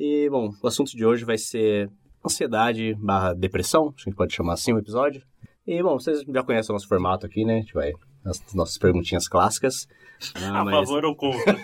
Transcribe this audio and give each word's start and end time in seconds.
E, 0.00 0.30
bom, 0.30 0.52
o 0.62 0.66
assunto 0.68 0.96
de 0.96 1.04
hoje 1.04 1.24
vai 1.24 1.36
ser 1.36 1.90
ansiedade 2.24 2.94
barra 2.94 3.34
depressão, 3.34 3.92
a 3.98 4.00
gente 4.00 4.14
pode 4.14 4.32
chamar 4.32 4.52
assim 4.52 4.72
o 4.72 4.78
episódio. 4.78 5.20
E, 5.66 5.82
bom, 5.82 5.98
vocês 5.98 6.22
já 6.22 6.40
conhecem 6.44 6.72
o 6.72 6.74
nosso 6.74 6.86
formato 6.86 7.26
aqui, 7.26 7.44
né? 7.44 7.56
A 7.56 7.60
gente 7.62 7.74
vai 7.74 7.92
as 8.24 8.54
nossas 8.54 8.78
perguntinhas 8.78 9.26
clássicas. 9.26 9.88
Ah, 10.34 10.60
a 10.60 10.64
mas... 10.64 10.74
favor 10.74 11.04
ou 11.04 11.14
contra? 11.14 11.54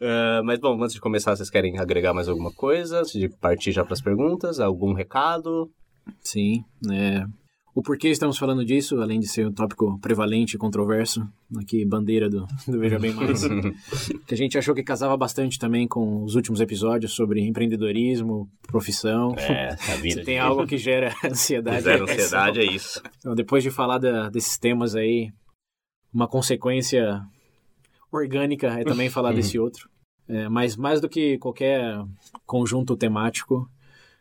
uh, 0.00 0.42
mas, 0.44 0.58
bom, 0.60 0.82
antes 0.82 0.94
de 0.94 1.00
começar, 1.00 1.34
vocês 1.36 1.50
querem 1.50 1.78
agregar 1.78 2.14
mais 2.14 2.28
alguma 2.28 2.52
coisa? 2.52 3.00
Antes 3.00 3.12
de 3.12 3.28
partir 3.28 3.72
já 3.72 3.84
para 3.84 3.94
as 3.94 4.00
perguntas? 4.00 4.60
Algum 4.60 4.92
recado? 4.92 5.70
Sim, 6.20 6.64
é, 6.90 7.24
o 7.76 7.82
porquê 7.82 8.08
estamos 8.08 8.38
falando 8.38 8.64
disso, 8.64 9.02
além 9.02 9.20
de 9.20 9.28
ser 9.28 9.46
um 9.46 9.52
tópico 9.52 9.98
prevalente 10.00 10.56
e 10.56 10.58
controverso, 10.58 11.28
aqui 11.58 11.84
bandeira 11.84 12.26
do, 12.26 12.46
do 12.66 12.78
Veja 12.78 12.98
Bem 12.98 13.12
Mais, 13.12 13.42
que 14.26 14.32
a 14.32 14.36
gente 14.36 14.56
achou 14.56 14.74
que 14.74 14.82
casava 14.82 15.14
bastante 15.14 15.58
também 15.58 15.86
com 15.86 16.24
os 16.24 16.34
últimos 16.36 16.58
episódios 16.62 17.12
sobre 17.12 17.46
empreendedorismo, 17.46 18.48
profissão. 18.66 19.34
É, 19.36 19.74
a 19.74 19.96
vida. 20.00 20.20
Se 20.20 20.24
tem 20.24 20.38
algo 20.38 20.66
que 20.66 20.78
gera 20.78 21.14
ansiedade. 21.22 21.84
Gera 21.84 22.02
ansiedade, 22.02 22.60
é, 22.60 22.62
é 22.62 22.72
isso. 22.72 23.02
Então, 23.18 23.34
depois 23.34 23.62
de 23.62 23.70
falar 23.70 23.98
da, 23.98 24.30
desses 24.30 24.56
temas 24.56 24.96
aí, 24.96 25.30
uma 26.10 26.26
consequência 26.26 27.20
orgânica 28.10 28.68
é 28.68 28.84
também 28.84 29.10
falar 29.10 29.34
desse 29.34 29.58
outro. 29.58 29.86
É, 30.26 30.48
mas 30.48 30.76
mais 30.76 30.98
do 30.98 31.10
que 31.10 31.36
qualquer 31.36 32.02
conjunto 32.46 32.96
temático, 32.96 33.68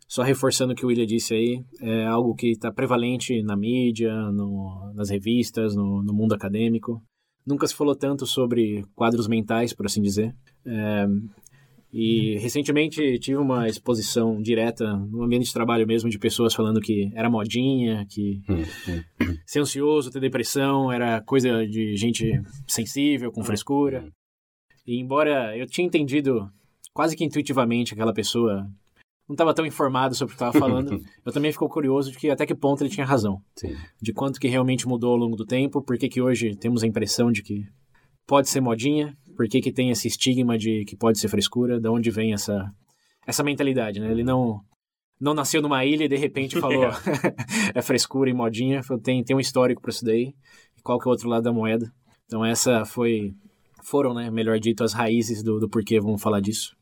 só 0.08 0.22
reforçando 0.22 0.74
o 0.74 0.76
que 0.76 0.86
o 0.86 0.90
William 0.90 1.06
disse 1.06 1.34
aí, 1.34 1.64
é 1.82 2.06
algo 2.06 2.36
que 2.36 2.52
está 2.52 2.72
prevalente 2.72 3.42
na 3.42 3.56
mídia, 3.56 4.14
no, 4.32 4.92
nas 4.94 5.10
revistas, 5.10 5.76
no, 5.76 6.04
no, 6.04 6.14
mundo 6.14 6.34
acadêmico. 6.34 7.02
Nunca 7.46 7.68
se 7.68 7.76
falou 7.76 7.96
tanto 7.96 8.26
sobre 8.26 8.84
quadros 8.96 9.28
mentais, 9.28 9.74
por 9.74 9.86
assim 9.86 10.02
dizer. 10.02 10.36
É, 10.66 11.06
e 11.98 12.38
recentemente 12.40 13.18
tive 13.20 13.38
uma 13.38 13.70
exposição 13.70 14.42
direta 14.42 14.98
no 14.98 15.24
ambiente 15.24 15.46
de 15.46 15.54
trabalho 15.54 15.88
mesmo 15.88 16.10
de 16.10 16.20
pessoas 16.20 16.54
falando 16.54 16.82
que 16.82 17.10
era 17.16 17.30
modinha, 17.30 18.06
que 18.10 18.42
hum, 18.50 18.64
hum, 18.90 19.04
hum. 19.22 19.38
ser 19.46 19.62
ansioso, 19.62 20.12
ter 20.12 20.20
depressão 20.20 20.92
era 20.92 21.22
coisa 21.22 21.66
de 21.66 21.96
gente 21.96 22.30
sensível, 22.68 23.32
com 23.32 23.46
frescura. 23.46 24.12
E 24.86 25.00
embora 25.00 25.58
eu 25.58 25.66
tinha 25.66 25.88
entendido 25.88 26.52
quase 26.94 27.16
que 27.16 27.24
intuitivamente 27.24 27.94
aquela 27.94 28.14
pessoa 28.14 28.70
não 29.28 29.34
estava 29.34 29.54
tão 29.54 29.66
informado 29.66 30.14
sobre 30.14 30.34
o 30.34 30.38
que 30.38 30.44
estava 30.44 30.58
falando, 30.58 31.00
eu 31.26 31.32
também 31.32 31.52
fico 31.52 31.68
curioso 31.68 32.12
de 32.12 32.18
que 32.18 32.30
até 32.30 32.46
que 32.46 32.56
ponto 32.56 32.84
ele 32.84 32.90
tinha 32.90 33.06
razão. 33.06 33.42
Sim. 33.56 33.76
De 34.02 34.14
quanto 34.14 34.40
que 34.40 34.48
realmente 34.48 34.88
mudou 34.88 35.12
ao 35.12 35.18
longo 35.18 35.36
do 35.36 35.46
tempo, 35.46 35.82
por 35.82 35.98
que, 35.98 36.22
hoje 36.22 36.56
temos 36.56 36.84
a 36.84 36.88
impressão 36.88 37.32
de 37.32 37.42
que 37.42 37.64
pode 38.28 38.50
ser 38.50 38.62
modinha, 38.62 39.18
por 39.36 39.48
que, 39.48 39.72
tem 39.72 39.90
esse 39.90 40.08
estigma 40.08 40.58
de 40.58 40.86
que 40.86 40.96
pode 40.96 41.20
ser 41.20 41.28
frescura, 41.28 41.80
de 41.80 41.90
onde 41.90 42.12
vem 42.12 42.34
essa, 42.34 42.72
essa 43.26 43.44
mentalidade, 43.44 44.00
né? 44.00 44.12
Ele 44.12 44.24
não 44.24 44.62
não 45.18 45.34
nasceu 45.34 45.62
numa 45.62 45.86
ilha 45.86 46.04
e 46.04 46.10
de 46.10 46.18
repente 46.18 46.60
falou 46.60 46.86
é 47.74 47.82
frescura 47.82 48.30
e 48.30 48.34
modinha, 48.34 48.82
tem, 49.02 49.24
tem 49.24 49.36
um 49.36 49.40
histórico 49.40 49.82
para 49.82 49.90
isso 49.90 50.04
daí, 50.04 50.34
qual 50.84 51.00
que 51.00 51.08
é 51.08 51.10
o 51.10 51.12
outro 51.12 51.30
lado 51.30 51.44
da 51.44 51.54
moeda. 51.54 51.92
Então 52.26 52.46
essa 52.46 52.86
foi, 52.86 53.34
foram, 53.84 54.14
né, 54.14 54.30
melhor 54.30 54.60
dito, 54.60 54.84
as 54.84 54.94
raízes 54.94 55.42
do, 55.42 55.60
do 55.60 55.70
porquê 55.70 56.00
vamos 56.00 56.22
falar 56.22 56.42
disso. 56.42 56.75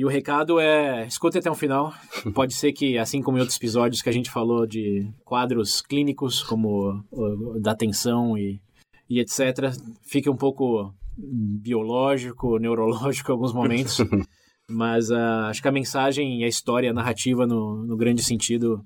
E 0.00 0.04
o 0.06 0.08
recado 0.08 0.58
é, 0.58 1.06
escute 1.06 1.36
até 1.36 1.50
o 1.50 1.54
final. 1.54 1.92
Pode 2.34 2.54
ser 2.54 2.72
que, 2.72 2.96
assim 2.96 3.20
como 3.20 3.36
em 3.36 3.40
outros 3.40 3.58
episódios 3.58 4.00
que 4.00 4.08
a 4.08 4.12
gente 4.12 4.30
falou 4.30 4.66
de 4.66 5.06
quadros 5.26 5.82
clínicos, 5.82 6.42
como 6.42 7.04
o, 7.12 7.60
da 7.60 7.72
atenção 7.72 8.34
e, 8.38 8.62
e 9.10 9.20
etc., 9.20 9.70
fique 10.00 10.30
um 10.30 10.36
pouco 10.38 10.94
biológico, 11.18 12.56
neurológico 12.56 13.30
em 13.30 13.34
alguns 13.34 13.52
momentos. 13.52 13.98
Mas 14.66 15.10
uh, 15.10 15.48
acho 15.50 15.60
que 15.60 15.68
a 15.68 15.72
mensagem 15.72 16.40
e 16.40 16.44
a 16.44 16.48
história, 16.48 16.88
a 16.88 16.94
narrativa, 16.94 17.46
no, 17.46 17.84
no 17.84 17.94
grande 17.94 18.22
sentido, 18.22 18.82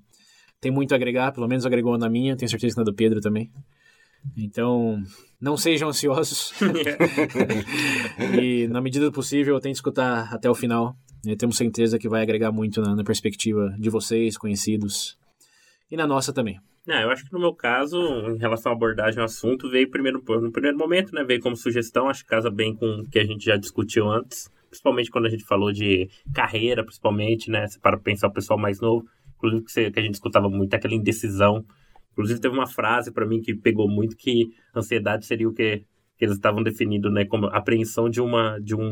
tem 0.61 0.73
muito 0.73 0.95
a 0.95 0.97
agregar, 0.97 1.31
pelo 1.31 1.47
menos 1.47 1.65
agregou 1.65 1.97
na 1.97 2.09
minha, 2.09 2.37
tenho 2.37 2.51
certeza 2.51 2.75
que 2.75 2.81
na 2.81 2.85
do 2.85 2.93
Pedro 2.93 3.21
também. 3.21 3.53
Então, 4.37 5.01
não 5.41 5.57
sejam 5.57 5.91
ansiosos. 5.91 6.53
e, 8.41 8.67
na 8.67 8.81
medida 8.81 9.05
do 9.05 9.13
possível, 9.13 9.61
tente 9.61 9.77
escutar 9.77 10.35
até 10.35 10.51
o 10.51 10.55
final. 10.57 10.97
E 11.27 11.37
temos 11.37 11.57
certeza 11.57 11.99
que 11.99 12.09
vai 12.09 12.23
agregar 12.23 12.53
muito 12.53 12.81
na, 12.81 12.95
na, 12.95 13.05
perspectiva 13.05 13.75
de 13.79 13.91
vocês, 13.91 14.37
conhecidos, 14.37 15.19
e 15.91 15.97
na 15.97 16.07
nossa 16.07 16.33
também. 16.33 16.59
Não, 16.87 17.01
eu 17.01 17.11
acho 17.11 17.25
que 17.25 17.33
no 17.33 17.39
meu 17.39 17.55
caso, 17.55 17.99
em 18.31 18.39
relação 18.39 18.73
à 18.73 18.75
abordagem 18.75 19.19
ao 19.19 19.25
assunto, 19.25 19.71
veio 19.71 19.91
primeiro, 19.91 20.23
no 20.27 20.53
primeiro 20.53 20.77
momento, 20.77 21.15
né? 21.15 21.25
Veio 21.25 21.41
como 21.41 21.57
sugestão, 21.57 22.09
acho 22.09 22.23
que 22.25 22.31
casa 22.31 22.51
bem 22.51 22.75
com 22.75 22.87
o 22.87 23.09
que 23.09 23.19
a 23.19 23.25
gente 23.25 23.45
já 23.45 23.57
discutiu 23.57 24.11
antes. 24.11 24.51
Principalmente 24.69 25.11
quando 25.11 25.27
a 25.27 25.31
gente 25.31 25.45
falou 25.45 25.73
de 25.73 26.09
carreira, 26.35 26.85
principalmente, 26.85 27.51
né? 27.51 27.67
Para 27.81 27.97
pensar 27.97 28.29
o 28.29 28.33
pessoal 28.33 28.59
mais 28.59 28.81
novo. 28.81 29.07
Inclusive, 29.37 29.91
que 29.91 30.01
a 30.01 30.03
gente 30.03 30.15
escutava 30.15 30.49
muito 30.49 30.75
aquela 30.75 30.95
indecisão 30.95 31.65
Inclusive, 32.15 32.41
teve 32.41 32.55
uma 32.55 32.67
frase 32.67 33.13
para 33.13 33.27
mim 33.27 33.41
que 33.41 33.55
pegou 33.55 33.89
muito 33.89 34.17
que 34.17 34.55
ansiedade 34.75 35.27
seria 35.27 35.49
o 35.49 35.53
que, 35.53 35.85
que 36.17 36.25
eles 36.25 36.37
estavam 36.37 36.63
definindo, 36.63 37.11
né? 37.11 37.25
Como 37.25 37.47
apreensão 37.47 38.09
de, 38.09 38.21
uma, 38.21 38.59
de 38.61 38.75
um 38.75 38.89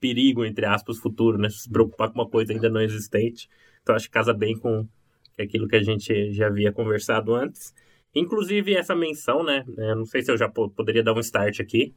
perigo, 0.00 0.44
entre 0.44 0.66
aspas, 0.66 0.98
futuro, 0.98 1.38
né? 1.38 1.48
Se 1.48 1.68
preocupar 1.68 2.10
com 2.10 2.20
uma 2.20 2.28
coisa 2.28 2.52
ainda 2.52 2.68
não 2.68 2.80
existente. 2.80 3.48
Então, 3.82 3.94
acho 3.94 4.06
que 4.06 4.12
casa 4.12 4.32
bem 4.32 4.58
com 4.58 4.86
aquilo 5.38 5.68
que 5.68 5.76
a 5.76 5.82
gente 5.82 6.32
já 6.32 6.46
havia 6.46 6.72
conversado 6.72 7.34
antes. 7.34 7.74
Inclusive, 8.14 8.74
essa 8.74 8.94
menção, 8.94 9.42
né? 9.42 9.64
É, 9.78 9.94
não 9.94 10.06
sei 10.06 10.22
se 10.22 10.30
eu 10.30 10.36
já 10.36 10.48
poderia 10.48 11.02
dar 11.02 11.14
um 11.14 11.20
start 11.20 11.60
aqui. 11.60 11.94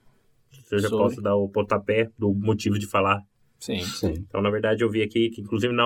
Se 0.52 0.76
eu 0.76 0.80
já 0.80 0.90
Soube. 0.90 1.04
posso 1.04 1.22
dar 1.22 1.36
o 1.36 1.48
pontapé 1.48 2.10
do 2.18 2.34
motivo 2.34 2.78
de 2.78 2.88
falar 2.88 3.24
Sim, 3.60 3.82
sim. 3.82 4.14
Então, 4.28 4.42
na 4.42 4.50
verdade, 4.50 4.84
eu 4.84 4.90
vi 4.90 5.02
aqui 5.02 5.30
que, 5.30 5.42
inclusive, 5.42 5.74
na 5.74 5.86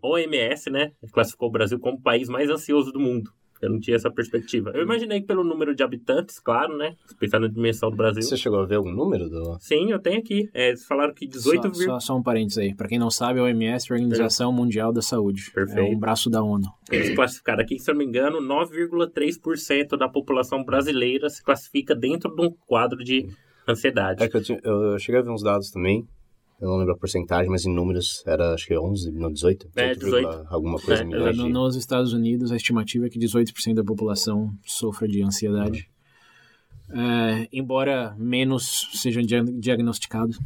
OMS, 0.00 0.70
né, 0.70 0.92
classificou 1.12 1.48
o 1.48 1.52
Brasil 1.52 1.78
como 1.78 1.98
o 1.98 2.00
país 2.00 2.28
mais 2.28 2.48
ansioso 2.48 2.92
do 2.92 3.00
mundo. 3.00 3.32
Eu 3.62 3.70
não 3.70 3.78
tinha 3.78 3.94
essa 3.96 4.10
perspectiva. 4.10 4.72
Eu 4.74 4.82
imaginei 4.82 5.20
que 5.20 5.26
pelo 5.26 5.44
número 5.44 5.72
de 5.72 5.84
habitantes, 5.84 6.40
claro, 6.40 6.76
né? 6.76 6.96
Pensando 7.20 7.42
na 7.42 7.48
dimensão 7.48 7.90
do 7.90 7.96
Brasil. 7.96 8.20
Você 8.20 8.36
chegou 8.36 8.58
a 8.58 8.66
ver 8.66 8.74
algum 8.74 8.90
número? 8.90 9.30
Do... 9.30 9.56
Sim, 9.60 9.92
eu 9.92 10.00
tenho 10.00 10.18
aqui. 10.18 10.50
É, 10.52 10.70
eles 10.70 10.84
falaram 10.84 11.14
que 11.14 11.28
18... 11.28 11.72
Só, 11.72 11.84
só, 11.84 12.00
só 12.00 12.16
um 12.16 12.22
parênteses 12.22 12.58
aí. 12.58 12.74
Para 12.74 12.88
quem 12.88 12.98
não 12.98 13.08
sabe, 13.08 13.38
a 13.38 13.44
OMS 13.44 13.86
é 13.88 13.94
a 13.94 13.96
Organização 13.96 14.50
é. 14.50 14.54
Mundial 14.54 14.92
da 14.92 15.00
Saúde. 15.00 15.52
Perfeito. 15.54 15.78
É 15.78 15.94
um 15.94 15.96
braço 15.96 16.28
da 16.28 16.42
ONU. 16.42 16.66
Eles 16.90 17.14
classificaram 17.14 17.62
aqui, 17.62 17.78
se 17.78 17.88
eu 17.88 17.94
não 17.94 18.00
me 18.00 18.04
engano, 18.04 18.40
9,3% 18.40 19.96
da 19.96 20.08
população 20.08 20.64
brasileira 20.64 21.30
se 21.30 21.40
classifica 21.40 21.94
dentro 21.94 22.34
de 22.34 22.42
um 22.42 22.50
quadro 22.66 23.04
de 23.04 23.28
ansiedade. 23.68 24.24
É 24.24 24.28
que 24.28 24.36
eu, 24.36 24.42
eu 24.64 24.98
cheguei 24.98 25.20
a 25.20 25.24
ver 25.24 25.30
uns 25.30 25.42
dados 25.42 25.70
também 25.70 26.04
eu 26.62 26.68
não 26.68 26.76
lembro 26.76 26.94
a 26.94 26.96
porcentagem, 26.96 27.50
mas 27.50 27.66
em 27.66 27.74
números 27.74 28.22
era 28.24 28.54
acho 28.54 28.68
que 28.68 28.78
11, 28.78 29.10
não 29.10 29.32
18? 29.32 29.68
18, 29.74 29.76
é, 29.76 29.94
18. 29.94 30.46
alguma 30.48 30.78
coisa. 30.78 31.02
É, 31.02 31.04
no, 31.04 31.48
nos 31.48 31.74
Estados 31.74 32.12
Unidos, 32.12 32.52
a 32.52 32.56
estimativa 32.56 33.06
é 33.06 33.10
que 33.10 33.18
18% 33.18 33.74
da 33.74 33.82
população 33.82 34.54
sofra 34.64 35.08
de 35.08 35.24
ansiedade. 35.24 35.90
Uhum. 36.88 37.00
É, 37.00 37.48
embora 37.52 38.14
menos 38.16 38.88
sejam 38.94 39.24
diagnosticados. 39.24 40.38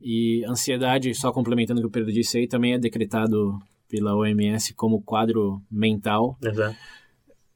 E 0.00 0.44
ansiedade, 0.46 1.14
só 1.14 1.30
complementando 1.30 1.78
o 1.78 1.84
que 1.84 1.88
o 1.88 1.92
Pedro 1.92 2.12
disse 2.12 2.38
aí, 2.38 2.48
também 2.48 2.72
é 2.72 2.78
decretado 2.78 3.56
pela 3.88 4.16
OMS 4.16 4.74
como 4.74 5.00
quadro 5.00 5.62
mental. 5.70 6.36
Exato 6.42 6.76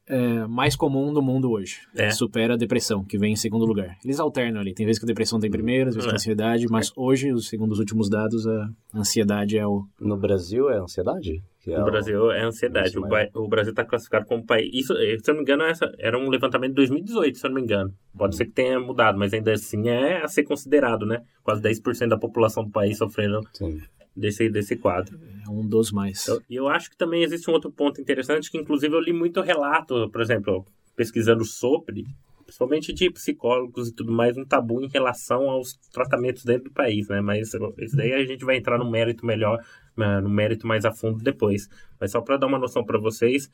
é, 0.07 0.47
mais 0.47 0.75
comum 0.75 1.13
do 1.13 1.21
mundo 1.21 1.51
hoje. 1.51 1.81
É. 1.95 2.09
Supera 2.09 2.53
a 2.53 2.57
depressão, 2.57 3.03
que 3.03 3.17
vem 3.17 3.33
em 3.33 3.35
segundo 3.35 3.65
lugar. 3.65 3.97
Eles 4.03 4.19
alternam 4.19 4.61
ali. 4.61 4.73
Tem 4.73 4.85
vezes 4.85 4.99
que 4.99 5.05
a 5.05 5.07
depressão 5.07 5.39
tem 5.39 5.49
primeiro, 5.49 5.89
às 5.89 5.95
vezes 5.95 6.07
é. 6.07 6.09
que 6.09 6.15
a 6.15 6.17
ansiedade, 6.17 6.65
mas 6.69 6.91
hoje, 6.95 7.29
segundo 7.41 7.71
os 7.71 7.79
últimos 7.79 8.09
dados, 8.09 8.47
a 8.47 8.69
ansiedade 8.95 9.57
é 9.57 9.65
o. 9.65 9.85
No 9.99 10.17
Brasil 10.17 10.69
é 10.69 10.77
ansiedade? 10.77 11.43
É 11.67 11.77
no 11.77 11.85
Brasil 11.85 12.31
é 12.31 12.45
ansiedade. 12.45 12.97
O, 12.97 13.43
o, 13.43 13.47
Brasil 13.49 13.71
está 13.71 13.83
classificado 13.83 14.25
como 14.25 14.45
país. 14.45 14.69
Isso, 14.73 14.93
eh, 14.93 15.17
se 15.21 15.29
eu 15.29 15.33
não 15.33 15.39
me 15.39 15.41
engano, 15.41 15.63
essa 15.63 15.91
era 15.99 16.17
um 16.17 16.29
levantamento 16.29 16.69
de 16.69 16.75
2018, 16.75 17.37
se 17.37 17.45
eu 17.45 17.49
não 17.49 17.55
me 17.55 17.61
engano. 17.61 17.93
Pode 18.17 18.35
hum. 18.35 18.37
ser 18.37 18.45
que 18.45 18.51
tenha 18.51 18.79
mudado, 18.79 19.17
mas 19.17 19.33
ainda 19.33 19.51
assim 19.51 19.89
é 19.89 20.23
a 20.23 20.27
ser 20.29 20.43
considerado, 20.43 21.05
né? 21.05 21.21
Quase 21.43 21.61
10% 21.61 22.07
da 22.07 22.17
população 22.17 22.63
do 22.63 22.71
país 22.71 22.97
sofrendo 22.97 23.41
Sim 23.51 23.81
desse, 24.17 24.49
desse 24.49 24.75
quadro. 24.75 25.19
É 25.45 25.49
um 25.49 25.65
dos 25.65 25.91
mais. 25.91 26.25
E 26.49 26.55
eu 26.55 26.67
acho 26.67 26.89
que 26.89 26.97
também 26.97 27.23
existe 27.23 27.49
um 27.49 27.53
outro 27.53 27.71
ponto 27.71 28.01
interessante, 28.01 28.51
que 28.51 28.57
inclusive 28.57 28.93
eu 28.93 28.99
li 28.99 29.13
muito 29.13 29.39
relato, 29.41 30.09
por 30.09 30.21
exemplo, 30.21 30.65
pesquisando 30.95 31.45
sobre, 31.45 32.05
principalmente 32.43 32.91
de 32.91 33.09
psicólogos 33.11 33.89
e 33.89 33.93
tudo 33.93 34.11
mais, 34.11 34.35
um 34.35 34.43
tabu 34.43 34.81
em 34.81 34.89
relação 34.89 35.49
aos 35.49 35.73
tratamentos 35.93 36.43
dentro 36.43 36.65
do 36.65 36.73
país, 36.73 37.07
né? 37.07 37.21
Mas 37.21 37.53
isso 37.77 37.95
daí 37.95 38.13
a 38.13 38.25
gente 38.25 38.43
vai 38.43 38.57
entrar 38.57 38.77
no 38.77 38.89
mérito 38.89 39.25
melhor, 39.25 39.63
no 39.95 40.29
mérito 40.29 40.65
mais 40.65 40.83
a 40.83 40.91
fundo 40.91 41.23
depois. 41.23 41.69
Mas 41.99 42.11
só 42.11 42.19
para 42.19 42.37
dar 42.37 42.47
uma 42.47 42.59
noção 42.59 42.83
para 42.83 42.99
vocês, 42.99 43.49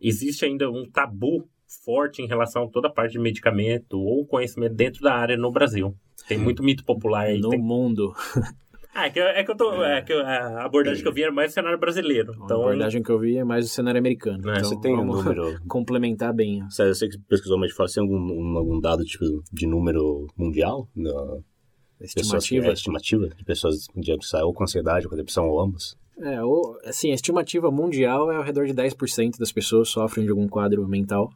existe 0.00 0.44
ainda 0.44 0.70
um 0.70 0.84
tabu 0.90 1.48
forte 1.84 2.22
em 2.22 2.26
relação 2.26 2.64
a 2.64 2.68
toda 2.68 2.88
a 2.88 2.92
parte 2.92 3.12
de 3.12 3.18
medicamento 3.18 3.98
ou 3.98 4.26
conhecimento 4.26 4.74
dentro 4.74 5.02
da 5.02 5.14
área 5.14 5.36
no 5.36 5.50
Brasil. 5.50 5.94
Tem 6.28 6.38
muito 6.38 6.62
mito 6.62 6.84
popular 6.84 7.26
aí. 7.26 7.40
No 7.40 7.50
tem... 7.50 7.58
mundo. 7.58 8.14
Ah, 8.94 9.06
é 9.06 9.10
que, 9.10 9.18
eu, 9.18 9.24
é 9.24 9.42
que 9.42 9.50
eu 9.50 9.56
tô. 9.56 9.82
É 9.84 10.00
que 10.02 10.12
eu, 10.12 10.20
a 10.24 10.64
abordagem 10.64 11.02
que 11.02 11.08
eu 11.08 11.12
vi 11.12 11.22
era 11.24 11.32
mais 11.32 11.50
do 11.50 11.54
cenário 11.54 11.78
brasileiro. 11.78 12.32
Então, 12.44 12.60
a 12.60 12.64
abordagem 12.66 13.02
que 13.02 13.10
eu 13.10 13.18
vi 13.18 13.36
é 13.36 13.42
mais 13.44 13.64
do 13.64 13.68
cenário 13.70 13.98
americano. 13.98 14.48
É, 14.50 14.58
então, 14.58 14.64
Você 14.70 14.80
tem 14.80 14.96
um 14.96 15.04
número. 15.04 15.58
complementar 15.66 16.32
bem. 16.32 16.62
Sério, 16.70 16.90
eu 16.90 16.94
sei 16.94 17.08
que 17.08 17.14
você 17.16 17.22
pesquisou, 17.28 17.58
fala, 17.74 17.88
você 17.88 17.94
tem 18.00 18.02
algum, 18.04 18.16
um- 18.18 18.56
algum 18.56 18.80
dado 18.80 19.04
tipo, 19.04 19.24
de 19.52 19.66
número 19.66 20.28
mundial? 20.36 20.88
Pessoas 20.94 22.14
que- 22.14 22.20
Estimativa. 22.20 22.66
é, 22.66 22.72
estimativa 22.72 23.28
de 23.28 23.44
pessoas 23.44 23.86
de, 23.96 24.12
ou 24.42 24.52
com 24.52 24.62
ansiedade 24.64 25.06
ou 25.06 25.10
com 25.10 25.16
depressão 25.16 25.48
ou 25.48 25.60
ambas? 25.60 25.96
É, 26.18 26.42
ou, 26.42 26.78
assim, 26.84 27.10
a 27.10 27.14
estimativa 27.14 27.70
mundial 27.72 28.30
é 28.30 28.36
ao 28.36 28.42
redor 28.42 28.66
de 28.66 28.72
10% 28.74 29.38
das 29.38 29.50
pessoas 29.50 29.88
sofrem 29.88 30.24
de 30.24 30.30
algum 30.30 30.46
quadro 30.46 30.86
mental. 30.86 31.30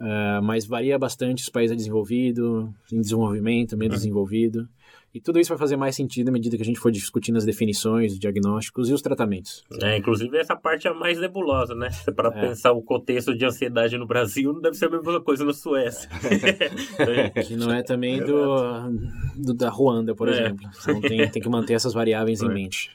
É, 0.00 0.40
mas 0.40 0.64
varia 0.66 0.98
bastante 0.98 1.42
os 1.42 1.48
países 1.48 1.76
desenvolvidos, 1.76 2.68
em 2.92 3.00
desenvolvimento, 3.00 3.76
meio 3.76 3.90
desenvolvido. 3.90 4.66
E 5.14 5.20
tudo 5.20 5.38
isso 5.38 5.50
vai 5.50 5.58
fazer 5.58 5.76
mais 5.76 5.94
sentido 5.94 6.30
à 6.30 6.32
medida 6.32 6.56
que 6.56 6.62
a 6.62 6.64
gente 6.64 6.80
for 6.80 6.90
discutindo 6.90 7.36
as 7.36 7.44
definições, 7.44 8.12
os 8.12 8.18
diagnósticos 8.18 8.88
e 8.88 8.94
os 8.94 9.02
tratamentos. 9.02 9.62
É, 9.82 9.96
inclusive 9.98 10.36
essa 10.38 10.56
parte 10.56 10.88
é 10.88 10.90
a 10.90 10.94
mais 10.94 11.18
nebulosa, 11.20 11.74
né? 11.74 11.90
Para 12.16 12.28
É. 12.30 12.40
pensar 12.48 12.72
o 12.72 12.80
contexto 12.82 13.36
de 13.36 13.44
ansiedade 13.44 13.98
no 13.98 14.06
Brasil, 14.06 14.54
não 14.54 14.60
deve 14.62 14.74
ser 14.76 14.86
a 14.86 14.90
mesma 14.90 15.20
coisa 15.20 15.44
na 15.44 15.52
Suécia. 15.52 16.08
Que 17.46 17.56
não 17.56 17.70
é 17.72 17.82
também 17.82 18.20
do, 18.24 18.90
do- 19.36 19.54
da 19.54 19.68
Ruanda, 19.68 20.14
por 20.14 20.28
É. 20.28 20.32
exemplo. 20.32 20.66
Então 20.80 21.00
tem, 21.02 21.30
tem 21.30 21.42
que 21.42 21.48
manter 21.48 21.74
essas 21.74 21.92
variáveis 21.92 22.40
em 22.40 22.46
É. 22.46 22.48
mente. 22.54 22.90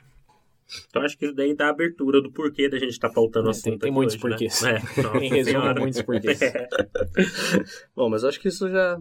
então 0.89 1.01
acho 1.03 1.17
que 1.17 1.25
isso 1.25 1.35
daí 1.35 1.55
dá 1.55 1.69
abertura 1.69 2.19
do 2.21 2.31
porquê 2.31 2.67
da 2.67 2.77
gente 2.79 2.89
estar 2.91 3.09
pautando 3.09 3.45
o 3.45 3.49
É, 3.49 3.51
assunto 3.51 3.69
tem- 3.69 3.77
tem 3.79 3.91
muitos 3.91 4.15
hoje, 4.15 4.23
né? 4.23 4.29
porquês. 4.31 4.63
É, 4.63 5.01
nossa 5.03 5.17
Em 5.23 5.29
resumo, 5.29 5.75
muitos 5.79 6.01
porquês. 6.01 6.39
Bom, 7.95 8.09
mas 8.09 8.23
acho 8.23 8.39
que 8.39 8.47
isso 8.47 8.67
já 8.69 8.99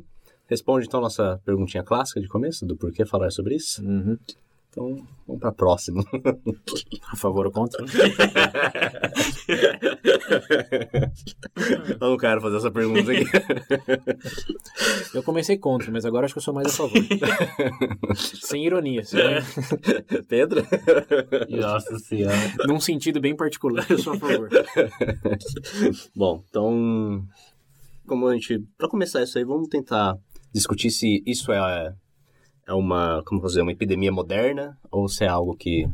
responde 0.49 0.87
então 0.87 1.01
a 1.01 1.05
nossa 1.05 1.41
perguntinha 1.45 1.83
clássica 1.83 2.21
de 2.21 2.29
começo, 2.29 2.65
do 2.67 2.77
porquê 2.77 3.05
falar 3.05 3.31
sobre 3.31 3.57
isso. 3.57 3.83
Uhum. 3.85 4.17
Então, 4.71 5.07
vamos 5.27 5.41
para 5.41 5.49
a 5.49 5.55
próxima. 5.55 6.05
A 7.11 7.17
favor 7.17 7.47
ou 7.47 7.53
contra? 7.53 7.83
Eu 12.01 12.11
não 12.11 12.17
quero 12.17 12.41
fazer 12.41 12.57
essa 12.59 12.71
pergunta 12.71 13.11
aqui. 13.13 13.25
Eu 15.15 15.23
comecei 15.23 15.57
contra, 15.57 15.91
mas 15.91 16.05
agora 16.05 16.27
acho 16.27 16.35
que 16.35 16.39
eu 16.39 16.43
sou 16.43 16.53
mais 16.55 16.67
a 16.69 16.71
favor. 16.71 16.93
Sem 18.17 18.67
ironia, 18.67 19.05
sem- 19.05 19.21
Pedro? 20.29 20.63
Nossa 21.49 21.99
senhora. 21.99 22.37
num 22.67 22.81
sentido 22.81 23.21
bem 23.21 23.35
particular, 23.37 23.87
eu 23.91 23.99
sou 23.99 24.15
a 24.15 24.19
favor. 24.19 24.49
Bom, 26.15 26.43
então, 26.49 27.23
como 28.07 28.27
a 28.29 28.35
gente, 28.35 28.63
para 28.77 28.89
começar 28.89 29.23
isso 29.23 29.39
aí, 29.39 29.45
vamos 29.45 29.69
tentar 29.69 30.17
discutir 30.53 30.91
se 30.91 31.23
isso 31.27 31.53
é 31.53 31.95
é 32.69 32.73
uma, 32.73 33.23
como 33.25 33.41
fazer, 33.41 33.63
uma 33.63 33.71
epidemia 33.71 34.11
moderna 34.11 34.77
ou 34.91 35.09
se 35.09 35.23
é 35.25 35.29
algo 35.29 35.55
que, 35.57 35.87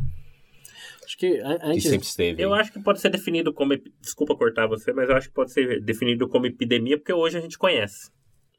Acho 1.04 1.19
que 1.19 1.38
an- 1.40 1.58
que 1.58 1.66
antes. 1.66 1.82
sempre 1.82 2.06
esteve. 2.06 2.43
Eu 2.43 2.54
acho 2.54 2.72
que 2.72 2.81
pode 2.81 2.99
ser 3.00 3.10
definido 3.10 3.52
como. 3.52 3.75
Desculpa 4.00 4.34
cortar 4.34 4.66
você, 4.66 4.90
mas 4.93 5.08
eu 5.10 5.16
acho 5.16 5.28
que 5.28 5.34
pode 5.34 5.52
ser 5.52 5.82
definido 5.82 6.26
como 6.28 6.46
epidemia 6.46 6.96
porque 6.96 7.12
hoje 7.12 7.37
a 7.37 7.40
gente 7.43 7.58
conhece. 7.58 8.10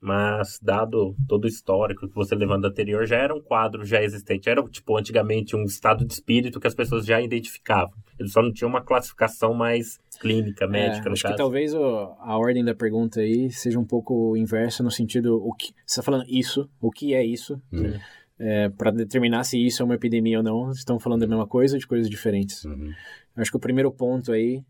Mas, 0.06 0.60
dado 0.62 1.16
todo 1.30 1.46
o 1.46 1.48
histórico 1.48 2.10
que 2.10 2.14
você 2.14 2.36
levando 2.36 2.66
anterior, 2.66 3.06
já 3.08 3.16
era 3.16 3.34
um 3.34 3.40
quadro 3.42 3.86
já 3.86 4.04
existente. 4.04 4.50
Era, 4.50 4.62
tipo, 4.64 4.98
antigamente 4.98 5.56
um 5.56 5.64
estado 5.64 6.06
de 6.06 6.12
espírito 6.14 6.60
que 6.60 6.68
as 6.68 6.76
pessoas 6.76 7.06
já 7.06 7.22
identificavam. 7.22 7.94
Eles 8.20 8.34
só 8.34 8.42
não 8.42 8.52
tinham 8.52 8.70
uma 8.70 8.82
classificação 8.82 9.54
mais 9.54 10.02
clínica, 10.20 10.68
médica, 10.68 11.06
É, 11.06 11.08
no 11.08 11.14
acho 11.14 11.24
caso. 11.24 11.34
que 11.36 11.38
talvez 11.38 11.74
o- 11.74 12.16
a 12.20 12.38
ordem 12.38 12.66
da 12.66 12.76
pergunta 12.76 13.22
aí 13.22 13.50
seja 13.50 13.80
um 13.80 13.86
pouco 13.86 14.36
inversa 14.36 14.84
no 14.84 14.92
sentido 14.92 15.38
o 15.42 15.54
que 15.54 15.68
você 15.86 16.00
está 16.00 16.04
falando 16.04 16.26
isso, 16.28 16.70
o 16.82 16.92
que 16.92 17.14
é 17.14 17.24
isso? 17.26 17.62
Uhum. 17.72 17.98
para 18.78 18.92
determinar 18.92 19.46
se 19.46 19.58
isso 19.58 19.82
é 19.82 19.86
uma 19.86 19.96
epidemia 19.96 20.40
ou 20.40 20.44
não, 20.44 20.70
estão 20.72 21.00
falando 21.00 21.22
da 21.22 21.28
mesma 21.28 21.48
coisa 21.48 21.76
ou 21.76 21.80
de 21.80 21.88
coisas 21.88 22.10
diferentes. 22.10 22.66
Uhum. 22.66 22.92
Acho 23.38 23.50
que 23.52 23.56
o 23.56 23.60
primeiro 23.60 23.90
ponto 23.90 24.34
aí 24.34 24.62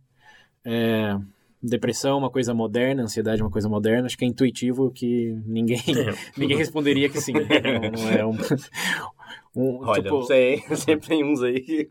é 0.64 1.18
depressão 1.64 2.12
é 2.12 2.16
uma 2.20 2.30
coisa 2.30 2.54
moderna, 2.54 3.04
ansiedade 3.04 3.42
é 3.42 3.44
uma 3.46 3.50
coisa 3.52 3.70
moderna. 3.70 4.06
Acho 4.06 4.18
que 4.18 4.26
é 4.26 4.28
intuitivo 4.28 4.92
que 4.92 5.34
ninguém 5.46 5.80
ninguém 6.38 6.58
responderia 6.58 7.08
que 7.10 7.22
sim. 7.22 7.34
Não, 7.64 7.92
não 8.04 8.10
é 8.10 8.26
um, 8.26 8.38
um 9.56 9.86
Olha, 9.88 10.02
tipo, 10.02 10.16
não 10.16 10.24
sei, 10.24 10.64
sempre 10.76 11.08
tem 11.10 11.24
uns 11.24 11.42
aí 11.44 11.60
que... 11.62 11.90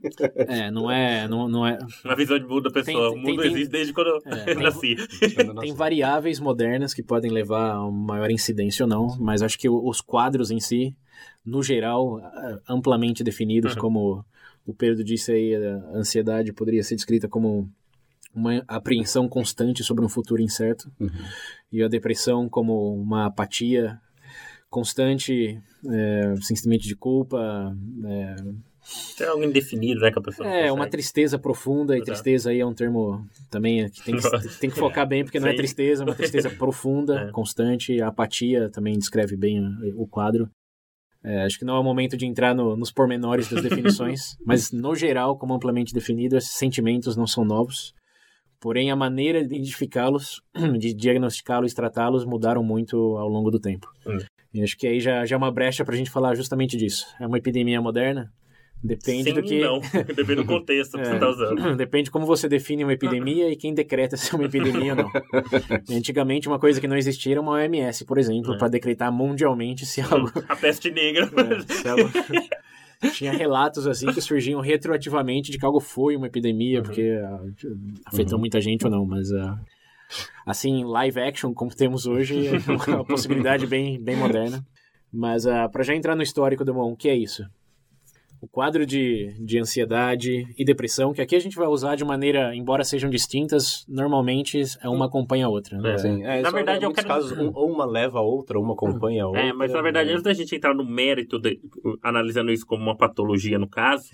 é, 0.48 0.70
não 0.70 0.90
é, 0.90 1.28
não, 1.28 1.48
não 1.48 1.66
é. 1.66 1.78
Uma 2.04 2.16
visão 2.16 2.36
de 2.38 2.44
mundo 2.44 2.62
da 2.62 2.70
pessoa. 2.70 2.84
Tem- 2.84 2.96
o 2.96 3.16
mundo 3.16 3.26
tem- 3.26 3.36
tem- 3.38 3.52
existe 3.52 3.70
desde 3.70 3.92
quando 3.92 4.08
eu 4.08 4.18
É, 4.26 4.44
tem- 4.46 4.62
nasci. 4.62 4.96
Tem 5.60 5.72
variáveis 5.74 6.40
modernas 6.40 6.92
que 6.92 7.02
podem 7.02 7.30
levar 7.30 7.72
a 7.74 7.86
uma 7.86 8.14
maior 8.14 8.30
incidência 8.30 8.84
ou 8.84 8.88
não, 8.88 9.16
mas 9.20 9.42
acho 9.42 9.56
que 9.58 9.68
os 9.68 10.00
quadros 10.00 10.50
em 10.50 10.58
si, 10.60 10.94
no 11.46 11.62
geral, 11.62 12.20
amplamente 12.68 13.22
definidos, 13.22 13.74
Uhum. 13.74 13.80
como 13.80 14.24
o 14.66 14.74
Pedro 14.74 15.04
disse 15.04 15.30
aí, 15.32 15.54
a 15.54 15.76
ansiedade 15.98 16.52
poderia 16.52 16.82
ser 16.82 16.96
descrita 16.96 17.28
como 17.28 17.70
uma 18.34 18.62
apreensão 18.68 19.28
constante 19.28 19.82
sobre 19.84 20.04
um 20.04 20.08
futuro 20.08 20.40
incerto, 20.42 20.90
Uhum. 21.00 21.08
e 21.70 21.82
a 21.82 21.88
depressão 21.88 22.48
como 22.48 22.94
uma 22.94 23.26
apatia 23.26 24.00
constante, 24.70 25.60
é, 25.88 26.34
sentimento 26.40 26.82
de 26.82 26.96
culpa, 26.96 27.74
é, 28.06 28.36
É 29.20 29.26
algo 29.26 29.44
indefinido, 29.44 30.00
né? 30.00 30.10
Que 30.10 30.18
a 30.18 30.22
pessoa 30.22 30.48
é, 30.48 30.72
uma 30.72 30.88
tristeza 30.88 31.38
profunda, 31.38 31.96
e 31.96 32.02
tristeza 32.02 32.50
aí 32.50 32.58
é 32.60 32.66
um 32.66 32.74
termo 32.74 33.24
também 33.50 33.88
que 33.88 34.02
tem 34.02 34.16
que, 34.16 34.22
tem 34.60 34.70
que 34.70 34.76
focar 34.76 35.06
bem, 35.06 35.22
porque 35.24 35.38
não 35.38 35.46
é 35.48 35.54
tristeza, 35.54 36.02
é 36.02 36.06
uma 36.06 36.14
tristeza 36.16 36.50
profunda, 36.58 37.28
É. 37.28 37.30
constante. 37.30 38.00
A 38.00 38.08
apatia 38.08 38.68
também 38.70 38.98
descreve 38.98 39.36
bem 39.36 39.60
o 39.94 40.06
quadro. 40.06 40.48
É, 41.24 41.44
acho 41.44 41.56
que 41.56 41.64
não 41.64 41.76
é 41.76 41.78
o 41.78 41.84
momento 41.84 42.16
de 42.16 42.26
entrar 42.26 42.52
no- 42.52 42.76
nos 42.76 42.90
pormenores 42.90 43.48
das 43.48 43.62
definições, 43.62 44.36
mas 44.44 44.72
no 44.72 44.92
geral, 44.96 45.38
como 45.38 45.54
amplamente 45.54 45.94
definido, 45.94 46.36
esses 46.36 46.50
sentimentos 46.56 47.14
não 47.16 47.26
são 47.28 47.44
novos. 47.44 47.94
Porém, 48.62 48.92
a 48.92 48.96
maneira 48.96 49.40
de 49.44 49.56
identificá-los, 49.56 50.40
de 50.78 50.94
diagnosticá-los 50.94 51.72
e 51.72 51.74
tratá-los 51.74 52.24
mudaram 52.24 52.62
muito 52.62 52.96
ao 53.18 53.28
longo 53.28 53.50
do 53.50 53.58
tempo. 53.58 53.88
Hum. 54.06 54.18
E 54.54 54.62
acho 54.62 54.78
que 54.78 54.86
aí 54.86 55.00
já, 55.00 55.26
já 55.26 55.34
é 55.34 55.38
uma 55.38 55.50
brecha 55.50 55.84
para 55.84 55.94
a 55.94 55.98
gente 55.98 56.10
falar 56.10 56.36
justamente 56.36 56.76
disso. 56.76 57.04
É 57.20 57.26
uma 57.26 57.38
epidemia 57.38 57.80
moderna? 57.80 58.32
Depende 58.84 59.30
Sim 59.30 59.34
do 59.34 59.42
que. 59.42 59.60
não. 59.60 59.80
Depende 60.14 60.34
do 60.36 60.44
contexto 60.44 60.92
que 60.92 61.00
É. 61.00 61.04
você 61.04 61.14
está 61.14 61.28
usando. 61.28 61.74
Depende 61.76 62.10
como 62.10 62.24
você 62.26 62.48
define 62.48 62.84
uma 62.84 62.92
epidemia 62.92 63.48
e 63.50 63.56
quem 63.56 63.74
decreta 63.74 64.16
se 64.16 64.32
é 64.32 64.36
uma 64.36 64.44
epidemia 64.46 64.92
ou 64.94 64.96
não. 65.04 65.10
Antigamente, 65.90 66.46
uma 66.48 66.58
coisa 66.58 66.80
que 66.80 66.86
não 66.88 66.96
existia 66.96 67.32
era 67.32 67.40
uma 67.40 67.52
OMS, 67.52 68.04
por 68.04 68.18
exemplo, 68.18 68.54
É. 68.54 68.58
para 68.58 68.68
decretar 68.68 69.10
mundialmente 69.12 69.86
se 69.86 70.00
algo. 70.00 70.30
A 70.48 70.54
peste 70.56 70.90
negra. 70.90 71.24
é, 71.68 71.72
se 71.74 71.88
algo- 71.88 72.10
Tinha 73.14 73.32
relatos 73.32 73.86
assim 73.86 74.12
que 74.12 74.20
surgiam 74.20 74.60
retroativamente 74.60 75.50
de 75.50 75.58
que 75.58 75.64
algo 75.64 75.80
foi 75.80 76.16
uma 76.16 76.26
epidemia, 76.26 76.78
Uhum. 76.78 76.84
porque 76.84 77.20
ah, 77.24 77.40
afetou 78.06 78.38
muita 78.38 78.60
gente 78.60 78.84
ou 78.84 78.90
não, 78.90 79.04
mas 79.04 79.32
ah, 79.32 79.58
assim, 80.46 80.84
live 80.84 81.20
action, 81.20 81.52
como 81.52 81.74
temos 81.74 82.06
hoje, 82.06 82.46
é 82.46 82.90
uma 82.94 83.04
possibilidade 83.04 83.66
bem, 83.66 84.00
bem 84.02 84.16
moderna. 84.16 84.64
Mas 85.12 85.44
para 85.72 85.82
já 85.82 85.94
entrar 85.94 86.14
no 86.16 86.22
histórico 86.22 86.64
do 86.64 86.72
Mon, 86.72 86.92
o 86.92 86.96
que 86.96 87.08
é 87.08 87.14
isso? 87.16 87.44
O 88.42 88.48
quadro 88.48 88.84
de, 88.84 89.32
de 89.38 89.56
ansiedade 89.60 90.52
e 90.58 90.64
depressão, 90.64 91.12
que 91.12 91.22
aqui 91.22 91.36
a 91.36 91.38
gente 91.38 91.54
vai 91.54 91.68
usar 91.68 91.94
de 91.94 92.04
maneira, 92.04 92.52
embora 92.56 92.82
sejam 92.82 93.08
distintas, 93.08 93.86
normalmente 93.88 94.60
é 94.82 94.88
uma 94.88 95.06
acompanha 95.06 95.46
a 95.46 95.48
outra. 95.48 95.78
né? 95.78 95.94
É. 95.94 95.98
Sim, 95.98 96.24
é, 96.24 96.42
Na 96.42 96.50
só 96.50 96.56
verdade, 96.56 96.80
em 96.80 96.82
eu 96.82 96.88
muitos 96.88 97.04
quero- 97.04 97.14
casos, 97.14 97.38
um- 97.38 97.52
ou 97.54 97.70
uma 97.70 97.84
leva 97.86 98.18
a 98.18 98.22
outra, 98.22 98.58
ou 98.58 98.64
uma 98.64 98.74
acompanha 98.74 99.22
a 99.22 99.26
outra. 99.28 99.42
É, 99.42 99.52
mas 99.52 99.72
na 99.72 99.80
verdade, 99.80 100.10
antes 100.10 100.24
da 100.24 100.34
gente 100.34 100.56
entrar 100.56 100.74
no 100.74 100.84
mérito, 100.84 101.38
de- 101.38 101.60
analisando 102.02 102.50
isso 102.50 102.66
como 102.66 102.82
uma 102.82 102.96
patologia 102.96 103.60
no 103.60 103.68
caso, 103.68 104.10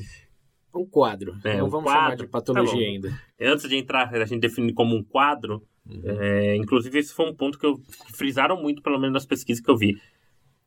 Um 0.75 0.85
quadro. 0.85 1.35
É, 1.43 1.57
não 1.57 1.67
um 1.67 1.71
vamos 1.71 1.91
quadro. 1.91 2.03
chamar 2.03 2.17
de 2.17 2.27
patologia 2.27 2.75
Tá 2.85 2.87
ainda. 2.87 3.21
antes 3.41 3.67
de 3.67 3.77
entrar, 3.77 4.15
a 4.15 4.25
gente 4.27 4.41
definir 4.41 4.75
como 4.75 4.95
um 4.95 5.03
quadro, 5.03 5.63
Uhum. 5.89 6.03
é, 6.05 6.55
inclusive 6.57 6.99
esse 6.99 7.15
foi 7.15 7.31
um 7.31 7.35
ponto 7.35 7.59
que, 7.59 7.65
eu, 7.65 7.79
que 7.79 8.13
frisaram 8.13 8.61
muito, 8.61 8.83
pelo 8.83 8.99
menos 8.99 9.15
nas 9.15 9.25
pesquisas 9.27 9.65
que 9.65 9.71
eu 9.71 9.77
vi. 9.77 9.97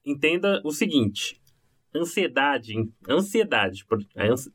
Entenda 0.04 0.60
o 0.66 0.72
seguinte, 0.72 1.40
ansiedade, 1.96 2.74
ansiedade, 3.10 3.84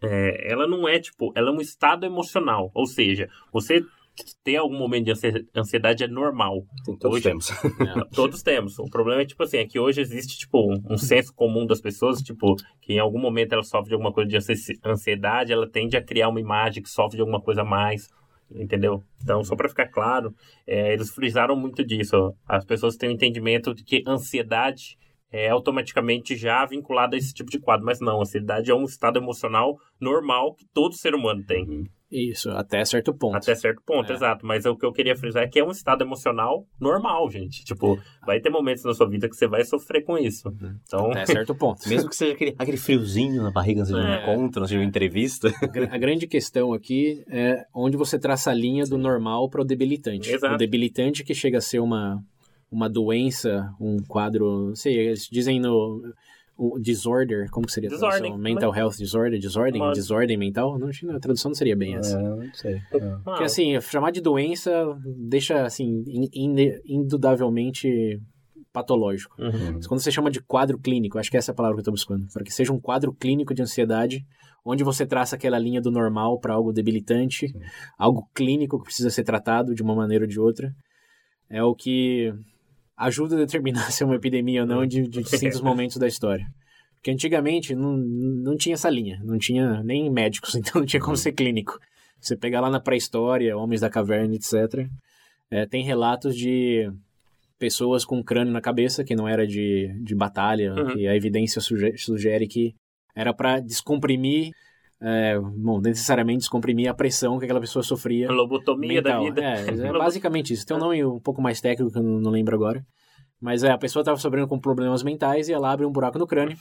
é, 0.02 0.52
ela 0.52 0.66
não 0.66 0.88
é 0.88 0.98
tipo, 0.98 1.32
ela 1.34 1.50
é 1.50 1.52
um 1.52 1.60
estado 1.60 2.04
emocional, 2.06 2.70
ou 2.74 2.86
seja, 2.86 3.28
você 3.52 3.82
ter 4.42 4.56
algum 4.56 4.78
momento 4.78 5.04
de 5.04 5.12
ansiedade 5.54 6.02
é 6.02 6.08
normal. 6.08 6.64
Sim, 6.86 6.96
todos 6.96 7.16
Hoje- 7.16 7.24
temos. 7.24 7.50
É. 7.50 7.54
Todos 8.16 8.42
temos. 8.42 8.78
O 8.78 8.86
problema 8.86 9.20
é, 9.20 9.26
tipo 9.26 9.42
assim, 9.42 9.58
é 9.58 9.66
que 9.66 9.78
hoje 9.78 10.00
existe, 10.00 10.38
tipo, 10.38 10.58
um, 10.72 10.94
um 10.94 10.96
senso 10.96 11.34
comum 11.34 11.66
das 11.66 11.82
pessoas, 11.82 12.22
tipo, 12.22 12.56
que 12.80 12.94
em 12.94 12.98
algum 12.98 13.18
momento 13.20 13.52
ela 13.52 13.62
sofre 13.62 13.88
de 13.88 13.92
alguma 13.94 14.10
coisa 14.14 14.30
de 14.30 14.36
ansi- 14.38 14.78
ansiedade, 14.82 15.52
ela 15.52 15.68
tende 15.68 15.98
a 15.98 16.02
criar 16.02 16.30
uma 16.30 16.40
imagem 16.40 16.82
que 16.82 16.88
sofre 16.88 17.16
de 17.16 17.20
alguma 17.20 17.42
coisa 17.42 17.60
a 17.60 17.64
mais, 17.64 18.08
entendeu? 18.50 19.02
Então, 19.22 19.44
só 19.44 19.54
pra 19.54 19.68
ficar 19.68 19.88
claro, 19.88 20.34
é, 20.66 20.94
eles 20.94 21.10
frisaram 21.10 21.54
muito 21.54 21.84
disso. 21.84 22.32
As 22.48 22.64
pessoas 22.64 22.96
têm 22.96 23.10
o 23.10 23.12
entendimento 23.12 23.74
de 23.74 23.84
que 23.84 24.02
ansiedade 24.06 24.96
é 25.32 25.48
automaticamente 25.48 26.36
já 26.36 26.64
vinculada 26.64 27.16
a 27.16 27.18
esse 27.18 27.34
tipo 27.34 27.50
de 27.50 27.58
quadro, 27.58 27.84
mas 27.84 28.00
não, 28.00 28.20
ansiedade 28.20 28.70
é 28.70 28.74
um 28.74 28.84
estado 28.84 29.18
emocional 29.18 29.76
normal 30.00 30.54
que 30.54 30.64
todo 30.72 30.94
ser 30.94 31.14
humano 31.14 31.42
tem. 31.44 31.84
Isso, 32.08 32.48
até 32.50 32.84
certo 32.84 33.12
ponto. 33.12 33.36
Até 33.36 33.52
certo 33.56 33.82
ponto, 33.84 34.12
É. 34.12 34.14
exato. 34.14 34.46
Mas 34.46 34.64
o 34.64 34.76
que 34.76 34.86
eu 34.86 34.92
queria 34.92 35.16
frisar 35.16 35.42
é 35.42 35.48
que 35.48 35.58
é 35.58 35.64
um 35.64 35.72
estado 35.72 36.04
emocional 36.04 36.64
normal, 36.80 37.28
gente. 37.28 37.64
Tipo, 37.64 37.98
vai 38.24 38.38
ter 38.38 38.48
momentos 38.48 38.84
na 38.84 38.94
sua 38.94 39.08
vida 39.08 39.28
que 39.28 39.34
você 39.34 39.48
vai 39.48 39.64
sofrer 39.64 40.04
com 40.04 40.16
isso. 40.16 40.48
Então, 40.84 41.10
Até 41.10 41.26
certo 41.26 41.52
ponto. 41.56 41.80
Mesmo 41.90 42.08
que 42.08 42.14
seja 42.14 42.32
aquele, 42.34 42.54
aquele 42.56 42.76
friozinho 42.76 43.42
na 43.42 43.50
barriga 43.50 43.80
antes 43.80 43.92
de 43.92 43.98
um 43.98 44.06
É. 44.06 44.22
encontro, 44.22 44.60
antes 44.60 44.70
de 44.70 44.76
uma 44.78 44.84
entrevista. 44.84 45.48
A 45.90 45.96
A 45.96 45.98
grande 45.98 46.28
questão 46.28 46.72
aqui 46.72 47.24
é 47.28 47.64
onde 47.74 47.96
você 47.96 48.20
traça 48.20 48.52
a 48.52 48.54
linha 48.54 48.84
do 48.84 48.96
normal 48.96 49.50
para 49.50 49.62
o 49.62 49.64
debilitante. 49.64 50.30
Exato. 50.30 50.54
O 50.54 50.58
debilitante 50.58 51.24
que 51.24 51.34
chega 51.34 51.58
a 51.58 51.60
ser 51.60 51.80
uma, 51.80 52.22
uma 52.70 52.88
doença, 52.88 53.72
um 53.80 53.96
quadro, 54.06 54.68
não 54.68 54.74
sei, 54.74 54.94
eles 54.98 55.28
dizem 55.30 55.60
no 55.60 56.02
o 56.58 56.78
disorder, 56.78 57.50
como 57.50 57.66
que 57.66 57.72
seria 57.72 57.88
a 57.90 57.90
tradução? 57.90 58.08
Desordem. 58.22 58.38
Mental 58.42 58.74
health 58.74 58.94
disorder, 58.96 59.38
desordem, 59.38 59.78
Pode. 59.78 59.94
desordem 59.94 60.38
mental? 60.38 60.78
Não, 60.78 60.88
a 61.14 61.20
tradução 61.20 61.50
não 61.50 61.54
seria 61.54 61.76
bem 61.76 61.96
essa. 61.96 62.18
É, 62.18 62.22
não 62.22 62.54
sei. 62.54 62.76
ah, 62.94 63.20
Porque 63.22 63.44
assim, 63.44 63.78
chamar 63.82 64.10
de 64.10 64.22
doença 64.22 64.70
deixa 65.18 65.66
assim 65.66 66.02
in- 66.08 66.30
in- 66.32 66.80
indudavelmente 66.86 68.20
patológico. 68.72 69.34
uhum. 69.40 69.72
Mas 69.74 69.86
quando 69.86 70.00
você 70.00 70.10
chama 70.10 70.30
de 70.30 70.40
quadro 70.40 70.78
clínico, 70.78 71.18
acho 71.18 71.30
que 71.30 71.36
essa 71.36 71.50
é 71.50 71.52
a 71.52 71.54
palavra 71.54 71.76
que 71.76 71.80
eu 71.80 71.82
estou 71.82 71.94
buscando, 71.94 72.26
para 72.32 72.42
que 72.44 72.52
seja 72.52 72.72
um 72.72 72.80
quadro 72.80 73.12
clínico 73.12 73.54
de 73.54 73.62
ansiedade, 73.62 74.24
onde 74.64 74.82
você 74.84 75.06
traça 75.06 75.36
aquela 75.36 75.58
linha 75.58 75.80
do 75.80 75.90
normal 75.90 76.38
para 76.40 76.54
algo 76.54 76.72
debilitante, 76.72 77.52
algo 77.98 78.28
clínico 78.34 78.78
que 78.78 78.84
precisa 78.84 79.10
ser 79.10 79.24
tratado 79.24 79.74
de 79.74 79.82
uma 79.82 79.94
maneira 79.94 80.24
ou 80.24 80.28
de 80.28 80.38
outra, 80.40 80.72
é 81.48 81.62
o 81.62 81.74
que 81.74 82.32
ajuda 82.96 83.34
a 83.36 83.38
determinar 83.38 83.90
se 83.92 84.02
é 84.02 84.06
uma 84.06 84.16
epidemia 84.16 84.62
ou 84.62 84.66
não 84.66 84.86
de, 84.86 85.02
de 85.08 85.22
distintos 85.22 85.60
momentos 85.60 85.96
da 85.96 86.06
história. 86.06 86.46
Porque 86.94 87.10
antigamente 87.10 87.74
não, 87.74 87.96
não 87.96 88.56
tinha 88.56 88.74
essa 88.74 88.90
linha, 88.90 89.20
não 89.24 89.38
tinha 89.38 89.82
nem 89.82 90.10
médicos, 90.10 90.54
então 90.56 90.80
não 90.80 90.86
tinha 90.86 91.00
como 91.00 91.16
ser 91.16 91.32
clínico. 91.32 91.78
Você 92.20 92.36
pegar 92.36 92.60
lá 92.60 92.70
na 92.70 92.80
pré-história, 92.80 93.56
Homens 93.56 93.80
da 93.82 93.90
Caverna, 93.90 94.34
etc., 94.34 94.88
é, 95.50 95.66
tem 95.66 95.84
relatos 95.84 96.34
de 96.36 96.90
pessoas 97.58 98.04
com 98.04 98.22
crânio 98.22 98.52
na 98.52 98.60
cabeça, 98.60 99.04
que 99.04 99.14
não 99.14 99.28
era 99.28 99.46
de, 99.46 99.88
de 100.02 100.14
batalha, 100.14 100.74
Uhum. 100.74 100.86
que 100.88 101.06
a 101.06 101.14
evidência 101.14 101.60
suge- 101.60 101.96
sugere 101.96 102.46
que 102.48 102.74
era 103.14 103.32
para 103.32 103.60
descomprimir, 103.60 104.50
é, 105.00 105.38
bom, 105.38 105.80
necessariamente 105.80 106.38
descomprimir 106.40 106.88
a 106.88 106.94
pressão 106.94 107.38
que 107.38 107.44
aquela 107.44 107.60
pessoa 107.60 107.82
sofria. 107.82 108.30
Lobotomia 108.30 109.02
da 109.02 109.20
mental. 109.20 109.24
vida. 109.24 109.42
É, 109.42 109.88
é 109.88 109.92
basicamente 109.92 110.52
isso. 110.52 110.64
Tem 110.66 110.76
um 110.76 110.80
nome 110.80 111.04
um 111.04 111.20
pouco 111.20 111.42
mais 111.42 111.60
técnico 111.60 111.92
que 111.92 111.98
eu 111.98 112.02
não 112.02 112.30
lembro 112.30 112.54
agora. 112.56 112.84
Mas 113.38 113.62
é, 113.62 113.70
a 113.70 113.76
pessoa 113.76 114.00
estava 114.00 114.16
sofrendo 114.16 114.48
com 114.48 114.58
problemas 114.58 115.02
mentais 115.02 115.48
e 115.48 115.52
ela 115.52 115.70
abre 115.70 115.84
um 115.84 115.92
buraco 115.92 116.18
no 116.18 116.26
crânio. 116.26 116.56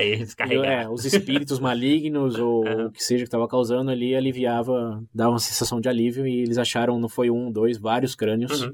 E, 0.00 0.16
descarregar. 0.16 0.82
é, 0.82 0.88
os 0.88 1.04
espíritos 1.04 1.60
malignos 1.60 2.34
ou 2.40 2.66
Aham. 2.66 2.86
o 2.86 2.90
que 2.90 3.02
seja 3.02 3.22
que 3.22 3.28
estava 3.28 3.46
causando 3.46 3.92
ali 3.92 4.12
aliviava, 4.14 5.00
dava 5.14 5.30
uma 5.30 5.38
sensação 5.38 5.80
de 5.80 5.88
alívio 5.88 6.26
e 6.26 6.40
eles 6.42 6.58
acharam, 6.58 6.98
não 6.98 7.08
foi 7.08 7.30
um, 7.30 7.50
dois, 7.52 7.78
vários 7.78 8.16
crânios 8.16 8.62
Uhum. 8.62 8.72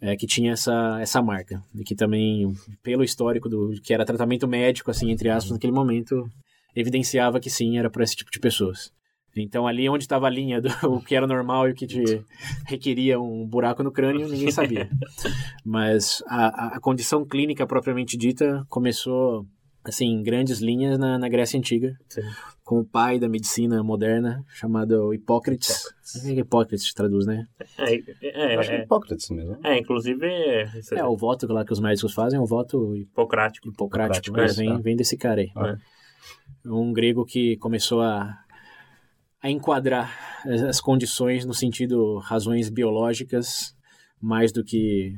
é, 0.00 0.16
que 0.16 0.26
tinha 0.26 0.52
essa, 0.52 0.98
essa 0.98 1.20
marca. 1.20 1.62
E 1.78 1.84
que 1.84 1.94
também, 1.94 2.54
pelo 2.82 3.04
histórico 3.04 3.50
do 3.50 3.72
que 3.82 3.92
era 3.92 4.06
tratamento 4.06 4.48
médico, 4.48 4.90
assim, 4.90 5.10
entre 5.10 5.28
aspas, 5.28 5.52
naquele 5.52 5.74
momento, 5.74 6.24
evidenciava 6.80 7.40
que 7.40 7.50
sim, 7.50 7.78
era 7.78 7.90
para 7.90 8.04
esse 8.04 8.16
tipo 8.16 8.30
de 8.30 8.38
pessoas. 8.38 8.92
Então 9.36 9.66
ali 9.68 9.88
onde 9.88 10.02
estava 10.04 10.26
a 10.26 10.30
linha 10.30 10.60
do 10.60 10.68
o 10.90 11.00
que 11.00 11.14
era 11.14 11.26
normal 11.26 11.68
e 11.68 11.72
o 11.72 11.74
que 11.74 11.86
te 11.86 12.02
requeria 12.66 13.20
um 13.20 13.46
buraco 13.46 13.82
no 13.82 13.92
crânio, 13.92 14.28
ninguém 14.28 14.50
sabia. 14.50 14.88
Mas 15.64 16.22
a, 16.26 16.76
a- 16.76 16.80
condição 16.80 17.24
clínica 17.24 17.66
propriamente 17.66 18.16
dita 18.16 18.64
começou 18.68 19.46
assim 19.84 20.06
em 20.06 20.22
grandes 20.22 20.58
linhas 20.58 20.98
na, 20.98 21.18
na 21.18 21.28
Grécia 21.28 21.56
Antiga, 21.58 21.94
Sim. 22.08 22.20
com 22.64 22.80
o 22.80 22.84
pai 22.84 23.18
da 23.18 23.28
medicina 23.28 23.82
moderna 23.82 24.44
chamado 24.48 25.14
Hipócrates. 25.14 25.70
Hipócrates, 25.86 26.24
Hipócrates 26.38 26.92
traduz, 26.94 27.24
né? 27.26 27.46
É, 27.78 27.94
é, 28.22 28.56
acho 28.56 28.68
que 28.68 28.74
é 28.74 28.80
é, 28.80 28.82
Hipócrates 28.84 29.30
mesmo. 29.30 29.56
é, 29.64 29.78
inclusive, 29.78 30.26
É, 30.92 31.04
o 31.04 31.16
voto 31.16 31.46
lá 31.52 31.64
que 31.64 31.72
os 31.72 31.80
médicos 31.80 32.12
fazem 32.12 32.38
é 32.38 32.42
um 32.42 32.46
voto 32.46 32.94
hipocrático. 32.96 33.68
hipocrático, 33.68 34.28
Hipocrático, 34.30 34.36
mas 34.36 34.58
é, 34.58 34.62
vem, 34.62 34.68
tá. 34.76 34.82
vem 34.82 34.96
desse 34.96 35.16
cara 35.16 35.40
aí. 35.40 35.50
Ah. 35.56 35.76
Um 36.64 36.92
grego 36.92 37.24
que 37.24 37.56
começou 37.56 38.00
a, 38.00 38.38
a 39.42 39.50
enquadrar 39.50 40.12
as, 40.44 40.62
as 40.62 40.80
condições 40.80 41.44
no 41.44 41.54
sentido 41.54 42.18
razões 42.18 42.68
biológicas 42.68 43.76
mais 44.20 44.52
do 44.52 44.64
que 44.64 45.16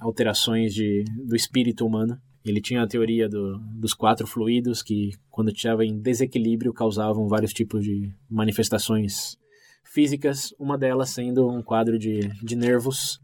alterações 0.00 0.74
de, 0.74 1.04
do 1.26 1.36
espírito 1.36 1.86
humano. 1.86 2.18
Ele 2.44 2.60
tinha 2.60 2.82
a 2.82 2.86
teoria 2.86 3.28
do, 3.28 3.58
dos 3.74 3.92
quatro 3.92 4.26
fluidos 4.26 4.82
que, 4.82 5.10
quando 5.30 5.50
estava 5.50 5.84
em 5.84 6.00
desequilíbrio, 6.00 6.72
causavam 6.72 7.28
vários 7.28 7.52
tipos 7.52 7.84
de 7.84 8.10
manifestações 8.30 9.36
físicas, 9.84 10.54
uma 10.58 10.78
delas 10.78 11.10
sendo 11.10 11.48
um 11.48 11.62
quadro 11.62 11.98
de, 11.98 12.20
de 12.42 12.56
nervos, 12.56 13.20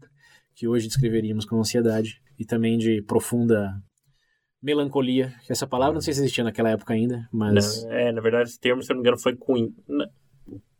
que 0.53 0.67
hoje 0.67 0.87
descreveríamos 0.87 1.45
como 1.45 1.61
ansiedade, 1.61 2.21
e 2.37 2.45
também 2.45 2.77
de 2.77 3.01
profunda 3.01 3.81
melancolia. 4.61 5.33
que 5.45 5.51
Essa 5.51 5.67
palavra 5.67 5.93
não 5.93 6.01
sei 6.01 6.13
se 6.13 6.21
existia 6.21 6.43
naquela 6.43 6.69
época 6.71 6.93
ainda, 6.93 7.27
mas 7.31 7.83
Não, 7.83 7.91
é, 7.91 8.11
na 8.11 8.21
verdade, 8.21 8.49
esse 8.49 8.59
termo, 8.59 8.81
se 8.81 8.91
eu 8.91 8.95
não 8.95 9.01
me 9.01 9.07
engano, 9.07 9.21
foi 9.21 9.35
com. 9.35 9.71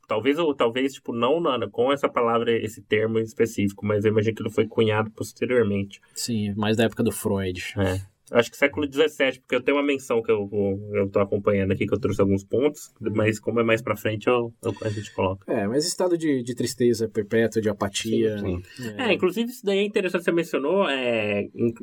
Talvez, 0.08 0.38
ou 0.38 0.54
talvez, 0.54 0.94
tipo, 0.94 1.12
não 1.12 1.40
na- 1.42 1.68
com 1.68 1.92
essa 1.92 2.08
palavra, 2.08 2.52
esse 2.52 2.80
termo 2.82 3.18
em 3.18 3.24
específico, 3.24 3.84
mas 3.84 4.06
eu 4.06 4.12
imagino 4.12 4.36
que 4.36 4.44
ele 4.44 4.52
foi 4.52 4.68
cunhado 4.68 5.10
posteriormente. 5.12 6.00
sim, 6.14 6.54
mais 6.54 6.78
da 6.78 6.84
época 6.84 7.02
do 7.04 7.12
Freud. 7.12 7.74
É. 7.78 8.00
Acho 8.32 8.50
que 8.50 8.58
século 8.58 8.88
XVII, 8.92 9.40
porque 9.42 9.56
eu 9.56 9.62
tenho 9.62 9.78
uma 9.78 9.84
menção 9.84 10.22
que 10.22 10.32
eu, 10.32 10.50
eu, 10.52 10.96
eu 11.02 11.10
tô 11.10 11.20
acompanhando 11.20 11.72
aqui, 11.72 11.86
que 11.86 11.94
eu 11.94 12.00
trouxe 12.00 12.20
alguns 12.22 12.44
pontos, 12.44 12.92
mas 13.00 13.40
como 13.40 13.60
é 13.60 13.64
mais 13.64 13.82
pra 13.82 13.96
frente, 13.96 14.28
eu, 14.28 14.52
eu- 14.64 14.76
a 14.82 14.90
gente 14.90 15.14
coloca. 15.14 15.46
É, 15.52 15.68
mas 15.68 15.86
estado 15.86 16.18
de, 16.18 16.42
de 16.42 16.56
tristeza 16.56 17.08
perpétua, 17.08 17.62
de 17.62 17.70
apatia. 17.70 18.38
Sim, 18.40 18.62
É, 18.98 19.14
inclusive 19.14 19.50
isso 19.52 19.64
daí 19.66 19.80
é 19.80 19.84
interessante, 19.84 20.24
você 20.24 20.32
mencionou, 20.32 20.90
é, 20.90 21.42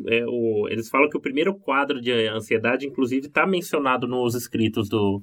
é, 0.09 0.25
o, 0.27 0.69
eles 0.69 0.89
falam 0.89 1.09
que 1.09 1.17
o 1.17 1.21
primeiro 1.21 1.55
quadro 1.55 2.01
de 2.01 2.11
ansiedade, 2.29 2.87
inclusive, 2.87 3.29
tá 3.29 3.47
mencionado 3.47 4.07
nos 4.09 4.35
escritos 4.35 4.89
do... 4.89 5.23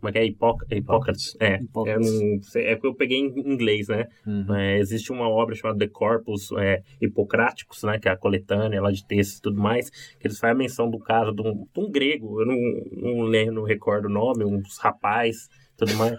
Como 0.00 0.08
é 0.08 0.12
que 0.12 0.18
é? 0.18 0.24
Hipóc- 0.24 0.64
Hipócrates. 0.70 1.36
É, 1.38 1.60
é, 1.86 1.98
um, 1.98 2.40
é 2.56 2.76
que 2.76 2.86
eu 2.86 2.94
peguei 2.94 3.18
em 3.18 3.26
inglês, 3.38 3.88
né? 3.88 4.06
Uhum. 4.26 4.54
É, 4.54 4.78
existe 4.78 5.12
uma 5.12 5.28
obra 5.28 5.54
chamada 5.54 5.78
The 5.78 5.88
Corpus 5.88 6.50
é, 6.58 6.82
Hipocráticos, 7.00 7.82
né, 7.82 7.98
que 7.98 8.08
é 8.08 8.12
a 8.12 8.16
coletânea 8.16 8.80
lá 8.80 8.90
de 8.90 9.06
textos 9.06 9.38
e 9.38 9.42
tudo 9.42 9.60
mais, 9.60 9.90
que 9.90 10.26
eles 10.26 10.38
fazem 10.38 10.54
a 10.54 10.58
menção 10.58 10.90
do 10.90 10.98
caso 10.98 11.32
de 11.32 11.42
um, 11.42 11.66
de 11.72 11.80
um 11.80 11.90
grego, 11.90 12.40
eu 12.40 12.46
não, 12.46 12.56
não 12.92 13.22
lembro, 13.24 13.54
não 13.56 13.62
recordo 13.64 14.06
o 14.06 14.10
nome, 14.10 14.44
uns 14.44 14.78
rapaz, 14.78 15.48
tudo 15.80 15.96
mais. 15.96 16.18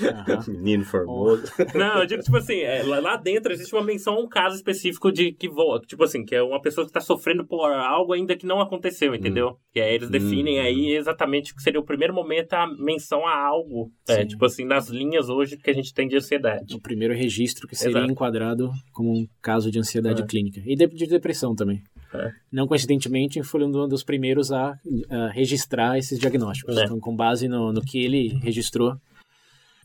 Aham. 0.00 0.44
Menino 0.48 0.84
formoso. 0.84 1.44
Não, 1.74 2.00
eu 2.00 2.06
digo, 2.06 2.22
tipo 2.22 2.36
assim, 2.36 2.60
é, 2.60 2.82
lá, 2.82 3.16
dentro 3.16 3.52
existe 3.52 3.74
uma 3.74 3.84
menção 3.84 4.14
a 4.14 4.20
um 4.20 4.28
caso 4.28 4.56
específico 4.56 5.12
de 5.12 5.32
que 5.32 5.48
voa, 5.48 5.80
tipo 5.80 6.02
assim, 6.04 6.24
que 6.24 6.34
é 6.34 6.42
uma 6.42 6.60
pessoa 6.60 6.86
que 6.86 6.92
tá 6.92 7.00
sofrendo 7.00 7.46
por 7.46 7.70
algo 7.72 8.12
ainda 8.12 8.34
que 8.36 8.46
não 8.46 8.60
aconteceu, 8.60 9.14
entendeu? 9.14 9.58
Que 9.72 9.80
aí 9.80 9.94
eles 9.94 10.08
definem 10.10 10.58
Hum. 10.58 10.62
aí 10.62 10.96
exatamente 10.96 11.52
o 11.52 11.56
que 11.56 11.62
seria 11.62 11.78
o 11.80 11.84
primeiro 11.84 12.14
momento 12.14 12.54
a 12.54 12.66
menção 12.78 13.26
a 13.26 13.36
algo, 13.36 13.90
é, 14.08 14.24
tipo 14.24 14.44
assim, 14.44 14.64
nas 14.64 14.88
linhas 14.88 15.28
hoje 15.28 15.56
que 15.58 15.70
a 15.70 15.74
gente 15.74 15.92
tem 15.92 16.08
de 16.08 16.16
ansiedade. 16.16 16.74
O 16.74 16.80
primeiro 16.80 17.12
registro 17.14 17.68
que 17.68 17.76
seria 17.76 17.98
Exato. 17.98 18.12
enquadrado 18.12 18.70
como 18.92 19.12
um 19.12 19.26
caso 19.42 19.70
de 19.70 19.78
ansiedade 19.78 20.22
É. 20.22 20.26
clínica. 20.26 20.60
E 20.64 20.74
de, 20.74 20.86
de 20.86 21.06
depressão 21.06 21.54
também. 21.54 21.82
É. 22.16 22.32
Não 22.50 22.66
coincidentemente, 22.66 23.42
foi 23.42 23.64
um 23.64 23.88
dos 23.88 24.02
primeiros 24.02 24.50
a, 24.52 24.78
a 25.10 25.28
registrar 25.28 25.98
esses 25.98 26.18
diagnósticos. 26.18 26.76
É. 26.76 26.84
Então, 26.84 26.98
com 27.00 27.14
base 27.14 27.48
no, 27.48 27.72
no 27.72 27.80
que 27.82 28.02
ele 28.04 28.28
registrou, 28.42 28.96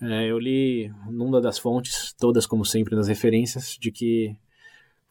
é, 0.01 0.25
eu 0.29 0.39
li 0.39 0.91
numa 1.09 1.39
das 1.39 1.59
fontes, 1.59 2.13
todas 2.19 2.45
como 2.45 2.65
sempre 2.65 2.95
nas 2.95 3.07
referências, 3.07 3.77
de 3.79 3.91
que 3.91 4.35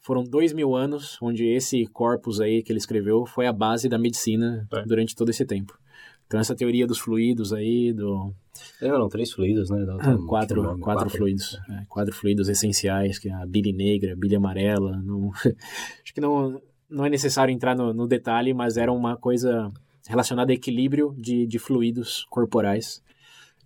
foram 0.01 0.23
dois 0.23 0.51
mil 0.51 0.75
anos 0.75 1.17
onde 1.21 1.45
esse 1.45 1.85
corpus 1.87 2.41
aí 2.41 2.63
que 2.63 2.71
ele 2.71 2.79
escreveu 2.79 3.25
foi 3.25 3.45
a 3.47 3.53
base 3.53 3.87
da 3.87 3.97
medicina 3.99 4.67
É. 4.73 4.83
durante 4.83 5.15
todo 5.15 5.29
esse 5.29 5.45
tempo. 5.45 5.77
Então 6.25 6.39
essa 6.39 6.55
teoria 6.55 6.87
dos 6.87 6.97
fluidos 6.97 7.51
aí, 7.53 7.91
do 7.93 8.33
Não, 8.81 8.99
não, 8.99 9.09
três 9.09 9.31
fluidos, 9.33 9.69
né? 9.69 9.81
Ah, 9.81 9.85
dá 9.85 10.15
um 10.15 10.25
quatro, 10.25 10.79
quatro, 10.79 11.09
fluidos. 11.09 11.59
é, 11.69 11.83
quatro 11.89 12.15
fluidos 12.15 12.47
essenciais, 12.47 13.19
que 13.19 13.27
é 13.29 13.33
a 13.33 13.45
bile 13.45 13.73
negra, 13.73 14.13
a 14.13 14.15
bile 14.15 14.35
amarela. 14.37 14.97
Não, 15.03 15.29
acho 16.03 16.13
que 16.13 16.21
não, 16.21 16.61
não 16.91 17.05
é 17.05 17.09
necessário 17.09 17.53
entrar 17.53 17.75
no, 17.75 17.93
no 17.93 18.07
detalhe, 18.07 18.53
mas 18.53 18.77
era 18.77 18.91
uma 18.91 19.15
coisa 19.15 19.71
relacionada 20.07 20.51
a 20.51 20.55
equilíbrio 20.55 21.15
de, 21.17 21.47
de 21.47 21.57
fluidos 21.57 22.25
corporais. 22.29 23.01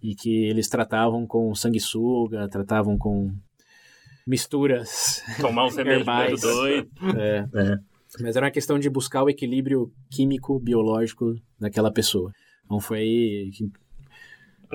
E 0.01 0.13
que 0.13 0.45
eles 0.45 0.69
tratavam 0.69 1.25
com 1.25 1.53
sanguessuga, 1.55 2.47
tratavam 2.47 2.97
com 2.97 3.33
misturas. 4.27 5.23
Tomar 5.41 5.67
Herbais. 5.77 6.29
muito 6.29 6.41
doido. 6.41 6.89
É. 7.17 7.47
É. 7.53 7.77
Mas 8.21 8.35
era 8.35 8.45
uma 8.45 8.51
questão 8.51 8.77
de 8.77 8.89
buscar 8.89 9.23
o 9.23 9.29
equilíbrio 9.29 9.91
químico, 10.09 10.59
biológico 10.59 11.35
daquela 11.59 11.91
pessoa. 11.91 12.31
Então 12.63 12.79
foi 12.79 12.99
aí 12.99 13.51
que 13.51 13.69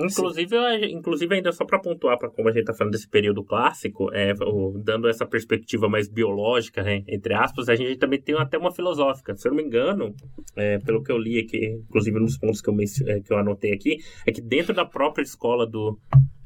Inclusive, 0.05 0.55
eu- 0.55 0.83
inclusive, 0.89 1.35
ainda 1.35 1.51
só 1.51 1.65
para 1.65 1.79
pontuar 1.79 2.17
para 2.17 2.29
como 2.29 2.49
a 2.49 2.51
gente 2.51 2.61
está 2.61 2.73
falando 2.73 2.93
desse 2.93 3.07
período 3.07 3.43
clássico, 3.43 4.13
é, 4.13 4.33
o- 4.41 4.73
dando 4.83 5.07
essa 5.07 5.25
perspectiva 5.25 5.87
mais 5.89 6.07
biológica, 6.09 6.83
né, 6.83 7.03
entre 7.07 7.33
aspas, 7.33 7.69
a 7.69 7.75
gente 7.75 7.97
também 7.97 8.21
tem 8.21 8.35
até 8.35 8.57
uma 8.57 8.71
filosófica. 8.71 9.35
Se 9.35 9.47
eu 9.47 9.51
não 9.51 9.57
me 9.57 9.63
engano, 9.63 10.13
é, 10.55 10.79
pelo 10.79 11.03
que 11.03 11.11
eu 11.11 11.17
li 11.17 11.39
aqui, 11.39 11.65
inclusive 11.87 12.19
nos 12.19 12.37
pontos 12.37 12.61
que 12.61 12.69
eu, 12.69 12.75
é, 13.07 13.19
que 13.19 13.31
eu 13.33 13.37
anotei 13.37 13.73
aqui, 13.73 13.97
é 14.25 14.31
que 14.31 14.41
dentro 14.41 14.73
da 14.73 14.85
própria 14.85 15.23
escola 15.23 15.65
do 15.67 15.97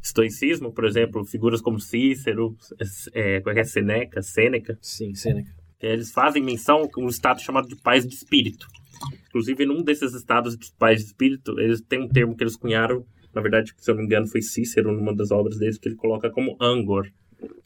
estoicismo, 0.02 0.72
por 0.72 0.86
exemplo, 0.86 1.26
figuras 1.26 1.62
como 1.62 1.80
Cícero, 1.80 2.56
é, 3.14 3.40
como 3.42 3.52
é 3.52 3.54
que 3.56 3.60
é? 3.62 3.64
Seneca, 3.64 4.22
Sêneca, 4.22 4.78
sim, 4.82 5.14
Sêneca. 5.16 5.50
eles 5.82 6.12
fazem 6.12 6.44
menção 6.44 6.84
a 6.84 7.00
um 7.00 7.08
estado 7.08 7.42
chamado 7.42 7.68
de 7.68 7.76
paz 7.76 8.06
de 8.06 8.14
espírito. 8.14 8.68
Inclusive, 9.28 9.66
num 9.66 9.84
desses 9.84 10.14
estados 10.14 10.56
de 10.58 10.72
paz 10.80 11.00
de 11.02 11.08
espírito, 11.08 11.60
eles 11.60 11.82
têm 11.82 12.02
um 12.04 12.08
termo 12.08 12.36
que 12.36 12.44
eles 12.44 12.56
cunharam, 12.56 13.04
na 13.36 13.42
verdade, 13.42 13.74
se 13.78 13.92
eu 13.92 13.96
não 13.96 14.02
me 14.02 14.08
engano, 14.08 14.28
foi 14.28 14.42
Cícero, 14.42 14.94
numa 14.94 15.14
das 15.14 15.30
obras 15.30 15.58
deles, 15.60 15.78
que 15.78 15.90
ele 15.90 15.96
coloca 15.96 16.30
como 16.30 16.56
angor, 16.60 17.12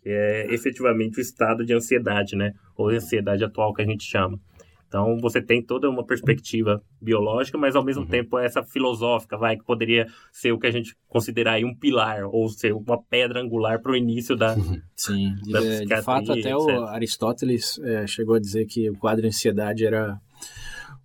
que 0.02 0.10
é 0.10 0.52
efetivamente 0.52 1.20
o 1.20 1.22
estado 1.22 1.64
de 1.64 1.74
ansiedade, 1.74 2.36
né? 2.36 2.54
Ou 2.76 2.90
ansiedade 2.90 3.44
atual 3.44 3.72
que 3.72 3.84
a 3.84 3.86
gente 3.86 4.04
chama. 4.04 4.40
Então, 4.88 5.20
você 5.20 5.40
tem 5.40 5.64
toda 5.64 5.88
uma 5.88 6.04
perspectiva 6.04 6.82
biológica, 7.00 7.60
mas 7.60 7.76
ao 7.76 7.86
mesmo 7.86 8.08
tempo 8.08 8.40
essa 8.40 8.64
filosófica, 8.64 9.38
vai, 9.38 9.56
que 9.56 9.64
poderia 9.64 10.08
ser 10.34 10.52
o 10.52 10.58
que 10.58 10.66
a 10.66 10.72
gente 10.72 10.96
considerar 11.08 11.54
aí 11.54 11.64
um 11.64 11.76
pilar, 11.76 12.26
ou 12.26 12.50
ser 12.50 12.74
uma 12.74 13.00
pedra 13.00 13.40
angular 13.40 13.80
para 13.80 13.92
o 13.92 13.96
início 13.96 14.36
da, 14.36 14.56
Sim, 14.96 15.36
de, 15.44 15.52
Da 15.52 15.60
de 15.60 15.68
psiquiatria, 15.68 16.02
fato 16.04 16.32
até 16.32 16.58
o 16.58 16.68
etc. 16.68 16.84
Aristóteles 16.90 17.80
é, 17.84 18.08
chegou 18.08 18.34
a 18.34 18.40
dizer 18.40 18.66
que 18.66 18.90
o 18.90 18.98
quadro 18.98 19.22
de 19.22 19.28
ansiedade 19.28 19.86
era 19.86 20.20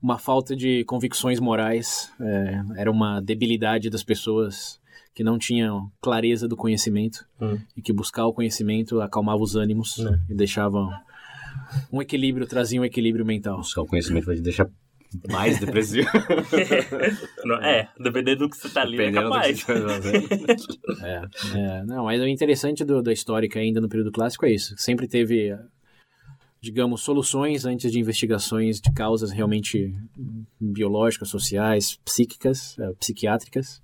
uma 0.05 0.19
falta 0.19 0.55
de 0.55 0.85
convicções 0.85 1.41
morais, 1.41 2.13
é, 2.21 2.61
era 2.77 2.91
uma 2.91 3.21
debilidade 3.23 3.89
das 3.89 4.03
pessoas 4.05 4.79
que 5.15 5.25
não 5.25 5.39
tinham 5.39 5.91
clareza 6.03 6.47
do 6.47 6.57
conhecimento 6.57 7.25
Hum. 7.41 7.59
e 7.75 7.81
que 7.81 7.91
buscar 7.93 8.27
o 8.27 8.33
conhecimento 8.35 9.01
acalmava 9.01 9.43
os 9.43 9.57
ânimos 9.57 9.97
Né. 9.97 10.21
e 10.29 10.35
deixava 10.35 10.79
um 11.91 12.03
equilíbrio, 12.03 12.47
trazia 12.47 12.79
um 12.81 12.85
equilíbrio 12.85 13.25
mental. 13.25 13.57
Buscar 13.57 13.81
o 13.81 13.87
conhecimento 13.87 14.27
vai 14.27 14.37
te 14.37 14.43
deixar 14.43 14.69
mais 15.31 15.59
depressivo. 15.61 16.09
Não, 17.47 17.57
é, 17.63 17.89
dependendo 17.99 18.41
do 18.41 18.51
que 18.51 18.57
você 18.59 18.69
tá 18.69 18.83
ali, 18.83 18.97
é 19.01 19.11
Dependendo 19.11 19.29
do 19.31 19.33
que 19.33 19.39
capaz. 19.39 19.61
você 19.63 19.81
fazer. 19.81 20.27
É, 21.03 21.23
é, 21.59 21.85
não, 21.85 22.05
mas 22.05 22.21
o 22.21 22.27
interessante 22.27 22.85
do, 22.85 23.03
da 23.03 23.13
histórica 23.13 23.59
ainda 23.59 23.81
no 23.81 23.89
período 23.89 24.11
clássico 24.13 24.45
é 24.47 24.53
isso. 24.53 24.75
Sempre 24.77 25.07
teve, 25.09 25.57
digamos, 26.65 27.03
soluções 27.03 27.67
antes 27.67 27.93
de 27.93 27.99
investigações 27.99 28.81
de 28.81 28.91
causas 28.91 29.31
realmente 29.31 29.95
biológicas, 30.59 31.29
sociais, 31.29 31.97
psíquicas, 32.03 32.79
eh, 32.79 32.93
psiquiátricas. 32.99 33.83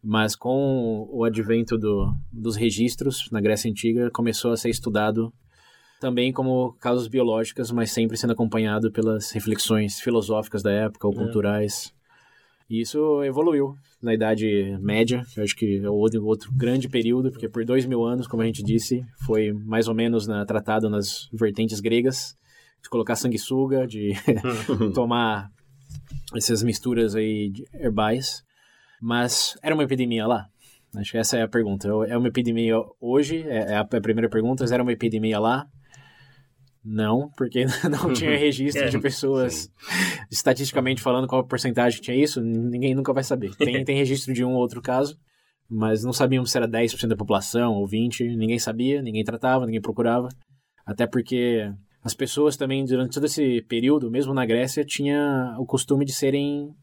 Mas 0.00 0.36
com 0.36 1.08
o 1.10 1.24
advento 1.24 1.76
do, 1.76 2.14
dos 2.32 2.54
registros 2.54 3.28
na 3.32 3.40
Grécia 3.40 3.68
Antiga, 3.68 4.08
começou 4.10 4.52
a 4.52 4.56
ser 4.56 4.70
estudado 4.70 5.32
também 6.00 6.32
como 6.32 6.72
causas 6.74 7.08
biológicas, 7.08 7.72
mas 7.72 7.90
sempre 7.90 8.16
sendo 8.16 8.32
acompanhado 8.32 8.92
pelas 8.92 9.32
reflexões 9.32 10.00
filosóficas 10.00 10.62
da 10.62 10.70
época 10.70 11.08
ou 11.08 11.12
culturais. 11.12 11.92
E 12.72 12.80
isso 12.80 13.22
evoluiu 13.22 13.74
na 14.02 14.14
Idade 14.14 14.78
Média, 14.80 15.22
que 15.30 15.42
acho 15.42 15.54
que 15.54 15.76
é 15.84 15.90
outro, 15.90 16.24
outro 16.24 16.50
grande 16.54 16.88
período, 16.88 17.30
porque 17.30 17.46
por 17.46 17.66
dois 17.66 17.84
mil 17.84 18.02
anos, 18.02 18.26
como 18.26 18.42
a 18.42 18.46
gente 18.46 18.62
disse, 18.62 19.04
foi 19.26 19.52
mais 19.52 19.88
ou 19.88 19.94
menos 19.94 20.26
na, 20.26 20.42
tratado 20.46 20.88
nas 20.88 21.28
vertentes 21.34 21.80
gregas, 21.80 22.34
de 22.82 22.88
colocar 22.88 23.14
sanguessuga, 23.14 23.86
de 23.86 24.12
tomar 24.94 25.50
essas 26.34 26.62
misturas 26.62 27.14
aí 27.14 27.50
de 27.50 27.66
herbais. 27.74 28.42
Mas 29.02 29.54
era 29.62 29.74
uma 29.74 29.84
epidemia 29.84 30.26
lá? 30.26 30.46
Acho 30.96 31.12
que 31.12 31.18
essa 31.18 31.36
é 31.36 31.42
a 31.42 31.48
pergunta. 31.48 31.88
É 32.08 32.16
uma 32.16 32.28
epidemia 32.28 32.76
hoje? 32.98 33.42
É 33.46 33.72
é 33.72 33.76
a 33.76 33.84
primeira 33.84 34.30
pergunta. 34.30 34.64
Era 34.64 34.82
uma 34.82 34.92
epidemia 34.92 35.38
lá? 35.38 35.66
Não, 36.84 37.30
porque 37.36 37.64
não 37.88 38.12
tinha 38.12 38.34
registro 38.36 38.84
É, 38.84 38.88
de 38.88 38.98
pessoas 38.98 39.70
estatisticamente 40.30 41.00
falando 41.00 41.28
qual 41.28 41.42
a 41.42 41.46
porcentagem 41.46 42.00
tinha 42.00 42.16
isso, 42.16 42.40
ninguém 42.40 42.94
nunca 42.94 43.12
vai 43.12 43.22
saber. 43.22 43.54
Tem, 43.56 43.82
tem 43.84 43.96
registro 43.96 44.34
de 44.34 44.44
um 44.44 44.52
ou 44.52 44.60
outro 44.60 44.82
caso, 44.82 45.16
mas 45.68 46.02
não 46.02 46.12
sabíamos 46.12 46.50
se 46.50 46.58
era 46.58 46.68
10% 46.68 47.06
da 47.06 47.16
população 47.16 47.74
ou 47.74 47.86
20%, 47.86 48.36
ninguém 48.36 48.58
sabia, 48.58 49.00
ninguém 49.00 49.24
tratava, 49.24 49.64
ninguém 49.64 49.80
procurava. 49.80 50.28
Até 50.84 51.06
porque 51.06 51.70
as 52.02 52.14
pessoas 52.14 52.56
também, 52.56 52.84
durante 52.84 53.14
todo 53.14 53.26
esse 53.26 53.62
período, 53.62 54.10
mesmo 54.10 54.34
na 54.34 54.44
Grécia, 54.44 54.84
tinha 54.84 55.54
o 55.58 55.64
costume 55.64 56.04
de 56.04 56.12
serem 56.12 56.74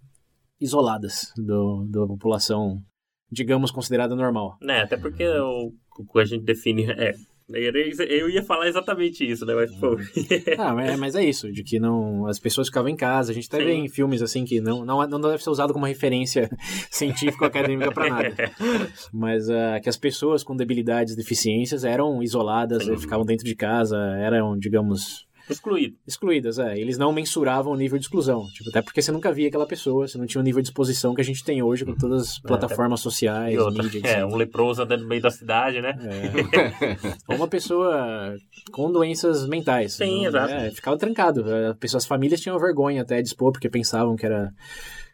isoladas 0.62 1.34
do, 1.36 1.86
da 1.90 2.08
população, 2.08 2.82
digamos, 3.30 3.70
considerada 3.70 4.16
normal. 4.16 4.58
Né, 4.62 4.82
até 4.82 4.96
porque 4.96 5.28
o, 5.28 5.74
o 5.98 6.06
que 6.06 6.20
a 6.20 6.26
gente 6.26 6.46
define 6.46 6.90
é. 6.92 7.14
Eu 7.52 8.30
ia 8.30 8.44
falar 8.44 8.68
exatamente 8.68 9.30
isso, 9.30 9.46
né? 9.46 9.56
Mas, 9.56 9.74
pô. 9.76 9.98
Ah, 10.58 10.74
mas, 10.74 11.00
mas 11.00 11.16
é 11.16 11.24
isso, 11.24 11.52
de 11.52 11.64
que 11.64 11.80
não 11.80 12.28
as 12.28 12.40
pessoas 12.40 12.68
ficavam 12.68 12.90
em 12.90 12.96
casa. 12.96 13.32
A 13.32 13.36
gente 13.36 13.48
até 13.48 13.60
Sim. 13.60 13.66
vê 13.66 13.74
em 13.74 13.90
filmes 13.90 14.22
assim 14.22 14.46
que 14.46 14.60
não, 14.62 14.86
não, 14.86 15.08
não 15.08 15.22
deve 15.22 15.44
ser 15.44 15.50
usado 15.50 15.74
como 15.74 15.86
referência 15.86 16.50
científica 16.92 17.46
ou 17.46 17.48
acadêmica 17.48 17.92
para 17.92 18.10
nada. 18.10 18.52
Mas 19.12 19.50
ah, 19.50 19.80
que 19.82 19.90
as 19.90 19.98
pessoas 19.98 20.44
com 20.44 20.56
debilidades, 20.56 21.16
deficiências 21.16 21.84
eram 21.84 22.22
isoladas, 22.22 22.84
Sim. 22.84 22.98
ficavam 22.98 23.26
dentro 23.26 23.46
de 23.46 23.56
casa, 23.56 23.98
eram, 24.18 24.58
digamos, 24.58 25.28
Excluído. 25.50 25.96
excluídas. 26.08 26.60
É. 26.60 26.78
Eles 26.78 26.98
não 26.98 27.12
mensuravam 27.12 27.74
o 27.74 27.76
nível 27.76 27.98
de 27.98 28.06
exclusão. 28.06 28.46
Tipo, 28.54 28.70
até 28.70 28.82
porque 28.82 29.02
você 29.02 29.12
nunca 29.12 29.32
via 29.32 29.48
aquela 29.48 29.66
pessoa, 29.66 30.08
você 30.08 30.18
não 30.18 30.26
tinha 30.26 30.42
o 30.42 30.44
nível 30.44 30.62
de 30.62 30.68
exposição 30.70 31.14
que 31.16 31.22
a 31.22 31.26
gente 31.26 31.44
tem 31.44 31.62
hoje 31.64 31.86
com 31.86 31.96
todas 31.96 32.22
as 32.24 32.40
plataformas 32.40 33.00
sociais, 33.02 33.54
E 33.56 33.58
outra, 33.58 33.84
mídias. 33.84 34.04
é, 34.06 34.26
um 34.26 34.36
leproso 34.36 34.82
andando 34.84 35.02
no 35.04 35.08
meio 35.08 35.22
da 35.22 35.32
cidade, 35.32 35.82
né? 35.82 35.94
É. 36.02 36.98
Ou 37.28 37.36
uma 37.38 37.48
pessoa 37.48 38.36
com 38.72 38.92
doenças 38.92 39.48
mentais. 39.48 39.94
Sim, 39.94 40.20
não- 40.22 40.26
exato. 40.28 40.54
é, 40.54 40.72
ficava 40.72 40.98
trancado. 40.98 41.44
As 41.70 41.78
pessoas, 41.78 42.04
as 42.04 42.08
famílias 42.08 42.40
tinham 42.42 42.58
vergonha 42.60 43.02
até 43.02 43.22
de 43.22 43.28
expor, 43.28 43.52
porque 43.52 43.70
pensavam 43.70 44.16
que 44.16 44.26
era 44.26 44.52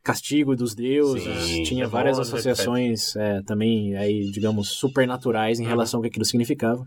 castigo 0.03 0.55
dos 0.55 0.75
deuses. 0.75 1.23
Sim, 1.45 1.63
tinha 1.63 1.87
várias 1.87 2.19
associações 2.19 3.15
é, 3.15 3.41
também, 3.41 3.95
aí, 3.95 4.29
digamos, 4.31 4.69
supernaturais 4.69 5.59
em 5.59 5.63
Uhum. 5.63 5.69
relação 5.69 5.97
ao 5.97 6.01
que 6.03 6.09
aquilo 6.09 6.25
significava. 6.25 6.85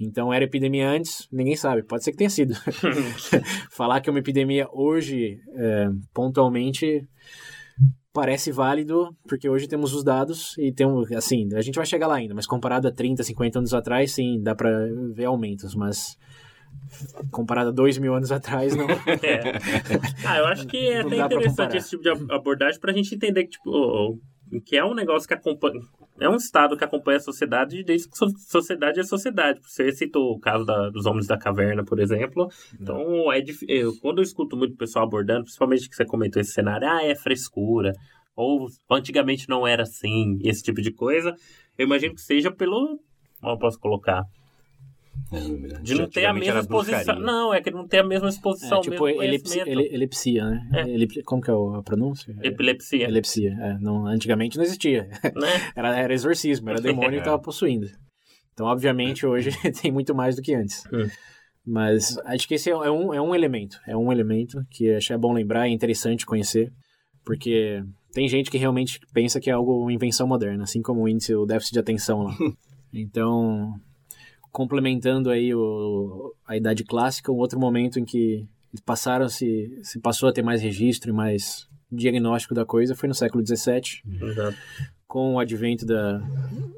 Então, 0.00 0.32
era 0.32 0.44
epidemia 0.44 0.88
antes, 0.88 1.28
ninguém 1.30 1.54
sabe. 1.56 1.82
Pode 1.82 2.02
ser 2.02 2.12
que 2.12 2.16
tenha 2.18 2.30
sido. 2.30 2.54
Falar 3.70 4.00
que 4.00 4.08
é 4.08 4.12
uma 4.12 4.18
epidemia 4.18 4.66
hoje, 4.72 5.38
é, 5.54 5.88
pontualmente, 6.14 7.06
parece 8.12 8.50
válido, 8.50 9.14
porque 9.28 9.48
hoje 9.48 9.68
temos 9.68 9.92
os 9.94 10.02
dados 10.02 10.56
e 10.58 10.72
temos, 10.72 11.10
assim, 11.12 11.48
a 11.54 11.60
gente 11.60 11.76
vai 11.76 11.86
chegar 11.86 12.06
lá 12.06 12.16
ainda, 12.16 12.34
mas 12.34 12.46
comparado 12.46 12.88
a 12.88 12.92
30, 12.92 13.22
50 13.22 13.58
anos 13.58 13.74
atrás, 13.74 14.12
sim, 14.12 14.40
dá 14.42 14.54
pra 14.54 14.70
ver 15.14 15.26
aumentos, 15.26 15.74
mas 15.74 16.16
comparado 17.30 17.68
a 17.68 17.72
dois 17.72 17.98
mil 17.98 18.14
anos 18.14 18.32
atrás, 18.32 18.74
não. 18.74 18.86
É. 19.22 19.42
Ah, 20.24 20.38
eu 20.38 20.46
acho 20.46 20.66
que 20.66 20.76
é 20.76 21.00
até 21.00 21.16
interessante 21.26 21.76
esse 21.76 21.90
tipo 21.90 22.02
de 22.02 22.08
ab- 22.10 22.30
abordagem 22.32 22.80
pra 22.80 22.92
gente 22.92 23.14
entender 23.14 23.44
que, 23.44 23.50
tipo, 23.50 24.18
que 24.64 24.76
é 24.76 24.84
um 24.84 24.94
negócio 24.94 25.28
que 25.28 25.34
acompanha. 25.34 25.80
É 26.18 26.28
um 26.28 26.36
estado 26.36 26.76
que 26.76 26.84
acompanha 26.84 27.18
a 27.18 27.20
sociedade 27.20 27.82
desde 27.84 28.08
que 28.08 28.16
so- 28.16 28.28
sociedade 28.38 28.98
é 29.00 29.02
sociedade. 29.04 29.60
Você 29.62 29.92
citou 29.92 30.32
o 30.32 30.40
caso 30.40 30.64
da- 30.64 30.90
dos 30.90 31.06
homens 31.06 31.26
da 31.26 31.38
caverna, 31.38 31.84
por 31.84 32.00
exemplo. 32.00 32.48
Então, 32.80 33.30
é 33.32 33.40
dif- 33.40 33.64
eu, 33.68 33.92
quando 34.00 34.18
eu 34.18 34.22
escuto 34.24 34.56
muito 34.56 34.76
pessoal 34.76 35.04
abordando, 35.04 35.44
principalmente 35.44 35.88
que 35.88 35.94
você 35.96 36.04
comentou 36.04 36.40
esse 36.40 36.52
cenário, 36.52 36.88
ah, 36.88 37.04
é 37.04 37.14
frescura. 37.14 37.92
Ou 38.36 38.68
antigamente 38.90 39.48
não 39.48 39.66
era 39.66 39.82
assim, 39.82 40.38
esse 40.42 40.62
tipo 40.62 40.80
de 40.80 40.92
coisa. 40.92 41.34
Eu 41.78 41.86
imagino 41.86 42.14
que 42.14 42.20
seja 42.22 42.50
pelo. 42.50 42.98
Como 43.40 43.52
eu 43.54 43.58
posso 43.58 43.78
colocar? 43.78 44.22
De 45.82 45.94
não 45.94 46.08
ter 46.08 46.26
a 46.26 46.32
mesma 46.32 46.60
exposição. 46.60 47.20
Não, 47.20 47.54
é 47.54 47.60
que 47.60 47.70
não 47.70 47.86
tem 47.86 48.00
a 48.00 48.04
mesma 48.04 48.28
exposição, 48.28 48.78
É, 48.78 48.82
tipo, 48.82 49.04
mesmo 49.04 49.22
elipsi, 49.22 49.54
conhecimento. 49.60 49.68
ele- 49.80 49.86
epilepsia, 49.88 50.44
né? 50.44 50.70
É. 50.74 50.80
Elip- 50.88 51.22
como 51.24 51.40
que 51.40 51.50
é 51.50 51.54
a 51.54 51.82
pronúncia? 51.82 52.34
Epilepsia, 52.42 53.04
Epilepsia, 53.04 53.50
é, 53.60 53.78
não, 53.78 54.06
antigamente 54.06 54.56
não 54.56 54.64
existia. 54.64 55.04
né? 55.04 55.20
Era, 55.76 55.96
era 55.96 56.12
exorcismo, 56.12 56.68
era 56.70 56.80
demônio 56.80 57.12
que 57.12 57.18
estava 57.30 57.38
possuindo. 57.38 57.86
Então, 58.52 58.66
obviamente, 58.66 59.24
hoje 59.24 59.50
tem 59.80 59.92
muito 59.92 60.14
mais 60.14 60.34
do 60.36 60.42
que 60.42 60.54
antes. 60.54 60.82
Hum. 60.92 61.08
Mas 61.64 62.16
acho 62.24 62.48
que 62.48 62.54
esse 62.54 62.68
é 62.70 62.90
um, 62.90 63.14
é 63.14 63.20
um 63.20 63.34
elemento. 63.34 63.78
É 63.86 63.96
um 63.96 64.10
elemento 64.10 64.64
que 64.70 64.90
acho 64.94 65.08
que 65.08 65.12
é 65.12 65.18
bom 65.18 65.32
lembrar, 65.32 65.66
é 65.68 65.70
interessante 65.70 66.26
conhecer, 66.26 66.72
porque 67.24 67.82
tem 68.12 68.26
gente 68.26 68.50
que 68.50 68.58
realmente 68.58 68.98
pensa 69.12 69.38
que 69.40 69.48
é 69.50 69.52
algo 69.52 69.82
uma 69.82 69.92
invenção 69.92 70.26
moderna, 70.26 70.64
assim 70.64 70.82
como 70.82 71.02
o 71.02 71.08
índice, 71.08 71.34
o 71.34 71.46
déficit 71.46 71.74
de 71.74 71.78
atenção 71.78 72.22
lá. 72.24 72.34
Então, 72.92 73.72
complementando 74.52 75.30
aí 75.30 75.54
o, 75.54 76.34
a 76.46 76.56
idade 76.56 76.84
clássica, 76.84 77.32
um 77.32 77.36
outro 77.36 77.58
momento 77.58 77.98
em 77.98 78.04
que 78.04 78.46
passaram 78.84 79.28
se 79.28 79.78
se 79.82 79.98
passou 79.98 80.28
a 80.28 80.32
ter 80.32 80.42
mais 80.42 80.62
registro 80.62 81.10
e 81.10 81.12
mais 81.12 81.68
diagnóstico 81.90 82.54
da 82.54 82.64
coisa 82.64 82.94
foi 82.94 83.08
no 83.08 83.14
século 83.14 83.44
XVII, 83.44 84.02
Exato. 84.22 84.56
com 85.08 85.34
o 85.34 85.38
advento 85.40 85.84
da 85.84 86.22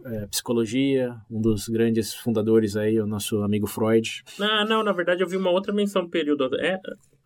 é, 0.06 0.26
psicologia, 0.26 1.14
um 1.30 1.40
dos 1.40 1.68
grandes 1.68 2.14
fundadores 2.14 2.76
aí, 2.76 2.98
o 2.98 3.06
nosso 3.06 3.42
amigo 3.42 3.66
Freud. 3.66 4.24
Ah, 4.40 4.64
não, 4.64 4.82
na 4.82 4.92
verdade 4.92 5.22
eu 5.22 5.28
vi 5.28 5.37
uma 5.37 5.50
outra 5.50 5.72
menção 5.72 6.02
no 6.02 6.08
período. 6.08 6.48
É, 6.58 6.80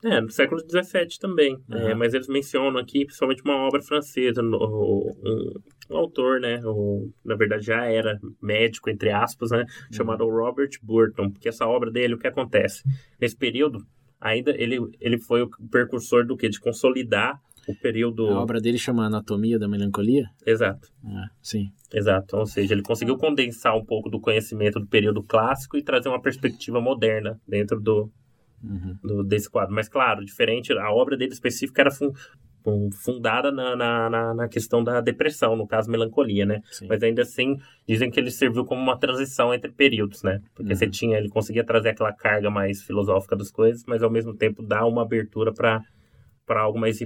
é 0.05 0.21
no 0.21 0.31
século 0.31 0.61
XVII 0.61 1.19
também. 1.21 1.55
Uhum. 1.69 1.77
É, 1.77 1.95
mas 1.95 2.15
eles 2.15 2.29
mencionam 2.29 2.79
aqui, 2.79 3.05
principalmente 3.05 3.43
uma 3.45 3.57
obra 3.57 3.83
francesa, 3.83 4.43
no- 4.43 5.13
um, 5.25 5.53
um 5.91 5.97
autor, 5.97 6.41
né? 6.41 6.61
O, 6.65 7.11
na 7.25 7.35
verdade 7.37 7.65
já 7.67 7.85
era 7.85 8.19
médico, 8.43 8.91
entre 8.91 9.11
aspas, 9.11 9.51
né? 9.51 9.65
Chamado 9.91 10.29
Robert 10.29 10.71
Burton. 10.83 11.31
Porque 11.31 11.49
essa 11.49 11.67
obra 11.67 11.91
dele, 11.91 12.15
o 12.15 12.19
que 12.19 12.27
acontece? 12.27 12.83
Nesse 13.21 13.37
período, 13.37 13.85
ainda 14.21 14.51
ele, 14.51 14.79
ele 15.01 15.19
foi 15.19 15.43
o 15.43 15.51
precursor 15.71 16.27
do 16.27 16.37
quê? 16.37 16.49
De 16.49 16.61
consolidar 16.61 17.41
o 17.69 17.75
período. 17.75 18.29
A 18.29 18.41
obra 18.43 18.61
dele 18.61 18.79
chama 18.79 19.07
Anatomia 19.07 19.59
da 19.59 19.67
Melancolia. 19.69 20.27
Exato. 20.47 20.89
Ah, 21.05 21.27
sim. 21.43 21.71
Exato, 21.93 22.37
ou 22.37 22.47
seja, 22.47 22.75
ele 22.75 22.83
conseguiu 22.83 23.17
condensar 23.17 23.77
um 23.77 23.85
pouco 23.85 24.09
do 24.11 24.21
conhecimento 24.21 24.79
do 24.79 24.87
período 24.87 25.23
clássico 25.23 25.77
e 25.77 25.83
trazer 25.83 26.09
uma 26.09 26.21
perspectiva 26.21 26.81
moderna 26.81 27.41
dentro 27.47 27.81
do, 27.81 28.11
Uhum. 28.69 28.97
do- 29.03 29.25
desse 29.25 29.49
quadro. 29.51 29.75
Mas, 29.75 29.89
claro, 29.89 30.25
diferente, 30.25 30.73
a 30.73 30.91
obra 30.91 31.17
dele 31.17 31.33
específica 31.33 31.83
era 31.83 31.91
fun- 31.91 32.13
fun- 32.65 32.91
fundada 32.93 33.53
na, 33.53 33.77
na, 33.77 34.35
na- 34.35 34.49
questão 34.49 34.83
da 34.83 35.01
depressão, 35.01 35.55
no 35.57 35.67
caso, 35.67 35.91
melancolia, 35.91 36.45
né? 36.45 36.61
Sim. 36.71 36.87
Mas 36.89 37.03
ainda 37.03 37.23
assim, 37.23 37.57
dizem 37.87 38.11
que 38.11 38.19
ele 38.19 38.31
serviu 38.31 38.65
como 38.65 38.81
uma 38.83 38.97
transição 38.99 39.55
entre 39.55 39.71
períodos, 39.71 40.23
né? 40.23 40.41
Porque 40.55 40.73
Uhum. 40.73 40.77
você 40.77 40.89
tinha, 40.89 41.17
ele 41.19 41.29
conseguia 41.29 41.65
trazer 41.65 41.91
aquela 41.91 42.13
carga 42.13 42.51
mais 42.51 42.83
filosófica 42.83 43.37
das 43.37 43.51
coisas, 43.51 43.85
mas 43.87 44.03
ao 44.03 44.11
mesmo 44.11 44.35
tempo 44.35 44.63
dar 44.63 44.85
uma 44.87 45.03
abertura 45.03 45.53
para 45.53 45.83
algo 46.61 46.79
mais 46.79 46.99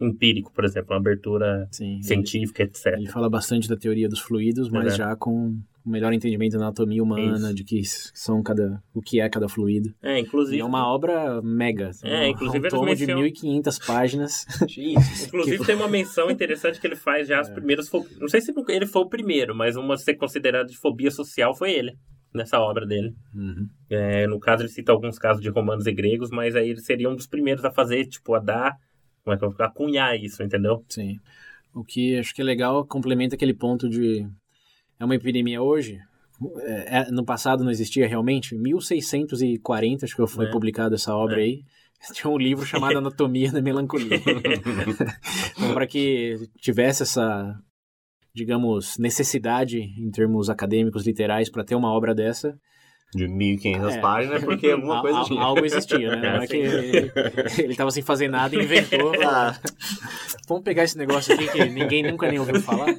empírico, 0.00 0.50
por 0.52 0.64
exemplo, 0.64 0.92
uma 0.94 0.98
abertura 0.98 1.68
Sim. 1.70 1.94
Ele, 1.94 2.02
científica, 2.02 2.62
etc. 2.62 2.86
ele 2.96 3.06
fala 3.08 3.28
bastante 3.28 3.68
da 3.68 3.76
teoria 3.76 4.08
dos 4.08 4.20
fluidos, 4.20 4.68
mas 4.70 4.86
Exato. 4.94 4.98
já 5.10 5.16
com 5.16 5.58
o 5.84 5.90
melhor 5.90 6.12
entendimento 6.12 6.52
da 6.58 6.64
anatomia 6.64 7.02
humana, 7.02 7.36
Isso. 7.48 7.54
de 7.54 7.64
que 7.64 7.82
são 7.84 8.42
cada, 8.42 8.82
o 8.94 9.00
que 9.00 9.20
é 9.20 9.28
cada 9.28 9.48
fluido. 9.48 9.94
É, 10.02 10.18
inclusive. 10.18 10.56
E 10.56 10.60
é 10.60 10.64
uma 10.64 10.86
obra 10.86 11.40
mega. 11.42 11.90
É, 12.04 12.26
um, 12.26 12.30
inclusive 12.30 12.66
um 12.66 12.70
tomo 12.70 12.84
de 12.94 13.06
mencionam- 13.06 13.22
1.500 13.22 13.86
páginas. 13.86 14.44
Inclusive 15.26 15.64
tem 15.64 15.74
uma 15.74 15.88
menção 15.88 16.30
interessante 16.30 16.80
que 16.80 16.86
ele 16.86 16.96
faz 16.96 17.26
já 17.28 17.40
as 17.40 17.48
primeiras. 17.50 17.88
fo- 17.88 18.06
Não 18.20 18.28
sei 18.28 18.40
se 18.40 18.52
ele 18.68 18.86
foi 18.86 19.02
o 19.02 19.08
primeiro, 19.08 19.54
mas 19.54 19.76
uma 19.76 19.94
a 19.94 19.98
ser 19.98 20.14
considerada 20.16 20.68
de 20.68 20.76
fobia 20.76 21.10
social 21.10 21.54
foi 21.56 21.72
ele, 21.72 21.96
nessa 22.34 22.60
obra 22.60 22.86
dele. 22.86 23.14
Uhum. 23.34 23.66
É, 23.88 24.26
no 24.26 24.38
caso, 24.38 24.62
ele 24.62 24.68
cita 24.68 24.92
alguns 24.92 25.18
casos 25.18 25.42
de 25.42 25.48
romanos 25.48 25.86
e 25.86 25.92
gregos, 25.92 26.30
mas 26.30 26.54
aí 26.54 26.68
ele 26.70 26.80
seria 26.80 27.08
um 27.08 27.16
dos 27.16 27.26
primeiros 27.26 27.64
a 27.64 27.70
fazer, 27.70 28.04
tipo, 28.06 28.34
a 28.34 28.38
dar. 28.38 28.76
Como 29.24 29.34
é 29.34 29.38
que 29.38 29.44
eu 29.44 29.48
vou 29.48 29.56
falar? 29.56 29.70
A 29.70 29.72
cunhar 29.72 30.16
isso, 30.16 30.42
entendeu? 30.42 30.84
Sim. 30.88 31.18
O 31.74 31.84
que 31.84 32.16
acho 32.18 32.34
que 32.34 32.40
é 32.42 32.44
legal, 32.44 32.84
complementa 32.86 33.34
aquele 33.34 33.54
ponto 33.54 33.88
de. 33.88 34.26
É 35.00 35.04
uma 35.04 35.14
epidemia 35.16 35.60
hoje. 35.62 35.98
é- 36.62 37.00
é- 37.00 37.10
no 37.10 37.22
passado 37.24 37.62
não 37.62 37.70
existia 37.70 38.06
realmente. 38.08 38.54
1640, 38.54 40.04
acho 40.06 40.16
que 40.16 40.26
foi 40.26 40.46
É. 40.46 40.50
publicada 40.50 40.94
essa 40.94 41.14
obra 41.14 41.38
É. 41.40 41.44
aí. 41.44 41.64
Tinha 42.14 42.30
um 42.32 42.38
livro 42.38 42.64
chamado 42.64 42.96
Anatomia 42.98 43.52
da 43.52 43.60
Melancolia. 43.60 44.08
então, 45.56 45.74
para 45.74 45.86
que 45.86 46.36
tivesse 46.58 47.02
essa, 47.02 47.58
digamos, 48.34 48.96
necessidade 48.98 49.78
em 49.80 50.10
termos 50.10 50.48
acadêmicos, 50.48 51.06
literais, 51.06 51.50
para 51.50 51.64
ter 51.64 51.74
uma 51.74 51.92
obra 51.92 52.14
dessa, 52.14 52.58
De 53.12 53.24
1.500 53.26 53.92
É. 53.92 54.00
páginas, 54.00 54.44
porque 54.44 54.70
alguma 54.70 54.96
al- 54.96 55.02
coisa 55.02 55.22
tinha. 55.24 55.42
algo 55.42 55.64
existia, 55.64 56.14
né? 56.16 56.32
Não 56.36 56.42
é 56.42 56.46
que 56.46 56.56
ele, 56.56 57.12
ele 57.58 57.74
tava 57.74 57.90
sem 57.90 58.02
fazer 58.04 58.28
nada 58.28 58.54
e 58.54 58.62
inventou. 58.62 59.12
Ah, 59.26 59.58
Vamos 60.48 60.62
pegar 60.64 60.84
esse 60.84 60.96
negócio 60.98 61.34
aqui 61.34 61.48
que 61.48 61.64
ninguém 61.70 62.02
nunca 62.02 62.28
nem 62.28 62.38
ouviu 62.38 62.60
falar. 62.60 62.94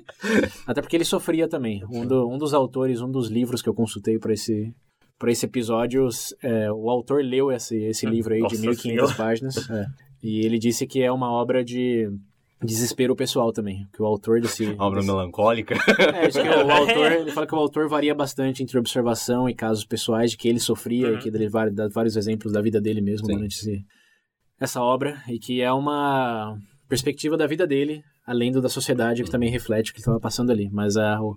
Até 0.67 0.81
porque 0.81 0.95
ele 0.97 1.05
sofria 1.05 1.47
também. 1.47 1.83
Um, 1.89 2.05
do- 2.05 2.27
um 2.29 2.37
dos 2.37 2.53
autores, 2.53 3.01
um 3.01 3.09
dos 3.11 3.29
livros 3.29 3.61
que 3.61 3.69
eu 3.69 3.73
consultei 3.73 4.17
para 4.19 4.33
esse 4.33 4.73
para 5.19 5.31
esse 5.31 5.45
episódio, 5.45 6.07
é, 6.41 6.71
o 6.71 6.89
autor 6.89 7.23
leu 7.23 7.51
esse, 7.51 7.77
esse 7.83 8.07
livro 8.07 8.33
aí 8.33 8.39
de 8.47 8.57
Nossa 8.65 8.71
1.500 8.81 8.81
Senhora. 8.81 9.13
páginas. 9.13 9.69
é. 9.69 9.85
e 10.23 10.43
ele 10.45 10.57
disse 10.57 10.87
que 10.87 11.01
é 11.03 11.11
uma 11.11 11.31
obra 11.31 11.63
de 11.63 12.09
desespero 12.65 13.15
pessoal 13.15 13.51
também. 13.51 13.87
Que 13.93 14.01
o 14.01 14.05
autor 14.05 14.39
desse. 14.41 14.75
obra 14.77 14.99
desse- 14.99 15.11
melancólica. 15.11 15.75
é, 16.13 16.27
diz 16.27 16.35
que 16.37 16.47
o 16.47 16.71
autor, 16.71 17.11
ele 17.11 17.31
fala 17.31 17.47
que 17.47 17.55
o 17.55 17.57
autor 17.57 17.87
varia 17.89 18.13
bastante 18.15 18.61
entre 18.63 18.77
observação 18.77 19.49
e 19.49 19.53
casos 19.55 19.85
pessoais 19.85 20.31
de 20.31 20.37
que 20.37 20.47
ele 20.47 20.59
sofria, 20.59 21.09
Uhum. 21.09 21.15
e 21.15 21.19
que 21.19 21.29
ele 21.29 21.49
dá 21.71 21.87
vários 21.87 22.15
exemplos 22.15 22.53
da 22.53 22.61
vida 22.61 22.79
dele 22.81 23.01
mesmo 23.01 23.25
Sim. 23.27 23.33
durante 23.33 23.53
esse- 23.55 23.83
essa 24.59 24.81
obra, 24.81 25.21
e 25.27 25.39
que 25.39 25.61
é 25.61 25.71
uma 25.73 26.55
perspectiva 26.87 27.35
da 27.35 27.47
vida 27.47 27.65
dele, 27.65 28.03
além 28.27 28.51
do 28.51 28.61
da 28.61 28.69
sociedade, 28.69 29.23
que 29.23 29.31
também 29.31 29.49
reflete 29.49 29.91
o 29.91 29.93
que 29.93 29.99
estava 29.99 30.19
passando 30.19 30.51
ali. 30.51 30.69
Mas 30.71 30.95
a, 30.97 31.19
o, 31.21 31.35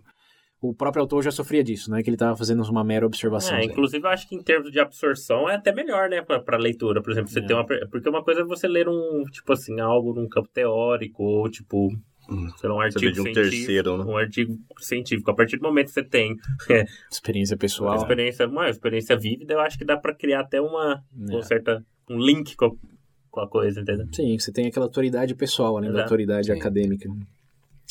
o 0.68 0.74
próprio 0.74 1.00
autor 1.02 1.22
já 1.22 1.30
sofria 1.30 1.62
disso, 1.62 1.90
né? 1.90 2.02
Que 2.02 2.08
ele 2.08 2.14
estava 2.16 2.36
fazendo 2.36 2.62
uma 2.62 2.84
mera 2.84 3.06
observação. 3.06 3.56
É, 3.56 3.64
inclusive, 3.64 4.04
eu 4.04 4.10
acho 4.10 4.28
que 4.28 4.34
em 4.34 4.42
termos 4.42 4.70
de 4.72 4.80
absorção 4.80 5.48
é 5.48 5.54
até 5.56 5.72
melhor, 5.74 6.08
né, 6.08 6.22
pra, 6.22 6.40
pra 6.40 6.56
leitura. 6.58 7.02
Por 7.02 7.12
exemplo, 7.12 7.30
você 7.30 7.40
É. 7.40 7.42
tem 7.46 7.54
uma. 7.56 7.64
Porque 7.64 8.08
uma 8.08 8.22
coisa 8.24 8.40
é 8.40 8.44
você 8.44 8.66
ler 8.68 8.88
um, 8.88 9.24
tipo 9.30 9.52
assim, 9.52 9.80
algo 9.80 10.12
num 10.14 10.28
campo 10.28 10.48
teórico, 10.52 11.22
ou 11.22 11.48
tipo. 11.50 11.88
Hum, 12.30 12.48
Sei 12.56 12.68
lá, 12.70 12.76
um 12.76 12.80
artigo 12.80 13.12
de 13.12 13.20
um 13.20 13.24
científico. 13.24 13.50
terceiro, 13.50 13.98
né? 13.98 14.04
Um 14.10 14.16
artigo 14.16 14.58
científico. 14.78 15.30
A 15.30 15.34
partir 15.34 15.58
do 15.58 15.62
momento 15.62 15.88
que 15.88 15.92
você 15.92 16.02
tem 16.02 16.34
Experiência 17.12 17.54
uma 17.54 17.58
pessoal. 17.58 17.96
experiência, 17.96 18.46
uma 18.48 18.70
experiência 18.70 19.14
vívida, 19.16 19.52
eu 19.54 19.60
acho 19.60 19.76
que 19.76 19.84
dá 19.84 19.96
pra 19.96 20.14
criar 20.14 20.40
até 20.40 20.58
uma, 20.60 21.02
uma 21.14 21.40
É. 21.40 21.42
certa. 21.42 21.84
um 22.08 22.18
link 22.18 22.56
com 22.56 22.64
a, 22.64 22.70
com 23.30 23.40
a 23.40 23.48
coisa, 23.48 23.80
entendeu? 23.82 24.06
Sim, 24.12 24.38
você 24.38 24.50
tem 24.52 24.66
aquela 24.68 24.86
autoridade 24.86 25.34
pessoal, 25.34 25.76
além 25.76 25.90
da 25.90 25.96
Exato. 25.98 26.04
autoridade 26.04 26.46
Sim. 26.46 26.52
acadêmica. 26.58 27.08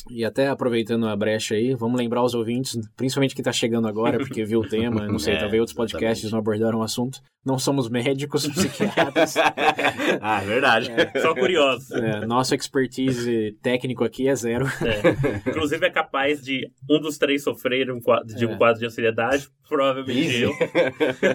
E 0.10 0.26
até 0.26 0.48
aproveitando 0.50 1.08
a 1.08 1.16
brecha 1.16 1.56
aí, 1.56 1.74
vamos 1.74 1.98
lembrar 1.98 2.24
os 2.24 2.34
ouvintes, 2.34 2.78
principalmente 2.96 3.34
quem 3.34 3.42
está 3.42 3.52
chegando 3.54 3.88
agora, 3.88 4.18
porque 4.18 4.44
viu 4.46 4.60
o 4.60 4.68
tema, 4.68 5.08
não 5.08 5.18
sei, 5.18 5.34
É, 5.36 5.40
talvez 5.40 5.60
outros 5.62 5.76
podcasts 5.76 6.26
exatamente. 6.26 6.32
não 6.32 6.40
abordaram 6.40 6.80
o 6.80 6.84
assunto. 6.84 7.20
Não 7.46 7.58
somos 7.60 7.90
médicos, 7.90 8.48
psiquiatras. 8.52 9.36
ah, 10.22 10.42
é 10.42 10.46
verdade. 10.46 10.92
Só 11.22 11.34
curioso. 11.34 11.96
É, 11.96 12.26
nosso 12.26 12.54
expertise 12.56 13.58
técnico 13.62 14.04
aqui 14.04 14.28
é 14.28 14.36
zero. 14.36 14.66
É. 14.66 15.50
Inclusive 15.50 15.86
é 15.86 15.90
capaz 15.90 16.42
de 16.42 16.70
um 16.90 17.00
dos 17.00 17.18
três 17.18 17.44
sofrer 17.44 17.92
um 17.92 18.00
quadro, 18.00 18.28
de 18.36 18.46
É. 18.46 18.48
um 18.48 18.58
quadro 18.58 18.80
de 18.80 18.86
ansiedade, 18.86 19.48
provavelmente 19.68 20.42
eu. 20.42 20.52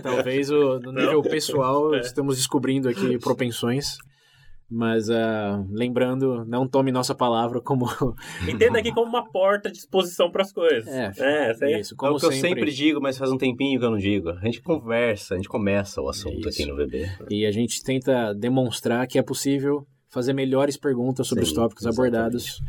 Talvez 0.02 0.50
o, 0.50 0.78
no 0.80 0.92
nível 0.92 1.22
pessoal 1.22 1.94
É. 1.94 2.00
estamos 2.00 2.36
descobrindo 2.36 2.88
aqui 2.88 3.18
propensões. 3.18 3.96
Mas 4.70 5.08
ah, 5.08 5.64
lembrando, 5.70 6.44
não 6.44 6.68
tome 6.68 6.92
nossa 6.92 7.14
palavra 7.14 7.60
como. 7.60 7.86
Entenda 8.46 8.78
aqui 8.78 8.92
como 8.92 9.06
uma 9.08 9.30
porta 9.30 9.70
de 9.70 9.78
exposição 9.78 10.30
para 10.30 10.42
as 10.42 10.52
coisas. 10.52 10.86
É, 10.86 11.12
é, 11.18 11.52
isso 11.52 11.64
aí. 11.64 11.80
Isso, 11.80 11.94
É 11.94 11.96
como 11.96 12.16
o 12.16 12.20
que 12.20 12.26
eu 12.26 12.32
sempre. 12.32 12.48
sempre 12.48 12.70
digo, 12.72 13.00
mas 13.00 13.16
faz 13.16 13.32
um 13.32 13.38
tempinho 13.38 13.78
que 13.80 13.86
eu 13.86 13.90
não 13.90 13.96
digo. 13.96 14.28
A 14.28 14.44
gente 14.44 14.60
conversa, 14.60 15.34
a 15.34 15.36
gente 15.38 15.48
começa 15.48 16.02
o 16.02 16.08
assunto 16.08 16.46
É 16.46 16.50
aqui 16.50 16.66
no 16.66 16.76
VB. 16.76 17.08
E 17.30 17.46
a 17.46 17.50
gente 17.50 17.82
tenta 17.82 18.34
demonstrar 18.34 19.06
que 19.06 19.18
é 19.18 19.22
possível 19.22 19.86
fazer 20.10 20.32
melhores 20.32 20.76
perguntas 20.76 21.26
sobre 21.26 21.44
Sim, 21.44 21.50
os 21.50 21.56
tópicos 21.56 21.84
exatamente. 21.84 22.14
abordados, 22.14 22.62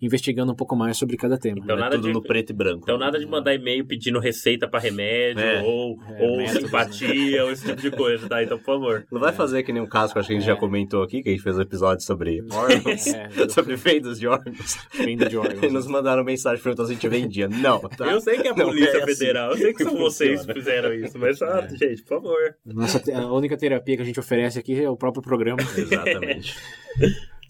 investigando 0.00 0.52
um 0.52 0.54
pouco 0.54 0.76
mais 0.76 0.96
sobre 0.96 1.16
cada 1.16 1.38
tema. 1.38 1.58
Então, 1.62 1.76
é 1.76 1.80
nada 1.80 1.96
tudo 1.96 2.08
de- 2.08 2.12
no 2.12 2.22
preto 2.22 2.50
e 2.50 2.52
branco. 2.52 2.80
Então 2.82 2.98
nada 2.98 3.18
de 3.18 3.26
mandar 3.26 3.54
e-mail 3.54 3.84
pedindo 3.86 4.18
receita 4.18 4.68
para 4.68 4.78
remédio 4.80 5.42
É. 5.42 5.62
ou, 5.62 5.98
É, 6.08 6.22
ou 6.22 6.36
métodos, 6.38 6.62
simpatia 6.62 7.44
ou 7.44 7.50
esse 7.50 7.64
tipo 7.66 7.80
de 7.80 7.90
coisa, 7.90 8.28
tá? 8.28 8.42
Então, 8.42 8.58
por 8.58 8.64
favor. 8.66 9.06
Não 9.10 9.20
vai 9.20 9.32
fazer 9.32 9.62
que 9.62 9.72
nem 9.72 9.82
um 9.82 9.86
caso 9.88 10.12
que 10.12 10.18
eu 10.18 10.20
acho 10.20 10.28
que 10.28 10.34
a 10.34 10.38
gente 10.38 10.48
É. 10.48 10.52
já 10.54 10.56
comentou 10.58 11.02
aqui, 11.02 11.22
que 11.22 11.28
a 11.28 11.32
gente 11.32 11.42
fez 11.42 11.56
um 11.56 11.62
episódio 11.62 12.04
sobre 12.04 12.42
órgãos, 12.52 13.06
É, 13.06 13.28
sobre 13.48 13.76
vendas 13.76 14.18
de 14.18 14.26
órgãos. 14.26 14.76
venda 14.94 15.28
de 15.28 15.36
órgãos. 15.36 15.62
E 15.62 15.68
nos 15.72 15.86
mandaram 15.86 16.22
mensagem 16.24 16.62
perguntando 16.62 16.88
se 16.88 16.92
a 16.92 16.94
gente 16.96 17.08
vendia. 17.08 17.48
Não, 17.48 17.80
tá? 17.80 18.06
Eu 18.06 18.20
sei 18.20 18.38
que 18.38 18.48
é 18.48 18.50
a 18.50 18.54
Não 18.54 18.66
Polícia 18.66 18.90
é 18.98 19.02
assim 19.02 19.14
Federal, 19.16 19.50
eu 19.52 19.56
sei 19.56 19.72
que 19.72 19.82
são 19.84 19.96
vocês 19.96 20.44
que 20.44 20.52
fizeram 20.52 20.92
isso, 20.92 21.18
mas 21.18 21.40
É. 21.40 21.68
gente, 21.70 22.02
por 22.02 22.20
favor. 22.20 22.54
Nossa, 22.64 23.02
a 23.14 23.32
única 23.32 23.56
terapia 23.56 23.96
que 23.96 24.02
a 24.02 24.06
gente 24.06 24.20
oferece 24.20 24.58
aqui 24.58 24.78
é 24.82 24.88
o 24.90 24.96
próprio 24.96 25.22
programa. 25.22 25.58
Exatamente. 25.76 26.54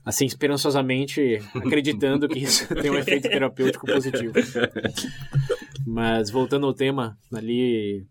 Assim, 0.07 0.25
esperançosamente, 0.25 1.41
acreditando 1.53 2.29
que 2.29 2.39
isso 2.39 2.65
tem 2.81 2.91
um 2.93 2.97
efeito 2.97 3.29
terapêutico 3.29 3.85
positivo. 3.85 4.33
Mas 5.87 6.31
voltando 6.31 6.67
ao 6.67 6.73
tema, 6.73 7.19
ali. 7.33 8.07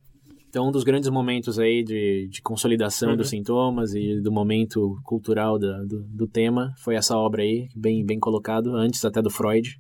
Então, 0.50 0.68
um 0.70 0.72
dos 0.72 0.84
grandes 0.84 1.10
momentos 1.10 1.60
aí 1.60 1.84
de, 1.84 2.28
de 2.30 2.42
consolidação 2.42 3.12
Uhum. 3.12 3.18
dos 3.18 3.30
sintomas 3.30 3.94
e 3.94 4.22
do 4.22 4.32
momento 4.32 4.98
cultural 5.04 5.60
da- 5.60 5.82
do, 5.84 6.04
do 6.04 6.28
tema 6.28 6.74
foi 6.78 6.96
essa 6.96 7.18
obra 7.18 7.44
aí, 7.44 7.68
bem, 7.76 8.06
bem 8.06 8.20
colocado, 8.20 8.74
antes 8.76 9.04
até 9.04 9.22
do 9.22 9.30
Freud, 9.30 9.76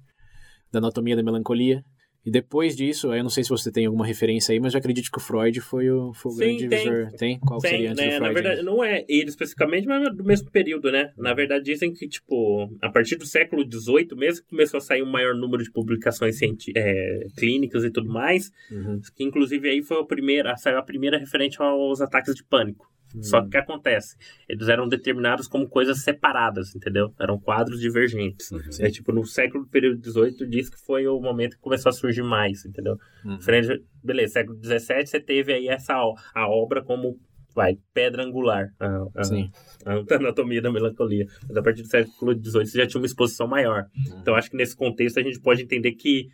da 0.71 0.79
Anatomia 0.79 1.15
da 1.15 1.23
Melancolia. 1.23 1.81
E 2.25 2.31
depois 2.31 2.75
disso, 2.75 3.13
eu 3.13 3.21
não 3.21 3.29
sei 3.29 3.43
se 3.43 3.49
você 3.49 3.71
tem 3.71 3.85
alguma 3.85 4.05
referência 4.05 4.51
aí, 4.51 4.59
mas 4.59 4.73
eu 4.73 4.79
acredito 4.79 5.11
que 5.11 5.17
o 5.17 5.21
Freud 5.21 5.61
foi 5.61 5.91
o, 5.91 6.11
foi 6.13 6.31
o 6.31 6.35
Sim, 6.35 6.39
grande 6.57 6.67
tem. 6.69 6.79
divisor. 6.83 7.11
Tem? 7.11 7.39
Qual 7.39 7.59
Tem, 7.59 7.71
seria 7.71 7.91
antes 7.91 8.03
né? 8.03 8.09
do 8.09 8.11
Na 8.13 8.17
Freud? 8.31 8.33
verdade, 8.33 8.61
não 8.63 8.83
é 8.83 9.05
ele 9.07 9.29
especificamente, 9.29 9.87
mas 9.87 10.07
é 10.07 10.09
do 10.11 10.23
mesmo 10.23 10.49
período, 10.49 10.91
né? 10.91 11.11
Na 11.17 11.33
verdade, 11.35 11.63
dizem 11.65 11.93
que, 11.93 12.07
tipo, 12.07 12.67
a 12.81 12.89
partir 12.89 13.15
do 13.17 13.25
século 13.27 13.63
XVIII, 13.63 14.07
mesmo 14.17 14.43
que 14.43 14.49
começou 14.49 14.79
a 14.79 14.81
sair 14.81 15.03
um 15.03 15.11
maior 15.11 15.35
número 15.35 15.63
de 15.63 15.71
publicações 15.71 16.39
é, 16.75 17.27
clínicas 17.37 17.83
e 17.83 17.91
tudo 17.91 18.09
mais, 18.09 18.51
Uhum. 18.71 18.99
que 19.15 19.23
inclusive 19.23 19.69
aí 19.69 19.83
foi 19.83 19.99
a 19.99 20.03
primeira, 20.03 20.57
saiu 20.57 20.79
a 20.79 20.83
primeira 20.83 21.19
referente 21.19 21.61
aos 21.61 22.01
ataques 22.01 22.33
de 22.33 22.43
pânico. 22.43 22.87
Só 23.21 23.41
que 23.41 23.47
o 23.47 23.49
que 23.51 23.57
acontece? 23.57 24.15
Eles 24.47 24.67
eram 24.67 24.87
determinados 24.87 25.47
como 25.47 25.67
coisas 25.67 26.01
separadas, 26.03 26.75
entendeu? 26.75 27.13
Eram 27.19 27.39
quadros 27.39 27.79
divergentes. 27.79 28.51
Uhum. 28.51 28.59
É 28.79 28.89
tipo, 28.89 29.11
no 29.11 29.25
século 29.25 29.65
período 29.67 29.99
18 30.01 30.47
diz 30.47 30.69
que 30.69 30.77
foi 30.85 31.07
o 31.07 31.19
momento 31.19 31.55
que 31.55 31.61
começou 31.61 31.89
a 31.89 31.93
surgir 31.93 32.23
mais, 32.23 32.65
entendeu? 32.65 32.95
Uhum. 33.23 33.39
Frente, 33.41 33.83
beleza, 34.03 34.33
século 34.33 34.57
17 34.57 35.09
você 35.09 35.19
teve 35.19 35.53
aí 35.53 35.67
essa 35.67 35.93
a 36.33 36.47
obra 36.49 36.83
como 36.83 37.17
vai, 37.55 37.77
pedra 37.93 38.23
angular. 38.23 38.67
A, 38.79 39.05
a- 39.15 39.23
Sim. 39.23 39.49
a 39.85 40.15
anatomia 40.15 40.61
da 40.61 40.69
melancolia. 40.71 41.25
Mas 41.47 41.55
a 41.55 41.61
partir 41.63 41.83
do 41.83 41.87
século 41.87 42.33
XVIII 42.33 42.65
você 42.65 42.77
já 42.79 42.85
tinha 42.87 42.99
uma 42.99 43.05
exposição 43.05 43.47
maior. 43.47 43.85
Então 44.21 44.35
acho 44.35 44.49
que 44.51 44.57
nesse 44.57 44.75
contexto 44.75 45.19
a 45.19 45.23
gente 45.23 45.39
pode 45.39 45.61
entender 45.63 45.93
que 45.93 46.27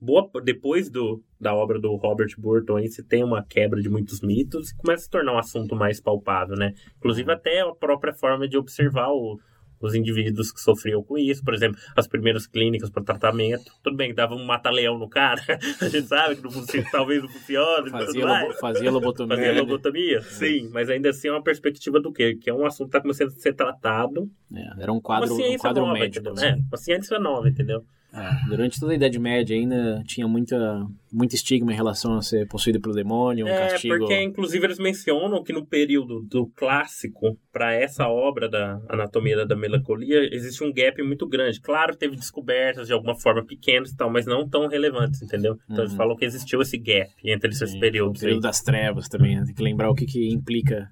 boa, 0.00 0.30
depois 0.44 0.90
do, 0.90 1.22
da 1.40 1.54
obra 1.54 1.78
do 1.80 1.94
Robert 1.96 2.34
Burton 2.38 2.76
aí 2.76 2.88
você 2.88 3.02
tem 3.02 3.22
uma 3.24 3.42
quebra 3.44 3.80
de 3.80 3.88
muitos 3.88 4.20
mitos 4.20 4.70
e 4.70 4.76
começa 4.76 5.02
a 5.02 5.04
se 5.04 5.10
tornar 5.10 5.32
um 5.34 5.38
assunto 5.38 5.74
mais 5.76 6.00
palpável, 6.00 6.56
né? 6.56 6.72
Inclusive 6.98 7.30
até 7.32 7.60
a 7.60 7.74
própria 7.74 8.12
forma 8.12 8.48
de 8.48 8.56
observar 8.56 9.08
o- 9.10 9.38
os 9.80 9.94
indivíduos 9.94 10.50
que 10.50 10.60
sofriam 10.60 11.04
com 11.04 11.16
isso. 11.16 11.44
Por 11.44 11.54
exemplo, 11.54 11.78
as 11.96 12.08
primeiras 12.08 12.48
clínicas 12.48 12.90
para 12.90 13.00
tratamento. 13.04 13.70
Tudo 13.80 13.96
bem, 13.96 14.12
dava 14.12 14.34
um 14.34 14.44
mata-leão 14.44 14.98
no 14.98 15.08
cara. 15.08 15.40
a 15.80 15.88
gente 15.88 16.08
sabe 16.08 16.34
que 16.34 16.42
não 16.42 16.50
funciona, 16.50 16.88
talvez 16.90 17.22
não 17.22 17.28
funcione. 17.28 17.88
Fazia, 17.90 18.26
lobo- 18.26 18.54
fazia 18.54 18.90
lobotomia. 18.90 19.36
Fazia 19.36 19.52
né? 19.52 19.60
lobotomia? 19.60 20.20
Sim, 20.22 20.68
mas 20.72 20.90
ainda 20.90 21.10
assim 21.10 21.28
é 21.28 21.30
uma 21.32 21.42
perspectiva 21.44 22.00
do 22.00 22.12
quê? 22.12 22.34
Que 22.34 22.50
é 22.50 22.54
um 22.54 22.66
assunto 22.66 22.86
que 22.90 22.96
está 22.96 23.00
começando 23.00 23.28
a 23.28 23.40
ser 23.40 23.52
tratado. 23.54 24.28
É, 24.52 24.82
era 24.82 24.92
um 24.92 25.00
quadro, 25.00 25.32
uma 25.32 25.46
um 25.48 25.56
quadro 25.58 25.82
nova, 25.86 25.94
médico. 25.98 26.28
entendeu? 26.28 26.44
É, 26.44 26.54
uma 26.56 26.76
ciência 26.76 27.18
nova, 27.20 27.48
entendeu? 27.48 27.84
É, 28.10 28.48
durante 28.48 28.80
toda 28.80 28.92
a 28.92 28.94
Idade 28.96 29.18
Média 29.18 29.54
ainda 29.54 30.02
tinha 30.06 30.26
muita, 30.26 30.56
muito 31.12 31.34
estigma 31.34 31.72
em 31.72 31.76
relação 31.76 32.14
a 32.16 32.22
ser 32.22 32.48
possuído 32.48 32.80
pelo 32.80 32.94
demônio, 32.94 33.44
um 33.44 33.50
é, 33.50 33.68
castigo. 33.68 33.98
porque 33.98 34.22
inclusive 34.22 34.64
eles 34.64 34.78
mencionam 34.78 35.42
que 35.44 35.52
no 35.52 35.66
período 35.66 36.22
do 36.22 36.46
clássico 36.56 37.38
para 37.52 37.74
essa 37.74 38.08
obra 38.08 38.48
da 38.48 38.80
Anatomia 38.88 39.44
da- 39.44 39.54
Melancolia 39.54 40.26
existe 40.34 40.64
um 40.64 40.72
gap 40.72 41.02
muito 41.02 41.28
grande. 41.28 41.60
Claro, 41.60 41.94
teve 41.96 42.16
descobertas 42.16 42.86
de 42.86 42.94
alguma 42.94 43.14
forma 43.14 43.44
pequenas 43.44 43.90
e 43.90 43.96
tal, 43.96 44.10
mas 44.10 44.24
não 44.24 44.48
tão 44.48 44.68
relevantes, 44.68 45.20
entendeu? 45.20 45.58
Então 45.66 45.80
eles 45.80 45.90
Uhum. 45.92 45.96
falam 45.98 46.16
que 46.16 46.24
existiu 46.24 46.62
esse 46.62 46.78
gap 46.78 47.10
entre 47.24 47.50
esses 47.50 47.70
Sim, 47.70 47.76
o 47.76 47.80
períodos. 47.80 48.22
aí. 48.22 48.28
período 48.28 48.42
das 48.42 48.62
trevas 48.62 49.06
também. 49.08 49.36
né? 49.36 49.44
Tem 49.44 49.54
que 49.54 49.62
lembrar 49.62 49.90
o 49.90 49.94
que, 49.94 50.06
que 50.06 50.32
implica 50.32 50.88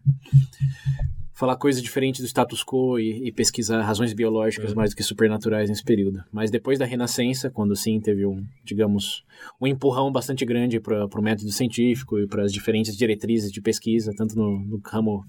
falar 1.38 1.56
coisas 1.56 1.82
diferentes 1.82 2.20
do 2.22 2.26
status 2.26 2.64
quo 2.64 2.98
e, 2.98 3.28
e 3.28 3.30
pesquisar 3.32 3.82
razões 3.82 4.12
biológicas 4.14 4.70
Uhum. 4.70 4.76
mais 4.76 4.90
do 4.90 4.96
que 4.96 5.02
supernaturais 5.02 5.68
nesse 5.68 5.84
período. 5.84 6.24
Mas 6.32 6.50
depois 6.50 6.78
da 6.78 6.86
Renascença, 6.86 7.50
quando 7.50 7.76
sim 7.76 8.00
teve 8.00 8.24
um, 8.24 8.42
digamos, 8.64 9.22
um 9.60 9.66
empurrão 9.66 10.10
bastante 10.10 10.44
grande 10.46 10.80
para 10.80 11.04
o 11.06 11.22
método 11.22 11.50
científico 11.52 12.18
e 12.18 12.26
para 12.26 12.42
as 12.42 12.52
diferentes 12.52 12.96
diretrizes 12.96 13.52
de 13.52 13.60
pesquisa, 13.60 14.12
tanto 14.16 14.34
no, 14.34 14.58
no 14.60 14.80
ramo 14.84 15.24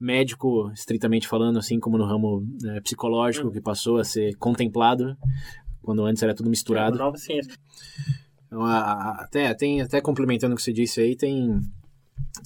médico, 0.00 0.70
estritamente 0.74 1.26
falando, 1.28 1.58
assim 1.58 1.78
como 1.80 1.96
no 1.96 2.04
ramo 2.04 2.44
eh, 2.66 2.80
psicológico, 2.80 3.46
Uhum. 3.46 3.52
que 3.52 3.60
passou 3.60 3.98
a 3.98 4.04
ser 4.04 4.34
contemplado, 4.36 5.16
quando 5.80 6.04
antes 6.04 6.22
era 6.22 6.34
tudo 6.34 6.48
É 6.48 6.50
misturado. 6.50 6.96
uma 6.96 7.04
nova 7.04 7.16
ciência. 7.16 7.54
Então, 8.46 8.62
Até, 8.64 9.54
tem, 9.54 9.80
até 9.80 10.00
complementando 10.00 10.54
o 10.54 10.56
que 10.56 10.62
você 10.62 10.72
disse 10.72 11.00
aí, 11.00 11.16
tem 11.16 11.60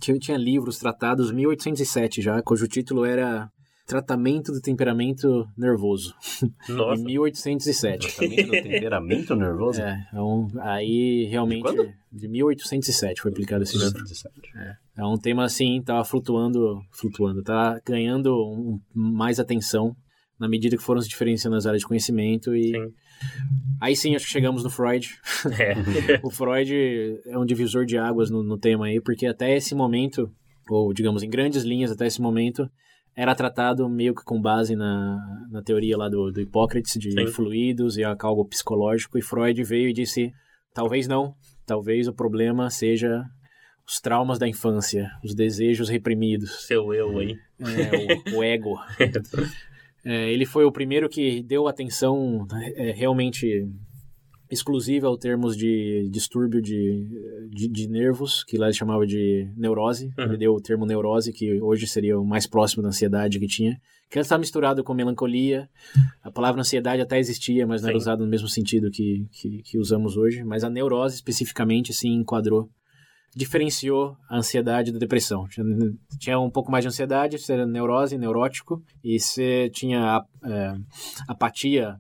tinha, 0.01 0.19
tinha 0.19 0.37
livros 0.37 0.79
tratados 0.79 1.31
em 1.31 1.35
1807 1.35 2.23
já, 2.23 2.41
cujo 2.43 2.67
título 2.69 3.05
era 3.05 3.51
Tratamento 3.87 4.53
do 4.53 4.61
Temperamento 4.61 5.47
Nervoso, 5.59 6.15
Nossa. 6.69 7.01
em 7.01 7.05
1807. 7.05 8.17
Também 8.17 8.45
do 8.47 8.51
temperamento 8.53 9.35
nervoso? 9.35 9.81
É, 9.83 10.07
então, 10.09 10.47
aí 10.61 11.25
realmente 11.25 11.63
De 11.69 11.75
quando? 11.77 11.93
de 12.13 12.29
1807 12.29 13.21
foi 13.21 13.31
aplicado 13.33 13.65
esse 13.65 13.77
livro. 13.77 14.03
17. 14.03 14.33
É 14.97 15.05
um 15.05 15.17
tema 15.17 15.45
assim, 15.45 15.83
tava 15.83 16.05
flutuando, 16.05 16.81
flutuando, 16.93 17.43
tá 17.43 17.81
ganhando 17.85 18.33
um- 18.53 18.79
mais 18.95 19.41
atenção 19.41 19.95
na 20.39 20.49
medida 20.49 20.77
que 20.77 20.83
foram 20.83 21.01
se 21.03 21.09
diferenciando 21.09 21.57
as 21.57 21.67
áreas 21.67 21.81
de 21.81 21.87
conhecimento 21.89 22.55
e 22.55 22.71
Sim. 22.71 22.93
Aí 23.81 23.95
sim 23.97 24.15
acho 24.15 24.27
que 24.27 24.33
chegamos 24.33 24.63
no 24.65 24.71
Freud, 24.71 25.09
É. 25.59 26.21
o 26.23 26.31
Freud 26.31 26.73
é 27.27 27.39
um 27.39 27.45
divisor 27.45 27.85
de 27.85 27.97
águas 27.99 28.31
no, 28.31 28.43
no 28.43 28.59
tema 28.59 28.87
aí, 28.87 29.01
porque 29.01 29.27
até 29.27 29.57
esse 29.57 29.75
momento, 29.75 30.31
ou 30.69 30.93
digamos 30.93 31.23
em 31.23 31.31
grandes 31.31 31.63
linhas 31.63 31.91
até 31.91 32.07
esse 32.07 32.21
momento, 32.21 32.71
era 33.17 33.35
tratado 33.35 33.89
meio 33.89 34.15
que 34.15 34.25
com 34.25 34.41
base 34.41 34.77
na, 34.77 35.19
na 35.51 35.63
teoria 35.63 35.97
lá 35.97 36.09
do, 36.09 36.31
do 36.31 36.41
Hipócrates 36.41 36.99
de 36.99 37.11
Sim. 37.11 37.27
fluidos 37.27 37.97
e 37.97 38.05
algo 38.05 38.45
psicológico, 38.45 39.19
e 39.19 39.23
Freud 39.23 39.63
veio 39.65 39.89
e 39.89 39.93
disse, 39.93 40.33
talvez 40.73 41.09
não, 41.09 41.35
talvez 41.67 42.07
o 42.07 42.13
problema 42.13 42.71
seja 42.71 43.25
os 43.87 44.01
traumas 44.01 44.39
da 44.39 44.47
infância, 44.47 45.11
os 45.25 45.35
desejos 45.35 45.89
reprimidos, 45.89 46.65
Seu 46.67 46.95
eu 46.95 47.19
aí. 47.19 47.37
é, 47.61 48.33
o, 48.35 48.39
o 48.39 48.45
ego. 48.45 48.79
É, 50.05 50.33
ele 50.33 50.47
foi 50.47 50.65
o 50.65 50.73
primeiro 50.73 51.09
que 51.09 51.43
deu 51.43 51.69
atenção 51.69 52.47
é, 52.77 52.91
realmente 52.93 53.69
exclusiva 54.51 55.07
ao 55.07 55.17
termos 55.17 55.57
de 55.57 56.09
distúrbio 56.11 56.61
de, 56.61 57.07
de, 57.51 57.69
de 57.69 57.89
nervos, 57.89 58.43
que 58.43 58.59
lá 58.59 58.67
ele 58.67 58.75
chamava 58.75 59.07
de 59.07 59.49
neurose. 59.57 60.13
Uhum. 60.19 60.25
Ele 60.25 60.37
deu 60.39 60.53
o 60.55 60.61
termo 60.61 60.85
neurose, 60.85 61.33
que 61.33 61.61
hoje 61.63 61.87
seria 61.87 62.19
o 62.19 62.27
mais 62.27 62.47
próximo 62.47 62.83
da 62.83 62.89
ansiedade 62.89 63.39
que 63.39 63.47
tinha. 63.47 63.81
Que 64.11 64.19
está 64.19 64.37
misturado 64.37 64.83
com 64.83 64.93
melancolia. 64.93 65.69
A 66.21 66.33
palavra 66.33 66.61
ansiedade 66.61 67.01
até 67.01 67.19
existia, 67.19 67.65
mas 67.65 67.81
não 67.81 67.91
era 67.91 67.99
usada 67.99 68.25
no 68.25 68.29
mesmo 68.29 68.49
sentido 68.49 68.91
que, 68.91 69.25
que, 69.31 69.63
que 69.63 69.79
usamos 69.79 70.17
hoje. 70.17 70.43
Mas 70.43 70.65
a 70.65 70.71
neurose 70.71 71.15
especificamente 71.15 71.93
se 71.93 72.09
enquadrou 72.09 72.69
diferenciou 73.35 74.17
a 74.29 74.39
ansiedade 74.39 74.93
da 74.93 74.99
depressão. 74.99 75.47
Tinha, 76.19 76.39
um 76.39 76.51
pouco 76.51 76.71
mais 76.71 76.85
de 76.85 76.89
ansiedade, 76.89 77.39
você 77.39 77.53
era 77.53 77.67
neurose, 77.67 78.19
neurótico, 78.19 78.83
e 79.03 79.19
você 79.19 79.71
tinha 79.71 80.25
é, 80.45 80.75
apatia 81.29 81.99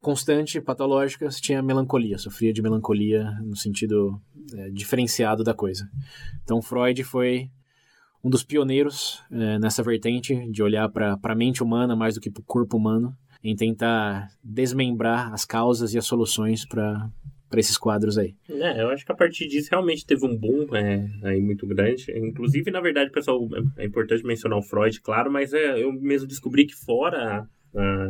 constante, 0.00 0.60
patológica, 0.60 1.30
você 1.30 1.40
tinha 1.40 1.62
melancolia, 1.62 2.18
sofria 2.18 2.52
de 2.52 2.62
melancolia 2.62 3.30
no 3.42 3.56
sentido 3.56 4.20
é, 4.54 4.70
diferenciado 4.70 5.44
da 5.44 5.54
coisa. 5.54 5.88
Então 6.42 6.62
Freud 6.62 7.02
foi 7.04 7.50
um 8.22 8.30
dos 8.30 8.42
pioneiros 8.42 9.22
é, 9.30 9.58
nessa 9.58 9.82
vertente 9.82 10.50
de 10.50 10.62
olhar 10.62 10.88
para 10.88 11.18
a 11.22 11.34
mente 11.34 11.62
humana 11.62 11.94
mais 11.94 12.14
do 12.14 12.20
que 12.20 12.30
para 12.30 12.40
o 12.40 12.44
corpo 12.44 12.76
humano, 12.76 13.16
em 13.42 13.54
tentar 13.54 14.28
desmembrar 14.42 15.32
as 15.32 15.44
causas 15.44 15.94
e 15.94 15.98
as 15.98 16.06
soluções 16.06 16.66
para 16.66 17.08
para 17.48 17.60
esses 17.60 17.78
quadros 17.78 18.18
aí. 18.18 18.34
É, 18.48 18.82
eu 18.82 18.88
acho 18.90 19.04
que 19.04 19.12
a 19.12 19.16
partir 19.16 19.46
disso 19.48 19.68
realmente 19.70 20.06
teve 20.06 20.26
um 20.26 20.36
boom 20.36 20.74
é, 20.76 21.08
aí 21.24 21.40
muito 21.40 21.66
grande. 21.66 22.06
Inclusive, 22.16 22.70
na 22.70 22.80
verdade, 22.80 23.10
pessoal, 23.10 23.40
é 23.76 23.84
importante 23.84 24.24
mencionar 24.24 24.58
o 24.58 24.62
Freud, 24.62 25.00
claro, 25.00 25.30
mas 25.30 25.52
é, 25.52 25.82
eu 25.82 25.92
mesmo 25.92 26.28
descobri 26.28 26.66
que 26.66 26.74
fora 26.74 27.48
ah, 27.76 28.08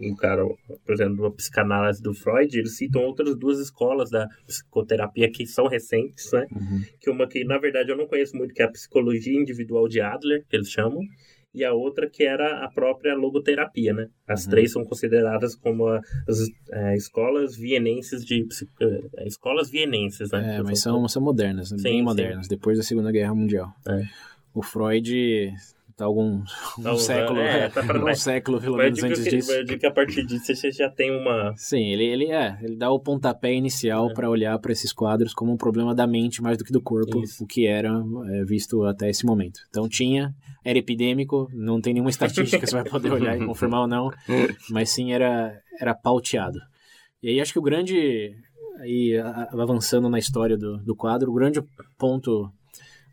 um 0.00 0.14
cara, 0.14 0.44
por 0.84 0.92
exemplo, 0.92 1.26
a 1.26 1.30
psicanálise 1.32 2.02
do 2.02 2.12
Freud, 2.12 2.56
eles 2.58 2.76
citam 2.76 3.02
outras 3.02 3.36
duas 3.36 3.58
escolas 3.58 4.10
da 4.10 4.28
psicoterapia 4.46 5.30
que 5.30 5.46
são 5.46 5.66
recentes, 5.66 6.30
né? 6.32 6.46
Uhum. 6.52 6.82
Que 7.00 7.10
uma 7.10 7.26
que, 7.26 7.42
na 7.44 7.58
verdade, 7.58 7.90
eu 7.90 7.96
não 7.96 8.06
conheço 8.06 8.36
muito, 8.36 8.54
que 8.54 8.62
é 8.62 8.66
a 8.66 8.70
psicologia 8.70 9.38
individual 9.38 9.88
de 9.88 10.00
Adler, 10.00 10.44
que 10.48 10.54
eles 10.54 10.70
chamam, 10.70 11.00
e 11.54 11.64
a 11.64 11.72
outra 11.72 12.08
que 12.08 12.24
era 12.24 12.64
a 12.64 12.70
própria 12.70 13.14
logoterapia, 13.14 13.92
né? 13.92 14.08
As 14.26 14.44
Uhum. 14.44 14.50
três 14.50 14.72
são 14.72 14.84
consideradas 14.84 15.54
como 15.54 15.88
as 15.88 16.02
é, 16.70 16.94
escolas 16.96 17.56
vienenses 17.56 18.24
de 18.24 18.46
é, 19.16 19.26
escolas 19.26 19.70
vienenses, 19.70 20.30
né? 20.30 20.56
É, 20.56 20.62
mas 20.62 20.80
são, 20.80 21.06
são 21.08 21.22
modernas, 21.22 21.70
né? 21.72 21.78
Sim, 21.78 21.84
bem 21.84 21.98
sim. 21.98 22.02
modernas, 22.02 22.48
depois 22.48 22.76
da 22.78 22.84
Segunda 22.84 23.10
Guerra 23.10 23.34
Mundial. 23.34 23.72
É. 23.88 24.02
O 24.54 24.62
Freud 24.62 25.52
algum 26.04 26.42
um 26.78 26.82
Tá 26.82 26.92
usando- 26.92 26.98
século, 26.98 27.40
é, 27.40 27.68
tá 27.68 27.80
um 28.10 28.14
século 28.14 28.60
pelo 28.60 28.76
menos 28.76 29.02
antes 29.02 29.24
que, 29.24 29.30
disso. 29.30 29.52
eu 29.52 29.64
digo 29.64 29.80
que 29.80 29.86
a 29.86 29.90
partir 29.92 30.24
disso 30.26 30.54
você 30.54 30.70
já 30.70 30.88
tem 30.90 31.10
uma. 31.10 31.52
Sim, 31.56 31.90
ele, 31.92 32.04
ele 32.04 32.26
é, 32.32 32.58
ele 32.62 32.76
dá 32.76 32.90
o 32.90 33.00
pontapé 33.00 33.52
inicial 33.54 34.10
É. 34.10 34.14
para 34.14 34.28
olhar 34.30 34.58
para 34.58 34.72
esses 34.72 34.92
quadros 34.92 35.34
como 35.34 35.52
um 35.52 35.56
problema 35.56 35.94
da 35.94 36.06
mente 36.06 36.42
mais 36.42 36.56
do 36.58 36.64
que 36.64 36.72
do 36.72 36.80
corpo, 36.80 37.22
Isso. 37.22 37.42
o 37.42 37.46
que 37.46 37.66
era 37.66 37.90
é, 38.32 38.44
visto 38.44 38.84
até 38.84 39.08
esse 39.10 39.24
momento. 39.26 39.60
Então 39.68 39.88
tinha, 39.88 40.34
era 40.64 40.78
epidêmico, 40.78 41.48
não 41.52 41.80
tem 41.80 41.92
nenhuma 41.94 42.10
estatística 42.10 42.58
que 42.58 42.66
você 42.66 42.74
vai 42.76 42.84
poder 42.84 43.12
olhar 43.12 43.36
e 43.40 43.44
confirmar 43.44 43.80
ou 43.82 43.86
não, 43.88 44.10
mas 44.70 44.90
sim 44.90 45.12
era, 45.12 45.58
era 45.80 45.94
pauteado. 45.94 46.58
E 47.22 47.28
aí 47.30 47.40
acho 47.40 47.52
que 47.52 47.58
o 47.58 47.62
grande, 47.62 48.32
aí 48.80 49.16
avançando 49.52 50.08
na 50.08 50.18
história 50.18 50.56
do, 50.56 50.76
do 50.78 50.94
quadro, 50.94 51.30
o 51.30 51.34
grande 51.34 51.60
ponto 51.98 52.48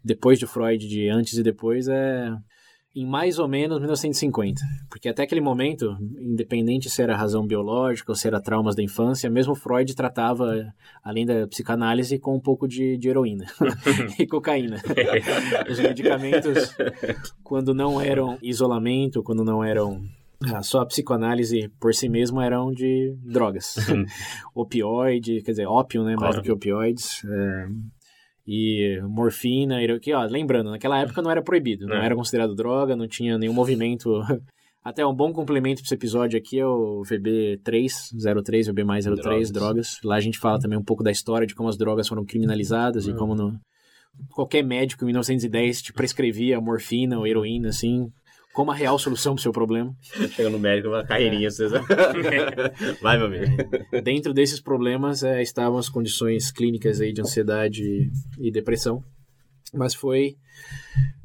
depois 0.03 0.37
de 0.37 0.45
Freud, 0.45 0.87
de 0.87 1.09
antes 1.09 1.35
e 1.37 1.41
depois, 1.41 1.87
é 1.87 2.29
em 2.95 3.05
mais 3.05 3.37
ou 3.39 3.47
menos 3.47 3.77
1950. 3.79 4.61
Porque 4.89 5.09
até 5.09 5.23
aquele 5.23 5.41
momento, 5.41 5.97
independente 6.17 6.89
se 6.89 7.01
era 7.01 7.15
razão 7.15 7.45
biológica 7.45 8.11
ou 8.11 8.15
se 8.15 8.27
era 8.27 8.41
traumas 8.41 8.75
da 8.75 8.81
infância, 8.81 9.29
mesmo 9.29 9.53
Freud 9.53 9.93
tratava, 9.93 10.73
além 11.03 11.25
da 11.25 11.45
psicanálise, 11.47 12.17
com 12.17 12.35
um 12.35 12.39
pouco 12.39 12.67
de, 12.67 12.97
de 12.97 13.09
heroína 13.09 13.45
e 14.17 14.25
cocaína. 14.25 14.77
Os 15.69 15.79
medicamentos, 15.79 16.75
quando 17.43 17.73
não 17.73 17.99
eram 17.99 18.37
isolamento, 18.41 19.21
quando 19.21 19.43
não 19.43 19.61
eram 19.63 20.01
ah, 20.53 20.61
só 20.61 20.81
a 20.81 20.85
psicoanálise 20.85 21.69
por 21.79 21.93
si 21.93 22.07
mesmo, 22.07 22.39
eram 22.41 22.71
de 22.71 23.15
drogas. 23.23 23.75
Opioide, 24.53 25.41
quer 25.41 25.51
dizer, 25.51 25.65
ópio, 25.65 26.03
né? 26.03 26.15
Mais 26.15 26.19
Claro. 26.19 26.35
do 26.37 26.43
que 26.43 26.51
opioides. 26.51 27.23
é, 27.25 27.67
e 28.47 28.99
morfina, 29.09 29.77
que, 30.01 30.13
ó, 30.13 30.23
lembrando, 30.23 30.69
naquela 30.69 30.99
época 30.99 31.21
não 31.21 31.31
era 31.31 31.41
proibido, 31.41 31.87
não 31.87 31.95
É. 31.97 32.05
era 32.05 32.15
considerado 32.15 32.53
droga, 32.55 32.95
não 32.95 33.07
tinha 33.07 33.37
nenhum 33.37 33.53
movimento. 33.53 34.11
Até 34.83 35.03
um 35.03 35.15
bom 35.15 35.33
complemento 35.33 35.81
para 35.81 35.87
esse 35.87 35.95
episódio 35.95 36.37
aqui 36.37 36.59
é 36.59 36.65
o 36.67 37.01
VB303, 37.63 38.67
VB 38.67 38.83
mais 38.83 39.05
03, 39.05 39.49
Drogas. 39.49 39.51
drogas. 39.51 39.99
Lá 40.03 40.15
a 40.15 40.19
gente 40.19 40.37
fala 40.37 40.59
também 40.59 40.77
um 40.77 40.83
pouco 40.83 41.03
da 41.03 41.11
história 41.11 41.47
de 41.47 41.55
como 41.55 41.69
as 41.69 41.77
drogas 41.77 42.07
foram 42.07 42.23
criminalizadas 42.25 43.07
e 43.07 43.11
Hum. 43.11 43.15
como 43.15 43.35
no, 43.35 43.59
qualquer 44.29 44.63
médico 44.63 45.03
em 45.03 45.07
1910 45.07 45.81
te 45.81 45.93
prescrevia 45.93 46.61
morfina 46.61 47.17
ou 47.17 47.25
heroína, 47.25 47.69
assim, 47.69 48.09
como 48.55 48.71
a 48.71 48.73
real 48.73 48.97
solução 48.97 49.33
para 49.35 49.39
o 49.39 49.43
seu 49.43 49.51
problema. 49.51 49.93
Chega 50.31 50.49
no 50.49 50.57
médico, 50.57 50.87
uma 50.87 51.03
carreirinha, 51.03 51.51
vocês... 51.51 51.73
Vai, 53.01 53.17
meu 53.17 53.27
amigo. 53.27 53.45
Dentro 54.01 54.33
desses 54.33 54.61
problemas 54.61 55.23
eh, 55.23 55.41
estavam 55.41 55.77
as 55.77 55.89
condições 55.89 56.53
clínicas 56.53 57.01
aí 57.01 57.11
de 57.11 57.19
ansiedade 57.19 58.09
e, 58.39 58.49
depressão. 58.51 59.03
Mas 59.73 59.93
foi 59.93 60.37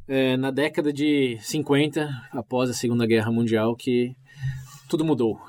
eh, 0.09 0.37
na 0.37 0.51
década 0.51 0.93
de 0.93 1.39
50, 1.41 2.11
após 2.33 2.69
a 2.69 2.75
Segunda 2.75 3.07
Guerra 3.07 3.31
Mundial, 3.31 3.77
que 3.77 4.13
tudo 4.89 5.05
mudou. 5.05 5.39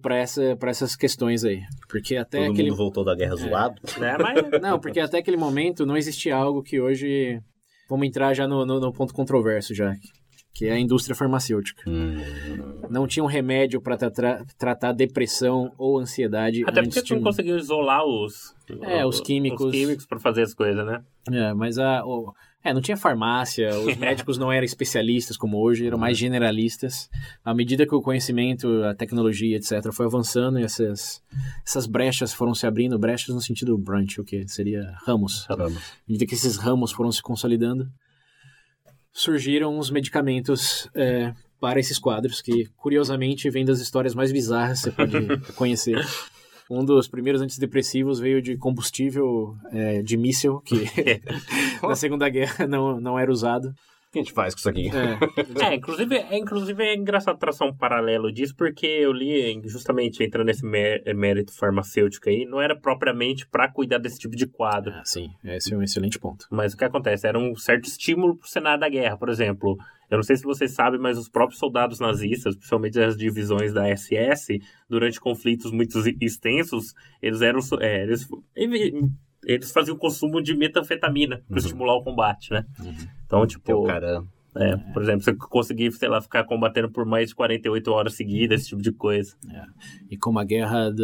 Para 0.00 0.16
essa, 0.16 0.54
pra 0.56 0.70
essas 0.70 0.94
questões 0.94 1.42
aí. 1.42 1.62
Porque 1.88 2.16
até 2.16 2.38
Todo 2.38 2.52
aquele. 2.52 2.70
mundo 2.70 2.78
voltou 2.78 3.04
da 3.04 3.14
guerra 3.14 3.34
zoado. 3.34 3.80
né? 3.98 4.16
Mas 4.18 4.60
Não, 4.60 4.78
porque 4.78 5.00
até 5.00 5.18
aquele 5.18 5.38
momento 5.38 5.84
não 5.84 5.96
existia 5.96 6.36
algo 6.36 6.62
que 6.62 6.80
hoje. 6.80 7.40
Vamos 7.88 8.06
entrar 8.06 8.34
já 8.34 8.46
no, 8.48 8.64
no, 8.64 8.80
no 8.80 8.92
ponto 8.92 9.12
controverso 9.14 9.74
já. 9.74 9.94
Que 10.52 10.66
é 10.66 10.72
a 10.72 10.78
indústria 10.78 11.16
farmacêutica. 11.16 11.82
Hum. 11.90 12.16
Não 12.88 13.08
tinha 13.08 13.24
um 13.24 13.26
remédio 13.26 13.80
para 13.80 13.96
tratar 14.56 14.92
depressão 14.92 15.72
ou 15.76 15.98
ansiedade. 15.98 16.62
até 16.64 16.80
porque 16.82 17.02
tu 17.02 17.10
não 17.14 17.18
de- 17.18 17.24
conseguiu 17.24 17.56
isolar 17.56 18.04
os, 18.04 18.54
É, 18.82 19.04
os 19.04 19.20
químicos. 19.20 19.66
Os 19.66 19.72
químicos 19.72 20.06
pra 20.06 20.20
fazer 20.20 20.42
as 20.42 20.54
coisas, 20.54 20.86
né? 20.86 21.02
É, 21.32 21.52
mas 21.54 21.76
a, 21.78 22.04
o- 22.06 22.32
é, 22.64 22.72
não 22.72 22.80
tinha 22.80 22.96
farmácia, 22.96 23.78
os 23.78 23.94
médicos 23.98 24.38
não 24.38 24.50
eram 24.50 24.64
especialistas 24.64 25.36
como 25.36 25.58
hoje, 25.58 25.86
eram 25.86 25.98
mais 25.98 26.16
generalistas. 26.16 27.10
À 27.44 27.54
medida 27.54 27.86
que 27.86 27.94
o 27.94 28.00
conhecimento, 28.00 28.82
a 28.84 28.94
tecnologia, 28.94 29.58
etc., 29.58 29.92
foi 29.92 30.06
avançando 30.06 30.58
e 30.58 30.62
essas, 30.62 31.22
essas 31.64 31.86
brechas 31.86 32.32
foram 32.32 32.54
se 32.54 32.66
abrindo, 32.66 32.98
brechas 32.98 33.34
no 33.34 33.40
sentido 33.42 33.76
branch, 33.76 34.18
o 34.18 34.24
que 34.24 34.48
seria 34.48 34.96
ramos. 35.04 35.46
À 35.50 35.56
medida 36.08 36.26
que 36.26 36.34
esses 36.34 36.56
ramos 36.56 36.90
foram 36.90 37.12
se 37.12 37.20
consolidando, 37.20 37.86
surgiram 39.12 39.78
os 39.78 39.90
medicamentos 39.90 40.88
é, 40.94 41.34
para 41.60 41.78
esses 41.78 41.98
quadros, 41.98 42.40
que 42.40 42.66
curiosamente 42.76 43.50
vêm 43.50 43.64
das 43.64 43.80
histórias 43.80 44.14
mais 44.14 44.32
bizarras 44.32 44.78
que 44.78 44.84
você 44.84 44.90
pode 44.90 45.52
conhecer. 45.54 46.02
Um 46.70 46.84
dos 46.84 47.06
primeiros 47.08 47.42
antidepressivos 47.42 48.18
veio 48.18 48.40
de 48.40 48.56
combustível 48.56 49.54
é, 49.72 50.02
de 50.02 50.16
míssil, 50.16 50.60
que 50.60 50.74
na 51.82 51.94
Segunda 51.94 52.28
Guerra 52.28 52.66
não, 52.66 53.00
não 53.00 53.18
era 53.18 53.30
usado. 53.30 53.68
O 53.68 54.12
que 54.14 54.20
a 54.20 54.22
gente 54.22 54.32
faz 54.32 54.54
com 54.54 54.60
isso 54.60 54.68
aqui? 54.68 54.88
É, 55.60 55.66
É, 55.66 55.74
inclusive 55.74 56.14
é, 56.14 56.38
inclusive 56.38 56.82
é 56.84 56.94
engraçado 56.94 57.36
traçar 57.36 57.66
um 57.66 57.74
paralelo 57.76 58.32
disso, 58.32 58.54
porque 58.56 58.86
eu 58.86 59.12
li, 59.12 59.60
justamente 59.64 60.22
entrando 60.22 60.46
nesse 60.46 60.64
mé- 60.64 61.02
mérito 61.14 61.52
farmacêutico 61.52 62.28
aí, 62.28 62.44
não 62.46 62.60
era 62.60 62.78
propriamente 62.78 63.44
pra 63.46 63.68
cuidar 63.68 63.98
desse 63.98 64.20
tipo 64.20 64.36
de 64.36 64.46
quadro. 64.46 64.92
ah, 64.94 65.02
sim, 65.04 65.30
esse 65.44 65.74
é 65.74 65.76
um 65.76 65.82
excelente 65.82 66.16
ponto. 66.18 66.46
Mas 66.48 66.74
o 66.74 66.76
que 66.76 66.84
acontece? 66.84 67.26
Era 67.26 67.38
um 67.38 67.56
certo 67.56 67.86
estímulo 67.88 68.36
pro 68.36 68.48
cenário 68.48 68.78
da 68.80 68.88
guerra. 68.88 69.16
Por 69.18 69.28
exemplo, 69.28 69.76
eu 70.14 70.18
não 70.18 70.22
sei 70.22 70.36
se 70.36 70.44
vocês 70.44 70.72
sabem, 70.72 71.00
mas 71.00 71.18
os 71.18 71.28
próprios 71.28 71.58
soldados 71.58 71.98
nazistas, 71.98 72.54
principalmente 72.54 73.00
as 73.00 73.16
divisões 73.16 73.72
da 73.72 73.84
SS, 73.94 74.60
durante 74.88 75.20
conflitos 75.20 75.72
muito 75.72 75.98
extensos, 76.20 76.94
eles 77.20 77.42
eram. 77.42 77.58
é, 77.80 78.04
eles, 78.04 78.28
eles 79.44 79.72
faziam 79.72 79.96
consumo 79.96 80.40
de 80.40 80.56
metanfetamina 80.56 81.42
para 81.48 81.58
estimular 81.58 81.96
o 81.96 82.04
combate, 82.04 82.52
né? 82.52 82.64
Então, 83.26 83.44
tipo. 83.46 83.84
Cara... 83.84 84.22
É, 84.56 84.76
por 84.92 85.02
exemplo, 85.02 85.22
você 85.22 85.34
conseguir, 85.34 85.90
sei 85.90 86.08
lá, 86.08 86.20
ficar 86.20 86.44
combatendo 86.44 86.88
por 86.88 87.04
mais 87.04 87.30
de 87.30 87.34
48 87.34 87.90
horas 87.90 88.14
seguidas, 88.14 88.60
esse 88.60 88.68
tipo 88.68 88.80
de 88.80 88.92
coisa. 88.92 89.34
E 90.08 90.16
como 90.16 90.38
a 90.38 90.44
guerra 90.44 90.90
do, 90.90 91.02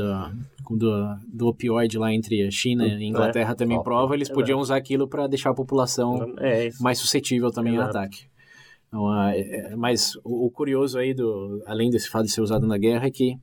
do, 0.71 1.17
do 1.27 1.49
opioide 1.49 1.99
lá 1.99 2.15
entre 2.15 2.47
a 2.47 2.51
China 2.53 2.87
e 2.87 2.93
a 2.93 3.03
Inglaterra 3.03 3.57
também 3.57 3.77
Ó, 3.77 3.83
prova, 3.83 4.15
eles 4.15 4.29
podiam 4.29 4.61
usar 4.61 4.77
aquilo 4.77 5.09
para 5.09 5.27
deixar 5.27 5.51
a 5.51 5.55
população 5.55 6.37
É 6.39 6.71
mais 6.79 6.99
suscetível 6.99 7.51
também 7.51 7.77
ao 7.77 7.89
ataque. 7.89 8.21
Então, 8.21 8.29
ah, 8.29 8.29
é- 8.29 8.29
é- 8.29 8.80
mas 9.77 10.13
o, 10.25 10.51
curioso 10.51 10.99
aí, 10.99 11.15
do, 11.15 11.63
além 11.67 11.91
desse 11.91 12.09
fato 12.09 12.27
de 12.27 12.33
ser 12.33 12.41
usado 12.41 12.67
na 12.67 12.77
guerra, 12.77 13.07
é 13.07 13.11
que 13.11 13.37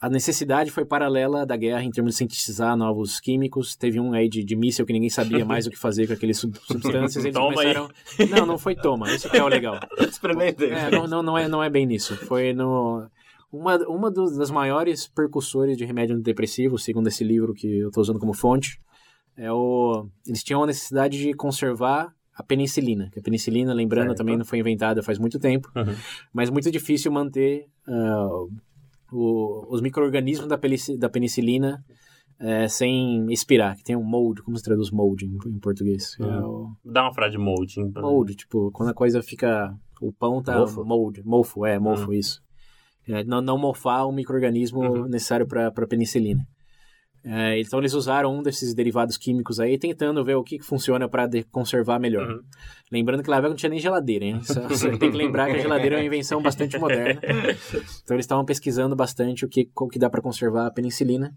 a 0.00 0.08
necessidade 0.08 0.70
foi 0.70 0.86
paralela 0.86 1.44
da 1.44 1.54
guerra 1.54 1.84
em 1.84 1.90
termos 1.90 2.12
de 2.14 2.18
sintetizar 2.18 2.74
novos 2.74 3.20
químicos. 3.20 3.76
Teve 3.76 4.00
um 4.00 4.14
aí 4.14 4.30
de, 4.30 4.42
de 4.42 4.56
míssil 4.56 4.86
que 4.86 4.94
ninguém 4.94 5.10
sabia 5.10 5.44
mais 5.44 5.66
o 5.66 5.70
que 5.70 5.76
fazer 5.76 6.06
com 6.06 6.14
aqueles 6.14 6.38
sub- 6.38 6.56
substâncias. 6.58 7.22
Eles 7.22 7.34
Toma 7.34 7.60
aí. 7.60 7.74
começaram... 7.74 7.90
Não, 8.30 8.46
não 8.46 8.56
foi 8.56 8.74
toma. 8.74 9.12
Isso 9.14 9.28
que 9.28 9.36
é 9.36 9.44
o 9.44 9.48
legal. 9.48 9.78
É, 9.78 10.90
não, 10.90 11.06
não, 11.06 11.22
não, 11.22 11.36
é, 11.36 11.46
não 11.46 11.62
é 11.62 11.68
bem 11.68 11.84
nisso. 11.84 12.16
Foi 12.16 12.54
no... 12.54 13.06
Uma, 13.52 13.76
uma 13.88 14.10
dos- 14.10 14.38
das 14.38 14.50
maiores 14.50 15.06
percussores 15.06 15.76
de 15.76 15.84
remédio 15.84 16.14
antidepressivo, 16.14 16.78
segundo 16.78 17.08
esse 17.08 17.22
livro 17.22 17.52
que 17.52 17.80
eu 17.80 17.88
estou 17.88 18.00
usando 18.00 18.18
como 18.18 18.32
fonte, 18.32 18.80
é 19.36 19.52
o... 19.52 20.06
Eles 20.26 20.42
tinham 20.42 20.62
a 20.62 20.66
necessidade 20.66 21.18
de 21.18 21.34
conservar 21.34 22.14
a 22.40 22.42
penicilina. 22.42 23.08
Que 23.12 23.18
a 23.20 23.22
penicilina, 23.22 23.72
lembrando, 23.74 24.08
Certo. 24.08 24.18
também 24.18 24.36
não 24.36 24.44
foi 24.44 24.58
inventada 24.58 25.02
faz 25.02 25.18
muito 25.18 25.38
tempo, 25.38 25.70
Uhum. 25.76 25.94
mas 26.32 26.50
muito 26.50 26.70
difícil 26.70 27.10
manter 27.12 27.66
ah, 27.88 28.28
o- 29.12 29.66
os 29.74 29.80
micro-organismos 29.80 30.48
da, 30.48 30.58
da 30.98 31.08
penicilina 31.08 31.84
eh, 32.42 32.68
sem 32.68 33.26
expirar, 33.30 33.76
que 33.76 33.84
tem 33.84 33.94
um 33.94 34.02
mold, 34.02 34.40
como 34.42 34.56
se 34.56 34.62
traduz 34.64 34.90
mold 34.90 35.26
em, 35.26 35.36
em 35.50 35.58
português? 35.58 36.16
É 36.18 36.24
Hum. 36.24 36.46
o 36.84 36.90
Dá 36.90 37.02
uma 37.02 37.12
frase 37.12 37.32
de 37.32 37.38
molding. 37.38 37.92
mold, 37.96 38.34
tipo, 38.34 38.70
quando 38.72 38.88
a 38.88 38.94
coisa 38.94 39.22
fica, 39.22 39.74
o 40.00 40.10
pão 40.10 40.42
tá 40.42 40.56
Mofo? 40.58 40.82
mold, 40.82 41.22
mofo, 41.22 41.66
é, 41.66 41.78
mofo, 41.78 42.12
isso. 42.14 42.40
É, 43.06 43.22
não, 43.24 43.42
não 43.42 43.58
mofar 43.58 44.06
o 44.06 44.12
micro-organismo 44.12 44.80
Uhum. 44.80 45.06
necessário 45.08 45.46
para 45.46 45.70
penicilina. 45.86 46.46
É, 47.22 47.60
então 47.60 47.78
eles 47.78 47.92
usaram 47.92 48.34
um 48.34 48.42
desses 48.42 48.72
derivados 48.74 49.18
químicos 49.18 49.60
aí, 49.60 49.78
tentando 49.78 50.24
ver 50.24 50.36
o 50.36 50.42
que, 50.42 50.58
que 50.58 50.64
funciona 50.64 51.06
para 51.08 51.28
conservar 51.52 51.98
melhor. 51.98 52.26
Uhum. 52.26 52.40
Lembrando 52.90 53.22
que 53.22 53.28
lá 53.28 53.40
não 53.42 53.54
tinha 53.54 53.68
nem 53.68 53.78
geladeira, 53.78 54.24
hein? 54.24 54.40
Só- 54.42 54.66
Você 54.68 54.96
tem 54.96 55.10
que 55.10 55.16
lembrar 55.18 55.50
que 55.50 55.56
a 55.56 55.60
geladeira 55.60 55.96
é 55.96 55.98
uma 56.00 56.04
invenção 56.06 56.40
bastante 56.42 56.78
moderna. 56.78 57.20
Então 58.02 58.16
eles 58.16 58.24
estavam 58.24 58.44
pesquisando 58.44 58.96
bastante 58.96 59.44
o 59.44 59.48
que, 59.48 59.68
o 59.78 59.88
que 59.88 59.98
dá 59.98 60.08
para 60.08 60.22
conservar 60.22 60.66
a 60.66 60.70
penicilina. 60.70 61.32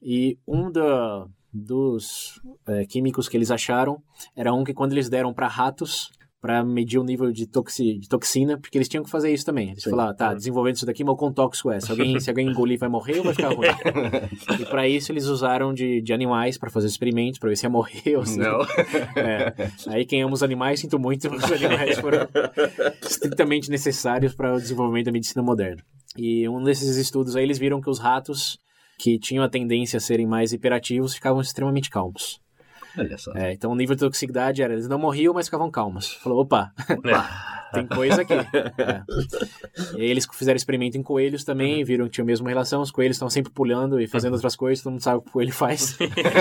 E 0.00 0.38
um 0.46 0.70
da- 0.70 1.26
dos 1.52 2.40
é, 2.68 2.86
químicos 2.86 3.28
que 3.28 3.36
eles 3.36 3.50
acharam 3.50 4.00
era 4.36 4.54
um 4.54 4.62
que 4.62 4.72
quando 4.72 4.92
eles 4.92 5.08
deram 5.08 5.34
para 5.34 5.48
ratos 5.48 6.08
para 6.40 6.64
medir 6.64 6.98
o 6.98 7.04
nível 7.04 7.30
de, 7.30 7.46
toxi, 7.46 7.98
de 7.98 8.08
toxina, 8.08 8.56
porque 8.58 8.78
eles 8.78 8.88
tinham 8.88 9.04
que 9.04 9.10
fazer 9.10 9.30
isso 9.30 9.44
também. 9.44 9.70
Eles 9.72 9.82
Sim. 9.82 9.90
falaram, 9.90 10.16
tá, 10.16 10.32
desenvolvendo 10.32 10.76
isso 10.76 10.86
daqui, 10.86 11.04
mas 11.04 11.12
o 11.12 11.16
quão 11.16 11.32
tóxico 11.32 11.70
é? 11.70 11.78
Se 11.80 11.90
alguém, 11.90 12.18
se 12.18 12.30
alguém 12.30 12.48
engolir, 12.48 12.78
vai 12.78 12.88
morrer 12.88 13.18
ou 13.18 13.24
vai 13.24 13.34
ficar 13.34 13.52
ruim? 13.52 13.68
e 14.58 14.64
para 14.64 14.88
isso 14.88 15.12
eles 15.12 15.26
usaram 15.26 15.74
de, 15.74 16.00
de 16.00 16.12
animais 16.14 16.56
para 16.56 16.70
fazer 16.70 16.86
experimentos, 16.86 17.38
para 17.38 17.50
ver 17.50 17.56
se 17.56 17.66
ia 17.66 17.70
morrer 17.70 18.16
ou 18.16 18.24
se 18.24 18.38
Não. 18.38 18.62
é. 19.16 19.52
Aí 19.88 20.06
quem 20.06 20.22
ama 20.22 20.32
os 20.32 20.42
animais, 20.42 20.80
sinto 20.80 20.98
muito, 20.98 21.28
os 21.28 21.44
animais 21.52 21.98
foram 21.98 22.26
estritamente 23.02 23.70
necessários 23.70 24.34
para 24.34 24.54
o 24.54 24.58
desenvolvimento 24.58 25.06
da 25.06 25.12
medicina 25.12 25.42
moderna. 25.42 25.82
E 26.16 26.48
um 26.48 26.62
desses 26.62 26.96
estudos 26.96 27.36
aí, 27.36 27.44
eles 27.44 27.58
viram 27.58 27.80
que 27.80 27.90
os 27.90 27.98
ratos 27.98 28.58
que 28.98 29.18
tinham 29.18 29.44
a 29.44 29.48
tendência 29.48 29.98
a 29.98 30.00
serem 30.00 30.26
mais 30.26 30.52
hiperativos 30.52 31.14
ficavam 31.14 31.40
extremamente 31.40 31.90
calmos. 31.90 32.40
Olha 32.96 33.18
só. 33.18 33.32
É, 33.34 33.52
então 33.52 33.70
o 33.70 33.74
nível 33.74 33.94
de 33.94 34.00
toxicidade 34.00 34.62
era, 34.62 34.72
eles 34.72 34.88
não 34.88 34.98
morriam, 34.98 35.34
mas 35.34 35.46
ficavam 35.46 35.70
calmos. 35.70 36.14
Falou, 36.14 36.40
opa, 36.40 36.72
É. 36.88 37.50
tem 37.72 37.86
coisa 37.86 38.22
aqui. 38.22 38.34
É. 38.34 39.02
E 39.96 40.02
aí 40.02 40.10
eles 40.10 40.26
fizeram 40.32 40.56
experimento 40.56 40.98
em 40.98 41.02
coelhos 41.02 41.44
também, 41.44 41.84
viram 41.84 42.06
que 42.06 42.12
tinha 42.12 42.24
a 42.24 42.26
mesma 42.26 42.48
relação, 42.48 42.82
os 42.82 42.90
coelhos 42.90 43.16
estavam 43.16 43.30
sempre 43.30 43.52
pulando 43.52 44.00
e 44.00 44.06
fazendo 44.06 44.34
outras 44.34 44.56
coisas, 44.56 44.82
todo 44.82 44.92
mundo 44.92 45.02
sabe 45.02 45.18
o 45.18 45.22
que 45.22 45.28
o 45.28 45.32
coelho 45.32 45.52
faz. 45.52 45.96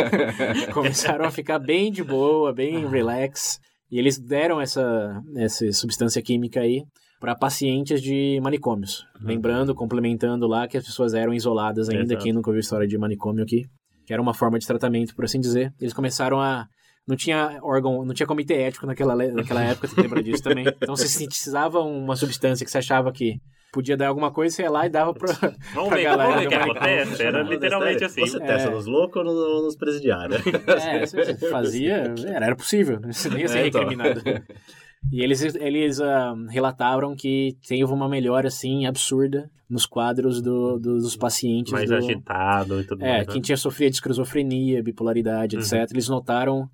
Começaram 0.74 1.26
a 1.26 1.32
ficar 1.32 1.60
bem 1.60 1.92
de 1.92 2.04
boa, 2.04 2.54
bem 2.54 2.88
relax, 2.88 3.60
e 3.92 4.00
eles 4.00 4.20
deram 4.20 4.60
essa, 4.60 5.22
essa 5.36 5.72
substância 5.72 6.22
química 6.22 6.62
aí 6.62 6.84
para 7.20 7.36
pacientes 7.36 8.02
de 8.02 8.40
manicômios. 8.42 9.06
Lembrando, 9.22 9.76
complementando 9.76 10.48
lá 10.48 10.68
que 10.68 10.78
as 10.78 10.86
pessoas 10.86 11.14
eram 11.14 11.34
isoladas 11.34 11.90
ainda, 11.90 12.14
Exato. 12.14 12.24
quem 12.24 12.34
nunca 12.34 12.50
ouviu 12.50 12.62
história 12.62 12.88
de 12.88 12.98
manicômio 12.98 13.44
aqui, 13.44 13.66
que 14.10 14.14
era 14.14 14.20
uma 14.20 14.34
forma 14.34 14.58
de 14.58 14.66
tratamento, 14.66 15.14
por 15.16 15.24
assim 15.24 15.40
dizer. 15.40 15.72
Eles 15.80 15.94
começaram 15.94 16.42
a 16.42 16.66
não 17.08 17.16
tinha 17.16 17.60
órgão, 17.62 18.04
não 18.04 18.12
tinha 18.12 18.26
comitê 18.26 18.56
ético 18.56 18.88
naquela, 18.88 19.16
naquela 19.16 19.64
época, 19.64 19.88
você 19.88 20.02
lembra 20.02 20.24
disso 20.24 20.42
também. 20.42 20.66
Então 20.82 20.96
você 20.96 21.08
sintetizava 21.08 21.80
uma 21.80 22.16
substância 22.16 22.66
que 22.66 22.72
você 22.72 22.80
achava 22.80 23.12
que 23.12 23.40
podia 23.72 23.96
dar 23.96 24.08
alguma 24.08 24.32
coisa, 24.32 24.56
você 24.56 24.64
ia 24.64 24.72
lá 24.72 24.88
e 24.88 24.90
dava 24.90 25.14
pra. 25.14 25.32
Vamos 25.76 25.90
pra 25.90 25.98
ver, 25.98 26.04
galera 26.06 26.30
vamos 26.30 26.40
ver 26.42 26.48
o 26.48 26.50
que 26.50 26.56
acontece. 26.56 27.22
Era 27.22 27.44
literalmente 27.44 28.04
assim. 28.04 28.22
Você 28.22 28.40
testa 28.40 28.70
É. 28.70 28.72
nos 28.72 28.88
loucos 28.88 29.18
ou 29.18 29.24
no- 29.24 29.66
nos 29.66 29.76
presidiários? 29.76 30.42
É, 30.88 31.06
você 31.06 31.36
fazia. 31.52 32.12
Era, 32.26 32.46
era 32.48 32.56
possível, 32.56 33.00
né? 33.00 33.12
você 33.14 33.30
nem 33.30 33.42
ia 33.42 33.48
ser 33.48 33.60
É, 33.60 33.68
então. 33.68 33.82
recriminado. 33.82 34.22
E 35.12 35.22
eles, 35.24 35.42
eles 35.56 36.00
uh, 36.00 36.36
relataram 36.50 37.16
que 37.16 37.58
teve 37.68 37.84
uma 37.86 38.08
melhora, 38.08 38.48
assim, 38.48 38.86
absurda 38.86 39.50
nos 39.70 39.86
quadros 39.86 40.42
do, 40.42 40.78
do 40.80 40.98
dos 41.00 41.16
pacientes. 41.16 41.72
Mais 41.72 41.90
do... 41.90 41.96
agitado 41.96 42.82
e 42.82 42.84
tudo 42.84 43.04
É, 43.04 43.08
mais. 43.18 43.28
né? 43.28 43.34
quem 43.34 43.42
tinha 43.42 43.58
sofrido 43.58 43.92
de 43.92 43.96
esquizofrenia, 43.98 44.84
bipolaridade, 44.84 45.56
Uhum. 45.56 45.62
etc., 45.62 45.90
eles 45.92 46.08
notaram 46.10 46.70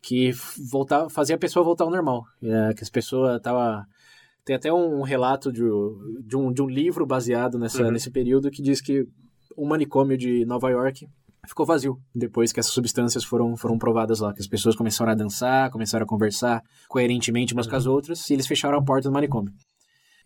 que 0.00 0.30
voltar, 0.70 1.08
fazia 1.08 1.34
a 1.36 1.38
pessoa 1.38 1.64
voltar 1.64 1.84
ao 1.84 1.90
normal. 1.90 2.24
É, 2.42 2.72
que 2.74 2.82
as 2.82 2.90
pessoas 2.90 3.40
tava 3.42 3.84
Tem 4.44 4.56
até 4.56 4.72
um 4.72 5.02
relato 5.02 5.52
de, 5.52 5.60
de, 6.24 6.36
um, 6.36 6.50
de 6.52 6.62
um 6.62 6.66
livro 6.68 7.04
baseado 7.04 7.58
nessa, 7.58 7.82
Uhum. 7.84 7.90
nesse 7.90 8.10
período 8.10 8.50
que 8.50 8.62
diz 8.62 8.80
que 8.80 9.06
um 9.56 9.66
manicômio 9.66 10.16
de 10.16 10.44
Nova 10.46 10.70
York 10.70 11.06
ficou 11.48 11.66
vazio 11.66 11.98
depois 12.14 12.52
que 12.52 12.60
essas 12.60 12.72
substâncias 12.72 13.24
foram, 13.24 13.56
foram 13.56 13.78
provadas 13.78 14.20
lá, 14.20 14.32
que 14.32 14.40
as 14.40 14.46
pessoas 14.46 14.76
começaram 14.76 15.10
a 15.12 15.14
dançar, 15.14 15.70
começaram 15.70 16.04
a 16.04 16.08
conversar 16.08 16.62
coerentemente 16.88 17.54
umas 17.54 17.66
com 17.66 17.76
as 17.76 17.86
outras, 17.86 18.28
e 18.30 18.34
eles 18.34 18.46
fecharam 18.46 18.78
a 18.78 18.82
porta 18.84 19.08
do 19.08 19.12
manicômio. 19.12 19.52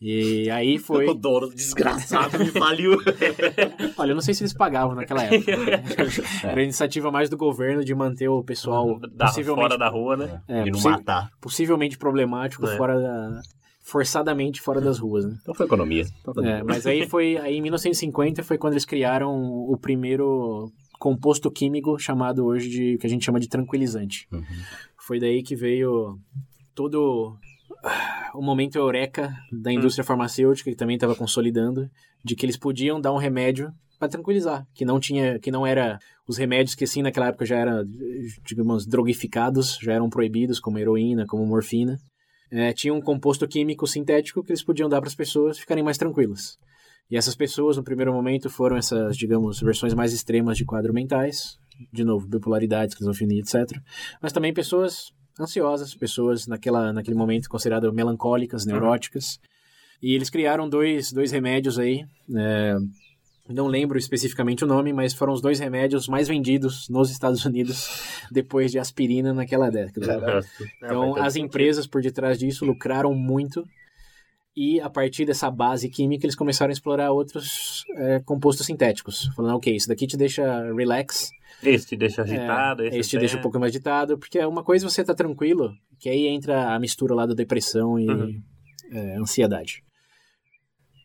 E 0.00 0.50
aí 0.50 0.78
foi... 0.82 1.06
O 1.06 1.14
dono 1.14 1.48
desgraçado 1.54 2.36
me 2.38 2.46
faliu. 2.46 2.98
Olha, 3.96 4.10
eu 4.10 4.14
não 4.16 4.20
sei 4.22 4.34
se 4.34 4.42
eles 4.42 4.52
pagavam 4.52 4.96
naquela 4.96 5.22
época. 5.22 5.52
Era 6.42 6.60
a 6.60 6.64
iniciativa 6.64 7.10
mais 7.12 7.30
do 7.30 7.36
governo 7.36 7.84
de 7.84 7.94
manter 7.94 8.28
o 8.28 8.42
pessoal 8.42 8.98
da, 8.98 9.26
possivelmente, 9.26 9.68
fora 9.68 9.78
da 9.78 9.88
rua, 9.88 10.16
né? 10.16 10.42
é, 10.48 10.64
de 10.64 10.72
não 10.72 10.80
matar. 10.80 11.30
possivelmente 11.40 11.96
problemático 11.96 12.66
É. 12.66 12.76
fora 12.76 13.00
da... 13.00 13.40
forçadamente 13.80 14.60
fora 14.60 14.80
das 14.80 14.98
ruas, 14.98 15.24
né? 15.24 15.36
Então 15.40 15.54
foi 15.54 15.66
economia. 15.66 16.04
É, 16.42 16.64
mas 16.64 16.84
aí 16.84 17.08
foi 17.08 17.36
aí 17.36 17.56
em 17.58 17.62
1950 17.62 18.42
foi 18.42 18.58
quando 18.58 18.72
eles 18.72 18.84
criaram 18.84 19.32
o 19.32 19.76
primeiro 19.80 20.72
composto 21.02 21.50
químico 21.50 21.98
chamado 21.98 22.46
hoje 22.46 22.68
de 22.68 22.96
que 22.96 23.04
a 23.08 23.10
gente 23.10 23.24
chama 23.24 23.40
de 23.40 23.48
tranquilizante. 23.48 24.28
Uhum. 24.30 24.44
Foi 24.96 25.18
daí 25.18 25.42
que 25.42 25.56
veio 25.56 26.16
todo 26.76 27.36
o 28.32 28.40
momento 28.40 28.76
eureka 28.76 29.34
da 29.50 29.72
indústria 29.72 30.04
farmacêutica 30.04 30.70
que 30.70 30.76
também 30.76 30.94
estava 30.94 31.16
consolidando 31.16 31.90
de 32.24 32.36
que 32.36 32.46
eles 32.46 32.56
podiam 32.56 33.00
dar 33.00 33.12
um 33.12 33.16
remédio 33.16 33.72
para 33.98 34.10
tranquilizar, 34.10 34.64
que 34.72 34.84
não 34.84 35.00
tinha, 35.00 35.40
que 35.40 35.50
não 35.50 35.66
era 35.66 35.98
os 36.24 36.38
remédios 36.38 36.76
que 36.76 36.84
assim 36.84 37.02
naquela 37.02 37.26
época 37.26 37.44
já 37.44 37.56
eram, 37.56 37.84
digamos, 38.46 38.86
drogificados, 38.86 39.78
já 39.82 39.94
eram 39.94 40.08
proibidos, 40.08 40.60
como 40.60 40.78
heroína, 40.78 41.26
como 41.26 41.44
morfina. 41.44 41.98
É, 42.48 42.72
tinha 42.72 42.94
um 42.94 43.00
composto 43.00 43.48
químico 43.48 43.88
sintético 43.88 44.44
que 44.44 44.52
eles 44.52 44.62
podiam 44.62 44.88
dar 44.88 45.00
para 45.00 45.08
as 45.08 45.16
pessoas 45.16 45.58
ficarem 45.58 45.82
mais 45.82 45.98
tranquilas. 45.98 46.58
E 47.12 47.16
essas 47.18 47.34
pessoas, 47.34 47.76
no 47.76 47.84
primeiro 47.84 48.10
momento, 48.10 48.48
foram 48.48 48.74
essas, 48.74 49.18
digamos, 49.18 49.60
versões 49.60 49.92
mais 49.92 50.14
extremas 50.14 50.56
de 50.56 50.64
quadros 50.64 50.94
mentais, 50.94 51.58
de 51.92 52.04
novo, 52.04 52.26
bipolaridade, 52.26 52.92
esquizofrenia, 52.92 53.42
etc. 53.42 53.78
Mas 54.22 54.32
também 54.32 54.50
pessoas 54.50 55.12
ansiosas, 55.38 55.94
pessoas 55.94 56.46
naquela, 56.46 56.90
naquele 56.90 57.14
momento 57.14 57.50
consideradas 57.50 57.92
melancólicas, 57.92 58.64
neuróticas. 58.64 59.38
E 60.02 60.14
eles 60.14 60.30
criaram 60.30 60.66
dois, 60.66 61.12
dois 61.12 61.30
remédios 61.30 61.78
aí, 61.78 62.02
é, 62.34 62.78
não 63.46 63.66
lembro 63.66 63.98
especificamente 63.98 64.64
o 64.64 64.66
nome, 64.66 64.90
mas 64.90 65.12
foram 65.12 65.34
os 65.34 65.42
dois 65.42 65.60
remédios 65.60 66.08
mais 66.08 66.28
vendidos 66.28 66.88
nos 66.88 67.10
Estados 67.10 67.44
Unidos 67.44 67.90
depois 68.32 68.72
de 68.72 68.78
aspirina 68.78 69.34
naquela 69.34 69.68
década. 69.68 70.40
Então, 70.78 71.14
as 71.16 71.36
empresas 71.36 71.86
por 71.86 72.00
detrás 72.00 72.38
disso 72.38 72.64
lucraram 72.64 73.12
muito 73.14 73.68
e 74.56 74.80
a 74.80 74.90
partir 74.90 75.24
dessa 75.24 75.50
base 75.50 75.88
química 75.88 76.26
eles 76.26 76.36
começaram 76.36 76.70
a 76.70 76.72
explorar 76.72 77.10
outros 77.12 77.84
é, 77.96 78.20
compostos 78.20 78.66
sintéticos. 78.66 79.30
Falando, 79.34 79.56
ok, 79.56 79.74
isso 79.74 79.88
daqui 79.88 80.06
te 80.06 80.16
deixa 80.16 80.72
relax, 80.74 81.30
Esse 81.62 81.86
te 81.88 81.96
deixa 81.96 82.22
agitado, 82.22 82.82
é, 82.82 82.88
esse, 82.88 82.98
esse 82.98 83.10
te 83.10 83.18
deixa 83.18 83.38
um 83.38 83.40
pouco 83.42 83.58
mais 83.58 83.72
agitado, 83.72 84.18
porque 84.18 84.38
é 84.38 84.46
uma 84.46 84.62
coisa 84.62 84.88
você 84.88 85.02
tá 85.04 85.14
tranquilo, 85.14 85.72
que 85.98 86.08
aí 86.08 86.26
entra 86.26 86.74
a 86.74 86.78
mistura 86.78 87.14
lá 87.14 87.24
da 87.26 87.34
depressão 87.34 87.98
e 87.98 88.08
Uhum. 88.08 88.42
é, 88.92 89.16
ansiedade. 89.16 89.82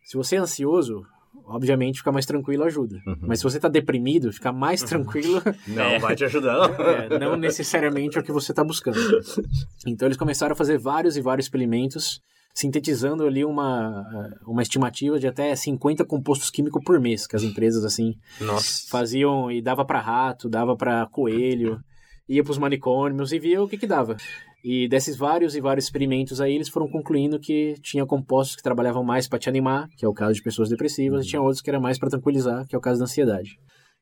Se 0.05 0.15
você 0.17 0.35
é 0.37 0.39
ansioso, 0.39 1.05
obviamente 1.45 1.97
ficar 1.99 2.11
mais 2.11 2.25
tranquilo 2.25 2.63
ajuda. 2.63 2.95
Uhum. 3.05 3.17
Mas 3.21 3.39
se 3.39 3.43
você 3.43 3.59
tá 3.59 3.67
deprimido, 3.69 4.31
ficar 4.33 4.51
mais 4.53 4.81
tranquilo 4.83 5.41
Não 5.67 5.83
É. 5.83 5.99
vai 5.99 6.15
te 6.15 6.23
ajudar. 6.25 6.69
é, 7.11 7.19
não 7.19 7.35
necessariamente 7.37 8.17
é 8.17 8.21
o 8.21 8.23
que 8.23 8.31
você 8.31 8.51
está 8.51 8.63
buscando. 8.63 8.97
Então 9.85 10.07
eles 10.07 10.17
começaram 10.17 10.53
a 10.53 10.55
fazer 10.55 10.77
vários 10.77 11.15
e 11.17 11.21
vários 11.21 11.45
experimentos, 11.45 12.21
sintetizando 12.57 13.23
ali 13.23 13.45
uma, 13.45 14.33
uma 14.43 14.63
estimativa 14.63 15.19
de 15.19 15.27
até 15.27 15.55
50 15.55 16.03
compostos 16.03 16.49
químicos 16.49 16.83
por 16.83 16.99
mês, 16.99 17.27
que 17.27 17.35
as 17.35 17.43
empresas 17.43 17.85
assim 17.85 18.15
Nossa. 18.41 18.89
faziam 18.89 19.51
e 19.51 19.61
dava 19.61 19.85
para 19.85 20.01
rato, 20.01 20.49
dava 20.49 20.75
para 20.75 21.05
coelho, 21.05 21.79
ia 22.27 22.43
para 22.43 22.49
os 22.49 22.57
manicômios 22.57 23.31
e 23.31 23.37
via 23.37 23.61
o 23.61 23.67
que 23.67 23.77
que 23.77 23.85
dava. 23.85 24.17
E 24.63 24.87
desses 24.87 25.15
vários 25.15 25.55
e 25.55 25.61
vários 25.61 25.85
experimentos 25.85 26.41
aí, 26.41 26.55
eles 26.55 26.67
foram 26.67 26.87
concluindo 26.87 27.39
que 27.39 27.75
tinha 27.83 28.07
compostos 28.07 28.55
que 28.55 28.63
trabalhavam 28.63 29.03
mais 29.03 29.27
para 29.27 29.37
te 29.37 29.47
animar, 29.47 29.87
que 29.95 30.03
é 30.03 30.07
o 30.07 30.13
caso 30.13 30.33
de 30.33 30.41
pessoas 30.41 30.67
depressivas, 30.67 31.25
e 31.25 31.29
tinha 31.29 31.41
outros 31.41 31.61
que 31.61 31.69
era 31.69 31.79
mais 31.79 31.99
para 31.99 32.09
tranquilizar, 32.09 32.65
que 32.65 32.73
é 32.73 32.77
o 32.77 32.81
caso 32.81 32.97
da 32.97 33.05
ansiedade. 33.05 33.59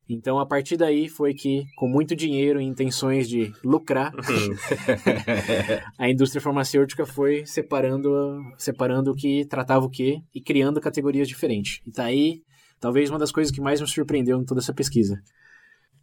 Então, 0.08 0.38
a 0.38 0.46
partir 0.46 0.78
daí 0.78 1.10
foi 1.10 1.34
que, 1.34 1.66
com 1.76 1.88
muito 1.88 2.16
dinheiro 2.16 2.62
e 2.62 2.64
intenções 2.64 3.28
de 3.28 3.52
lucrar, 3.64 4.14
a 5.98 6.10
indústria 6.10 6.42
farmacêutica 6.42 7.06
foi 7.06 7.46
separando, 7.46 8.40
separando 8.58 9.12
o 9.12 9.16
que 9.16 9.46
tratava 9.46 9.86
o 9.86 9.90
que 9.90 10.22
e 10.34 10.40
criando 10.40 10.80
categorias 10.80 11.28
diferentes. 11.28 11.82
E 11.88 11.92
tá 11.92 12.06
aí, 12.06 12.42
talvez 12.80 13.10
uma 13.10 13.18
das 13.18 13.32
coisas 13.32 13.52
que 13.52 13.62
mais 13.62 13.82
me 13.82 13.88
surpreendeu 13.88 14.40
em 14.40 14.46
toda 14.46 14.62
essa 14.62 14.74
pesquisa. 14.74 15.20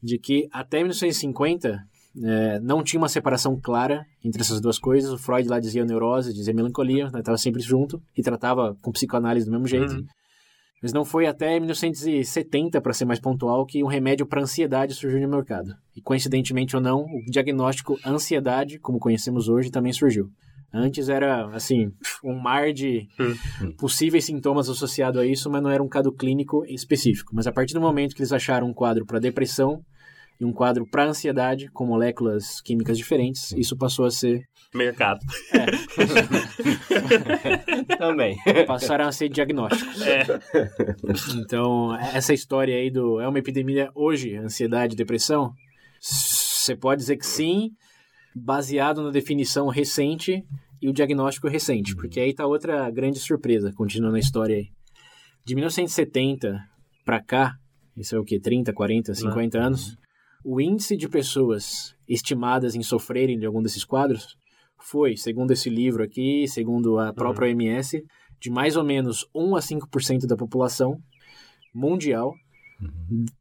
De 0.03 0.19
que 0.19 0.49
até 0.51 0.79
1950 0.79 1.79
é, 2.25 2.61
não 2.61 2.83
tinha 2.83 3.01
uma 3.01 3.09
separação 3.09 3.59
clara 3.59 4.05
entre 4.25 4.43
essas 4.43 4.61
duas 4.61 4.79
coisas. 4.79 5.13
O 5.13 5.19
Freud 5.19 5.49
lá 5.49 5.61
dizia 5.61 5.85
neurose, 5.85 6.35
dizia 6.35 6.53
melancolia, 6.53 7.07
estava 7.07 7.39
sempre 7.39 7.63
junto 7.63 8.03
e 8.17 8.23
tratava 8.23 8.77
com 8.83 8.91
psicoanálise 8.91 9.47
do 9.47 9.53
mesmo 9.53 9.69
jeito. 9.69 9.95
Uhum. 9.95 10.07
Mas 10.83 10.93
não 10.93 11.05
foi 11.05 11.27
até 11.27 11.61
1970, 11.61 12.81
para 12.81 12.93
ser 12.93 13.05
mais 13.05 13.21
pontual, 13.21 13.65
que 13.65 13.85
um 13.85 13.87
remédio 13.87 14.27
para 14.27 14.43
ansiedade 14.43 14.95
surgiu 14.95 15.21
no 15.21 15.29
mercado. 15.29 15.77
E 15.95 16.01
coincidentemente 16.01 16.75
ou 16.75 16.83
não, 16.83 17.05
o 17.05 17.31
diagnóstico 17.31 17.97
ansiedade, 18.05 18.81
como 18.81 18.99
conhecemos 18.99 19.49
hoje, 19.49 19.71
também 19.71 19.93
surgiu. 19.93 20.29
Antes 20.75 21.09
era, 21.09 21.47
assim, 21.55 21.93
um 22.25 22.35
mar 22.35 22.73
de 22.73 23.07
possíveis 23.79 24.25
sintomas 24.25 24.69
associados 24.69 25.21
a 25.21 25.27
isso, 25.27 25.51
mas 25.51 25.63
não 25.63 25.71
era 25.71 25.83
um 25.83 25.89
caso 25.89 26.11
clínico 26.11 26.65
específico. 26.65 27.31
Mas 27.35 27.47
a 27.47 27.53
partir 27.53 27.75
do 27.75 27.81
momento 27.81 28.15
que 28.15 28.23
eles 28.23 28.33
acharam 28.33 28.67
um 28.67 28.75
quadro 28.75 29.05
para 29.05 29.19
depressão 29.19 29.85
e 30.41 30.45
um 30.45 30.53
quadro 30.53 30.87
para 30.91 31.05
ansiedade, 31.05 31.69
com 31.69 31.87
moléculas 31.87 32.61
químicas 32.63 32.97
diferentes, 32.97 33.53
isso 33.53 33.77
passou 33.77 34.07
a 34.07 34.11
ser 34.11 34.49
Mercado. 34.75 35.21
Também. 37.99 38.37
passaram 38.67 39.07
a 39.07 39.13
ser 39.13 39.29
diagnósticos. 39.29 40.01
É. 40.03 40.25
Então, 41.37 41.95
essa 41.97 42.33
história 42.33 42.75
aí 42.75 42.91
do 42.91 43.21
é 43.21 43.29
uma 43.29 43.39
epidemia 43.39 43.91
hoje, 43.95 44.37
ansiedade, 44.37 44.97
depressão, 44.97 45.53
você 46.01 46.75
pode 46.75 47.01
dizer 47.01 47.17
que 47.17 47.27
sim, 47.27 47.71
baseado 48.35 49.03
na 49.03 49.11
definição 49.11 49.69
recente 49.69 50.43
e 50.81 50.89
o 50.89 50.93
diagnóstico 50.93 51.49
recente, 51.49 51.95
porque 51.95 52.19
aí 52.19 52.35
tá 52.35 52.47
outra 52.47 52.91
grande 52.91 53.19
surpresa, 53.19 53.73
continuando 53.77 54.17
a 54.17 54.21
história 54.21 54.57
aí. 54.57 54.69
De 55.45 55.55
1970 55.55 56.59
para 57.05 57.23
cá, 57.23 57.55
isso 57.97 58.17
é 58.17 58.19
o 58.19 58.25
que 58.25 58.41
30, 58.41 58.73
40, 58.73 59.15
50 59.15 59.59
anos, 59.59 59.97
o 60.45 60.61
índice 60.61 60.97
de 60.97 61.09
pessoas 61.09 61.95
estimadas 62.09 62.75
em 62.75 62.83
sofrerem 62.83 63.39
de 63.39 63.47
algum 63.47 63.63
desses 63.63 63.85
quadros 63.85 64.37
foi, 64.85 65.17
segundo 65.17 65.53
esse 65.53 65.71
livro 65.71 66.03
aqui, 66.03 66.47
segundo 66.49 66.99
a 66.99 67.13
própria 67.13 67.49
OMS, 67.49 68.03
de 68.41 68.51
mais 68.51 68.77
ou 68.77 68.85
menos 68.85 69.27
1 69.35 69.57
a 69.57 69.61
5% 69.61 70.27
da 70.27 70.37
população 70.37 70.99
mundial 71.75 72.35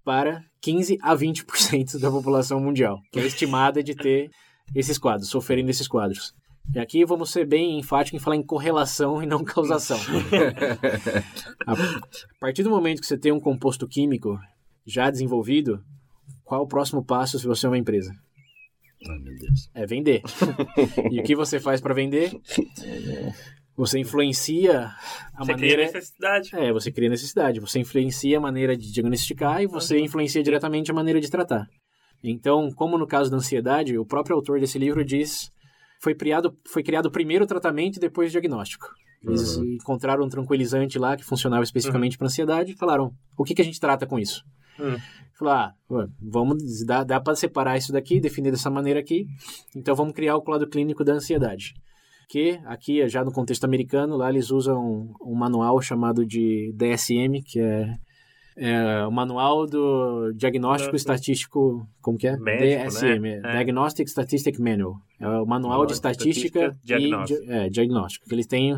para 0.03 0.43
15 0.61 0.97
a 1.01 1.15
20% 1.15 1.99
da 1.99 2.11
população 2.11 2.59
mundial, 2.59 2.99
que 3.11 3.19
é 3.19 3.25
estimada 3.25 3.83
de 3.83 3.95
ter 3.95 4.29
esses 4.75 4.97
quadros, 4.97 5.29
sofrerem 5.29 5.65
desses 5.65 5.87
quadros. 5.87 6.33
E 6.73 6.79
aqui 6.79 7.03
vamos 7.03 7.31
ser 7.31 7.45
bem 7.45 7.79
enfáticos 7.79 8.21
em 8.21 8.23
falar 8.23 8.35
em 8.35 8.45
correlação 8.45 9.21
e 9.21 9.25
não 9.25 9.43
causação. 9.43 9.97
a 11.67 11.75
partir 12.39 12.63
do 12.63 12.69
momento 12.69 13.01
que 13.01 13.07
você 13.07 13.17
tem 13.17 13.31
um 13.31 13.39
composto 13.39 13.87
químico 13.87 14.39
já 14.85 15.09
desenvolvido, 15.09 15.83
qual 16.43 16.61
o 16.61 16.67
próximo 16.67 17.03
passo 17.03 17.39
se 17.39 17.47
você 17.47 17.65
é 17.65 17.69
uma 17.69 17.77
empresa? 17.77 18.13
Ai, 19.09 19.19
meu 19.19 19.35
Deus. 19.35 19.69
É 19.73 19.85
vender. 19.85 20.21
e 21.11 21.19
o 21.19 21.23
que 21.23 21.35
você 21.35 21.59
faz 21.59 21.81
para 21.81 21.93
vender? 21.93 22.31
Você 23.75 23.99
influencia 23.99 24.91
a 25.33 25.43
Você 25.43 25.51
maneira. 25.53 25.75
cria 25.83 25.85
necessidade. 25.93 26.49
É, 26.55 26.71
você 26.71 26.91
cria 26.91 27.09
necessidade. 27.09 27.59
Você 27.59 27.79
influencia 27.79 28.37
a 28.37 28.41
maneira 28.41 28.75
de 28.77 28.91
diagnosticar 28.91 29.61
e 29.63 29.67
você 29.67 29.99
influencia 29.99 30.43
diretamente 30.43 30.91
a 30.91 30.93
maneira 30.93 31.19
de 31.19 31.29
tratar. 31.29 31.67
Então, 32.23 32.69
como 32.75 32.97
no 32.97 33.07
caso 33.07 33.31
da 33.31 33.37
ansiedade, 33.37 33.97
o 33.97 34.05
próprio 34.05 34.35
autor 34.35 34.59
desse 34.59 34.77
livro 34.77 35.03
diz 35.03 35.49
foi 36.01 36.13
criado 36.13 36.55
foi 36.67 36.83
criado 36.83 37.09
primeiro 37.11 37.45
o 37.45 37.47
tratamento 37.47 37.97
e 37.97 37.99
depois 37.99 38.29
o 38.29 38.31
diagnóstico. 38.31 38.87
Eles 39.23 39.55
encontraram 39.57 40.25
um 40.25 40.29
tranquilizante 40.29 40.97
lá 40.97 41.15
que 41.15 41.23
funcionava 41.23 41.63
especificamente 41.63 42.17
para 42.17 42.27
ansiedade 42.27 42.71
e 42.73 42.75
falaram: 42.75 43.11
o 43.37 43.43
que, 43.43 43.53
que 43.55 43.61
a 43.61 43.65
gente 43.65 43.79
trata 43.79 44.05
com 44.05 44.19
isso? 44.19 44.43
Hum. 44.81 44.97
Falou, 45.37 45.53
ah, 45.53 45.73
vamos, 46.21 46.85
dá, 46.85 47.03
dá 47.03 47.19
para 47.19 47.35
separar 47.35 47.77
isso 47.77 47.91
daqui, 47.91 48.19
definir 48.19 48.51
dessa 48.51 48.69
maneira 48.69 48.99
aqui, 48.99 49.25
então 49.75 49.95
vamos 49.95 50.13
criar 50.13 50.35
o 50.35 50.41
quadro 50.41 50.69
clínico 50.69 51.03
da 51.03 51.13
ansiedade. 51.13 51.73
que 52.29 52.59
aqui, 52.65 53.05
já 53.09 53.25
no 53.25 53.31
contexto 53.31 53.65
americano, 53.65 54.15
lá 54.15 54.29
eles 54.29 54.51
usam 54.51 55.09
um 55.21 55.35
manual 55.35 55.81
chamado 55.81 56.25
de 56.25 56.71
DSM, 56.77 57.41
que 57.45 57.59
é, 57.59 57.95
é 58.55 59.05
o 59.05 59.11
Manual 59.11 59.65
do 59.67 60.31
Diagnóstico 60.33 60.95
Estatístico, 60.95 61.85
como 62.01 62.17
que 62.17 62.27
é? 62.27 62.37
Médico, 62.37 62.85
DSM, 62.89 63.19
né? 63.19 63.41
É. 63.43 63.51
Diagnostic 63.63 64.07
Statistic 64.07 64.59
Manual. 64.59 64.95
É 65.19 65.27
o 65.27 65.45
Manual 65.45 65.85
de 65.85 65.91
Estatística, 65.93 66.59
Estatística, 66.59 66.77
Diagnóstico. 66.85 67.41
e 67.43 67.45
di- 67.47 67.51
é, 67.51 67.69
Diagnóstico. 67.69 68.25
que 68.27 68.33
Eles 68.35 68.47
têm 68.47 68.77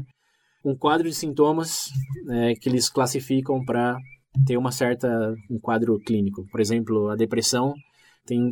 um 0.65 0.75
quadro 0.75 1.07
de 1.07 1.13
sintomas 1.15 1.89
é, 2.31 2.53
que 2.55 2.67
eles 2.69 2.89
classificam 2.89 3.63
para 3.65 3.97
ter 4.45 4.57
uma 4.57 4.71
certa 4.71 5.07
um 5.49 5.59
quadro 5.59 5.97
clínico. 5.99 6.45
Por 6.51 6.59
exemplo, 6.59 7.09
a 7.09 7.15
depressão 7.15 7.73
tem 8.25 8.51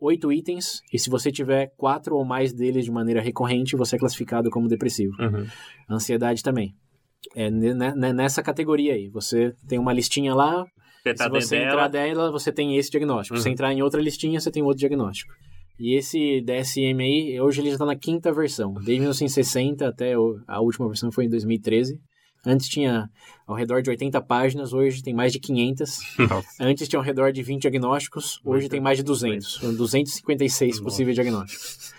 oito 0.00 0.32
itens 0.32 0.80
e 0.92 0.98
se 0.98 1.08
você 1.08 1.30
tiver 1.30 1.72
quatro 1.76 2.16
ou 2.16 2.24
mais 2.24 2.52
deles 2.52 2.84
de 2.84 2.90
maneira 2.90 3.20
recorrente, 3.20 3.76
você 3.76 3.96
é 3.96 3.98
classificado 3.98 4.50
como 4.50 4.68
depressivo. 4.68 5.12
Uhum. 5.20 5.46
A 5.88 5.94
ansiedade 5.94 6.42
também. 6.42 6.74
É 7.36 7.50
ne- 7.50 7.72
ne- 7.74 8.12
nessa 8.12 8.42
categoria 8.42 8.94
aí. 8.94 9.08
Você 9.10 9.54
tem 9.68 9.78
uma 9.78 9.92
listinha 9.92 10.34
lá, 10.34 10.64
Você 11.04 11.14
tá 11.14 11.24
se 11.24 11.30
você 11.30 11.56
entrar 11.56 11.88
dela, 11.88 12.30
você 12.32 12.50
tem 12.52 12.76
esse 12.76 12.90
diagnóstico. 12.90 13.38
Se 13.38 13.46
Uhum. 13.48 13.52
entrar 13.52 13.72
em 13.72 13.80
outra 13.82 14.00
listinha, 14.02 14.40
você 14.40 14.50
tem 14.50 14.62
outro 14.62 14.78
diagnóstico. 14.80 15.32
E 15.78 15.96
esse 15.96 16.40
DSM 16.42 17.00
aí, 17.02 17.40
hoje 17.40 17.60
ele 17.60 17.68
já 17.70 17.74
está 17.76 17.86
na 17.86 17.96
quinta 17.96 18.32
versão. 18.32 18.74
Desde 18.74 19.00
1960 19.00 19.88
até 19.88 20.14
a 20.46 20.60
última 20.60 20.86
versão 20.88 21.10
foi 21.12 21.24
em 21.24 21.28
2013. 21.28 21.98
Antes 22.44 22.68
tinha 22.68 23.08
ao 23.46 23.54
redor 23.54 23.82
de 23.82 23.90
80 23.90 24.20
páginas, 24.22 24.72
hoje 24.72 25.02
tem 25.02 25.14
mais 25.14 25.32
de 25.32 25.38
500. 25.38 25.98
Nossa. 26.18 26.48
Antes 26.60 26.88
tinha 26.88 26.98
ao 26.98 27.04
redor 27.04 27.32
de 27.32 27.42
20 27.42 27.62
diagnósticos, 27.62 28.40
hoje 28.44 28.58
Hoje 28.62 28.68
tem 28.68 28.80
mais 28.80 28.98
de 28.98 29.04
200. 29.04 29.54
São 29.60 29.74
256 29.74 30.72
Nossa. 30.72 30.82
possíveis 30.84 31.14
diagnósticos. 31.14 31.92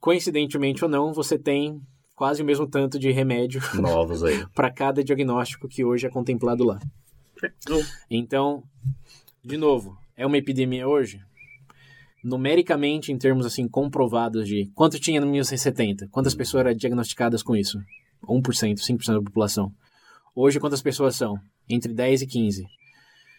Coincidentemente 0.00 0.84
ou 0.84 0.90
não, 0.90 1.12
você 1.12 1.38
tem 1.38 1.80
quase 2.14 2.42
o 2.42 2.44
mesmo 2.44 2.66
tanto 2.68 2.98
de 2.98 3.10
remédio 3.10 3.60
Novos 3.74 4.22
aí. 4.22 4.44
para 4.54 4.70
cada 4.70 5.02
diagnóstico 5.02 5.68
que 5.68 5.84
hoje 5.84 6.06
é 6.06 6.10
contemplado 6.10 6.64
lá. 6.64 6.78
Então, 8.08 8.62
de 9.44 9.56
novo, 9.56 9.96
é 10.16 10.24
uma 10.24 10.38
epidemia 10.38 10.86
hoje? 10.86 11.20
Numericamente, 12.22 13.10
em 13.10 13.18
termos 13.18 13.44
assim 13.44 13.66
comprovados 13.66 14.46
de 14.46 14.70
quanto 14.76 15.00
tinha 15.00 15.20
no 15.20 15.26
1970, 15.26 16.06
quantas 16.08 16.36
pessoas 16.36 16.66
eram 16.66 16.76
diagnosticadas 16.76 17.42
com 17.42 17.56
isso? 17.56 17.80
1%, 18.28 18.74
5% 18.78 19.06
da 19.14 19.22
população. 19.22 19.70
Hoje, 20.34 20.58
quantas 20.60 20.82
pessoas 20.82 21.16
são? 21.16 21.36
Entre 21.68 21.92
10 21.92 22.22
e 22.22 22.26
15. 22.26 22.64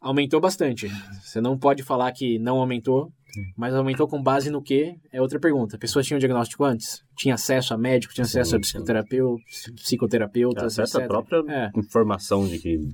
Aumentou 0.01 0.39
bastante. 0.41 0.87
Você 1.23 1.39
não 1.39 1.57
pode 1.57 1.81
falar 1.81 2.11
que 2.11 2.37
não 2.37 2.57
aumentou, 2.57 3.09
mas 3.57 3.73
aumentou 3.73 4.07
com 4.07 4.21
base 4.21 4.51
no 4.51 4.61
que? 4.61 4.93
É 5.11 5.21
outra 5.21 5.39
pergunta. 5.39 5.77
Pessoas 5.77 6.05
tinham 6.05 6.19
diagnóstico 6.19 6.63
antes? 6.65 7.01
Tinha 7.17 7.35
acesso 7.35 7.73
a 7.73 7.77
médico, 7.77 8.13
tinha 8.13 8.25
acesso 8.25 8.51
Sim, 8.51 8.57
a 8.57 8.59
psicoterapeuta, 8.59 9.41
psicoterapeutas, 9.75 10.63
Acesso 10.79 10.97
à 10.97 11.01
etc. 11.01 11.07
própria 11.07 11.43
É, 11.49 11.69
informação 11.79 12.47
de 12.47 12.59
que 12.59 12.77
você 12.77 12.91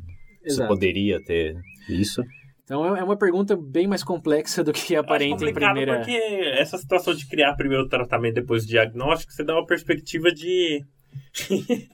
exato. 0.54 0.68
poderia 0.70 1.20
ter 1.24 1.56
isso. 1.90 2.22
Então 2.64 2.96
é 2.96 3.00
é 3.00 3.04
uma 3.04 3.18
pergunta 3.18 3.58
bem 3.58 3.88
mais 3.88 4.04
complexa 4.04 4.64
do 4.64 4.72
que 4.72 4.96
aparenta 4.96 5.44
em 5.44 5.54
primeira. 5.54 5.96
porque 5.98 6.12
essa 6.12 6.78
situação 6.78 7.16
de 7.16 7.26
criar 7.28 7.56
primeiro 7.56 7.84
o 7.86 7.90
tratamento 7.90 8.36
depois 8.36 8.64
o 8.64 8.68
diagnóstico, 8.68 9.34
você 9.34 9.44
dá 9.44 9.56
uma 9.56 9.66
perspectiva 9.66 10.32
de. 10.32 10.84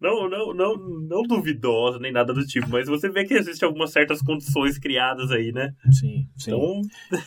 não, 0.00 0.28
não, 0.28 0.54
não, 0.54 0.76
não 0.76 1.22
duvidosa 1.22 1.98
nem 1.98 2.12
nada 2.12 2.34
do 2.34 2.44
tipo, 2.46 2.68
mas 2.68 2.86
você 2.86 3.08
vê 3.08 3.24
que 3.24 3.34
existem 3.34 3.66
algumas 3.66 3.90
certas 3.90 4.20
condições 4.20 4.78
criadas 4.78 5.30
aí, 5.30 5.52
né? 5.52 5.72
Sim, 5.90 6.26
sim. 6.36 6.50
Então, 6.50 6.82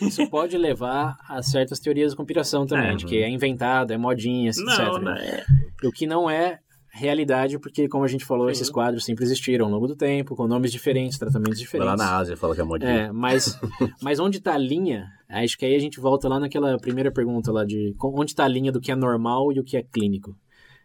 Isso 0.07 0.27
pode 0.29 0.57
levar 0.57 1.17
a 1.27 1.41
certas 1.41 1.79
teorias 1.79 2.11
de 2.11 2.17
conspiração 2.17 2.65
também, 2.65 2.91
É. 2.91 2.95
de 2.95 3.05
que 3.05 3.17
é 3.17 3.29
inventado, 3.29 3.91
é 3.91 3.97
modinha, 3.97 4.49
etc. 4.49 4.63
não, 4.63 4.99
né? 4.99 5.43
O 5.83 5.91
que 5.91 6.05
não 6.05 6.29
é 6.29 6.59
realidade, 6.93 7.57
porque, 7.57 7.87
como 7.87 8.03
a 8.03 8.07
gente 8.07 8.25
falou, 8.25 8.47
Sim. 8.47 8.51
esses 8.51 8.69
quadros 8.69 9.05
sempre 9.05 9.23
existiram 9.23 9.65
ao 9.65 9.71
longo 9.71 9.87
do 9.87 9.95
tempo, 9.95 10.35
com 10.35 10.45
nomes 10.45 10.71
diferentes, 10.71 11.17
tratamentos 11.17 11.57
Vai 11.57 11.63
diferentes. 11.63 11.89
lá 11.89 11.97
na 11.97 12.17
Ásia 12.17 12.35
fala 12.37 12.53
que 12.53 12.61
é 12.61 12.63
modinha. 12.65 12.91
É, 12.91 13.11
mas, 13.11 13.57
mas 14.01 14.19
onde 14.19 14.37
está 14.37 14.53
a 14.53 14.57
linha? 14.57 15.07
Acho 15.29 15.57
que 15.57 15.65
aí 15.65 15.73
a 15.73 15.79
gente 15.79 15.99
volta 16.01 16.27
lá 16.27 16.37
naquela 16.39 16.77
primeira 16.77 17.09
pergunta 17.09 17.51
lá 17.51 17.63
de 17.65 17.95
onde 18.03 18.31
está 18.31 18.43
a 18.43 18.47
linha 18.47 18.71
do 18.71 18.81
que 18.81 18.91
é 18.91 18.95
normal 18.95 19.51
e 19.53 19.59
o 19.59 19.63
que 19.63 19.77
é 19.77 19.81
clínico. 19.81 20.35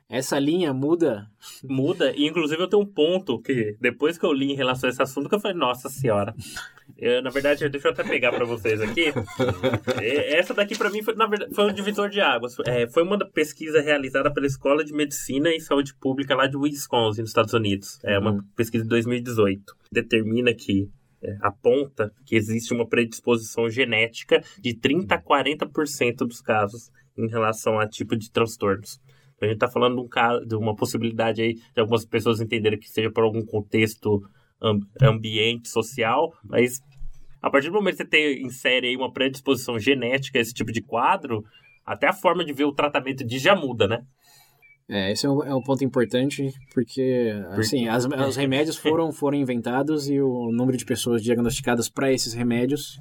Essa 0.08 0.38
linha 0.38 0.72
muda 0.72 1.26
Muda, 1.64 2.12
e 2.16 2.26
inclusive 2.26 2.62
eu 2.62 2.68
tenho 2.68 2.82
um 2.82 2.86
ponto 2.86 3.40
que 3.40 3.76
depois 3.80 4.16
que 4.16 4.24
eu 4.24 4.32
li 4.32 4.52
em 4.52 4.56
relação 4.56 4.88
a 4.88 4.90
esse 4.92 5.02
assunto, 5.02 5.28
que 5.28 5.34
eu 5.34 5.40
falei, 5.40 5.56
nossa 5.56 5.88
senhora. 5.88 6.32
Eu, 6.96 7.20
na 7.22 7.30
verdade, 7.30 7.68
deixa 7.68 7.88
eu 7.88 7.92
até 7.92 8.04
pegar 8.04 8.30
pra 8.32 8.44
vocês 8.44 8.80
aqui. 8.80 9.06
É, 10.00 10.38
Essa 10.38 10.54
daqui 10.54 10.76
pra 10.78 10.90
mim 10.90 11.02
foi, 11.02 11.14
na 11.14 11.26
verdade, 11.26 11.52
foi 11.54 11.64
um 11.70 11.72
divisor 11.74 12.08
de 12.08 12.20
águas. 12.20 12.54
É, 12.66 12.86
foi 12.88 13.02
uma 13.02 13.18
pesquisa 13.30 13.80
realizada 13.80 14.32
pela 14.32 14.46
Escola 14.46 14.84
de 14.84 14.92
Medicina 14.92 15.50
e 15.50 15.60
Saúde 15.60 15.94
Pública 16.00 16.34
lá 16.36 16.46
de 16.46 16.56
Wisconsin, 16.56 17.22
nos 17.22 17.30
Estados 17.30 17.52
Unidos. 17.52 17.98
É 18.04 18.18
uma 18.18 18.32
Uhum. 18.32 18.40
pesquisa 18.54 18.84
de 18.84 18.90
2018. 18.90 19.74
Determina 19.90 20.54
que 20.54 20.88
é, 21.22 21.36
aponta 21.40 22.12
que 22.24 22.36
existe 22.36 22.72
uma 22.72 22.86
predisposição 22.86 23.68
genética 23.68 24.40
de 24.60 24.74
30 24.74 25.14
a 25.14 25.20
40% 25.22 26.18
dos 26.18 26.40
casos 26.40 26.90
em 27.18 27.26
relação 27.28 27.80
a 27.80 27.88
tipo 27.88 28.14
de 28.16 28.30
transtornos. 28.30 29.00
A 29.40 29.46
gente 29.46 29.58
tá 29.58 29.68
falando 29.68 29.96
de, 29.96 30.00
um 30.02 30.08
caso, 30.08 30.46
de 30.46 30.54
uma 30.54 30.74
possibilidade 30.74 31.42
aí 31.42 31.54
de 31.54 31.80
algumas 31.80 32.04
pessoas 32.04 32.40
entenderem 32.40 32.78
que 32.78 32.88
seja 32.88 33.10
por 33.10 33.22
algum 33.24 33.44
contexto 33.44 34.22
am- 34.60 34.80
ambiente, 35.02 35.68
social, 35.68 36.32
mas 36.44 36.80
a 37.42 37.50
partir 37.50 37.68
do 37.68 37.74
momento 37.74 37.96
que 37.96 38.02
você 38.02 38.08
tem, 38.08 38.42
insere 38.46 38.88
aí 38.88 38.96
uma 38.96 39.12
predisposição 39.12 39.78
genética 39.78 40.38
a 40.38 40.42
esse 40.42 40.54
tipo 40.54 40.72
de 40.72 40.80
quadro, 40.82 41.44
até 41.84 42.08
a 42.08 42.12
forma 42.12 42.44
de 42.44 42.52
ver 42.52 42.64
o 42.64 42.72
tratamento 42.72 43.24
disso 43.24 43.44
já 43.44 43.54
muda, 43.54 43.86
né? 43.86 44.02
É, 44.88 45.12
esse 45.12 45.26
é 45.26 45.30
um, 45.30 45.42
é 45.42 45.54
um 45.54 45.62
ponto 45.62 45.84
importante, 45.84 46.48
porque, 46.72 47.32
assim, 47.58 47.88
as, 47.88 48.04
os 48.04 48.36
remédios 48.36 48.76
foram, 48.76 49.10
foram 49.12 49.36
inventados 49.36 50.08
e 50.08 50.20
o 50.20 50.50
número 50.52 50.78
de 50.78 50.84
pessoas 50.84 51.22
diagnosticadas 51.22 51.88
para 51.88 52.12
esses 52.12 52.32
remédios 52.32 52.98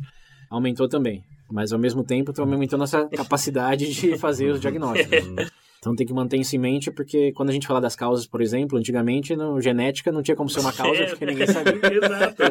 aumentou 0.49 0.89
também. 0.89 1.23
Mas, 1.49 1.71
ao 1.71 1.77
mesmo 1.79 2.03
tempo, 2.03 2.33
também 2.33 2.55
aumentou 2.55 2.77
nossa 2.77 3.07
capacidade 3.15 3.93
de 3.93 4.17
fazer 4.17 4.49
os 4.49 4.59
diagnósticos. 4.59 5.17
Então, 5.85 5.95
tem 5.95 6.07
que 6.07 6.13
manter 6.13 6.37
isso 6.39 6.55
em 6.55 6.59
mente, 6.59 6.89
porque 6.89 7.31
quando 7.33 7.49
a 7.49 7.53
gente 7.53 7.67
fala 7.67 7.79
das 7.79 7.95
causas, 7.95 8.25
por 8.25 8.41
exemplo, 8.41 8.75
antigamente, 8.75 9.35
no 9.35 9.61
genética 9.61 10.11
não 10.11 10.23
tinha 10.23 10.35
como 10.35 10.49
ser 10.49 10.61
uma 10.61 10.73
causa, 10.73 11.05
porque 11.05 11.27
ninguém 11.27 11.45
sabia. 11.45 11.73
Exato. 11.93 12.41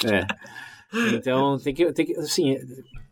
É. 0.10 0.26
Então, 1.14 1.58
tem 1.58 1.74
que, 1.74 1.92
tem 1.92 2.06
que, 2.06 2.16
assim, 2.18 2.56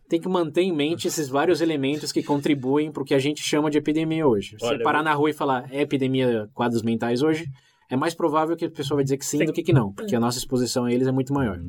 tem 0.09 0.18
que 0.20 0.26
manter 0.28 0.62
em 0.62 0.72
mente 0.72 1.07
esses 1.07 1.28
vários 1.28 1.61
elementos 1.61 2.12
que 2.12 2.22
contribuem 2.22 2.90
para 2.90 3.03
o 3.03 3.05
que 3.05 3.12
a 3.14 3.18
gente 3.18 3.42
chama 3.42 3.70
de 3.70 3.76
epidemia 3.76 4.26
hoje. 4.26 4.57
Se 4.59 4.64
Olha, 4.64 4.78
você 4.78 4.82
parar 4.84 5.00
eu- 5.00 5.05
na 5.05 5.12
rua 5.12 5.28
e 5.28 5.32
falar, 5.34 5.68
é 5.70 5.82
epidemia 5.82 6.48
quadros 6.55 6.82
mentais 6.82 7.22
hoje, 7.22 7.44
é 7.90 7.96
mais 7.96 8.14
provável 8.14 8.57
que 8.57 8.64
a 8.64 8.70
pessoa 8.70 8.96
vai 8.96 9.05
dizer 9.05 9.18
que 9.18 9.26
sim, 9.26 9.38
Sim. 9.38 9.44
do 9.46 9.53
que 9.53 9.62
que 9.62 9.72
não, 9.72 9.92
porque 9.92 10.16
a 10.16 10.20
nossa 10.20 10.38
exposição 10.38 10.86
a 10.86 10.92
eles 10.92 11.07
é 11.07 11.12
muito 11.12 11.34
maior. 11.34 11.61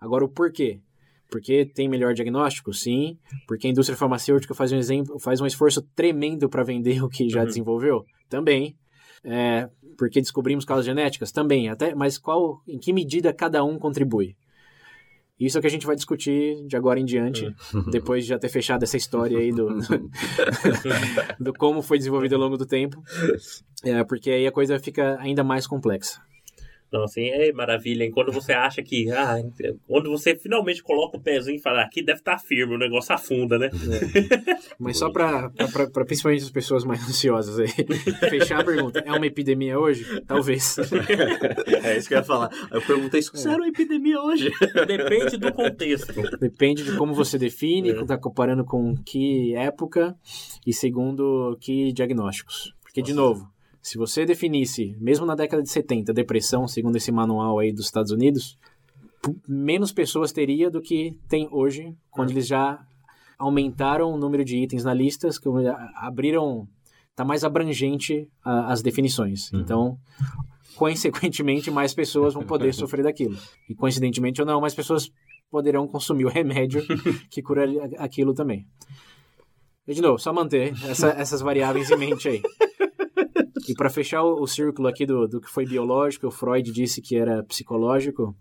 Agora, 0.00 0.24
o 0.24 0.28
porquê? 0.28 0.78
Porque 1.32 1.64
tem 1.64 1.88
melhor 1.88 2.12
diagnóstico? 2.12 2.74
Sim. 2.74 3.16
Porque 3.48 3.66
a 3.66 3.70
indústria 3.70 3.96
farmacêutica 3.96 4.54
faz 4.54 4.70
um, 4.70 4.76
exemplo, 4.76 5.18
faz 5.18 5.40
um 5.40 5.46
esforço 5.46 5.80
tremendo 5.96 6.46
para 6.46 6.62
vender 6.62 7.02
o 7.02 7.08
que 7.08 7.26
já 7.30 7.40
Uhum. 7.40 7.46
desenvolveu? 7.46 8.04
Também. 8.28 8.76
É, 9.24 9.68
porque 9.96 10.20
descobrimos 10.20 10.64
causas 10.66 10.84
genéticas? 10.84 11.32
Também. 11.32 11.70
Até, 11.70 11.94
mas 11.94 12.18
qual, 12.18 12.60
em 12.68 12.78
que 12.78 12.92
medida 12.92 13.32
cada 13.32 13.64
um 13.64 13.78
contribui? 13.78 14.36
Isso 15.40 15.56
é 15.56 15.58
o 15.58 15.60
que 15.62 15.66
a 15.66 15.70
gente 15.70 15.86
vai 15.86 15.96
discutir 15.96 16.64
de 16.66 16.76
agora 16.76 17.00
em 17.00 17.04
diante, 17.04 17.52
depois 17.90 18.22
de 18.24 18.28
já 18.28 18.38
ter 18.38 18.48
fechado 18.48 18.82
essa 18.84 18.96
história 18.96 19.38
aí 19.38 19.50
do, 19.50 19.68
do 21.40 21.52
como 21.54 21.82
foi 21.82 21.98
desenvolvido 21.98 22.34
ao 22.34 22.40
longo 22.40 22.56
do 22.56 22.66
tempo. 22.66 23.02
É, 23.82 24.04
porque 24.04 24.30
aí 24.30 24.46
a 24.46 24.52
coisa 24.52 24.78
fica 24.78 25.16
ainda 25.18 25.42
mais 25.42 25.66
complexa. 25.66 26.20
Não, 26.92 27.04
assim, 27.04 27.28
é 27.28 27.52
maravilha. 27.52 28.04
hein? 28.04 28.10
Quando 28.10 28.30
você 28.30 28.52
acha 28.52 28.82
que. 28.82 29.06
Ah, 29.22 29.36
quando 29.86 30.10
você 30.10 30.34
finalmente 30.34 30.82
coloca 30.82 31.16
o 31.16 31.20
pezinho 31.20 31.56
e 31.56 31.60
fala, 31.60 31.80
"Ah, 31.82 31.84
aqui 31.84 32.02
deve 32.02 32.18
estar 32.18 32.38
firme, 32.38 32.74
o 32.74 32.78
negócio 32.78 33.14
afunda, 33.14 33.56
né? 33.58 33.70
Mas 34.78 34.98
só 34.98 35.10
para 35.10 35.50
principalmente 36.06 36.42
as 36.42 36.50
pessoas 36.50 36.84
mais 36.84 37.00
ansiosas 37.08 37.58
aí, 37.60 37.68
fechar 38.28 38.60
a 38.60 38.64
pergunta: 38.64 38.98
é 39.00 39.12
uma 39.12 39.26
epidemia 39.26 39.78
hoje? 39.78 40.04
Talvez. 40.22 40.76
É 41.84 41.96
isso 41.96 42.08
que 42.08 42.14
eu 42.14 42.18
ia 42.18 42.24
falar. 42.24 42.50
Eu 42.70 42.82
perguntei 42.82 43.22
se 43.22 43.48
era 43.48 43.58
uma 43.58 43.68
epidemia 43.68 44.20
hoje. 44.20 44.50
Depende 44.86 45.36
do 45.36 45.52
contexto. 45.52 46.12
Depende 46.38 46.84
de 46.84 46.96
como 46.96 47.14
você 47.14 47.38
define, 47.38 47.90
está 47.90 48.18
comparando 48.18 48.64
com 48.64 48.94
que 48.96 49.54
época 49.54 50.16
e 50.66 50.72
segundo 50.72 51.56
que 51.60 51.92
diagnósticos. 51.92 52.74
Porque, 52.82 53.00
de 53.02 53.14
novo, 53.14 53.48
se 53.82 53.98
você 53.98 54.24
definisse, 54.24 54.96
mesmo 55.00 55.26
na 55.26 55.34
década 55.34 55.62
de 55.62 55.68
70, 55.70 56.12
depressão, 56.14 56.68
segundo 56.68 56.96
esse 56.96 57.10
manual 57.10 57.58
aí 57.58 57.72
dos 57.72 57.86
Estados 57.86 58.12
Unidos, 58.12 58.56
menos 59.48 59.92
pessoas 59.92 60.32
teria 60.32 60.70
do 60.70 60.80
que 60.80 61.18
tem 61.28 61.48
hoje, 61.50 61.94
quando 62.10 62.30
eles 62.30 62.46
já 62.46 62.78
aumentaram 63.38 64.12
o 64.12 64.16
número 64.16 64.44
de 64.44 64.56
itens 64.56 64.84
na 64.84 64.94
lista, 64.94 65.28
que 65.30 65.48
abriram, 65.96 66.66
tá 67.16 67.24
mais 67.24 67.42
abrangente 67.44 68.28
a- 68.44 68.72
as 68.72 68.82
definições. 68.82 69.52
Então, 69.52 69.98
consequentemente, 70.76 71.70
mais 71.70 71.92
pessoas 71.94 72.34
vão 72.34 72.44
poder 72.44 72.72
sofrer 72.74 73.02
daquilo. 73.02 73.36
E 73.68 73.74
coincidentemente 73.74 74.40
ou 74.40 74.46
não, 74.46 74.60
mais 74.60 74.74
pessoas 74.74 75.10
poderão 75.50 75.86
consumir 75.86 76.24
o 76.24 76.28
remédio 76.28 76.82
que 77.30 77.42
cura 77.42 77.64
aquilo 77.98 78.32
também. 78.32 78.64
E, 79.86 79.94
de 79.94 80.00
novo, 80.00 80.18
só 80.18 80.32
manter 80.32 80.72
essa- 80.84 81.10
essas 81.10 81.40
variáveis 81.40 81.90
em 81.90 81.96
mente 81.96 82.28
aí. 82.28 82.42
E 83.68 83.74
para 83.74 83.90
fechar 83.90 84.22
o, 84.22 84.42
o, 84.42 84.46
círculo 84.46 84.88
aqui 84.88 85.06
do, 85.06 85.26
do 85.26 85.40
que 85.40 85.48
foi 85.48 85.64
biológico, 85.64 86.26
o 86.26 86.30
Freud 86.30 86.70
disse 86.72 87.00
que 87.00 87.16
era 87.16 87.42
psicológico. 87.44 88.34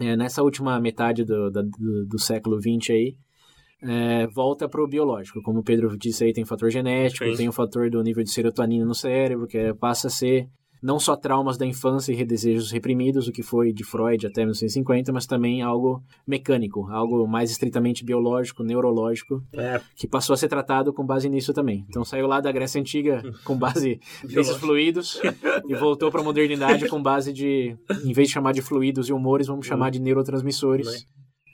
É, 0.00 0.16
nessa 0.16 0.42
última 0.42 0.78
metade 0.80 1.24
do, 1.24 1.50
do, 1.50 1.62
do 2.06 2.18
século 2.18 2.60
XX 2.60 2.90
aí, 2.90 3.16
é, 3.82 4.26
volta 4.28 4.68
para 4.68 4.82
o 4.82 4.88
biológico. 4.88 5.42
Como 5.42 5.60
o 5.60 5.64
Pedro 5.64 5.96
disse 5.96 6.24
aí, 6.24 6.32
tem 6.32 6.44
o 6.44 6.46
fator 6.46 6.70
genético, 6.70 7.24
Sim. 7.24 7.36
tem 7.36 7.48
o 7.48 7.52
fator 7.52 7.90
do 7.90 8.02
nível 8.02 8.22
de 8.22 8.30
serotonina 8.30 8.84
no 8.84 8.94
cérebro, 8.94 9.46
que 9.46 9.58
é, 9.58 9.74
passa 9.74 10.08
a 10.08 10.10
ser 10.10 10.48
não 10.82 10.98
só 10.98 11.16
traumas 11.16 11.56
da 11.56 11.66
infância 11.66 12.12
e 12.12 12.24
desejos 12.24 12.70
reprimidos, 12.70 13.28
o 13.28 13.32
que 13.32 13.42
foi 13.42 13.72
de 13.72 13.84
Freud 13.84 14.26
até 14.26 14.40
1950, 14.42 15.12
mas 15.12 15.26
também 15.26 15.62
algo 15.62 16.02
mecânico, 16.26 16.88
algo 16.90 17.26
mais 17.26 17.50
estritamente 17.50 18.04
biológico, 18.04 18.62
neurológico, 18.62 19.42
é. 19.52 19.80
que 19.94 20.06
passou 20.06 20.34
a 20.34 20.36
ser 20.36 20.48
tratado 20.48 20.92
com 20.92 21.04
base 21.04 21.28
nisso 21.28 21.52
também. 21.52 21.84
Então 21.88 22.04
saiu 22.04 22.26
lá 22.26 22.40
da 22.40 22.52
Grécia 22.52 22.80
Antiga 22.80 23.22
com 23.44 23.56
base 23.56 24.00
nesses 24.24 24.56
fluidos 24.56 25.20
e 25.66 25.74
voltou 25.74 26.10
para 26.10 26.20
a 26.20 26.24
modernidade 26.24 26.88
com 26.88 27.02
base 27.02 27.32
de, 27.32 27.76
em 28.04 28.12
vez 28.12 28.28
de 28.28 28.34
chamar 28.34 28.52
de 28.52 28.62
fluidos 28.62 29.08
e 29.08 29.12
humores, 29.12 29.46
vamos 29.46 29.66
chamar 29.66 29.90
de 29.90 30.00
neurotransmissores. 30.00 31.06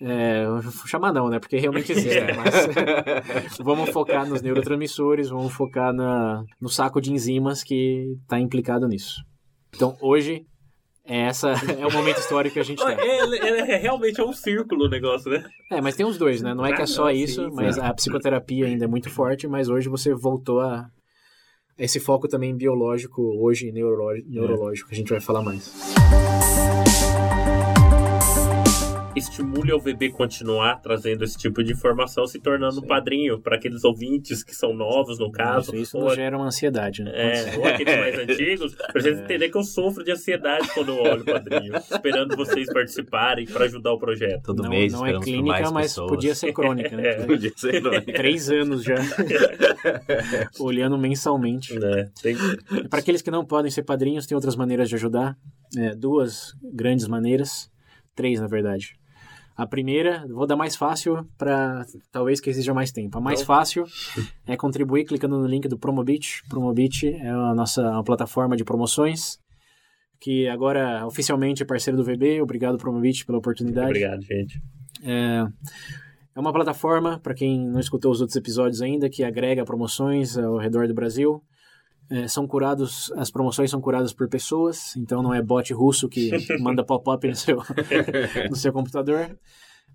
É, 0.04 0.44
chamar 0.86 1.12
não, 1.12 1.28
né? 1.28 1.38
Porque 1.38 1.56
realmente 1.56 1.92
existe. 1.92 2.18
É. 2.18 2.34
Mas 2.34 3.56
vamos 3.62 3.90
focar 3.90 4.28
nos 4.28 4.42
neurotransmissores, 4.42 5.28
vamos 5.28 5.52
focar 5.52 5.92
na, 5.92 6.44
no 6.60 6.68
saco 6.68 7.00
de 7.00 7.12
enzimas 7.12 7.62
que 7.62 8.16
está 8.22 8.40
implicado 8.40 8.88
nisso. 8.88 9.22
Então, 9.74 9.96
hoje, 10.00 10.44
é 11.04 11.26
essa 11.26 11.50
é 11.78 11.86
o 11.86 11.92
momento 11.92 12.18
histórico 12.18 12.54
que 12.54 12.60
a 12.60 12.64
gente 12.64 12.84
tem. 12.84 12.96
É, 12.98 13.74
é, 13.74 13.76
realmente 13.76 14.20
é 14.20 14.24
um 14.24 14.32
círculo 14.32 14.86
o 14.86 14.90
negócio, 14.90 15.30
né? 15.30 15.44
É, 15.70 15.80
mas 15.80 15.94
tem 15.94 16.04
os 16.04 16.18
dois, 16.18 16.42
né? 16.42 16.52
Não 16.52 16.66
é 16.66 16.74
que 16.74 16.82
é 16.82 16.86
só 16.86 17.10
isso, 17.10 17.48
mas 17.52 17.78
a 17.78 17.94
psicoterapia 17.94 18.66
ainda 18.66 18.84
é 18.84 18.88
muito 18.88 19.08
forte, 19.08 19.46
mas 19.46 19.68
hoje 19.68 19.88
você 19.88 20.12
voltou 20.12 20.60
a 20.60 20.88
esse 21.78 22.00
foco 22.00 22.28
também 22.28 22.54
biológico, 22.54 23.22
hoje 23.40 23.72
neurológico, 23.72 24.88
que 24.88 24.94
a 24.94 24.98
gente 24.98 25.10
vai 25.10 25.20
falar 25.20 25.42
mais 25.42 25.72
estimule 29.22 29.72
ao 29.72 29.80
VB 29.80 30.10
continuar 30.10 30.80
trazendo 30.80 31.24
esse 31.24 31.36
tipo 31.36 31.62
de 31.62 31.72
informação, 31.72 32.26
se 32.26 32.38
tornando 32.38 32.80
Sim. 32.80 32.86
padrinho 32.86 33.40
para 33.40 33.56
aqueles 33.56 33.84
ouvintes 33.84 34.42
que 34.42 34.54
são 34.54 34.74
novos, 34.74 35.18
no 35.18 35.30
caso. 35.30 35.74
Isso, 35.74 35.82
isso 35.82 35.98
ou, 35.98 36.14
gera 36.14 36.36
uma 36.36 36.46
ansiedade, 36.46 37.02
né? 37.02 37.12
É, 37.14 37.58
ou 37.58 37.66
aqueles 37.66 37.96
mais 37.96 38.18
antigos, 38.18 38.76
vocês 38.92 39.18
é. 39.18 39.20
entenderem 39.20 39.50
que 39.50 39.58
eu 39.58 39.64
sofro 39.64 40.04
de 40.04 40.12
ansiedade 40.12 40.68
quando 40.74 40.90
eu 40.90 41.02
olho 41.02 41.22
o 41.22 41.24
padrinho, 41.24 41.74
esperando 41.76 42.36
vocês 42.36 42.72
participarem 42.72 43.46
para 43.46 43.64
ajudar 43.64 43.92
o 43.92 43.98
projeto. 43.98 44.42
Todo 44.42 44.62
não, 44.62 44.70
mês, 44.70 44.92
não 44.92 45.06
é 45.06 45.18
clínica, 45.20 45.70
mas 45.70 45.92
pessoas. 45.92 46.10
podia 46.10 46.34
ser 46.34 46.52
crônica, 46.52 46.96
né? 46.96 47.02
É. 47.12 47.26
Podia 47.26 47.52
ser 47.56 47.82
crônica. 47.82 48.12
Três 48.12 48.48
anos 48.48 48.84
já. 48.84 48.94
Olhando 50.58 50.96
mensalmente. 50.96 51.76
É, 51.76 52.08
tem... 52.22 52.36
Para 52.88 53.00
aqueles 53.00 53.20
que 53.20 53.30
não 53.30 53.44
podem 53.44 53.70
ser 53.70 53.82
padrinhos, 53.82 54.26
tem 54.26 54.34
outras 54.34 54.56
maneiras 54.56 54.88
de 54.88 54.94
ajudar. 54.94 55.36
É, 55.76 55.94
duas 55.94 56.54
grandes 56.62 57.08
maneiras. 57.08 57.70
Três, 58.14 58.40
na 58.40 58.46
verdade. 58.46 58.94
A 59.56 59.66
primeira, 59.66 60.26
vou 60.28 60.46
dar 60.46 60.56
mais 60.56 60.76
fácil 60.76 61.26
para 61.36 61.84
talvez 62.10 62.40
que 62.40 62.48
exija 62.48 62.72
mais 62.72 62.90
tempo. 62.90 63.18
A 63.18 63.20
mais 63.20 63.40
Não. 63.40 63.46
fácil 63.46 63.84
é 64.46 64.56
contribuir 64.56 65.04
clicando 65.04 65.38
no 65.38 65.46
link 65.46 65.68
do 65.68 65.78
Promobit. 65.78 66.42
Promobit 66.48 67.08
é 67.08 67.28
a 67.28 67.54
nossa 67.54 67.82
uma 67.90 68.04
plataforma 68.04 68.56
de 68.56 68.64
promoções 68.64 69.38
que 70.20 70.48
agora 70.48 71.04
oficialmente 71.06 71.62
é 71.62 71.66
parceiro 71.66 71.96
do 71.96 72.04
VB. 72.04 72.40
Obrigado 72.40 72.78
Promobit 72.78 73.26
pela 73.26 73.38
oportunidade. 73.38 73.86
Muito 73.86 73.96
obrigado, 73.96 74.22
gente. 74.22 74.62
É, 75.04 75.44
é 76.34 76.40
uma 76.40 76.52
plataforma, 76.52 77.18
para 77.18 77.34
quem 77.34 77.68
não 77.68 77.80
escutou 77.80 78.12
os 78.12 78.20
outros 78.20 78.36
episódios 78.36 78.80
ainda, 78.80 79.10
que 79.10 79.24
agrega 79.24 79.64
promoções 79.64 80.38
ao 80.38 80.56
redor 80.56 80.86
do 80.86 80.94
Brasil. 80.94 81.42
É, 82.12 82.28
são 82.28 82.46
curados, 82.46 83.10
as 83.16 83.30
promoções 83.30 83.70
são 83.70 83.80
curadas 83.80 84.12
por 84.12 84.28
pessoas, 84.28 84.94
então 84.98 85.22
não 85.22 85.32
é 85.32 85.40
bot 85.40 85.72
russo 85.72 86.10
que 86.10 86.30
manda 86.60 86.84
pop-up 86.84 87.26
no 87.26 87.34
seu, 87.34 87.56
no 88.50 88.54
seu 88.54 88.70
computador. 88.70 89.34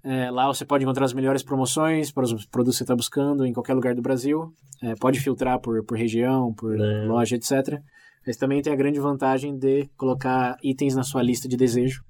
É, 0.03 0.32
lá 0.32 0.47
você 0.47 0.65
pode 0.65 0.84
encontrar 0.84 1.05
as 1.05 1.13
melhores 1.13 1.43
promoções 1.43 2.11
para 2.11 2.24
os 2.24 2.45
produtos 2.47 2.76
que 2.76 2.78
você 2.80 2.84
está 2.86 2.95
buscando 2.95 3.45
em 3.45 3.53
qualquer 3.53 3.76
lugar 3.76 3.93
do 3.93 4.01
Brasil. 4.01 4.51
É, 4.82 4.95
pode 4.95 5.20
filtrar 5.20 5.59
por, 5.59 5.86
por 5.86 5.95
região, 5.95 6.51
por 6.55 6.76
é. 6.76 7.05
loja, 7.05 7.36
etc. 7.36 7.80
Mas 8.26 8.36
também 8.36 8.63
tem 8.63 8.74
a 8.74 8.76
grande 8.76 8.99
vantagem 8.99 9.55
de 9.55 9.88
colocar 9.95 10.57
itens 10.63 10.95
na 10.95 11.03
sua 11.03 11.22
lista 11.22 11.47
de 11.47 11.55
desejo 11.55 12.03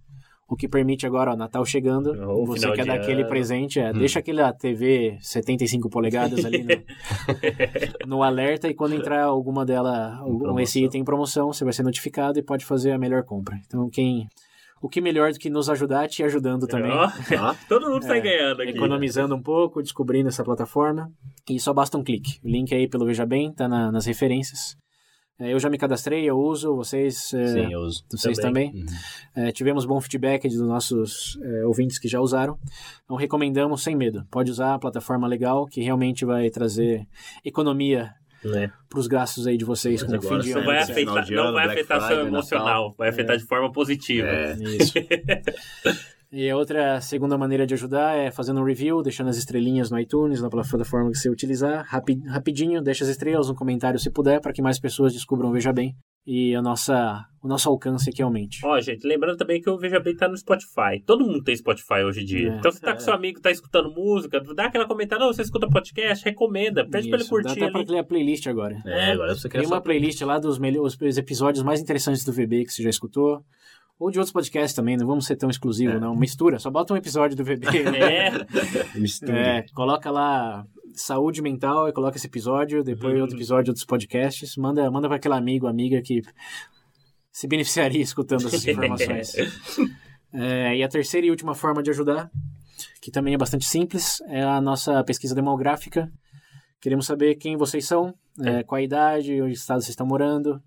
o 0.50 0.56
que 0.56 0.68
permite 0.68 1.06
agora, 1.06 1.34
ó, 1.34 1.36
Natal 1.36 1.66
chegando, 1.66 2.12
o 2.12 2.46
você 2.46 2.72
quer 2.72 2.86
dar 2.86 2.96
aquele 2.96 3.26
presente, 3.26 3.80
é, 3.80 3.90
hum. 3.90 3.94
deixa 3.94 4.20
aquela 4.20 4.54
TV 4.54 5.18
75 5.20 5.90
polegadas 5.90 6.46
ali 6.46 6.64
no, 6.64 8.08
no, 8.08 8.24
alerta 8.24 8.70
e 8.70 8.74
quando 8.74 8.96
entrar 8.96 9.26
alguma 9.26 9.66
dela, 9.66 10.24
um, 10.26 10.58
esse 10.60 10.84
item 10.84 11.02
em 11.02 11.06
promoção, 11.06 11.52
você 11.52 11.66
vai 11.66 11.74
ser 11.74 11.84
notificado 11.84 12.40
e 12.40 12.44
pode 12.44 12.64
fazer 12.64 12.92
a 12.92 12.98
melhor 12.98 13.24
compra. 13.24 13.60
Então, 13.66 13.90
quem... 13.90 14.28
O 14.80 14.88
que 14.88 15.02
melhor 15.02 15.34
do 15.34 15.40
que 15.40 15.50
nos 15.50 15.72
ajudar 15.72 16.08
te 16.08 16.22
ajudando 16.22 16.68
também. 16.68 16.92
Oh, 16.92 17.56
todo 17.68 17.90
mundo 17.90 18.04
está 18.04 18.16
é, 18.16 18.22
ganhando 18.22 18.62
aqui. 18.62 18.72
Economizando 18.74 19.36
um 19.36 19.42
pouco, 19.42 19.82
descobrindo 19.82 20.30
essa 20.30 20.44
plataforma. 20.44 21.12
E 21.50 21.60
só 21.60 21.74
basta 21.74 21.98
um 21.98 22.04
clique. 22.04 22.40
O 22.44 22.48
link 22.48 22.72
aí 22.76 22.88
pelo 22.88 23.04
Veja 23.04 23.26
Bem, 23.26 23.52
tá 23.52 23.68
na, 23.68 23.92
nas 23.92 24.06
referências. 24.06 24.78
É, 25.40 25.54
eu 25.54 25.60
já 25.60 25.70
me 25.70 25.78
cadastrei, 25.78 26.28
eu 26.28 26.38
uso, 26.38 26.76
vocês, 26.76 27.32
é, 27.34 27.48
Sim, 27.48 27.72
eu 27.72 27.82
uso. 27.82 28.04
vocês 28.10 28.38
também. 28.38 28.72
também. 28.72 28.84
Uhum. 28.84 29.44
É, 29.44 29.52
tivemos 29.52 29.86
bom 29.86 30.02
feedback 30.02 30.48
dos 30.48 30.62
nossos 30.62 31.38
é, 31.44 31.66
ouvintes 31.66 32.00
que 32.00 32.08
já 32.08 32.20
usaram. 32.20 32.58
Então 33.04 33.16
recomendamos 33.16 33.84
sem 33.84 33.96
medo. 33.96 34.26
Pode 34.32 34.50
usar 34.50 34.74
a 34.74 34.80
plataforma 34.80 35.28
legal 35.28 35.68
que 35.68 35.82
realmente 35.82 36.26
vai 36.26 36.50
trazer 36.50 37.08
economia 37.46 38.16
né? 38.44 38.72
para 38.90 39.00
os 39.00 39.08
gastos 39.08 39.46
aí 39.46 39.58
de 39.58 39.66
vocês 39.66 40.02
com 40.02 40.16
o 40.16 40.22
fim 40.22 40.40
de 40.40 40.52
ano. 40.52 40.62
Não 40.62 40.66
vai 40.66 40.80
afetar, 40.80 41.32
não 41.32 41.54
vai 41.54 41.66
afetar 41.68 42.00
Friday, 42.00 42.18
seu 42.18 42.28
emocional, 42.28 42.66
Natal. 42.66 42.96
vai 42.98 43.10
afetar 43.10 43.36
é. 43.36 43.40
de 43.40 43.46
forma 43.46 43.72
positiva. 43.72 44.28
É. 44.28 44.54
Isso. 44.58 44.94
E 46.32 46.50
a 46.50 46.58
outra 46.58 47.00
segunda 47.00 47.38
maneira 47.38 47.66
de 47.66 47.74
ajudar 47.74 48.18
é 48.18 48.30
fazendo 48.32 48.60
um 48.60 48.66
review, 48.66 49.02
deixando 49.02 49.30
as 49.30 49.38
estrelinhas 49.38 49.90
no 49.90 50.00
iTunes, 50.00 50.42
na 50.42 50.50
plataforma 50.50 51.10
que 51.12 51.18
você 51.18 51.30
utilizar. 51.30 51.86
rapidinho, 51.86 52.82
deixa 52.82 53.06
as 53.06 53.10
estrelas, 53.10 53.50
um 53.50 53.56
comentário 53.56 54.00
se 54.00 54.12
puder, 54.12 54.42
para 54.42 54.52
que 54.52 54.62
mais 54.62 54.80
pessoas 54.80 55.14
descubram 55.14 55.52
Veja 55.52 55.72
Bem 55.72 55.96
e 56.28 56.54
a 56.54 56.62
nossa, 56.62 57.26
o 57.42 57.48
nosso 57.48 57.70
alcance 57.70 58.10
aqui 58.10 58.22
aumente. 58.22 58.60
Ó, 58.66 58.78
gente, 58.82 59.08
lembrando 59.08 59.38
também 59.38 59.62
que 59.62 59.70
o 59.70 59.78
Veja 59.78 59.98
Bem 59.98 60.14
tá 60.14 60.28
no 60.28 60.36
Spotify. 60.36 61.02
Todo 61.06 61.26
mundo 61.26 61.42
tem 61.42 61.56
Spotify 61.56 62.04
hoje 62.06 62.22
em 62.22 62.26
dia. 62.26 62.52
É, 62.52 62.58
então 62.58 62.70
você 62.70 62.82
tá 62.82 62.92
é. 62.92 62.94
com 62.96 63.00
seu 63.00 63.14
amigo, 63.14 63.40
tá 63.40 63.50
escutando 63.50 63.90
música, 63.90 64.42
dá 64.54 64.66
aquela 64.66 64.86
comentada, 64.86 65.24
não, 65.24 65.32
você 65.32 65.44
escuta 65.44 65.70
podcast, 65.70 66.26
recomenda, 66.26 66.84
pede 66.84 67.08
Isso, 67.08 67.10
pra 67.10 67.20
ele 67.20 67.30
curtir. 67.30 67.46
Dá 67.46 67.52
até 67.54 67.64
ali. 67.64 67.72
pra 67.72 67.86
criar 67.86 68.04
playlist 68.04 68.46
agora. 68.46 68.76
É, 68.86 69.12
agora 69.14 69.34
você 69.34 69.48
quer 69.48 69.60
Tem 69.60 69.68
uma 69.68 69.80
playlist 69.80 70.22
lá 70.24 70.38
dos 70.38 70.60
melhores, 70.60 71.18
episódios 71.18 71.64
mais 71.64 71.80
interessantes 71.80 72.26
do 72.26 72.34
VB 72.34 72.66
que 72.66 72.74
você 72.74 72.84
já 72.84 72.90
escutou. 72.90 73.42
Ou 74.00 74.12
de 74.12 74.20
outros 74.20 74.32
podcasts 74.32 74.76
também, 74.76 74.96
não 74.96 75.08
vamos 75.08 75.26
ser 75.26 75.36
tão 75.36 75.50
exclusivo, 75.50 75.94
é. 75.94 76.00
não. 76.00 76.16
Mistura, 76.16 76.60
só 76.60 76.70
bota 76.70 76.94
um 76.94 76.98
episódio 76.98 77.36
do 77.36 77.44
VB. 77.44 77.66
É. 77.98 78.32
Mistura. 79.00 79.38
É, 79.38 79.66
coloca 79.74 80.12
lá 80.12 80.66
saúde 80.94 81.42
mental 81.42 81.90
e 81.90 81.94
coloca 81.94 82.18
esse 82.18 82.28
episódio, 82.28 82.84
depois 82.84 83.16
uhum. 83.16 83.22
outro 83.22 83.36
episódio, 83.38 83.72
outros 83.72 83.86
podcasts. 83.86 84.56
Manda, 84.56 84.90
manda 84.92 85.08
para 85.08 85.18
aquele 85.18 85.34
amigo, 85.34 85.68
amiga 85.68 86.02
que 86.02 86.22
se 87.32 87.48
beneficiaria 87.48 88.02
escutando 88.02 88.48
essas 88.48 88.66
informações. 88.68 89.34
é, 90.34 90.76
e 90.76 90.84
a 90.84 90.88
terceira 90.88 91.26
e 91.26 91.32
última 91.32 91.56
forma 91.56 91.82
de 91.82 91.90
ajudar, 91.90 92.30
que 93.02 93.10
também 93.10 93.34
é 93.34 93.38
bastante 93.38 93.66
simples, 93.66 94.22
é 94.28 94.44
a 94.44 94.62
nossa 94.62 95.04
pesquisa 95.04 95.34
demográfica. 95.34 96.12
Queremos 96.80 97.08
saber 97.08 97.36
quem 97.36 97.58
vocês 97.58 97.86
são, 97.86 98.14
é, 98.44 98.64
qual 98.64 98.78
a 98.78 98.84
idade, 98.84 99.42
onde 99.42 99.54
estado 99.54 99.82
vocês 99.82 99.90
estão 99.90 100.06
morando, 100.06 100.62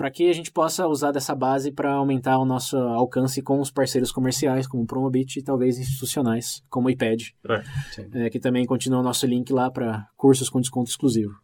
para 0.00 0.10
que 0.10 0.30
a 0.30 0.32
gente 0.32 0.50
possa 0.50 0.86
usar 0.88 1.12
dessa 1.12 1.34
base 1.34 1.70
para 1.70 1.92
aumentar 1.92 2.38
o 2.38 2.44
nosso 2.46 2.74
alcance 2.74 3.42
com 3.42 3.60
os 3.60 3.70
parceiros 3.70 4.10
comerciais, 4.10 4.66
como 4.66 4.82
o 4.82 4.86
Promobit 4.86 5.38
e 5.38 5.42
talvez 5.42 5.76
institucionais, 5.76 6.64
como 6.70 6.88
o 6.88 6.90
iPad, 6.90 7.22
é, 7.46 8.24
é, 8.24 8.30
que 8.30 8.40
também 8.40 8.64
continua 8.64 9.00
o 9.00 9.02
nosso 9.02 9.26
link 9.26 9.52
lá 9.52 9.70
para 9.70 10.08
cursos 10.16 10.48
com 10.48 10.58
desconto 10.58 10.88
exclusivo. 10.88 11.34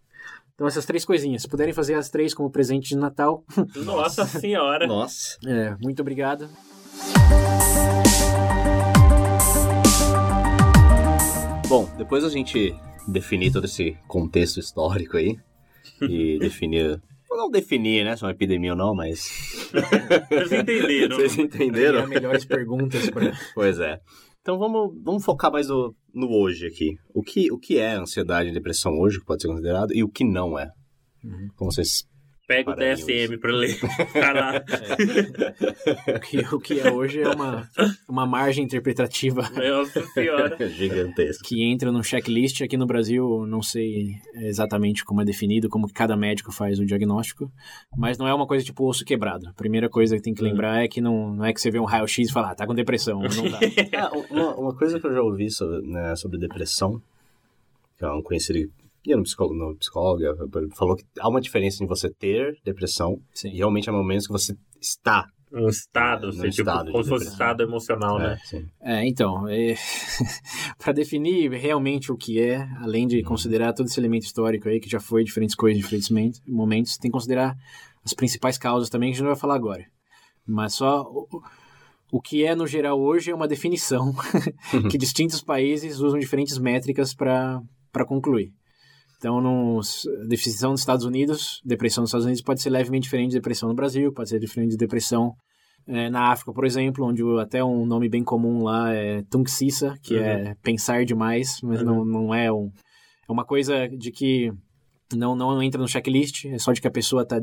Então, 0.55 0.67
essas 0.67 0.87
três 0.87 1.05
coisinhas. 1.05 1.43
Se 1.43 1.49
puderem 1.49 1.75
fazer 1.75 1.97
as 1.97 2.09
três 2.09 2.33
como 2.33 2.51
presente 2.51 2.89
de 2.89 2.97
Natal. 2.97 3.45
Nossa 3.85 4.25
Senhora! 4.25 4.87
Nossa! 4.87 5.37
É, 5.47 5.77
muito 5.83 6.01
obrigado. 6.01 6.49
Bom, 11.69 11.87
depois 11.99 12.25
a 12.25 12.31
gente 12.31 12.75
definir 13.07 13.53
todo 13.53 13.67
esse 13.67 13.99
contexto 14.09 14.59
histórico 14.59 15.19
aí 15.19 15.39
e 16.01 16.39
definir 16.41 17.03
não 17.37 17.51
definir, 17.51 18.05
né, 18.05 18.17
se 18.17 18.23
é 18.23 18.27
uma 18.27 18.33
epidemia 18.33 18.73
ou 18.73 18.77
não, 18.77 18.95
mas. 18.95 19.71
Vocês 20.31 20.53
entenderam. 20.53 21.17
Vocês 21.17 21.39
entenderam? 21.39 21.99
É 22.01 22.07
melhores 22.07 22.45
perguntas 22.45 23.11
para. 23.11 23.33
Pois 23.55 23.79
é. 23.79 23.99
Então 24.41 24.59
vamos, 24.59 24.95
vamos 25.03 25.25
focar 25.25 25.51
mais 25.51 25.69
no, 25.69 25.95
no 26.15 26.29
hoje 26.31 26.67
aqui. 26.67 26.95
O 27.13 27.23
que, 27.23 27.51
o 27.51 27.59
que 27.59 27.79
é 27.79 27.95
ansiedade 27.95 28.51
e 28.51 28.53
depressão 28.53 28.93
hoje, 28.99 29.19
que 29.19 29.27
pode 29.27 29.43
ser 29.43 29.49
considerado, 29.49 29.93
e 29.93 30.05
o 30.05 30.09
que 30.09 30.25
não 30.25 30.57
é? 30.59 30.71
Uhum. 31.25 31.49
Como 31.57 31.73
vocês 31.73 32.05
Pega 32.47 32.71
o 32.71 32.75
Para 32.77 32.95
DSM 32.95 33.39
pra 33.39 33.53
ler. 33.53 33.77
Lá. 34.15 34.65
O 36.15 36.21
que, 36.21 36.55
o 36.55 36.61
que 36.61 36.81
é 36.81 36.93
hoje 36.93 37.21
é 37.21 37.29
uma, 37.29 37.69
uma 38.09 38.25
margem 38.25 38.65
interpretativa 38.65 39.43
Nossa 39.51 40.07
senhora. 40.09 40.57
Gigantesco. 40.69 41.45
que 41.45 41.65
entra 41.65 41.91
no 41.91 42.05
checklist. 42.05 42.63
Aqui 42.63 42.77
no 42.77 42.87
Brasil, 42.87 43.45
não 43.47 43.63
sei 43.63 44.15
exatamente 44.35 45.05
como 45.05 45.23
é 45.23 45.25
definido, 45.25 45.69
como 45.69 45.89
que 45.89 45.93
cada 45.93 46.17
médico 46.17 46.53
faz 46.53 46.79
o 46.79 46.87
diagnóstico, 46.87 47.51
mas 47.97 48.17
não 48.17 48.29
é 48.29 48.35
uma 48.35 48.47
coisa 48.47 48.65
tipo 48.65 48.89
osso 48.89 49.05
quebrado. 49.05 49.49
A 49.49 49.53
primeira 49.53 49.89
coisa 49.89 50.15
que 50.17 50.23
tem 50.23 50.35
que 50.35 50.43
lembrar 50.43 50.85
é 50.85 50.89
que 50.89 51.01
não, 51.01 51.35
não 51.35 51.45
é 51.45 51.53
que 51.53 51.61
você 51.61 51.71
vê 51.71 51.81
um 51.81 51.85
raio-x 51.85 52.29
e 52.29 52.33
fala, 52.33 52.53
ah, 52.53 52.55
tá 52.55 52.67
com 52.67 52.75
depressão, 52.75 53.21
não 53.21 53.51
tá. 53.51 53.59
Ah, 53.99 54.11
uma, 54.31 54.55
uma 54.55 54.75
coisa 54.75 55.01
que 55.01 55.07
eu 55.07 55.13
já 55.13 55.21
ouvi 55.21 55.51
sobre, 55.51 55.87
né, 55.89 56.15
sobre 56.15 56.39
depressão, 56.39 57.03
que 57.99 58.05
é 58.05 58.09
um 58.11 58.23
conhecido 58.23 58.71
ia 59.11 59.17
no 59.17 59.23
psicólogo, 59.23 59.55
no 59.55 59.77
psicólogo, 59.77 60.23
falou 60.75 60.97
que 60.97 61.05
há 61.19 61.29
uma 61.29 61.41
diferença 61.41 61.83
em 61.83 61.87
você 61.87 62.11
ter 62.11 62.59
depressão 62.65 63.21
e 63.35 63.39
Sim. 63.39 63.49
realmente 63.51 63.89
há 63.89 63.93
momentos 63.93 64.27
que 64.27 64.33
você 64.33 64.57
está. 64.81 65.27
Um 65.53 65.69
estado, 65.69 66.27
É, 66.27 66.31
assim, 66.31 66.41
tipo, 66.51 66.69
estado 66.69 66.91
como 66.91 67.05
se 67.05 67.09
fosse 67.09 67.29
estado 67.29 67.63
emocional, 67.63 68.19
né? 68.19 68.33
É, 68.35 68.47
sim. 68.47 68.67
É, 68.81 69.07
então, 69.07 69.47
é... 69.49 69.75
para 70.77 70.93
definir 70.93 71.51
realmente 71.53 72.11
o 72.11 72.17
que 72.17 72.41
é, 72.41 72.69
além 72.81 73.07
de 73.07 73.23
considerar 73.23 73.73
todo 73.73 73.87
esse 73.87 73.99
elemento 73.99 74.25
histórico 74.25 74.69
aí, 74.69 74.81
que 74.81 74.91
já 74.91 74.99
foi 74.99 75.23
diferentes 75.23 75.55
coisas 75.55 75.79
em 75.79 75.83
diferentes 75.83 76.11
men- 76.11 76.33
momentos, 76.47 76.99
tem 76.99 77.11
que 77.11 77.15
considerar 77.15 77.57
as 78.05 78.13
principais 78.13 78.59
causas 78.59 78.91
também, 78.91 79.11
que 79.11 79.13
a 79.13 79.15
gente 79.17 79.23
não 79.25 79.31
vai 79.33 79.41
falar 79.41 79.55
agora. 79.55 79.85
Mas 80.45 80.75
só 80.75 81.03
o, 81.03 81.27
o 82.13 82.21
que 82.21 82.45
é, 82.45 82.55
no 82.55 82.67
geral, 82.67 83.01
hoje 83.01 83.31
é 83.31 83.35
uma 83.35 83.49
definição 83.49 84.13
que 84.91 84.99
distintos 84.99 85.41
países 85.41 86.01
usam 86.01 86.19
diferentes 86.19 86.59
métricas 86.59 87.15
para 87.15 87.63
concluir. 88.07 88.53
Então, 89.27 89.41
nos, 89.41 90.05
definição 90.29 90.71
dos 90.71 90.83
Estados 90.83 91.05
Unidos, 91.05 91.61
depressão 91.65 92.03
nos 92.03 92.11
Estados 92.11 92.27
Unidos 92.27 92.43
pode 92.43 92.63
ser 92.63 92.71
levemente 92.71 93.03
diferente 93.03 93.31
de 93.31 93.39
depressão 93.39 93.69
no 93.69 93.75
Brasil, 93.75 94.13
pode 94.13 94.29
ser 94.29 94.39
diferente 94.39 94.71
de 94.71 94.77
depressão 94.77 95.33
é, 95.85 96.09
na 96.09 96.31
África, 96.31 96.53
por 96.53 96.65
exemplo, 96.65 97.05
onde 97.05 97.25
até 97.41 97.65
um 97.65 97.85
nome 97.85 98.09
bem 98.09 98.23
comum 98.23 98.63
lá 98.63 98.95
é 98.95 99.25
Tunksisa, 99.29 99.97
que 100.01 100.17
é 100.17 100.55
pensar 100.63 101.05
demais, 101.05 101.59
mas 101.61 101.83
não, 101.83 102.05
não 102.05 102.33
é 102.33 102.53
um... 102.53 102.71
É 103.29 103.33
uma 103.33 103.45
coisa 103.45 103.89
de 103.89 104.13
que 104.13 104.53
não, 105.13 105.35
não 105.35 105.61
entra 105.61 105.81
no 105.81 105.89
checklist, 105.89 106.45
é 106.45 106.59
só 106.61 106.73
de 106.73 106.81
que 106.81 106.87
a 106.87 106.93
pessoa 106.93 107.23
está 107.23 107.41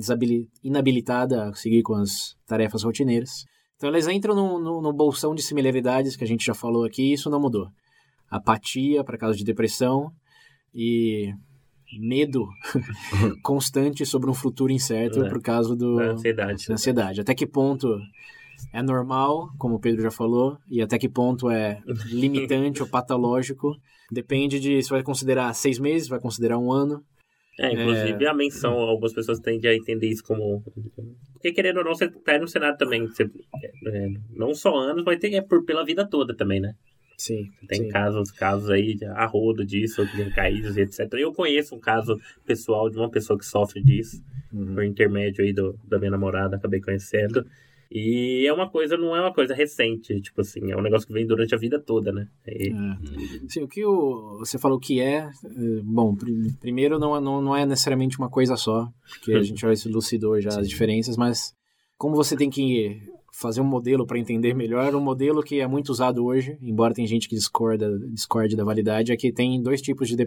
inabilitada 0.64 1.50
a 1.50 1.54
seguir 1.54 1.82
com 1.82 1.96
as 1.96 2.34
tarefas 2.48 2.84
rotineiras. 2.84 3.44
Então 3.76 3.90
elas 3.90 4.08
entram 4.08 4.34
no, 4.34 4.58
no, 4.58 4.82
no 4.82 4.94
bolsão 4.94 5.36
de 5.36 5.42
similaridades 5.42 6.16
que 6.16 6.24
a 6.24 6.28
gente 6.28 6.46
já 6.46 6.54
falou 6.54 6.86
aqui 6.86 7.10
e 7.10 7.14
isso 7.14 7.30
não 7.30 7.42
mudou. 7.42 7.68
Apatia 8.30 9.04
para 9.04 9.18
casos 9.18 9.36
de 9.36 9.44
depressão 9.44 10.10
e 10.74 11.34
medo 12.00 12.48
constante 13.42 14.06
sobre 14.06 14.30
um 14.30 14.34
futuro 14.34 14.72
incerto 14.72 15.24
É. 15.24 15.30
por 15.30 15.42
causa 15.42 15.76
do, 15.76 15.96
Da 15.98 16.12
ansiedade. 16.12 16.68
da 16.68 16.74
ansiedade. 16.74 17.22
Até 17.22 17.34
que 17.36 17.46
ponto 17.48 17.98
é 18.72 18.82
normal, 18.82 19.50
como 19.58 19.76
o 19.76 19.80
Pedro 19.80 20.02
já 20.02 20.12
falou, 20.12 20.58
e 20.70 20.82
até 20.82 20.98
que 20.98 21.10
ponto 21.10 21.50
é 21.50 21.82
limitante 22.12 22.82
ou 22.82 22.88
patológico, 22.90 23.76
depende 24.12 24.60
de 24.60 24.82
se 24.82 24.90
vai 24.90 25.04
considerar 25.04 25.54
seis 25.54 25.80
meses, 25.80 26.08
vai 26.08 26.20
considerar 26.20 26.58
um 26.58 26.72
ano. 26.72 27.04
É, 27.60 27.72
inclusive 27.72 28.26
a 28.26 28.34
menção, 28.34 28.74
algumas 28.74 29.14
pessoas 29.14 29.40
tendem 29.40 29.70
a 29.70 29.76
entender 29.76 30.08
isso 30.08 30.24
como. 30.24 30.64
Porque 31.34 31.52
querendo 31.52 31.78
ou 31.78 31.84
não, 31.84 31.94
você 31.94 32.10
tá 32.10 32.40
no 32.40 32.48
Senado 32.48 32.78
também. 32.78 33.06
Você, 33.06 33.30
é, 33.86 34.08
não 34.32 34.56
só 34.56 34.76
anos, 34.76 35.04
mas 35.06 35.20
tem, 35.20 35.36
é 35.36 35.42
por, 35.42 35.64
pela 35.64 35.86
vida 35.86 36.08
toda 36.08 36.36
também, 36.36 36.60
né? 36.60 36.74
Sim, 37.18 37.50
Tem 37.68 37.88
casos, 37.90 38.32
casos 38.32 38.70
aí 38.70 38.96
de 38.96 39.06
a 39.06 39.26
rodo 39.26 39.66
disso, 39.66 40.06
de 40.06 40.30
caídas 40.32 40.76
e 40.78 40.82
etc. 40.82 41.08
Eu 41.14 41.32
conheço 41.34 41.76
um 41.76 41.80
caso 41.80 42.20
pessoal 42.46 42.90
de 42.90 42.98
uma 42.98 43.10
pessoa 43.10 43.38
que 43.38 43.46
sofre 43.46 43.82
disso, 43.84 44.22
Uhum. 44.52 44.76
por 44.76 44.84
intermédio 44.84 45.44
aí 45.44 45.52
do, 45.54 45.76
da 45.88 45.98
minha 45.98 46.12
namorada, 46.12 46.56
acabei 46.58 46.80
conhecendo. 46.82 47.46
E 47.96 48.46
é 48.48 48.52
uma 48.54 48.68
coisa, 48.70 48.98
não 48.98 49.16
é 49.16 49.22
uma 49.22 49.34
coisa 49.34 49.54
recente, 49.54 50.20
tipo 50.20 50.42
assim, 50.42 50.72
é 50.72 50.76
um 50.78 50.82
negócio 50.82 51.08
que 51.08 51.14
vem 51.14 51.26
durante 51.28 51.54
a 51.54 51.58
vida 51.58 51.80
toda, 51.80 52.12
né? 52.12 52.28
E- 52.48 52.70
É. 52.72 53.48
Sim, 53.48 53.64
o 53.64 53.68
que 53.68 53.86
o, 53.86 54.38
você 54.40 54.58
falou 54.58 54.80
que 54.80 55.00
é, 55.00 55.18
é, 55.28 55.30
bom, 55.84 56.16
pr- 56.16 56.32
primeiro 56.60 56.98
não, 56.98 57.16
é- 57.16 57.22
não, 57.22 57.40
não 57.42 57.56
é 57.56 57.66
necessariamente 57.68 58.18
uma 58.18 58.30
coisa 58.30 58.56
só, 58.58 58.92
porque 59.10 59.34
a 59.34 59.42
gente 59.44 59.62
já 59.62 59.72
elucidou 59.90 60.40
já 60.42 60.60
as 60.60 60.68
diferenças, 60.68 61.16
mas 61.18 61.54
como 61.98 62.16
você 62.16 62.36
tem 62.36 62.50
que 62.50 63.00
fazer 63.36 63.62
um 63.62 63.66
modelo 63.66 64.06
para 64.06 64.20
entender 64.20 64.54
melhor, 64.54 64.94
um 64.96 65.02
modelo 65.02 65.42
que 65.42 65.60
é 65.60 65.68
muito 65.68 65.90
usado 65.90 66.24
hoje, 66.24 66.56
embora 66.62 66.94
tem 66.94 67.08
gente 67.08 67.28
que 67.28 67.36
discorda, 67.36 67.90
discorde 68.10 68.56
da 68.56 68.64
validade, 68.64 69.12
é 69.12 69.18
que 69.18 69.32
tem 69.32 69.60
dois 69.62 69.82
tipos 69.82 70.08
de, 70.08 70.16
de, 70.16 70.26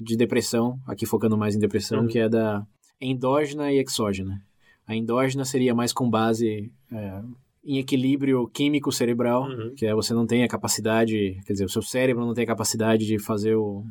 de 0.00 0.16
depressão, 0.16 0.76
aqui 0.86 1.06
focando 1.06 1.38
mais 1.38 1.54
em 1.54 1.58
depressão, 1.60 2.00
Uhum. 2.02 2.08
que 2.08 2.18
é 2.18 2.28
da 2.28 2.66
endógena 3.00 3.72
e 3.72 3.78
exógena. 3.80 4.42
A 4.86 4.96
endógena 4.96 5.44
seria 5.44 5.74
mais 5.74 5.92
com 5.92 6.10
base 6.10 6.72
é, 6.92 7.20
em 7.64 7.78
equilíbrio 7.78 8.48
químico 8.48 8.90
cerebral, 8.90 9.44
Uhum. 9.44 9.74
que 9.76 9.86
é 9.86 9.94
você 9.94 10.12
não 10.12 10.26
tem 10.26 10.42
a 10.42 10.48
capacidade, 10.48 11.38
quer 11.46 11.52
dizer, 11.52 11.64
o 11.64 11.68
seu 11.68 11.82
cérebro 11.82 12.26
não 12.26 12.34
tem 12.34 12.42
a 12.44 12.46
capacidade 12.48 13.06
de 13.06 13.18
fazer 13.20 13.54
o- 13.54 13.84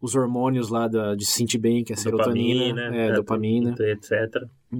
os 0.00 0.14
hormônios 0.14 0.68
lá 0.68 0.86
da, 0.86 1.14
de 1.16 1.24
se 1.26 1.32
sentir 1.32 1.58
bem, 1.58 1.82
que 1.82 1.92
é 1.92 1.96
a 1.96 1.98
serotonina, 1.98 2.94
é, 2.94 3.12
dopamina, 3.14 3.74
etc. 3.80 4.12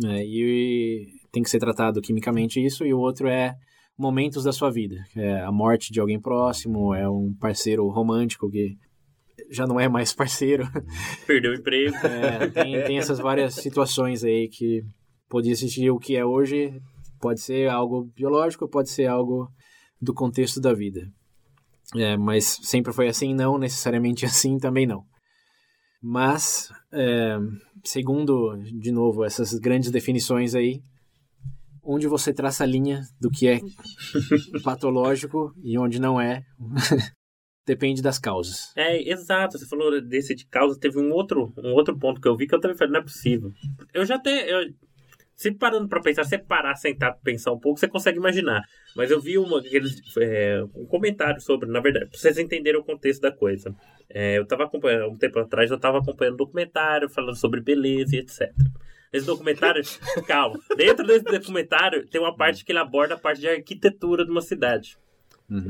é, 0.05 0.25
e 0.25 1.09
tem 1.33 1.43
que 1.43 1.51
ser 1.51 1.59
tratado 1.59 2.01
quimicamente 2.01 2.65
isso, 2.65 2.85
e 2.85 2.93
o 2.93 2.99
outro 2.99 3.29
é 3.29 3.55
momentos 3.99 4.45
da 4.45 4.53
sua 4.53 4.71
vida, 4.71 4.97
é 5.17 5.41
a 5.41 5.51
morte 5.51 5.93
de 5.93 6.01
alguém 6.01 6.21
próximo, 6.21 6.95
é 6.95 7.09
um 7.09 7.35
parceiro 7.41 7.89
romântico 7.89 8.51
que 8.51 8.77
já 9.51 9.67
não 9.67 9.81
é 9.81 9.89
mais 9.89 10.13
parceiro, 10.15 10.69
Perdeu 11.27 11.53
o 11.53 11.55
emprego. 11.55 11.97
é, 12.07 12.49
tem, 12.49 12.85
tem 12.85 12.99
essas 12.99 13.19
várias 13.19 13.55
situações 13.55 14.23
aí 14.23 14.49
que 14.49 14.83
podia 15.29 15.53
existir 15.53 15.91
o 15.91 15.99
que 15.99 16.17
é 16.17 16.25
hoje, 16.25 16.81
pode 17.21 17.41
ser 17.41 17.69
algo 17.69 18.11
biológico, 18.15 18.69
pode 18.69 18.91
ser 18.91 19.07
algo 19.07 19.49
do 20.01 20.13
contexto 20.13 20.61
da 20.61 20.73
vida. 20.73 21.09
É, 21.95 22.17
mas 22.17 22.59
sempre 22.63 22.93
foi 22.93 23.09
assim, 23.09 23.35
não 23.35 23.59
necessariamente 23.59 24.25
assim 24.27 24.59
também 24.59 24.87
não. 24.87 25.05
Mas, 26.03 26.71
é, 26.93 27.37
segundo, 27.83 28.57
de 28.59 28.93
novo, 28.93 29.25
essas 29.25 29.55
grandes 29.55 29.91
definições 29.91 30.55
aí, 30.55 30.81
onde 31.87 32.07
você 32.09 32.33
traça 32.33 32.65
a 32.65 32.67
linha 32.67 33.03
do 33.21 33.31
que 33.31 33.47
é 33.47 33.61
patológico 34.65 35.53
e 35.63 35.79
onde 35.79 36.01
não 36.01 36.21
é, 36.21 36.43
depende 37.67 38.03
das 38.03 38.19
causas. 38.19 38.73
É, 38.77 39.09
exato. 39.11 39.59
Você 39.59 39.67
falou 39.67 40.01
desse 40.01 40.35
de 40.35 40.47
causa. 40.47 40.79
Teve 40.79 40.99
um 40.99 41.13
outro, 41.13 41.53
um 41.59 41.73
outro 41.73 41.97
ponto 41.99 42.21
que 42.21 42.29
eu 42.29 42.37
vi 42.37 42.47
que 42.47 42.55
eu 42.55 42.61
também 42.61 42.77
falei, 42.77 42.93
não 42.93 43.01
é 43.01 43.05
possível. 43.05 43.53
Eu 43.95 44.05
já 44.05 44.17
até. 44.17 44.53
Eu, 44.53 44.73
se 45.35 45.53
parando 45.53 45.87
pra 45.87 46.01
pensar, 46.01 46.25
você 46.25 46.39
parar, 46.39 46.75
sentar, 46.77 47.15
pensar 47.23 47.53
um 47.53 47.61
pouco, 47.61 47.79
você 47.79 47.87
consegue 47.87 48.17
imaginar. 48.17 48.63
Mas 48.97 49.11
eu 49.11 49.21
vi 49.21 49.37
uma, 49.37 49.59
aqueles, 49.59 50.01
é, 50.19 50.65
um 50.75 50.87
comentário 50.87 51.41
sobre, 51.43 51.69
na 51.69 51.79
verdade, 51.79 52.07
pra 52.07 52.19
vocês 52.19 52.39
entenderem 52.39 52.81
o 52.81 52.85
contexto 52.85 53.21
da 53.21 53.31
coisa. 53.31 53.75
É, 54.09 54.39
eu 54.39 54.47
tava 54.47 54.65
acompanhando, 54.65 55.11
um 55.11 55.19
tempo 55.19 55.39
atrás, 55.39 55.71
eu 55.71 55.79
tava 55.79 55.99
acompanhando 55.99 56.35
um 56.35 56.39
documentário 56.39 57.11
falando 57.11 57.37
sobre 57.37 57.61
beleza 57.61 58.17
e 58.17 58.21
etc. 58.21 58.51
Esse 59.13 59.27
documentário, 59.27 59.83
calma, 60.27 60.59
dentro 60.77 61.07
desse 61.07 61.25
documentário 61.25 62.07
tem 62.09 62.21
uma 62.21 62.35
parte 62.37 62.65
que 62.65 62.73
ele 62.73 62.79
aborda 62.79 63.15
a 63.15 63.19
parte 63.19 63.41
de 63.41 63.49
arquitetura 63.49 64.25
de 64.25 64.31
uma 64.31 64.41
cidade. 64.43 64.97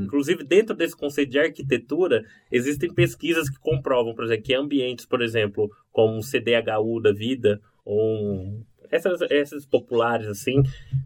Inclusive, 0.05 0.43
dentro 0.43 0.75
desse 0.75 0.97
conceito 0.97 1.29
de 1.29 1.39
arquitetura, 1.39 2.23
existem 2.51 2.91
pesquisas 2.91 3.47
que 3.47 3.59
comprovam, 3.59 4.15
por 4.15 4.25
exemplo, 4.25 4.43
que 4.43 4.55
ambientes, 4.55 5.05
por 5.05 5.21
exemplo, 5.21 5.69
como 5.91 6.17
um 6.17 6.21
CDHU 6.21 6.99
da 6.99 7.13
vida, 7.13 7.61
ou 7.85 8.01
um- 8.01 8.63
essas, 8.89 9.21
essas 9.29 9.65
populares, 9.67 10.27
assim, 10.27 10.63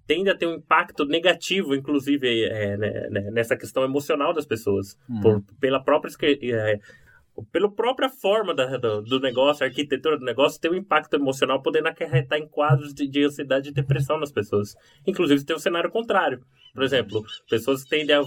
tendem 0.08 0.32
a 0.32 0.38
ter 0.38 0.46
um 0.48 0.54
impacto 0.54 1.04
negativo, 1.04 1.76
inclusive, 1.76 2.46
é, 2.46 2.78
né, 2.78 3.08
né, 3.10 3.32
nessa 3.32 3.58
questão 3.58 3.84
emocional 3.84 4.34
das 4.34 4.46
pessoas. 4.46 4.96
Por- 5.22 5.44
pela 5.60 5.84
própria... 5.84 6.12
é, 6.22 6.80
pela 7.52 7.70
própria 7.72 8.10
forma 8.10 8.54
da- 8.54 8.78
do, 8.78 9.02
do 9.02 9.20
negócio, 9.20 9.64
a 9.64 9.68
arquitetura 9.68 10.18
do 10.18 10.26
negócio 10.26 10.60
tem 10.60 10.72
um 10.72 10.76
impacto 10.76 11.16
emocional, 11.16 11.62
podendo 11.62 11.88
acarretar 11.88 12.40
em 12.40 12.48
quadros 12.48 12.94
de, 12.94 13.08
de 13.08 13.24
ansiedade 13.24 13.70
e 13.70 13.74
depressão 13.74 14.20
nas 14.20 14.32
pessoas. 14.32 14.76
Inclusive, 15.06 15.44
tem 15.44 15.56
um 15.56 15.60
cenário 15.60 15.90
contrário. 15.90 16.42
Por 16.74 16.84
exemplo, 16.84 17.22
pessoas 17.50 17.84
que 17.84 17.90
tendem 17.90 18.16
a, 18.16 18.22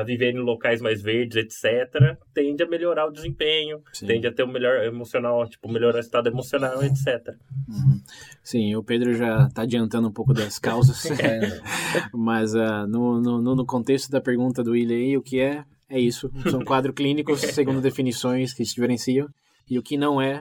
a 0.00 0.02
viver 0.04 0.32
em 0.32 0.38
locais 0.38 0.80
mais 0.80 1.02
verdes, 1.02 1.36
etc., 1.36 2.16
tendem 2.32 2.64
a 2.64 2.70
melhorar 2.70 3.06
o 3.06 3.10
desempenho, 3.10 3.82
Sim. 3.92 4.06
tende 4.06 4.26
a 4.28 4.32
ter 4.32 4.44
um 4.44 4.52
melhor 4.52 4.84
emocional, 4.84 5.48
tipo, 5.48 5.68
melhorar 5.68 5.96
o 5.96 6.00
estado 6.00 6.28
emocional, 6.28 6.82
etc. 6.84 7.34
Sim, 8.44 8.76
o 8.76 8.82
Pedro 8.82 9.14
já 9.14 9.46
está 9.46 9.62
adiantando 9.62 10.08
um 10.08 10.12
pouco 10.12 10.32
das 10.32 10.58
causas, 10.58 11.02
mas 12.14 12.54
ah, 12.54 12.86
no, 12.86 13.20
no, 13.20 13.56
no 13.56 13.66
contexto 13.66 14.10
da 14.10 14.20
pergunta 14.20 14.62
do 14.62 14.70
William 14.72 14.96
aí, 14.96 15.16
o 15.16 15.22
que 15.22 15.40
é, 15.40 15.64
é 15.90 16.00
isso. 16.00 16.30
São 16.50 16.64
quadros 16.64 16.94
clínicos, 16.94 17.40
segundo 17.52 17.80
definições 17.80 18.54
que 18.54 18.64
se 18.64 18.74
diferenciam, 18.74 19.28
e 19.68 19.78
o 19.78 19.82
que 19.82 19.96
não 19.98 20.20
é, 20.20 20.40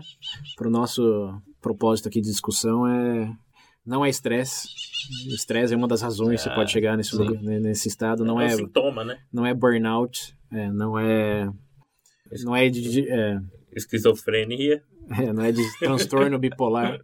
para 0.55 0.67
o 0.67 0.71
nosso 0.71 1.33
propósito 1.61 2.07
aqui 2.07 2.21
de 2.21 2.29
discussão, 2.29 2.87
é 2.87 3.31
não 3.85 4.05
é 4.05 4.09
estresse. 4.09 4.67
Estresse 5.27 5.73
é 5.73 5.77
uma 5.77 5.87
das 5.87 6.01
razões 6.01 6.43
que 6.43 6.49
você 6.49 6.55
pode 6.55 6.71
chegar 6.71 6.95
nesse, 6.95 7.15
lugar- 7.15 7.41
nesse 7.41 7.87
estado, 7.87 8.23
não 8.23 8.39
é 8.39 8.45
é, 8.45 8.49
sintoma, 8.49 9.03
né? 9.03 9.17
não 9.33 9.45
é 9.45 9.53
burnout, 9.53 10.35
é, 10.51 10.71
não 10.71 10.97
é... 10.97 11.49
Não 12.43 12.55
é 12.55 12.69
de, 12.69 13.09
é, 13.09 13.39
Esquizofrenia. 13.75 14.83
é, 15.19 15.33
não 15.33 15.43
é 15.43 15.51
de 15.51 15.63
transtorno 15.79 16.37
bipolar. 16.37 16.99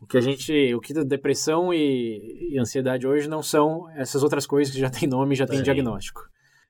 O 0.00 0.06
que 0.06 0.18
a 0.18 0.20
gente, 0.20 0.74
o 0.74 0.80
que 0.80 0.92
depressão 1.04 1.72
e, 1.72 2.48
e 2.52 2.58
ansiedade 2.58 3.06
hoje 3.06 3.28
não 3.28 3.42
são 3.42 3.88
essas 3.90 4.24
outras 4.24 4.44
coisas 4.46 4.74
que 4.74 4.80
já 4.80 4.90
tem 4.90 5.08
nome, 5.08 5.36
já 5.36 5.46
tem 5.46 5.62
diagnóstico. 5.62 6.22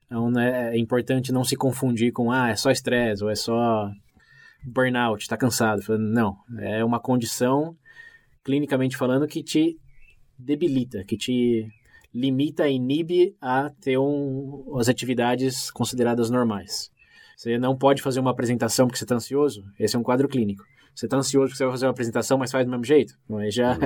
Então 0.09 0.31
né, 0.31 0.75
é 0.75 0.79
importante 0.79 1.31
não 1.31 1.43
se 1.43 1.55
confundir 1.55 2.11
com 2.11 2.31
ah, 2.31 2.49
é 2.49 2.55
só 2.55 2.71
estresse 2.71 3.23
ou 3.23 3.29
é 3.29 3.35
só 3.35 3.91
burnout, 4.65 5.27
tá 5.27 5.37
cansado. 5.37 5.81
Não, 5.99 6.35
é 6.57 6.83
uma 6.83 6.99
condição 6.99 7.77
clinicamente 8.43 8.97
falando 8.97 9.27
que 9.27 9.43
te 9.43 9.77
debilita, 10.37 11.03
que 11.03 11.15
te 11.15 11.67
limita, 12.13 12.67
inibe 12.67 13.35
a 13.39 13.69
ter 13.81 13.99
um, 13.99 14.75
as 14.79 14.89
atividades 14.89 15.69
consideradas 15.69 16.31
normais. 16.31 16.89
Você 17.37 17.57
não 17.57 17.77
pode 17.77 18.01
fazer 18.01 18.19
uma 18.19 18.31
apresentação 18.31 18.87
porque 18.87 18.97
você 18.97 19.05
está 19.05 19.15
ansioso. 19.15 19.63
Esse 19.79 19.95
é 19.95 19.99
um 19.99 20.03
quadro 20.03 20.27
clínico. 20.27 20.63
Você 20.93 21.05
está 21.05 21.17
ansioso 21.17 21.47
porque 21.47 21.57
você 21.57 21.63
vai 21.63 21.73
fazer 21.73 21.85
uma 21.85 21.91
apresentação, 21.91 22.37
mas 22.37 22.51
faz 22.51 22.65
do 22.65 22.71
mesmo 22.71 22.83
jeito. 22.83 23.13
Mas 23.29 23.53
já, 23.53 23.77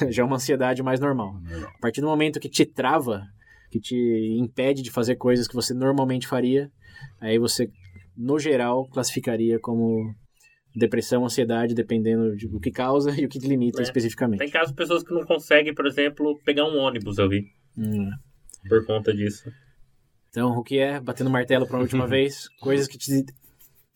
É. 0.00 0.10
já 0.12 0.22
é 0.22 0.26
uma 0.26 0.36
ansiedade 0.36 0.82
mais 0.82 1.00
normal. 1.00 1.36
A 1.76 1.80
partir 1.80 2.00
do 2.00 2.06
momento 2.08 2.40
que 2.40 2.48
te 2.48 2.66
trava, 2.66 3.26
que 3.72 3.80
te 3.80 4.36
impede 4.38 4.82
de 4.82 4.90
fazer 4.90 5.16
coisas 5.16 5.48
que 5.48 5.54
você 5.54 5.72
normalmente 5.72 6.28
faria, 6.28 6.70
aí 7.18 7.38
você, 7.38 7.70
no 8.14 8.38
geral, 8.38 8.86
classificaria 8.90 9.58
como 9.58 10.14
depressão, 10.76 11.24
ansiedade, 11.24 11.74
dependendo 11.74 12.36
do 12.50 12.60
que 12.60 12.70
causa 12.70 13.10
e 13.18 13.24
o 13.24 13.28
que 13.28 13.38
te 13.38 13.48
limita 13.48 13.80
É. 13.80 13.82
especificamente. 13.82 14.40
Tem 14.40 14.50
casos 14.50 14.68
de 14.68 14.74
pessoas 14.76 15.02
que 15.02 15.12
não 15.14 15.24
conseguem, 15.24 15.74
por 15.74 15.86
exemplo, 15.86 16.38
pegar 16.44 16.64
um 16.66 16.76
ônibus, 16.78 17.16
eu 17.18 17.28
vi, 17.28 17.46
Hum. 17.76 18.10
por 18.68 18.84
conta 18.84 19.12
disso. 19.14 19.50
Então, 20.28 20.50
o 20.58 20.62
que 20.62 20.78
é, 20.78 21.00
batendo 21.00 21.30
martelo 21.30 21.66
para 21.66 21.78
a 21.78 21.80
última 21.80 22.06
vez, 22.06 22.48
coisas 22.60 22.86
que 22.86 22.98
te 22.98 23.24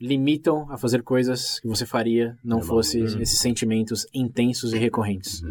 limitam 0.01 0.70
a 0.70 0.77
fazer 0.77 1.03
coisas 1.03 1.59
que 1.61 1.68
você 1.68 1.87
faria 1.87 2.37
não 2.45 2.61
fosse 2.61 3.01
esses 3.01 3.39
sentimentos 3.39 4.07
intensos 4.12 4.72
e 4.74 4.79
recorrentes. 4.79 5.43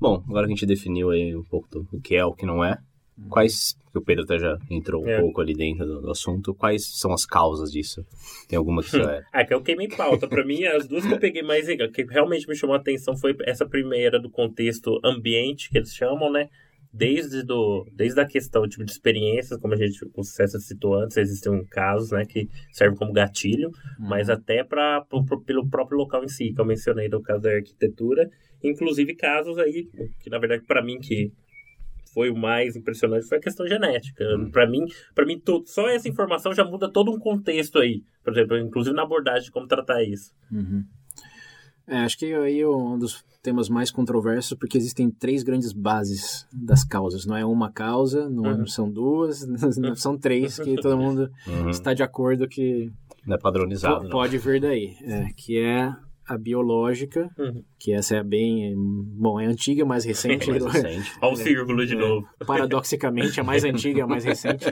Bom, 0.00 0.22
agora 0.28 0.46
que 0.46 0.52
a 0.52 0.56
gente 0.56 0.66
definiu 0.66 1.10
aí 1.10 1.34
um 1.34 1.44
pouco 1.44 1.68
do, 1.70 1.88
o 1.92 2.00
que 2.00 2.14
é, 2.16 2.24
o 2.24 2.32
que 2.32 2.46
não 2.46 2.64
é, 2.64 2.78
quais, 3.28 3.76
que 3.92 3.98
o 3.98 4.02
Pedro 4.02 4.24
até 4.24 4.38
já 4.38 4.58
entrou 4.70 5.04
um 5.04 5.08
É. 5.08 5.20
pouco 5.20 5.40
ali 5.40 5.54
dentro 5.54 5.86
do, 5.86 6.02
do 6.02 6.10
assunto, 6.10 6.54
quais 6.54 6.98
são 6.98 7.12
as 7.12 7.24
causas 7.24 7.70
disso? 7.70 8.04
Tem 8.48 8.56
alguma 8.56 8.82
que 8.82 8.90
você 8.90 9.00
é... 9.02 9.22
Ah, 9.32 9.44
que 9.44 9.54
eu 9.54 9.62
queimei 9.62 9.88
pauta. 9.88 10.26
Pra 10.26 10.44
mim, 10.44 10.64
as 10.64 10.86
duas 10.86 11.06
que 11.06 11.12
eu 11.12 11.18
peguei 11.18 11.42
mais 11.42 11.66
que 11.66 12.04
realmente 12.04 12.48
me 12.48 12.56
chamou 12.56 12.74
a 12.74 12.78
atenção 12.78 13.16
foi 13.16 13.36
essa 13.44 13.66
primeira 13.66 14.20
do 14.20 14.30
contexto 14.30 15.00
ambiente, 15.04 15.70
que 15.70 15.78
eles 15.78 15.94
chamam, 15.94 16.30
né? 16.30 16.48
Desde, 16.96 17.42
do, 17.42 17.84
desde 17.92 18.20
a 18.20 18.24
questão 18.26 18.68
tipo, 18.68 18.84
de 18.84 18.92
experiências, 18.92 19.58
como 19.60 19.74
a 19.74 19.76
gente, 19.76 19.98
o 20.14 20.22
César 20.22 20.60
citou 20.60 20.94
antes, 20.94 21.16
existem 21.16 21.64
casos 21.64 22.12
né, 22.12 22.24
que 22.24 22.48
servem 22.72 22.96
como 22.96 23.12
gatilho, 23.12 23.70
mas 23.98 24.30
até 24.30 24.62
pra, 24.62 25.00
pro- 25.00 25.24
pro- 25.24 25.42
pelo 25.42 25.68
próprio 25.68 25.98
local 25.98 26.22
em 26.22 26.28
si, 26.28 26.52
que 26.52 26.60
eu 26.60 26.64
mencionei 26.64 27.08
no 27.08 27.20
caso 27.20 27.42
da 27.42 27.50
arquitetura, 27.50 28.30
inclusive 28.62 29.14
casos 29.16 29.58
aí, 29.58 29.88
que 30.20 30.30
na 30.30 30.38
verdade 30.38 30.62
para 30.66 30.80
mim 30.84 30.98
que 31.00 31.32
foi 32.12 32.30
o 32.30 32.36
mais 32.36 32.76
impressionante 32.76 33.26
foi 33.26 33.38
a 33.38 33.40
questão 33.40 33.66
genética. 33.66 34.24
Pra 34.52 34.64
mim, 34.68 34.86
para 35.16 35.26
mim 35.26 35.40
to- 35.40 35.64
só 35.66 35.88
essa 35.88 36.08
informação 36.08 36.54
já 36.54 36.64
muda 36.64 36.88
todo 36.88 37.10
um 37.12 37.18
contexto 37.18 37.80
aí. 37.80 38.02
Por 38.22 38.32
exemplo, 38.32 38.56
inclusive 38.56 38.94
na 38.94 39.02
abordagem 39.02 39.46
de 39.46 39.50
como 39.50 39.66
tratar 39.66 40.00
isso. 40.04 40.30
Uhum. 40.52 40.84
É, 41.86 41.98
acho 41.98 42.18
que 42.18 42.32
aí 42.34 42.60
é 42.60 42.68
um 42.68 42.98
dos 42.98 43.24
temas 43.42 43.68
mais 43.68 43.90
controversos, 43.90 44.56
porque 44.58 44.78
existem 44.78 45.10
três 45.10 45.42
grandes 45.42 45.70
bases 45.72 46.46
das 46.52 46.82
causas. 46.82 47.26
Não 47.26 47.36
é 47.36 47.44
uma 47.44 47.70
causa, 47.70 48.28
não 48.30 48.44
Uhum. 48.44 48.66
são 48.66 48.90
duas, 48.90 49.46
não 49.76 49.94
são 49.94 50.16
três, 50.16 50.58
que 50.58 50.76
todo 50.76 50.96
mundo 50.96 51.30
Uhum. 51.46 51.68
está 51.68 51.92
de 51.92 52.02
acordo 52.02 52.48
que 52.48 52.90
Não 53.26 53.36
é 53.36 53.38
padronizado, 53.38 53.96
po- 53.96 54.02
não. 54.04 54.10
pode 54.10 54.38
vir 54.38 54.60
daí. 54.60 54.96
É, 55.02 55.26
que 55.36 55.58
é 55.58 55.94
a 56.26 56.38
biológica, 56.38 57.28
Uhum. 57.38 57.62
que 57.78 57.92
essa 57.92 58.16
é 58.16 58.22
bem... 58.24 58.72
Bom, 58.74 59.38
é 59.38 59.44
antiga, 59.44 59.84
mais 59.84 60.06
recente. 60.06 60.48
Mais 60.50 60.64
recente. 60.72 61.12
Olha 61.20 61.32
o 61.34 61.36
círculo 61.36 61.86
de 61.86 61.92
É. 61.92 61.98
novo. 61.98 62.26
Paradoxicamente, 62.46 63.38
a 63.38 63.44
mais 63.44 63.62
antiga 63.62 64.04
a 64.04 64.06
mais 64.06 64.24
recente. 64.24 64.64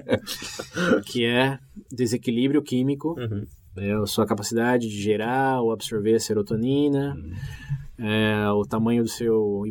que 1.04 1.26
é 1.26 1.58
desequilíbrio 1.90 2.62
químico 2.62 3.14
Uhum. 3.20 3.44
É 3.76 3.92
a 3.92 4.06
sua 4.06 4.26
capacidade 4.26 4.88
de 4.88 5.00
gerar 5.00 5.60
ou 5.60 5.72
absorver 5.72 6.18
serotonina, 6.20 7.16
é, 7.98 8.48
o 8.50 8.64
tamanho 8.64 9.02
do 9.02 9.08
seu 9.08 9.64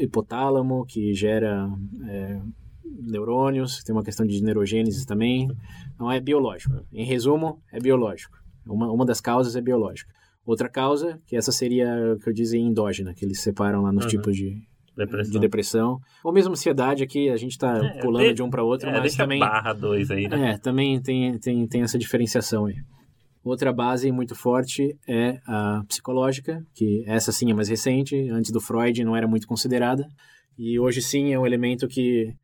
hipotálamo, 0.00 0.84
que 0.86 1.14
gera 1.14 1.68
é, 2.08 2.40
neurônios, 3.00 3.82
tem 3.82 3.94
uma 3.94 4.02
questão 4.04 4.26
de 4.26 4.42
neurogênese 4.42 5.06
também. 5.06 5.48
Não 5.98 6.10
é 6.10 6.20
biológico. 6.20 6.74
Em 6.92 7.04
resumo, 7.04 7.60
é 7.72 7.78
biológico. 7.80 8.36
Uma, 8.66 8.90
uma 8.92 9.04
das 9.06 9.20
causas 9.20 9.56
é 9.56 9.60
biológica. 9.60 10.12
Outra 10.44 10.68
causa, 10.68 11.20
que 11.26 11.36
essa 11.36 11.52
seria 11.52 12.14
o 12.14 12.18
que 12.18 12.28
eu 12.28 12.32
dizia 12.32 12.60
endógena, 12.60 13.12
que 13.14 13.24
eles 13.24 13.40
separam 13.40 13.82
lá 13.82 13.92
nos 13.92 14.04
Uhum. 14.04 14.10
tipos 14.10 14.36
de, 14.36 14.62
Depressão. 14.96 15.32
de 15.32 15.38
depressão. 15.38 16.00
Ou 16.24 16.32
mesmo 16.32 16.52
ansiedade, 16.52 17.02
aqui 17.02 17.28
a 17.30 17.36
gente 17.36 17.52
está 17.52 17.76
É, 17.84 18.00
pulando 18.00 18.28
de- 18.28 18.34
de 18.34 18.42
um 18.42 18.50
para 18.50 18.62
outro, 18.62 18.88
É, 18.88 18.98
mas 18.98 19.14
também... 19.14 19.38
barra 19.40 19.72
2 19.72 20.10
aí, 20.10 20.26
né? 20.28 20.52
É, 20.52 20.58
também 20.58 21.00
tem, 21.00 21.38
tem, 21.38 21.66
tem 21.66 21.82
essa 21.82 21.98
diferenciação 21.98 22.66
aí. 22.66 22.76
Outra 23.48 23.72
base 23.72 24.12
muito 24.12 24.34
forte 24.34 24.94
é 25.08 25.40
a 25.46 25.82
psicológica, 25.88 26.62
que 26.74 27.02
essa 27.06 27.32
sim 27.32 27.50
é 27.50 27.54
mais 27.54 27.70
recente, 27.70 28.14
antes 28.28 28.50
do 28.50 28.60
Freud 28.60 29.02
não 29.02 29.16
era 29.16 29.26
muito 29.26 29.46
considerada, 29.46 30.06
e 30.58 30.78
hoje 30.78 31.00
sim 31.00 31.32
é 31.32 31.38
um 31.38 31.46
elemento 31.46 31.88
que 31.88 32.34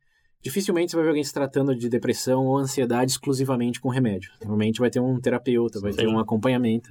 dificilmente 0.41 0.89
você 0.89 0.95
vai 0.95 1.03
ver 1.03 1.09
alguém 1.09 1.23
se 1.23 1.31
tratando 1.31 1.75
de 1.75 1.89
depressão 1.89 2.47
ou 2.47 2.57
ansiedade 2.57 3.11
exclusivamente 3.11 3.79
com 3.79 3.89
remédio. 3.89 4.31
Normalmente 4.41 4.79
vai 4.79 4.89
ter 4.89 4.99
um 4.99 5.19
terapeuta, 5.19 5.79
vai 5.79 5.93
ter 5.93 6.07
Sim. 6.07 6.13
um 6.15 6.17
acompanhamento. 6.17 6.89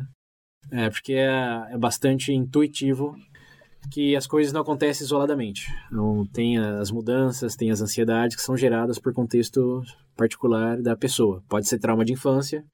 É, 0.70 0.88
porque 0.88 1.14
é, 1.14 1.72
é 1.72 1.76
bastante 1.76 2.32
intuitivo 2.32 3.16
que 3.90 4.14
as 4.14 4.28
coisas 4.28 4.52
não 4.52 4.60
acontecem 4.60 5.04
isoladamente. 5.04 5.66
Então, 5.88 6.24
tem 6.32 6.56
as 6.56 6.92
mudanças, 6.92 7.56
tem 7.56 7.72
as 7.72 7.80
ansiedades 7.80 8.36
que 8.36 8.42
são 8.42 8.56
geradas 8.56 9.00
por 9.00 9.12
contexto 9.12 9.82
particular 10.16 10.80
da 10.80 10.96
pessoa. 10.96 11.42
Pode 11.48 11.66
ser 11.66 11.80
trauma 11.80 12.04
de 12.04 12.12
infância. 12.12 12.64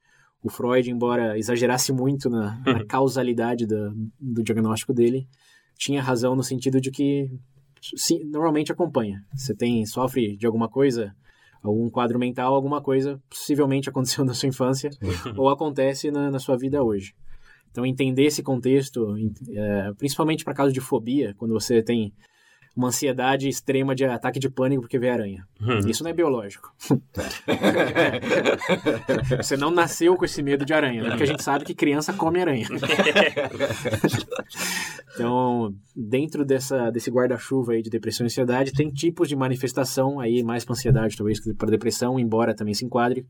O 0.43 0.49
Freud, 0.49 0.91
embora 0.91 1.39
exagerasse 1.39 1.93
muito 1.93 2.31
na, 2.31 2.59
na 2.65 2.85
causalidade 2.85 3.67
da- 3.67 3.93
do 4.19 4.43
diagnóstico 4.43 4.93
dele, 4.95 5.29
tinha 5.77 6.03
razão 6.03 6.35
no 6.35 6.43
sentido 6.43 6.81
de 6.81 6.91
que 6.91 7.31
sim, 7.97 8.25
normalmente 8.25 8.73
acompanha. 8.73 9.23
Você 9.35 9.55
tem 9.55 9.85
sofre 9.87 10.37
de 10.37 10.47
alguma 10.47 10.69
coisa, 10.69 11.15
algum 11.63 11.89
quadro 11.91 12.19
mental, 12.19 12.55
alguma 12.55 12.81
coisa 12.81 13.21
possivelmente 13.29 13.89
aconteceu 13.89 14.25
na 14.25 14.35
sua 14.35 14.49
infância 14.49 14.91
ou 15.37 15.49
acontece 15.49 16.11
na, 16.11 16.31
na 16.31 16.39
sua 16.39 16.57
vida 16.57 16.83
hoje. 16.83 17.15
Então, 17.71 17.87
entender 17.87 18.25
esse 18.25 18.43
contexto, 18.43 19.15
é, 19.51 19.93
principalmente 19.97 20.43
para 20.43 20.55
caso 20.55 20.73
de 20.73 20.81
fobia, 20.81 21.35
quando 21.39 21.55
você 21.55 21.83
tem 21.83 22.13
uma 22.77 22.89
ansiedade 22.89 23.49
extrema 23.49 23.95
de 23.95 24.05
ataque 24.05 24.39
de 24.39 24.49
pânico 24.49 24.83
porque 24.83 24.99
vê 24.99 25.11
aranha. 25.11 25.47
Uhum. 25.61 25.89
Isso 25.89 26.05
não 26.05 26.11
é 26.11 26.15
biológico. 26.15 26.73
você 29.37 29.57
não 29.57 29.71
nasceu 29.71 30.17
com 30.17 30.25
esse 30.25 30.43
medo 30.43 30.65
de 30.65 30.73
aranha, 30.73 31.03
né? 31.03 31.11
porque 31.11 31.25
a 31.25 31.27
gente 31.27 31.43
sabe 31.43 31.65
que 31.65 31.75
criança 31.75 32.13
come 32.13 32.41
aranha. 32.41 32.67
então, 35.15 35.75
dentro 35.95 36.45
dessa, 36.45 36.91
desse 36.91 37.11
guarda-chuva 37.11 37.73
aí 37.73 37.83
de 37.83 37.91
depressão 37.91 38.25
e 38.25 38.29
ansiedade, 38.29 38.73
tem 38.73 38.89
tipos 38.89 39.29
de 39.29 39.35
manifestação 39.35 40.21
aí, 40.21 40.43
mais 40.43 40.65
para 40.65 40.75
ansiedade, 40.75 41.17
talvez 41.17 41.41
para 41.55 41.71
depressão, 41.71 42.21
embora 42.21 42.55
também 42.55 42.75
se 42.75 42.85
enquadre. 42.85 43.27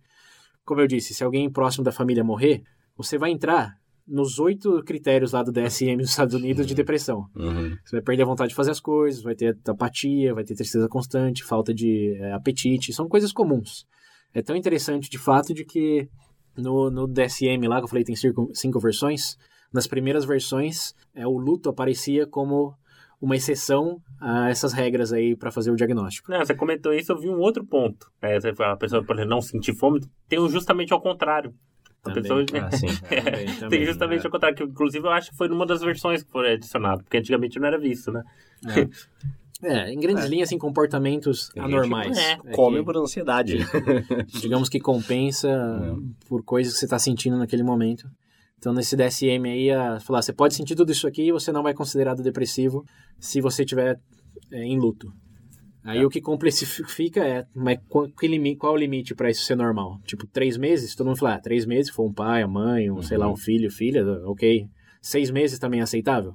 Como 0.64 0.80
eu 0.80 0.86
disse, 0.86 1.14
se 1.14 1.24
alguém 1.24 1.50
próximo 1.50 1.82
da 1.82 1.92
família 1.92 2.22
morrer, 2.22 2.62
você 2.96 3.16
vai 3.16 3.30
entrar 3.30 3.79
nos 4.10 4.38
oito 4.40 4.82
critérios 4.84 5.32
lá 5.32 5.42
do 5.42 5.52
DSM 5.52 5.98
dos 5.98 6.10
Estados 6.10 6.34
Unidos 6.34 6.66
de 6.66 6.74
depressão. 6.74 7.26
Uhum. 7.36 7.76
Você 7.84 7.96
vai 7.96 8.02
perder 8.02 8.24
a 8.24 8.26
vontade 8.26 8.48
de 8.50 8.54
fazer 8.56 8.72
as 8.72 8.80
coisas, 8.80 9.22
vai 9.22 9.34
ter 9.34 9.56
apatia, 9.68 10.34
vai 10.34 10.42
ter 10.42 10.56
tristeza 10.56 10.88
constante, 10.88 11.44
falta 11.44 11.72
de 11.72 12.16
é, 12.20 12.32
apetite, 12.32 12.92
são 12.92 13.08
coisas 13.08 13.32
comuns. 13.32 13.86
É 14.34 14.42
tão 14.42 14.56
interessante 14.56 15.08
de 15.08 15.18
fato 15.18 15.54
de 15.54 15.64
que 15.64 16.08
no, 16.56 16.90
no 16.90 17.06
DSM 17.06 17.66
lá, 17.68 17.78
que 17.78 17.84
eu 17.84 17.88
falei 17.88 18.04
tem 18.04 18.16
cinco, 18.16 18.50
cinco 18.52 18.80
versões, 18.80 19.38
nas 19.72 19.86
primeiras 19.86 20.24
versões 20.24 20.94
é, 21.14 21.26
o 21.26 21.38
luto 21.38 21.68
aparecia 21.68 22.26
como 22.26 22.74
uma 23.20 23.36
exceção 23.36 24.00
a 24.20 24.48
essas 24.48 24.72
regras 24.72 25.12
aí 25.12 25.36
para 25.36 25.52
fazer 25.52 25.70
o 25.70 25.76
diagnóstico. 25.76 26.30
Não, 26.30 26.38
você 26.38 26.54
comentou 26.54 26.92
isso, 26.92 27.12
eu 27.12 27.18
vi 27.18 27.28
um 27.28 27.38
outro 27.38 27.64
ponto. 27.64 28.10
É, 28.22 28.36
a 28.36 28.76
pessoa, 28.76 29.04
por 29.04 29.14
exemplo, 29.14 29.26
não 29.26 29.42
sentir 29.42 29.74
fome, 29.74 30.00
tem 30.28 30.38
justamente 30.48 30.92
ao 30.92 31.00
contrário. 31.00 31.54
A 32.02 32.12
Também. 32.12 32.22
pessoa, 32.22 32.44
Ah, 32.62 32.70
sim. 32.76 32.86
Também, 33.08 33.46
tem 33.46 33.54
também, 33.58 33.84
justamente 33.84 34.22
é. 34.22 34.24
ao 34.26 34.30
contrário, 34.30 34.56
que 34.56 34.64
inclusive 34.64 35.06
eu 35.06 35.10
acho 35.12 35.30
que 35.30 35.36
foi 35.36 35.48
numa 35.48 35.66
das 35.66 35.80
versões 35.82 36.22
que 36.22 36.30
foi 36.30 36.52
adicionado, 36.54 37.02
porque 37.04 37.18
antigamente 37.18 37.58
não 37.58 37.66
era 37.66 37.78
visto, 37.78 38.10
né? 38.10 38.22
É, 39.62 39.92
em 39.92 40.00
grandes 40.00 40.24
linhas, 40.24 40.50
em 40.52 40.58
comportamentos 40.58 41.50
Tem 41.50 41.62
gente 41.62 41.74
anormais. 41.74 42.16
É, 42.16 42.32
É 42.46 42.52
Come 42.56 42.78
que- 42.78 42.84
por 42.84 42.96
ansiedade. 42.96 43.58
digamos 44.40 44.70
que 44.70 44.80
compensa 44.80 45.48
por 46.26 46.42
coisas 46.42 46.72
que 46.72 46.78
você 46.78 46.86
está 46.86 46.98
sentindo 46.98 47.36
naquele 47.36 47.62
momento. 47.62 48.08
Então, 48.58 48.72
nesse 48.72 48.96
DSM 48.96 49.46
aí, 49.50 49.70
a 49.70 50.00
falar, 50.00 50.22
você 50.22 50.32
pode 50.32 50.54
sentir 50.54 50.74
tudo 50.74 50.92
isso 50.92 51.06
aqui 51.06 51.28
e 51.28 51.32
você 51.32 51.52
não 51.52 51.62
vai 51.62 51.74
considerado 51.74 52.22
depressivo 52.22 52.82
se 53.18 53.40
você 53.42 53.62
estiver 53.62 53.98
é, 54.50 54.62
em 54.62 54.78
luto. 54.78 55.12
Aí 55.82 56.04
o 56.04 56.10
que 56.10 56.20
complexifica 56.20 57.24
é, 57.24 57.46
mas 57.54 57.78
qual, 57.88 58.06
qual 58.58 58.74
o 58.74 58.76
limite 58.76 59.14
para 59.14 59.30
isso 59.30 59.44
ser 59.44 59.56
normal? 59.56 59.98
Tipo, 60.04 60.26
três 60.26 60.56
meses? 60.56 60.94
Todo 60.94 61.06
mundo 61.06 61.18
fala, 61.18 61.34
ah, 61.34 61.40
três 61.40 61.64
meses, 61.64 61.90
foi 61.90 62.06
um 62.06 62.12
pai, 62.12 62.42
a 62.42 62.48
mãe, 62.48 62.90
um, 62.90 63.00
sei 63.02 63.16
lá, 63.16 63.30
um 63.30 63.36
filho, 63.36 63.70
filha, 63.70 64.04
ok. 64.26 64.66
Seis 65.00 65.30
meses 65.30 65.58
também 65.58 65.80
é 65.80 65.82
aceitável? 65.82 66.34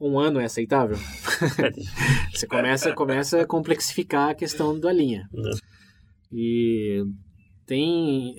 um 0.00 0.18
ano 0.18 0.38
é 0.38 0.44
aceitável? 0.44 0.96
você 2.32 2.46
começa, 2.46 2.92
começa 2.92 3.40
a 3.40 3.46
complexificar 3.46 4.30
a 4.30 4.34
questão 4.34 4.78
da 4.78 4.92
linha. 4.92 5.26
E 6.32 7.02
tem. 7.66 8.34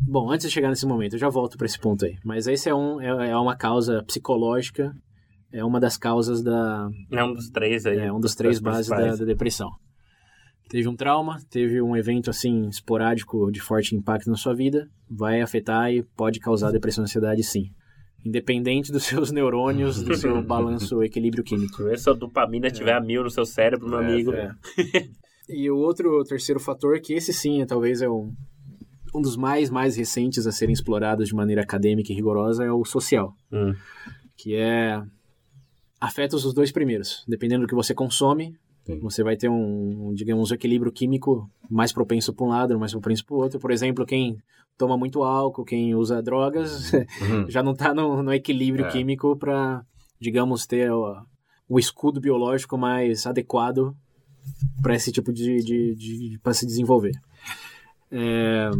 Bom, 0.00 0.30
antes 0.30 0.46
de 0.46 0.52
chegar 0.52 0.68
nesse 0.68 0.86
momento, 0.86 1.14
eu 1.14 1.18
já 1.18 1.28
volto 1.28 1.56
para 1.56 1.66
esse 1.66 1.78
ponto 1.78 2.04
aí. 2.04 2.16
Mas 2.24 2.46
esse 2.46 2.68
é, 2.68 2.74
um, 2.74 3.00
é, 3.00 3.30
é 3.30 3.36
uma 3.36 3.56
causa 3.56 4.02
psicológica, 4.04 4.94
é 5.52 5.64
uma 5.64 5.80
das 5.80 5.96
causas 5.96 6.42
da. 6.42 6.88
É 7.10 7.24
um 7.24 7.32
dos 7.32 7.50
três 7.50 7.86
aí. 7.86 7.98
É 7.98 8.12
um 8.12 8.20
dos 8.20 8.34
três 8.34 8.58
bases 8.58 8.88
da, 8.88 9.16
da 9.16 9.24
depressão. 9.24 9.70
Teve 10.68 10.88
um 10.88 10.96
trauma, 10.96 11.38
teve 11.48 11.80
um 11.80 11.96
evento 11.96 12.28
assim 12.28 12.68
esporádico 12.68 13.50
de 13.52 13.60
forte 13.60 13.94
impacto 13.94 14.28
na 14.28 14.36
sua 14.36 14.54
vida, 14.54 14.88
vai 15.08 15.40
afetar 15.40 15.92
e 15.92 16.02
pode 16.16 16.40
causar 16.40 16.72
depressão 16.72 17.04
e 17.04 17.06
ansiedade 17.06 17.42
sim 17.44 17.70
independente 18.26 18.90
dos 18.90 19.04
seus 19.06 19.30
neurônios, 19.30 20.02
do 20.02 20.14
seu 20.16 20.42
balanço 20.42 21.02
equilíbrio 21.02 21.44
químico. 21.44 21.84
Se 21.84 21.92
a 21.92 21.98
sua 21.98 22.14
dopamina 22.14 22.66
estiver 22.66 22.90
é. 22.90 22.94
a 22.94 23.00
mil 23.00 23.22
no 23.22 23.30
seu 23.30 23.46
cérebro, 23.46 23.88
meu 23.88 24.00
é, 24.00 24.04
amigo. 24.04 24.32
É. 24.32 24.50
e 25.48 25.70
o 25.70 25.76
outro, 25.76 26.20
o 26.20 26.24
terceiro 26.24 26.58
fator, 26.58 27.00
que 27.00 27.14
esse 27.14 27.32
sim 27.32 27.62
é, 27.62 27.66
talvez 27.66 28.02
é 28.02 28.08
um, 28.08 28.32
um 29.14 29.22
dos 29.22 29.36
mais, 29.36 29.70
mais 29.70 29.96
recentes 29.96 30.46
a 30.46 30.52
serem 30.52 30.72
explorados 30.72 31.28
de 31.28 31.34
maneira 31.34 31.62
acadêmica 31.62 32.12
e 32.12 32.16
rigorosa, 32.16 32.64
é 32.64 32.72
o 32.72 32.84
social. 32.84 33.32
Hum. 33.52 33.72
Que 34.36 34.56
é... 34.56 35.00
afeta 36.00 36.36
os 36.36 36.54
dois 36.54 36.72
primeiros. 36.72 37.24
Dependendo 37.26 37.62
do 37.62 37.68
que 37.68 37.74
você 37.74 37.94
consome, 37.94 38.56
Sim. 38.86 39.00
Você 39.00 39.24
vai 39.24 39.36
ter 39.36 39.48
um, 39.48 40.14
digamos, 40.14 40.52
um 40.52 40.54
equilíbrio 40.54 40.92
químico 40.92 41.50
mais 41.68 41.92
propenso 41.92 42.32
para 42.32 42.46
um 42.46 42.48
lado, 42.50 42.78
mais 42.78 42.92
propenso 42.92 43.26
para 43.26 43.34
o 43.34 43.38
outro. 43.38 43.58
Por 43.58 43.72
exemplo, 43.72 44.06
quem 44.06 44.38
toma 44.78 44.96
muito 44.96 45.24
álcool, 45.24 45.64
quem 45.64 45.92
usa 45.92 46.22
drogas, 46.22 46.92
uhum. 46.92 47.46
já 47.50 47.64
não 47.64 47.72
está 47.72 47.92
no, 47.92 48.22
no, 48.22 48.32
equilíbrio 48.32 48.86
é. 48.86 48.88
químico 48.88 49.36
para, 49.36 49.84
digamos, 50.20 50.66
ter 50.66 50.92
o, 50.92 51.20
o, 51.68 51.80
escudo 51.80 52.20
biológico 52.20 52.78
mais 52.78 53.26
adequado 53.26 53.92
para 54.80 54.94
esse 54.94 55.10
tipo 55.10 55.32
de, 55.32 55.56
de, 55.64 55.94
de 55.96 56.38
para 56.40 56.54
se 56.54 56.64
desenvolver. 56.64 57.18
É, 58.12 58.70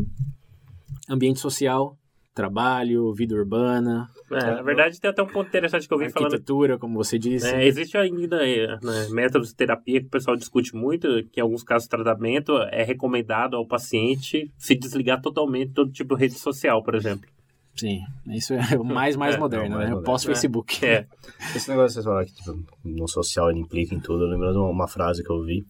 ambiente 1.08 1.40
social 1.40 1.98
trabalho, 2.36 3.14
vida 3.14 3.34
urbana. 3.34 4.08
É, 4.30 4.36
na 4.36 4.62
verdade, 4.62 5.00
tem 5.00 5.10
até 5.10 5.22
um 5.22 5.26
ponto 5.26 5.48
interessante 5.48 5.88
que 5.88 5.94
eu 5.94 5.98
vi 5.98 6.10
falando. 6.10 6.34
Arquitetura, 6.34 6.78
como 6.78 6.94
você 6.94 7.18
disse. 7.18 7.48
É, 7.48 7.66
existe 7.66 7.96
ainda 7.96 8.38
né, 8.38 9.08
métodos 9.10 9.48
de 9.48 9.54
terapia 9.56 10.00
que 10.00 10.06
o 10.06 10.10
pessoal 10.10 10.36
discute 10.36 10.76
muito, 10.76 11.08
que 11.32 11.40
em 11.40 11.42
alguns 11.42 11.62
casos 11.62 11.84
de 11.84 11.90
tratamento 11.90 12.52
é 12.70 12.84
recomendado 12.84 13.56
ao 13.56 13.66
paciente 13.66 14.52
se 14.58 14.74
desligar 14.74 15.22
totalmente 15.22 15.68
de 15.68 15.74
todo 15.74 15.90
tipo 15.90 16.14
de 16.14 16.20
rede 16.20 16.34
social, 16.34 16.82
por 16.82 16.94
exemplo. 16.94 17.26
Sim, 17.74 18.00
isso 18.28 18.54
é 18.54 18.78
o 18.78 18.84
mais, 18.84 19.16
mais 19.16 19.34
é, 19.34 19.38
moderno, 19.38 19.76
é, 19.76 19.78
mais 19.78 19.90
né? 19.90 20.02
Pós-Facebook. 20.04 20.84
É. 20.84 21.06
Esse 21.54 21.70
negócio 21.70 21.98
que 21.98 22.02
você 22.02 22.08
fala 22.08 22.24
que 22.24 22.34
tipo, 22.34 22.58
no 22.84 23.08
social 23.08 23.50
ele 23.50 23.60
implica 23.60 23.94
em 23.94 24.00
tudo, 24.00 24.24
eu 24.24 24.28
lembro 24.28 24.52
de 24.52 24.58
uma 24.58 24.88
frase 24.88 25.22
que 25.22 25.30
eu 25.30 25.42
vi 25.42 25.66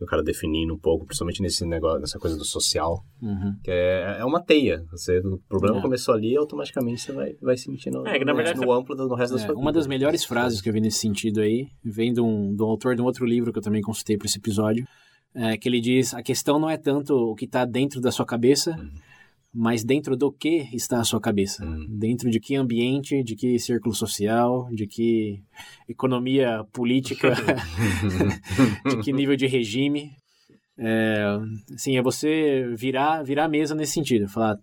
o 0.00 0.06
cara 0.06 0.22
definindo 0.22 0.74
um 0.74 0.78
pouco, 0.78 1.04
principalmente 1.04 1.42
nesse 1.42 1.64
negócio, 1.66 2.00
nessa 2.00 2.18
coisa 2.18 2.36
do 2.36 2.44
social, 2.44 3.04
uhum. 3.20 3.54
que 3.62 3.70
é, 3.70 4.18
é 4.20 4.24
uma 4.24 4.42
teia. 4.42 4.84
Você, 4.90 5.18
o 5.18 5.38
problema 5.48 5.78
é. 5.78 5.82
começou 5.82 6.14
ali, 6.14 6.36
automaticamente 6.36 7.02
você 7.02 7.12
vai, 7.12 7.34
vai 7.40 7.56
sentir 7.56 7.90
no, 7.90 8.06
é, 8.06 8.22
na 8.24 8.32
verdade, 8.32 8.60
no, 8.60 8.72
amplo 8.72 8.94
do, 8.94 9.08
no 9.08 9.14
resto 9.14 9.36
é, 9.36 9.40
da 9.40 9.46
sua 9.46 9.54
Uma 9.54 9.72
das 9.72 9.86
melhores 9.86 10.24
frases 10.24 10.60
que 10.60 10.68
eu 10.68 10.72
vi 10.72 10.80
nesse 10.80 10.98
sentido 10.98 11.40
aí, 11.40 11.68
vem 11.84 12.12
de 12.12 12.20
um, 12.20 12.54
de 12.54 12.62
um 12.62 12.66
autor 12.66 12.96
de 12.96 13.02
um 13.02 13.04
outro 13.04 13.24
livro 13.26 13.52
que 13.52 13.58
eu 13.58 13.62
também 13.62 13.82
consultei 13.82 14.16
para 14.16 14.26
esse 14.26 14.38
episódio, 14.38 14.86
é, 15.34 15.56
que 15.56 15.68
ele 15.68 15.80
diz, 15.80 16.14
a 16.14 16.22
questão 16.22 16.58
não 16.58 16.68
é 16.68 16.76
tanto 16.76 17.14
o 17.14 17.34
que 17.34 17.44
está 17.44 17.64
dentro 17.64 18.00
da 18.00 18.10
sua 18.10 18.24
cabeça, 18.24 18.72
uhum 18.72 19.09
mas 19.52 19.82
dentro 19.82 20.16
do 20.16 20.30
que 20.32 20.68
está 20.72 21.00
a 21.00 21.04
sua 21.04 21.20
cabeça? 21.20 21.64
Hum. 21.64 21.86
Dentro 21.88 22.30
de 22.30 22.38
que 22.38 22.54
ambiente, 22.54 23.22
de 23.22 23.34
que 23.34 23.58
círculo 23.58 23.94
social, 23.94 24.68
de 24.72 24.86
que 24.86 25.42
economia 25.88 26.64
política, 26.72 27.34
de 28.88 28.96
que 29.02 29.12
nível 29.12 29.36
de 29.36 29.46
regime? 29.46 30.12
É, 30.78 31.24
assim, 31.74 31.96
é 31.96 32.02
você 32.02 32.72
virar, 32.76 33.22
virar 33.22 33.44
a 33.44 33.48
mesa 33.48 33.74
nesse 33.74 33.92
sentido. 33.92 34.28
Falar, 34.28 34.56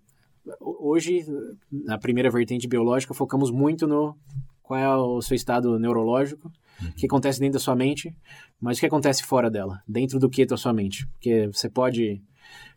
hoje, 0.59 1.25
na 1.69 1.97
primeira 1.97 2.31
vertente 2.31 2.67
biológica, 2.67 3.13
focamos 3.13 3.51
muito 3.51 3.85
no 3.85 4.15
qual 4.63 4.79
é 4.79 4.95
o 4.97 5.21
seu 5.21 5.35
estado 5.35 5.77
neurológico, 5.77 6.51
o 6.81 6.95
que 6.95 7.05
acontece 7.05 7.39
dentro 7.39 7.53
da 7.53 7.59
sua 7.59 7.75
mente, 7.75 8.13
mas 8.59 8.77
o 8.77 8.79
que 8.79 8.85
acontece 8.85 9.23
fora 9.23 9.49
dela, 9.49 9.81
dentro 9.88 10.19
do 10.19 10.29
que 10.29 10.45
da 10.45 10.57
sua 10.57 10.73
mente. 10.73 11.07
Porque 11.07 11.47
você 11.47 11.69
pode 11.69 12.21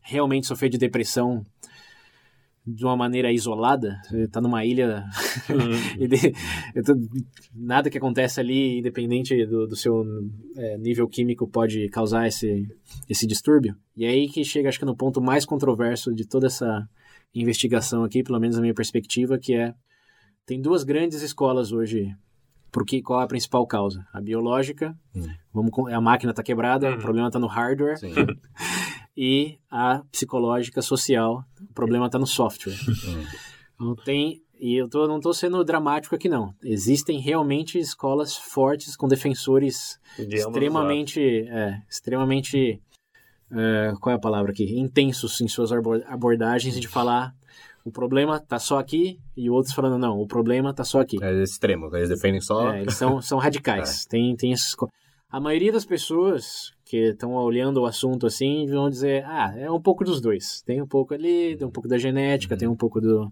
realmente 0.02 0.46
sofrer 0.46 0.68
de 0.68 0.78
depressão 0.78 1.44
de 2.66 2.84
uma 2.84 2.96
maneira 2.96 3.32
isolada, 3.32 3.98
você 4.04 4.28
tá 4.28 4.40
numa 4.40 4.64
ilha 4.64 5.04
uhum. 5.50 7.04
nada 7.54 7.90
que 7.90 7.98
acontece 7.98 8.40
ali, 8.40 8.78
independente 8.78 9.46
do, 9.46 9.66
do 9.66 9.76
seu 9.76 10.04
é, 10.56 10.78
nível 10.78 11.08
químico, 11.08 11.48
pode 11.48 11.88
causar 11.88 12.26
esse, 12.28 12.68
esse 13.08 13.26
distúrbio. 13.26 13.74
E 13.96 14.04
é 14.04 14.08
aí 14.08 14.28
que 14.28 14.44
chega, 14.44 14.68
acho 14.68 14.78
que 14.78 14.84
no 14.84 14.96
ponto 14.96 15.20
mais 15.20 15.44
controverso 15.44 16.14
de 16.14 16.26
toda 16.26 16.46
essa 16.46 16.86
investigação 17.34 18.04
aqui, 18.04 18.22
pelo 18.22 18.38
menos 18.38 18.56
na 18.56 18.62
minha 18.62 18.74
perspectiva, 18.74 19.38
que 19.38 19.54
é 19.54 19.74
tem 20.46 20.61
duas 20.61 20.84
grandes 20.84 21.22
escolas 21.22 21.72
hoje 21.72 22.14
porque 22.72 23.02
qual 23.02 23.20
é 23.20 23.24
a 23.24 23.26
principal 23.26 23.66
causa? 23.66 24.06
A 24.12 24.20
biológica, 24.20 24.96
hum. 25.14 25.26
vamos 25.52 25.92
a 25.92 26.00
máquina 26.00 26.30
está 26.30 26.42
quebrada, 26.42 26.90
hum. 26.90 26.94
o 26.94 26.98
problema 26.98 27.28
está 27.28 27.38
no 27.38 27.46
hardware. 27.46 27.96
e 29.16 29.58
a 29.70 30.02
psicológica 30.11 30.82
social. 30.82 31.44
O 31.70 31.74
problema 31.74 32.06
está 32.06 32.18
no 32.18 32.26
software. 32.26 32.74
então 33.74 33.94
tem 34.04 34.42
e 34.61 34.76
eu 34.76 34.88
tô, 34.90 35.08
não 35.08 35.16
estou 35.16 35.32
sendo 35.32 35.64
dramático 35.64 36.14
aqui 36.14 36.28
não. 36.28 36.54
Existem 36.62 37.18
realmente 37.18 37.78
escolas 37.78 38.36
fortes 38.36 38.94
com 38.94 39.08
defensores 39.08 39.98
de 40.18 40.36
extremamente, 40.36 41.48
é, 41.48 41.80
extremamente, 41.88 42.78
é, 43.50 43.92
qual 43.98 44.12
é 44.12 44.16
a 44.16 44.20
palavra 44.20 44.52
aqui? 44.52 44.78
Intensos 44.78 45.40
em 45.40 45.48
suas 45.48 45.72
abordagens 45.72 46.78
de 46.78 46.86
falar 46.86 47.34
o 47.84 47.90
problema 47.90 48.36
está 48.36 48.58
só 48.58 48.78
aqui 48.78 49.18
e 49.34 49.48
outros 49.48 49.74
falando 49.74 49.98
não, 49.98 50.18
o 50.18 50.26
problema 50.26 50.70
está 50.70 50.84
só 50.84 51.00
aqui. 51.00 51.16
É 51.22 51.42
extremo, 51.42 51.94
eles 51.96 52.11
defendem 52.11 52.40
só. 52.40 52.72
É, 52.72 52.82
eles 52.82 52.94
são, 52.94 53.22
são 53.22 53.38
radicais. 53.40 54.04
É. 54.04 54.08
Tem, 54.11 54.36
tem 54.36 54.52
esses... 54.52 54.76
A 55.30 55.40
maioria 55.40 55.72
das 55.72 55.86
pessoas 55.86 56.72
que 56.91 57.11
estão 57.11 57.34
olhando 57.34 57.80
o 57.80 57.86
assunto 57.86 58.26
assim 58.26 58.66
vão 58.66 58.91
dizer, 58.91 59.24
ah, 59.24 59.55
é 59.57 59.70
um 59.70 59.80
pouco 59.80 60.03
dos 60.03 60.20
dois. 60.20 60.61
Tem 60.62 60.82
um 60.82 60.86
pouco 60.88 61.14
ali, 61.14 61.57
tem 61.57 61.64
um 61.64 61.70
pouco 61.70 61.88
da 61.88 61.97
genética, 61.97 62.57
tem 62.57 62.66
um 62.66 62.74
pouco 62.74 63.01
do, 63.01 63.30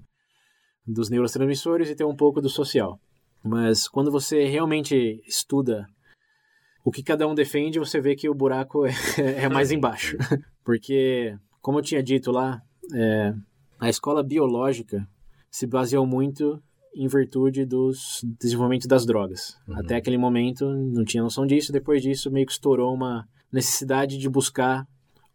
dos 0.86 1.10
neurotransmissores 1.10 1.90
e 1.90 1.96
tem 1.96 2.06
um 2.06 2.14
pouco 2.14 2.40
do 2.40 2.48
social. 2.48 3.00
Mas 3.42 3.88
quando 3.88 4.12
você 4.12 4.44
realmente 4.44 5.20
estuda 5.26 5.88
o 6.84 6.92
que 6.92 7.02
cada 7.02 7.26
um 7.26 7.34
defende, 7.34 7.80
você 7.80 8.00
vê 8.00 8.14
que 8.14 8.28
o 8.28 8.34
buraco 8.34 8.86
é, 8.86 8.92
é 9.44 9.48
mais 9.48 9.72
embaixo. 9.72 10.16
Porque, 10.64 11.36
como 11.60 11.80
eu 11.80 11.82
tinha 11.82 12.00
dito 12.02 12.30
lá, 12.30 12.62
é, 12.94 13.34
a 13.80 13.88
escola 13.88 14.22
biológica 14.22 15.04
se 15.50 15.66
baseou 15.66 16.06
muito 16.06 16.62
em 16.94 17.08
virtude 17.08 17.66
dos 17.66 18.20
desenvolvimento 18.38 18.86
das 18.86 19.04
drogas. 19.04 19.58
Uhum. 19.66 19.80
Até 19.80 19.96
aquele 19.96 20.16
momento 20.16 20.64
não 20.64 21.04
tinha 21.04 21.24
noção 21.24 21.44
disso, 21.44 21.72
depois 21.72 22.00
disso 22.00 22.30
meio 22.30 22.46
que 22.46 22.52
estourou 22.52 22.94
uma 22.94 23.26
necessidade 23.52 24.18
de 24.18 24.28
buscar 24.28 24.86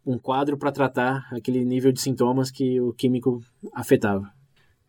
um 0.05 0.17
quadro 0.17 0.57
para 0.57 0.71
tratar 0.71 1.27
aquele 1.31 1.63
nível 1.63 1.91
de 1.91 2.01
sintomas 2.01 2.51
que 2.51 2.79
o 2.79 2.93
químico 2.93 3.41
afetava. 3.73 4.31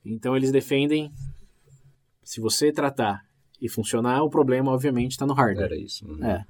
Então 0.04 0.36
eles 0.36 0.50
defendem 0.50 1.12
se 2.22 2.40
você 2.40 2.72
tratar 2.72 3.24
e 3.60 3.68
funcionar, 3.68 4.22
o 4.22 4.30
problema 4.30 4.72
obviamente 4.72 5.12
está 5.12 5.26
no 5.26 5.34
hardware. 5.34 5.66
Era 5.66 5.76
isso. 5.76 6.06
Uhum. 6.06 6.24
É. 6.24 6.44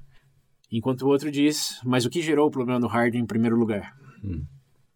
Enquanto 0.70 1.02
o 1.02 1.08
outro 1.08 1.30
diz, 1.30 1.80
mas 1.84 2.04
o 2.04 2.10
que 2.10 2.22
gerou 2.22 2.48
o 2.48 2.50
problema 2.50 2.80
no 2.80 2.86
hardware 2.86 3.22
em 3.22 3.26
primeiro 3.26 3.56
lugar? 3.56 3.94
Hum. 4.24 4.44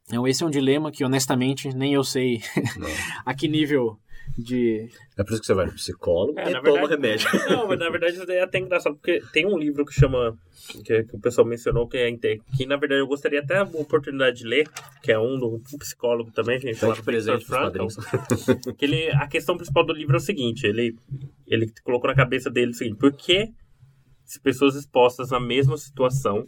Então 0.06 0.26
esse 0.26 0.42
é 0.42 0.46
um 0.46 0.50
dilema 0.50 0.90
que 0.90 1.04
honestamente 1.04 1.68
nem 1.74 1.92
eu 1.92 2.02
sei 2.02 2.40
a 3.24 3.34
que 3.34 3.46
nível 3.46 3.98
de. 4.36 4.88
É 5.16 5.24
por 5.24 5.32
isso 5.32 5.40
que 5.40 5.46
você 5.46 5.54
vai 5.54 5.66
no 5.66 5.72
psicólogo 5.72 6.38
é, 6.38 6.50
e 6.50 6.52
toma 6.52 6.62
verdade, 6.62 6.90
remédio. 6.90 7.28
Não, 7.48 7.68
mas 7.68 7.78
na 7.78 7.90
verdade 7.90 8.14
isso 8.14 8.30
é 8.30 8.40
até 8.40 8.58
engraçado, 8.58 8.96
porque 8.96 9.22
tem 9.32 9.46
um 9.46 9.58
livro 9.58 9.84
que 9.84 9.92
chama. 9.92 10.36
Que, 10.84 11.04
que 11.04 11.16
o 11.16 11.20
pessoal 11.20 11.46
mencionou, 11.46 11.88
que 11.88 11.96
é 11.96 12.10
que 12.56 12.66
na 12.66 12.76
verdade 12.76 13.00
eu 13.00 13.06
gostaria 13.06 13.40
até 13.40 13.58
a 13.58 13.62
oportunidade 13.62 14.38
de 14.38 14.46
ler, 14.46 14.68
que 15.02 15.10
é 15.10 15.18
um 15.18 15.38
do 15.38 15.54
um 15.54 15.78
psicólogo 15.78 16.30
também, 16.32 16.58
gente 16.58 16.76
chama 16.76 16.96
presente 16.96 17.44
Frankl, 17.44 17.86
que 18.76 18.84
ele, 18.84 19.10
A 19.12 19.26
questão 19.26 19.56
principal 19.56 19.86
do 19.86 19.92
livro 19.92 20.14
é 20.14 20.18
o 20.18 20.20
seguinte: 20.20 20.66
ele, 20.66 20.94
ele 21.46 21.72
colocou 21.82 22.10
na 22.10 22.16
cabeça 22.16 22.50
dele 22.50 22.72
o 22.72 22.74
seguinte, 22.74 22.98
por 22.98 23.12
que 23.12 23.48
se 24.24 24.38
pessoas 24.40 24.74
expostas 24.74 25.32
à 25.32 25.40
mesma 25.40 25.76
situação 25.78 26.46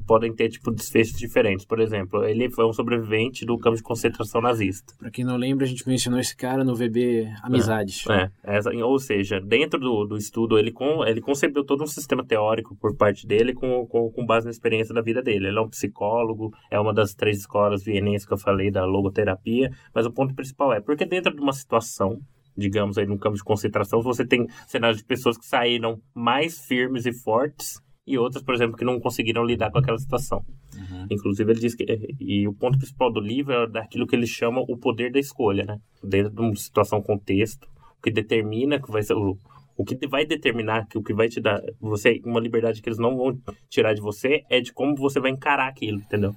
podem 0.00 0.34
ter 0.34 0.48
tipo 0.48 0.70
desfechos 0.70 1.16
diferentes. 1.18 1.64
Por 1.64 1.80
exemplo, 1.80 2.24
ele 2.24 2.50
foi 2.50 2.66
um 2.66 2.72
sobrevivente 2.72 3.44
do 3.44 3.58
campo 3.58 3.76
de 3.76 3.82
concentração 3.82 4.40
nazista. 4.40 4.94
Para 4.98 5.10
quem 5.10 5.24
não 5.24 5.36
lembra, 5.36 5.64
a 5.64 5.68
gente 5.68 5.86
mencionou 5.86 6.20
esse 6.20 6.36
cara 6.36 6.64
no 6.64 6.74
VB 6.74 7.28
Amizade. 7.42 8.04
É, 8.10 8.30
é, 8.58 8.84
ou 8.84 8.98
seja, 8.98 9.40
dentro 9.40 9.78
do, 9.78 10.04
do 10.04 10.16
estudo 10.16 10.58
ele 10.58 10.72
com, 10.72 11.04
ele 11.04 11.20
concebeu 11.20 11.64
todo 11.64 11.82
um 11.82 11.86
sistema 11.86 12.24
teórico 12.24 12.76
por 12.76 12.96
parte 12.96 13.26
dele 13.26 13.52
com, 13.54 13.86
com, 13.86 14.10
com 14.10 14.26
base 14.26 14.46
na 14.46 14.50
experiência 14.50 14.94
da 14.94 15.02
vida 15.02 15.22
dele. 15.22 15.48
Ele 15.48 15.58
é 15.58 15.62
um 15.62 15.68
psicólogo, 15.68 16.52
é 16.70 16.78
uma 16.78 16.92
das 16.92 17.14
três 17.14 17.38
escolas 17.38 17.82
vienenses 17.82 18.26
que 18.26 18.32
eu 18.32 18.38
falei 18.38 18.70
da 18.70 18.84
logoterapia, 18.84 19.70
mas 19.94 20.06
o 20.06 20.12
ponto 20.12 20.34
principal 20.34 20.72
é 20.72 20.80
porque 20.80 21.06
dentro 21.06 21.34
de 21.34 21.40
uma 21.40 21.52
situação 21.52 22.18
digamos 22.56 22.98
aí, 22.98 23.06
num 23.06 23.16
campo 23.16 23.36
de 23.36 23.42
concentração, 23.42 24.02
você 24.02 24.26
tem 24.26 24.46
cenários 24.66 24.98
de 24.98 25.04
pessoas 25.04 25.38
que 25.38 25.46
saíram 25.46 25.98
mais 26.14 26.60
firmes 26.66 27.06
e 27.06 27.12
fortes 27.12 27.80
e 28.06 28.18
outras, 28.18 28.42
por 28.42 28.54
exemplo, 28.54 28.76
que 28.76 28.84
não 28.84 28.98
conseguiram 28.98 29.44
lidar 29.44 29.70
com 29.70 29.78
aquela 29.78 29.98
situação. 29.98 30.44
Uhum. 30.74 31.06
Inclusive, 31.10 31.52
ele 31.52 31.60
diz 31.60 31.74
que. 31.74 31.84
E 32.18 32.48
o 32.48 32.52
ponto 32.52 32.76
principal 32.76 33.12
do 33.12 33.20
livro 33.20 33.52
é 33.52 33.66
daquilo 33.68 34.06
que 34.06 34.16
ele 34.16 34.26
chama 34.26 34.60
o 34.60 34.76
poder 34.76 35.12
da 35.12 35.20
escolha, 35.20 35.64
né? 35.64 35.78
Dentro 36.02 36.32
de 36.32 36.40
uma 36.40 36.56
situação, 36.56 37.00
contexto, 37.00 37.68
o 37.98 38.02
que 38.02 38.10
determina 38.10 38.80
que 38.80 38.90
vai 38.90 39.02
ser. 39.02 39.14
O, 39.14 39.38
o 39.76 39.84
que 39.84 40.06
vai 40.06 40.26
determinar, 40.26 40.86
que 40.86 40.98
o 40.98 41.02
que 41.02 41.14
vai 41.14 41.28
te 41.28 41.40
dar 41.40 41.60
você 41.80 42.20
uma 42.24 42.40
liberdade 42.40 42.82
que 42.82 42.88
eles 42.88 42.98
não 42.98 43.16
vão 43.16 43.38
tirar 43.70 43.94
de 43.94 44.00
você 44.00 44.42
é 44.50 44.60
de 44.60 44.72
como 44.72 44.96
você 44.96 45.18
vai 45.18 45.30
encarar 45.30 45.68
aquilo, 45.68 45.98
entendeu? 45.98 46.34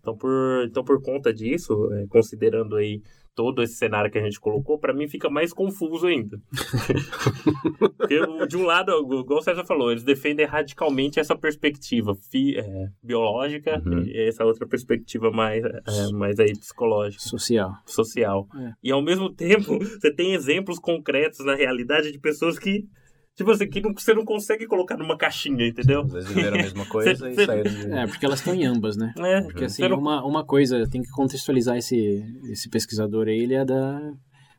Então, 0.00 0.16
por, 0.16 0.64
então, 0.66 0.84
por 0.84 1.00
conta 1.02 1.32
disso, 1.32 1.92
é, 1.92 2.06
considerando 2.08 2.76
aí 2.76 3.00
todo 3.34 3.62
esse 3.62 3.74
cenário 3.74 4.10
que 4.10 4.18
a 4.18 4.22
gente 4.22 4.40
colocou, 4.40 4.78
para 4.78 4.92
mim 4.92 5.08
fica 5.08 5.30
mais 5.30 5.52
confuso 5.52 6.06
ainda. 6.06 6.38
Porque, 7.98 8.20
de 8.46 8.56
um 8.56 8.64
lado, 8.64 8.92
igual 8.92 9.38
o 9.38 9.42
César 9.42 9.64
falou, 9.64 9.90
eles 9.90 10.04
defendem 10.04 10.46
radicalmente 10.46 11.18
essa 11.18 11.36
perspectiva 11.36 12.12
é, 12.56 12.86
biológica 13.02 13.82
uhum. 13.84 14.02
e 14.02 14.28
essa 14.28 14.44
outra 14.44 14.66
perspectiva 14.66 15.30
mais, 15.30 15.64
é, 15.64 16.12
mais 16.12 16.38
aí 16.38 16.52
psicológica. 16.52 17.22
Social. 17.22 17.72
Social. 17.86 18.48
É. 18.56 18.72
E, 18.82 18.92
ao 18.92 19.02
mesmo 19.02 19.30
tempo, 19.30 19.78
você 19.78 20.12
tem 20.12 20.34
exemplos 20.34 20.78
concretos 20.78 21.44
na 21.44 21.54
realidade 21.54 22.12
de 22.12 22.18
pessoas 22.18 22.58
que 22.58 22.86
Tipo 23.34 23.50
assim, 23.50 23.68
que 23.68 23.80
não, 23.80 23.94
você 23.94 24.12
não 24.12 24.24
consegue 24.24 24.66
colocar 24.66 24.96
numa 24.96 25.16
caixinha, 25.16 25.66
entendeu? 25.66 26.02
Às 26.02 26.12
vezes 26.12 26.28
viveram 26.28 26.58
a 26.58 26.62
mesma 26.62 26.86
coisa 26.86 27.14
cê, 27.16 27.30
e 27.30 27.34
cê... 27.34 27.46
saíram 27.46 27.72
de... 27.72 27.92
É, 27.92 28.06
porque 28.06 28.26
elas 28.26 28.40
estão 28.40 28.54
em 28.54 28.66
ambas, 28.66 28.96
né? 28.96 29.12
É, 29.18 29.42
porque 29.42 29.64
assim, 29.64 29.88
não... 29.88 29.98
uma, 29.98 30.24
uma 30.24 30.44
coisa, 30.44 30.86
tem 30.88 31.00
que 31.02 31.10
contextualizar 31.10 31.76
esse, 31.76 32.22
esse 32.50 32.68
pesquisador 32.68 33.28
aí, 33.28 33.38
ele 33.38 33.54
é 33.54 33.64
da 33.64 34.00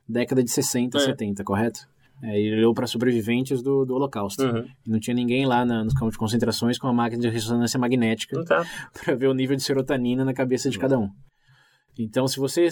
década 0.10 0.44
de 0.44 0.50
60, 0.50 0.98
é. 0.98 1.02
70, 1.02 1.44
correto? 1.44 1.82
É, 2.24 2.40
ele 2.40 2.56
olhou 2.58 2.74
para 2.74 2.88
sobreviventes 2.88 3.62
do, 3.62 3.86
do 3.86 3.96
Holocausto. 3.96 4.44
Uhum. 4.44 4.66
Não 4.88 5.00
tinha 5.00 5.14
ninguém 5.14 5.46
lá 5.46 5.66
na, 5.66 5.84
nos 5.84 5.94
campos 5.94 6.14
de 6.14 6.20
concentrações 6.20 6.78
com 6.80 6.88
uma 6.88 6.94
máquina 6.94 7.22
de 7.22 7.30
ressonância 7.30 7.80
magnética 7.80 8.44
tá. 8.46 8.66
para 8.94 9.16
ver 9.16 9.28
o 9.28 9.34
nível 9.34 9.56
de 9.56 9.62
serotonina 9.62 10.24
na 10.24 10.34
cabeça 10.34 10.70
de 10.70 10.80
cada 10.80 10.98
um. 10.98 11.10
Então, 12.00 12.28
se 12.28 12.40
você 12.40 12.70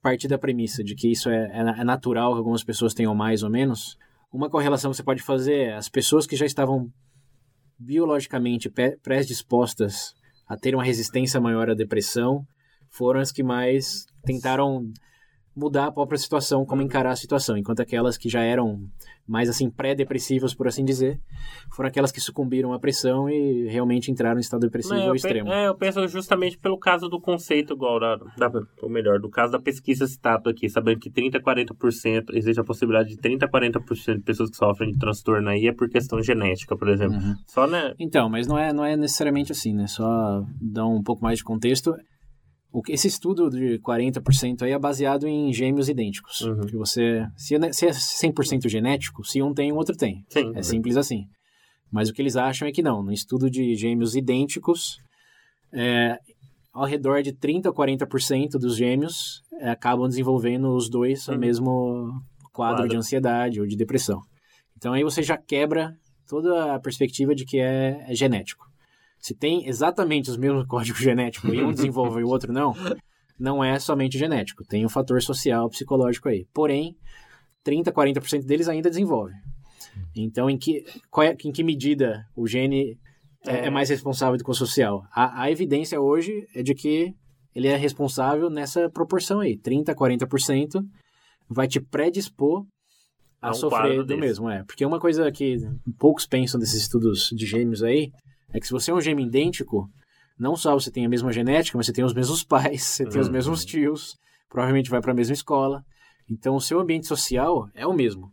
partir 0.00 0.28
da 0.28 0.38
premissa 0.38 0.84
de 0.84 0.94
que 0.94 1.10
isso 1.10 1.28
é, 1.28 1.50
é, 1.52 1.80
é 1.80 1.84
natural 1.84 2.32
que 2.32 2.38
algumas 2.38 2.62
pessoas 2.62 2.94
tenham 2.94 3.12
mais 3.12 3.42
ou 3.42 3.50
menos, 3.50 3.98
uma 4.36 4.50
correlação 4.50 4.90
que 4.90 4.98
você 4.98 5.02
pode 5.02 5.22
fazer 5.22 5.68
é 5.68 5.72
as 5.72 5.88
pessoas 5.88 6.26
que 6.26 6.36
já 6.36 6.44
estavam 6.44 6.92
biologicamente 7.78 8.70
predispostas 9.02 10.14
a 10.46 10.58
ter 10.58 10.74
uma 10.74 10.84
resistência 10.84 11.40
maior 11.40 11.70
à 11.70 11.74
depressão 11.74 12.46
foram 12.90 13.20
as 13.20 13.32
que 13.32 13.42
mais 13.42 14.04
tentaram 14.24 14.92
mudar 15.56 15.86
a 15.86 15.92
própria 15.92 16.18
situação, 16.18 16.66
como 16.66 16.82
encarar 16.82 17.10
a 17.10 17.16
situação, 17.16 17.56
enquanto 17.56 17.80
aquelas 17.80 18.18
que 18.18 18.28
já 18.28 18.42
eram 18.42 18.78
mais 19.26 19.48
assim 19.48 19.68
pré-depressivas, 19.68 20.54
por 20.54 20.68
assim 20.68 20.84
dizer, 20.84 21.18
foram 21.74 21.88
aquelas 21.88 22.12
que 22.12 22.20
sucumbiram 22.20 22.72
à 22.72 22.78
pressão 22.78 23.28
e 23.28 23.66
realmente 23.68 24.10
entraram 24.10 24.38
em 24.38 24.40
estado 24.40 24.60
depressivo 24.60 25.00
ao 25.00 25.16
extremo. 25.16 25.50
É, 25.50 25.66
eu 25.66 25.74
penso 25.74 26.06
justamente 26.06 26.56
pelo 26.58 26.78
caso 26.78 27.08
do 27.08 27.20
conceito 27.20 27.72
igual 27.72 27.98
da, 27.98 28.16
da, 28.16 28.52
ou 28.80 28.88
melhor, 28.88 29.18
do 29.18 29.28
caso 29.28 29.52
da 29.52 29.58
pesquisa 29.58 30.06
citado 30.06 30.48
aqui, 30.48 30.68
sabendo 30.68 31.00
que 31.00 31.10
30 31.10 31.38
a 31.38 31.42
40%, 31.42 32.26
existe 32.34 32.60
a 32.60 32.64
possibilidade 32.64 33.08
de 33.08 33.16
30 33.16 33.46
a 33.46 33.48
40% 33.48 34.16
de 34.16 34.22
pessoas 34.22 34.50
que 34.50 34.56
sofrem 34.56 34.92
de 34.92 34.98
transtorno 34.98 35.48
aí 35.48 35.66
é 35.66 35.72
por 35.72 35.88
questão 35.88 36.22
genética, 36.22 36.76
por 36.76 36.88
exemplo. 36.88 37.16
Uhum. 37.16 37.34
Só 37.46 37.66
né? 37.66 37.94
Então, 37.98 38.28
mas 38.28 38.46
não 38.46 38.56
é 38.56 38.72
não 38.72 38.84
é 38.84 38.96
necessariamente 38.96 39.50
assim, 39.50 39.74
né? 39.74 39.86
Só 39.88 40.44
dar 40.60 40.86
um 40.86 41.02
pouco 41.02 41.24
mais 41.24 41.38
de 41.38 41.44
contexto 41.44 41.96
esse 42.88 43.08
estudo 43.08 43.48
de 43.48 43.78
40% 43.78 44.62
aí 44.62 44.72
é 44.72 44.78
baseado 44.78 45.26
em 45.26 45.52
gêmeos 45.52 45.88
idênticos. 45.88 46.42
Uhum. 46.42 46.66
Que 46.66 46.76
você, 46.76 47.26
se, 47.36 47.54
é, 47.54 47.72
se 47.72 47.86
é 47.86 47.90
100% 47.90 48.68
genético, 48.68 49.24
se 49.24 49.42
um 49.42 49.54
tem, 49.54 49.72
o 49.72 49.76
outro 49.76 49.96
tem. 49.96 50.24
Sim. 50.28 50.52
É 50.54 50.62
simples 50.62 50.96
assim. 50.96 51.26
Mas 51.90 52.08
o 52.08 52.12
que 52.12 52.20
eles 52.20 52.36
acham 52.36 52.68
é 52.68 52.72
que 52.72 52.82
não. 52.82 53.02
No 53.02 53.12
estudo 53.12 53.48
de 53.48 53.74
gêmeos 53.76 54.14
idênticos, 54.14 54.98
é, 55.72 56.18
ao 56.72 56.84
redor 56.84 57.22
de 57.22 57.32
30% 57.32 57.66
a 57.66 57.72
40% 57.72 58.58
dos 58.58 58.76
gêmeos 58.76 59.42
é, 59.60 59.70
acabam 59.70 60.08
desenvolvendo 60.08 60.74
os 60.74 60.90
dois 60.90 61.26
uhum. 61.28 61.36
o 61.36 61.38
mesmo 61.38 62.22
quadro, 62.52 62.88
de 62.88 62.96
ansiedade 62.96 63.60
ou 63.60 63.66
de 63.66 63.76
depressão. 63.76 64.20
Então 64.76 64.92
aí 64.92 65.02
você 65.02 65.22
já 65.22 65.38
quebra 65.38 65.96
toda 66.28 66.74
a 66.74 66.80
perspectiva 66.80 67.34
de 67.34 67.44
que 67.44 67.58
é, 67.58 68.04
é 68.08 68.14
genético 68.14 68.66
se 69.26 69.34
tem 69.34 69.66
exatamente 69.66 70.30
os 70.30 70.36
mesmos 70.36 70.64
códigos 70.70 71.00
genéticos 71.00 71.52
e 71.52 71.60
um 71.60 71.72
desenvolve 71.72 72.20
e 72.20 72.24
o 72.24 72.28
outro 72.28 72.52
não, 72.52 72.72
não 73.36 73.62
é 73.62 73.76
somente 73.80 74.16
genético. 74.16 74.64
Tem 74.64 74.86
um 74.86 74.88
fator 74.88 75.20
social, 75.20 75.68
psicológico 75.68 76.28
aí. 76.28 76.46
Porém, 76.54 76.96
30, 77.64 77.92
40% 77.92 78.44
deles 78.44 78.68
ainda 78.68 78.88
desenvolvem. 78.88 79.34
Então, 80.14 80.48
em 80.48 80.56
que, 80.56 80.84
é, 81.22 81.36
em 81.44 81.50
que 81.50 81.64
medida 81.64 82.24
o 82.36 82.46
gene 82.46 82.96
é, 83.44 83.66
é 83.66 83.70
mais 83.70 83.88
responsável 83.88 84.38
do 84.38 84.44
que 84.44 84.50
o 84.50 84.54
social? 84.54 85.04
A, 85.10 85.42
a, 85.42 85.50
evidência 85.50 86.00
hoje 86.00 86.46
é 86.54 86.62
de 86.62 86.72
que 86.74 87.12
ele 87.52 87.66
é 87.66 87.76
responsável 87.76 88.48
nessa 88.48 88.88
proporção 88.90 89.40
aí. 89.40 89.56
30, 89.56 89.92
40% 89.92 90.86
vai 91.48 91.66
te 91.66 91.80
predispor 91.80 92.64
a, 93.42 93.48
a 93.48 93.50
um 93.50 93.54
sofrer 93.54 93.96
do 93.96 94.04
desse. 94.04 94.20
mesmo. 94.20 94.48
É. 94.48 94.62
Porque 94.62 94.86
uma 94.86 95.00
coisa 95.00 95.32
que 95.32 95.56
poucos 95.98 96.26
pensam 96.26 96.60
desses 96.60 96.82
estudos 96.82 97.30
de 97.34 97.44
gêmeos 97.44 97.82
aí 97.82 98.12
é 98.56 98.60
que 98.60 98.66
se 98.66 98.72
você 98.72 98.90
é 98.90 98.94
um 98.94 99.00
gêmeo 99.00 99.26
idêntico, 99.26 99.88
não 100.38 100.56
só 100.56 100.74
você 100.74 100.90
tem 100.90 101.04
a 101.04 101.08
mesma 101.08 101.32
genética, 101.32 101.76
mas 101.76 101.86
você 101.86 101.92
tem 101.92 102.04
os 102.04 102.14
mesmos 102.14 102.42
pais, 102.44 102.82
você 102.82 103.06
tem 103.06 103.20
os 103.20 103.28
mesmos 103.28 103.60
uhum. 103.60 103.66
tios, 103.66 104.16
provavelmente 104.48 104.90
vai 104.90 105.00
para 105.00 105.12
a 105.12 105.14
mesma 105.14 105.34
escola. 105.34 105.82
Então, 106.28 106.56
o 106.56 106.60
seu 106.60 106.80
ambiente 106.80 107.06
social 107.06 107.68
é 107.74 107.86
o 107.86 107.92
mesmo. 107.92 108.32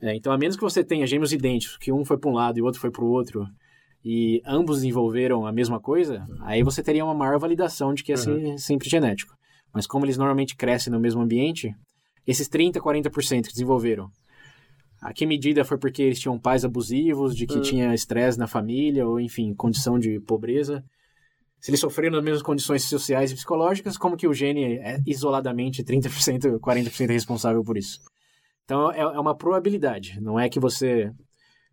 É, 0.00 0.14
então, 0.16 0.32
a 0.32 0.38
menos 0.38 0.56
que 0.56 0.62
você 0.62 0.82
tenha 0.82 1.06
gêmeos 1.06 1.32
idênticos, 1.32 1.76
que 1.78 1.92
um 1.92 2.04
foi 2.04 2.18
para 2.18 2.30
um 2.30 2.34
lado 2.34 2.58
e 2.58 2.62
o 2.62 2.64
outro 2.64 2.80
foi 2.80 2.90
para 2.90 3.04
o 3.04 3.08
outro, 3.08 3.46
e 4.04 4.42
ambos 4.44 4.78
desenvolveram 4.78 5.46
a 5.46 5.52
mesma 5.52 5.80
coisa, 5.80 6.26
aí 6.42 6.62
você 6.62 6.82
teria 6.82 7.04
uma 7.04 7.14
maior 7.14 7.38
validação 7.38 7.94
de 7.94 8.02
que 8.02 8.12
é 8.12 8.16
uhum. 8.16 8.58
sempre 8.58 8.88
genético. 8.88 9.34
Mas 9.72 9.86
como 9.86 10.04
eles 10.04 10.18
normalmente 10.18 10.56
crescem 10.56 10.92
no 10.92 11.00
mesmo 11.00 11.22
ambiente, 11.22 11.74
esses 12.26 12.48
30, 12.48 12.80
40% 12.80 13.42
que 13.46 13.52
desenvolveram 13.52 14.10
a 15.04 15.12
que 15.12 15.26
medida 15.26 15.66
foi 15.66 15.76
porque 15.76 16.02
eles 16.02 16.18
tinham 16.18 16.38
pais 16.38 16.64
abusivos, 16.64 17.36
de 17.36 17.46
que 17.46 17.56
uhum. 17.56 17.60
tinha 17.60 17.94
estresse 17.94 18.38
na 18.38 18.46
família, 18.46 19.06
ou 19.06 19.20
enfim, 19.20 19.54
condição 19.54 19.98
de 19.98 20.18
pobreza? 20.20 20.82
Se 21.60 21.70
eles 21.70 21.80
sofreram 21.80 22.16
nas 22.16 22.24
mesmas 22.24 22.42
condições 22.42 22.84
sociais 22.84 23.30
e 23.30 23.34
psicológicas, 23.34 23.98
como 23.98 24.16
que 24.16 24.26
o 24.26 24.32
gene 24.32 24.78
é 24.78 24.96
isoladamente 25.06 25.84
30%, 25.84 26.58
40% 26.58 27.08
responsável 27.08 27.62
por 27.62 27.76
isso? 27.76 28.00
Então 28.64 28.90
é, 28.90 29.00
é 29.00 29.20
uma 29.20 29.36
probabilidade, 29.36 30.18
não 30.22 30.40
é 30.40 30.48
que 30.48 30.58
você 30.58 31.12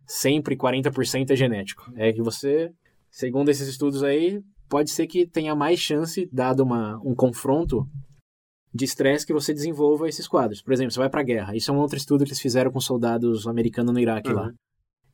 sempre 0.06 0.54
40% 0.54 1.30
é 1.30 1.36
genético. 1.36 1.90
É 1.96 2.12
que 2.12 2.20
você, 2.20 2.70
segundo 3.10 3.48
esses 3.48 3.66
estudos 3.66 4.04
aí, 4.04 4.42
pode 4.68 4.90
ser 4.90 5.06
que 5.06 5.26
tenha 5.26 5.54
mais 5.54 5.80
chance, 5.80 6.28
dado 6.30 6.62
uma, 6.62 7.00
um 7.02 7.14
confronto 7.14 7.88
de 8.74 8.84
estresse 8.84 9.26
que 9.26 9.32
você 9.32 9.52
desenvolva 9.52 10.08
esses 10.08 10.26
quadros. 10.26 10.62
Por 10.62 10.72
exemplo, 10.72 10.92
você 10.92 10.98
vai 10.98 11.10
para 11.10 11.20
a 11.20 11.24
guerra. 11.24 11.56
Isso 11.56 11.70
é 11.70 11.74
um 11.74 11.78
outro 11.78 11.96
estudo 11.96 12.24
que 12.24 12.30
eles 12.30 12.40
fizeram 12.40 12.70
com 12.70 12.80
soldados 12.80 13.46
americanos 13.46 13.92
no 13.92 14.00
Iraque 14.00 14.30
uhum. 14.30 14.36
lá. 14.36 14.52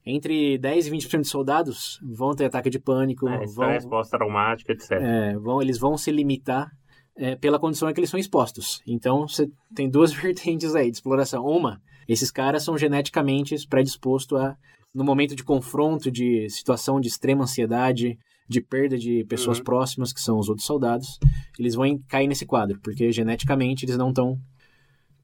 Entre 0.07 0.57
10 0.59 0.87
e 0.87 0.91
20% 0.91 1.21
de 1.23 1.29
soldados 1.29 2.01
vão 2.03 2.35
ter 2.35 2.47
ataque 2.47 2.71
de 2.71 2.79
pânico, 2.79 3.29
é, 3.29 3.45
vão 3.47 3.79
pós-traumático, 3.91 4.73
etc. 4.73 4.93
É, 4.93 5.37
vão, 5.37 5.61
eles 5.61 5.79
vão 5.79 5.99
se 5.99 6.11
limitar 6.11 6.71
é, 7.17 7.37
pela 7.37 7.59
condição 7.59 7.91
em 7.91 7.93
que 7.93 8.01
eles 8.01 8.09
são 8.09 8.19
expostos. 8.19 8.81
Então, 8.87 9.29
você 9.29 9.51
tem 9.75 9.91
duas 9.91 10.13
vertentes 10.15 10.75
aí 10.75 10.91
de 10.91 10.97
exploração. 10.97 11.45
Uma, 11.45 11.81
esses 12.09 12.31
caras 12.31 12.63
são 12.63 12.79
geneticamente 12.79 13.55
predispostos 13.69 14.41
a, 14.41 14.57
no 14.95 15.05
momento 15.05 15.35
de 15.35 15.45
confronto, 15.45 16.11
de 16.11 16.49
situação 16.49 17.01
de 17.01 17.09
extrema 17.09 17.43
ansiedade, 17.43 18.19
de 18.49 18.61
perda 18.61 18.97
de 18.97 19.25
pessoas 19.25 19.59
uhum. 19.59 19.65
próximas, 19.65 20.13
que 20.13 20.21
são 20.21 20.39
os 20.39 20.49
outros 20.49 20.67
soldados, 20.67 21.19
eles 21.59 21.75
vão 21.75 21.99
cair 22.09 22.27
nesse 22.27 22.47
quadro, 22.47 22.81
porque 22.83 23.13
geneticamente 23.13 23.85
eles 23.85 23.97
não 23.97 24.09
estão 24.09 24.39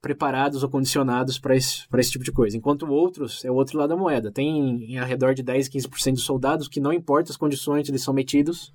preparados 0.02 0.62
ou 0.62 0.68
condicionados 0.68 1.38
para 1.38 1.56
esse, 1.56 1.86
esse 1.96 2.10
tipo 2.10 2.24
de 2.24 2.30
coisa. 2.30 2.56
Enquanto 2.58 2.86
outros, 2.86 3.42
é 3.42 3.50
o 3.50 3.54
outro 3.54 3.78
lado 3.78 3.88
da 3.88 3.96
moeda. 3.96 4.30
Tem 4.30 4.92
em 4.92 4.98
ao 4.98 5.06
redor 5.06 5.32
de 5.34 5.42
10, 5.42 5.70
15% 5.70 6.12
dos 6.12 6.26
soldados 6.26 6.68
que 6.68 6.78
não 6.78 6.92
importa 6.92 7.30
as 7.30 7.38
condições 7.38 7.88
eles 7.88 8.02
são 8.02 8.12
metidos, 8.12 8.70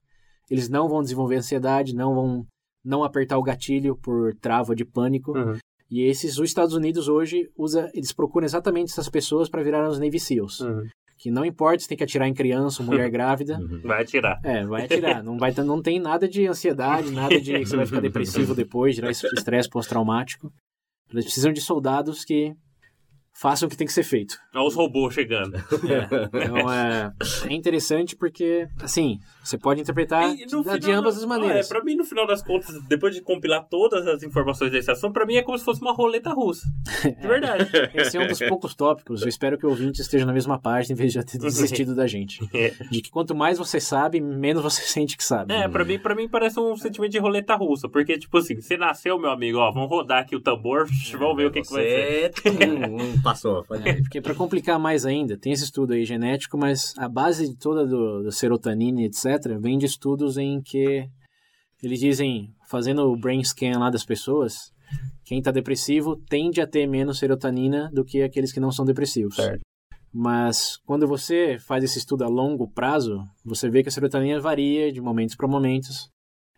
eles 0.50 0.68
não 0.68 0.90
vão 0.90 1.04
desenvolver 1.04 1.36
ansiedade, 1.36 1.94
não 1.94 2.16
vão 2.16 2.48
não 2.84 3.04
apertar 3.04 3.38
o 3.38 3.44
gatilho 3.44 3.96
por 3.96 4.34
trava 4.36 4.76
de 4.76 4.84
pânico. 4.84 5.38
Uhum. 5.38 5.58
E 5.92 6.02
esses, 6.02 6.40
os 6.40 6.50
Estados 6.50 6.74
Unidos 6.74 7.08
hoje 7.08 7.48
usa, 7.56 7.92
eles 7.94 8.12
procuram 8.12 8.46
exatamente 8.46 8.92
essas 8.92 9.10
pessoas 9.10 9.48
para 9.48 9.62
virar 9.62 9.88
os 9.88 10.00
Navy 10.00 10.20
SEALs. 10.20 10.62
Uhum 10.62 10.88
que 11.20 11.30
não 11.30 11.44
importa 11.44 11.80
se 11.80 11.88
tem 11.88 11.98
que 11.98 12.04
atirar 12.04 12.30
em 12.30 12.34
criança 12.34 12.82
ou 12.82 12.88
mulher 12.88 13.10
grávida. 13.12 13.60
Uhum. 13.60 13.82
Vai 13.84 14.02
atirar. 14.02 14.40
É, 14.42 14.66
vai 14.66 14.86
atirar. 14.86 15.22
Não, 15.22 15.38
vai, 15.38 15.54
não 15.54 15.82
tem 15.82 16.00
nada 16.00 16.28
de 16.28 16.48
ansiedade, 16.48 17.12
nada 17.12 17.40
de 17.40 17.52
que 17.52 17.66
você 17.66 17.76
vai 17.76 17.86
ficar 17.86 18.00
depressivo 18.00 18.56
depois, 18.56 18.96
gerar 18.96 19.12
estresse 19.12 19.70
pós-traumático. 19.70 20.50
Eles 21.12 21.26
precisam 21.26 21.52
de 21.52 21.60
soldados 21.60 22.24
que 22.24 22.54
façam 23.34 23.68
o 23.68 23.70
que 23.70 23.76
tem 23.76 23.86
que 23.86 23.94
ser 23.94 24.04
feito. 24.04 24.38
Olha 24.56 24.66
os 24.66 24.76
robôs 24.76 25.14
chegando. 25.14 25.56
É, 25.58 26.46
então 26.46 26.72
é, 26.72 27.12
é 27.50 27.54
interessante 27.54 28.16
porque, 28.16 28.68
assim, 28.82 29.20
Você 29.50 29.58
pode 29.58 29.82
interpretar 29.82 30.32
E 30.32 30.46
de, 30.46 30.80
de 30.80 30.92
ambas 30.92 31.18
as 31.18 31.24
É, 31.24 31.26
maneiras. 31.26 31.68
pra 31.68 31.84
mim, 31.84 31.96
no 31.96 32.04
final 32.04 32.28
das 32.28 32.44
contas, 32.44 32.76
depois 32.88 33.16
de 33.16 33.22
compilar 33.22 33.66
todas 33.68 34.06
as 34.06 34.22
informações 34.22 34.72
desse 34.72 34.92
assunto, 34.92 35.12
pra 35.14 35.26
mim 35.26 35.36
é 35.36 35.42
como 35.42 35.58
se 35.58 35.66
fosse 35.66 35.82
uma 35.82 35.92
roleta 35.92 36.30
russa. 36.32 36.68
De 37.04 37.28
verdade. 37.28 37.68
Esse 37.96 38.18
é 38.18 38.22
um 38.22 38.28
dos 38.28 38.40
poucos 38.40 38.76
tópicos. 38.76 39.24
Eu 39.24 39.28
espero 39.28 39.58
que 39.58 39.66
o 39.66 39.70
ouvinte 39.70 40.02
esteja 40.02 40.26
na 40.26 40.34
mesma 40.34 40.60
página 40.60 40.94
em 40.94 40.96
vez 40.96 41.12
de 41.12 41.16
já 41.16 41.24
ter 41.24 41.40
desistido 41.40 41.96
da 41.96 42.06
gente. 42.06 42.48
É. 42.54 42.74
De 42.92 43.02
que 43.02 43.10
quanto 43.10 43.34
mais 43.34 43.58
você 43.58 43.80
sabe, 43.80 44.22
menos 44.22 44.62
você 44.62 44.82
sente 44.88 45.18
que 45.18 45.24
sabe. 45.24 45.52
É, 45.54 45.68
pra 45.68 45.84
mim, 45.84 45.98
pra 45.98 46.14
mim 46.14 46.28
parece 46.30 46.60
um 46.60 46.78
sentimento 46.78 47.12
de 47.12 47.18
roleta 47.20 47.56
russa. 47.56 47.90
Porque, 47.90 48.18
tipo 48.20 48.38
assim, 48.38 48.56
você 48.62 48.78
nasceu, 48.78 49.18
meu 49.18 49.32
amigo, 49.32 49.58
ó, 49.58 49.72
vamos 49.72 49.90
rodar 49.90 50.22
aqui 50.22 50.36
o 50.36 50.40
tambor, 50.42 50.86
vamos 51.18 51.36
ver 51.38 51.48
o 51.48 51.52
que, 51.52 51.62
que 51.62 51.74
vai 51.74 51.84
ser. 51.84 52.32
Hum, 52.46 53.20
passou. 53.24 53.66
É, 53.84 53.94
porque 53.94 54.22
para 54.22 54.36
complicar 54.36 54.78
mais 54.78 55.06
ainda, 55.06 55.38
tem 55.38 55.52
esse 55.54 55.64
estudo 55.64 55.94
aí 55.94 56.06
genético, 56.06 56.58
mas 56.58 56.94
a 56.98 57.08
base 57.10 57.48
de 57.50 57.56
toda 57.56 57.86
do, 57.86 58.24
do 58.24 58.32
serotonina, 58.32 59.02
etc., 59.02 59.39
vem 59.60 59.78
de 59.78 59.86
estudos 59.86 60.38
em 60.38 60.62
que 60.62 61.08
eles 61.82 62.00
dizem, 62.00 62.54
fazendo 62.70 63.04
o 63.04 63.18
brain 63.18 63.44
scan 63.44 63.80
lá 63.80 63.90
das 63.90 64.04
pessoas, 64.04 64.72
quem 65.24 65.40
está 65.40 65.52
depressivo 65.52 66.16
tende 66.28 66.60
a 66.60 66.68
ter 66.68 66.88
menos 66.88 67.20
serotonina 67.20 67.90
do 67.94 68.04
que 68.04 68.22
aqueles 68.22 68.52
que 68.52 68.60
não 68.60 68.72
são 68.72 68.84
depressivos. 68.84 69.36
Certo. 69.36 69.62
Mas 70.12 70.78
quando 70.86 71.08
você 71.08 71.58
faz 71.60 71.84
esse 71.84 72.00
estudo 72.00 72.24
a 72.24 72.28
longo 72.28 72.68
prazo, 72.68 73.24
você 73.46 73.70
vê 73.70 73.84
que 73.84 73.90
a 73.90 73.92
serotonina 73.92 74.40
varia 74.40 74.92
de 74.92 75.00
momentos 75.00 75.36
para 75.36 75.48
momentos. 75.48 76.10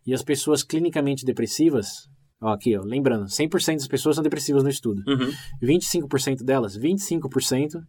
E 0.08 0.14
as 0.14 0.24
pessoas 0.24 0.64
clinicamente 0.64 1.26
depressivas, 1.26 2.08
ó, 2.42 2.54
aqui, 2.54 2.76
ó, 2.78 2.82
lembrando, 2.82 3.26
100% 3.26 3.76
das 3.76 3.88
pessoas 3.88 4.16
são 4.16 4.24
depressivas 4.24 4.64
no 4.64 4.70
estudo. 4.70 5.04
Uhum. 5.06 5.32
25% 5.62 6.44
delas, 6.44 6.78
25% 6.78 7.82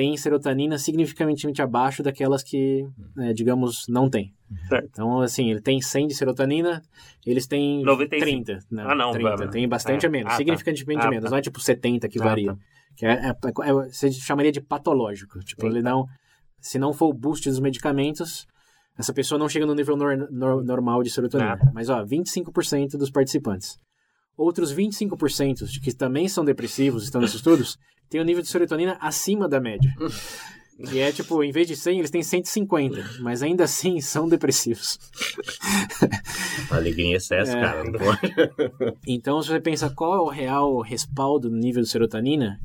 têm 0.00 0.16
serotonina 0.16 0.78
significativamente 0.78 1.60
abaixo 1.60 2.02
daquelas 2.02 2.42
que, 2.42 2.86
né, 3.14 3.34
digamos, 3.34 3.84
não 3.86 4.08
têm. 4.08 4.32
Certo. 4.66 4.88
Então, 4.90 5.20
assim, 5.20 5.50
ele 5.50 5.60
tem 5.60 5.78
100 5.82 6.06
de 6.06 6.14
serotonina, 6.14 6.80
eles 7.26 7.46
têm 7.46 7.82
95. 7.84 8.24
30. 8.24 8.58
Não, 8.70 8.90
Ah, 8.90 8.94
não, 8.94 9.12
30. 9.12 9.36
vai- 9.36 9.48
Tem 9.48 9.68
bastante 9.68 10.06
é. 10.06 10.08
a 10.08 10.10
menos, 10.10 10.26
Ah, 10.28 10.30
tá. 10.30 10.36
significativamente 10.38 11.06
Ah, 11.06 11.10
menos. 11.10 11.24
tá. 11.24 11.30
Não 11.30 11.36
é 11.36 11.42
tipo 11.42 11.60
70 11.60 12.08
que 12.08 12.18
Ah, 12.18 12.24
varia. 12.24 12.54
tá. 12.54 12.58
Que 12.96 13.04
é, 13.06 13.10
é- 13.12 13.28
é- 13.68 13.72
você 13.92 14.10
chamaria 14.10 14.50
de 14.50 14.60
patológico. 14.60 15.38
Tipo, 15.40 15.66
ele 15.66 15.82
não... 15.82 16.06
Se 16.60 16.78
não 16.78 16.92
for 16.94 17.08
o 17.08 17.12
boost 17.12 17.48
dos 17.48 17.60
medicamentos, 17.60 18.46
essa 18.98 19.12
pessoa 19.12 19.38
não 19.38 19.48
chega 19.50 19.66
no 19.66 19.74
nível 19.74 19.96
nor- 19.96 20.28
nor- 20.30 20.64
normal 20.64 21.02
de 21.02 21.10
serotonina. 21.10 21.58
Ah. 21.62 21.70
Mas, 21.74 21.88
ó, 21.90 22.02
25% 22.04 22.96
dos 22.98 23.10
participantes. 23.10 23.78
Outros 24.36 24.72
25% 24.72 25.66
de 25.66 25.78
que 25.80 25.92
também 25.94 26.26
são 26.28 26.44
depressivos, 26.44 27.04
estão 27.04 27.20
nesses 27.20 27.36
estudos, 27.36 27.78
têm 28.10 28.20
o 28.20 28.24
nível 28.24 28.42
de 28.42 28.48
serotonina 28.48 28.98
acima 29.00 29.48
da 29.48 29.60
média. 29.60 29.94
Que 30.90 30.98
é, 30.98 31.12
tipo, 31.12 31.44
em 31.44 31.52
vez 31.52 31.68
de 31.68 31.76
100, 31.76 31.98
eles 31.98 32.10
têm 32.10 32.22
150. 32.22 33.20
Mas 33.20 33.42
ainda 33.42 33.64
assim, 33.64 34.00
são 34.00 34.26
depressivos. 34.28 34.98
Alegria 36.70 37.06
em 37.06 37.12
excesso, 37.14 37.52
É. 37.56 37.60
cara. 37.60 37.82
Então, 39.06 39.42
se 39.42 39.48
você 39.48 39.60
pensa 39.60 39.90
qual 39.90 40.14
é 40.14 40.20
o 40.20 40.28
real 40.28 40.80
respaldo 40.80 41.50
no 41.50 41.56
nível 41.58 41.82
de 41.82 41.88
serotonina, 41.88 42.58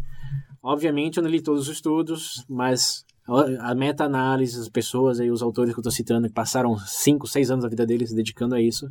obviamente 0.63 1.17
eu 1.17 1.23
não 1.23 1.29
li 1.29 1.41
todos 1.41 1.67
os 1.67 1.75
estudos, 1.75 2.45
mas 2.49 3.03
a 3.27 3.71
a 3.71 3.75
meta-análise, 3.75 4.59
as 4.59 4.69
pessoas 4.69 5.19
aí, 5.19 5.29
os 5.29 5.41
autores 5.41 5.73
que 5.73 5.79
eu 5.79 5.81
estou 5.81 5.91
citando, 5.91 6.27
que 6.27 6.33
passaram 6.33 6.77
5, 6.77 7.27
6 7.27 7.51
anos 7.51 7.63
da 7.63 7.69
vida 7.69 7.85
deles 7.85 8.09
se 8.09 8.15
dedicando 8.15 8.55
a 8.55 8.61
isso, 8.61 8.87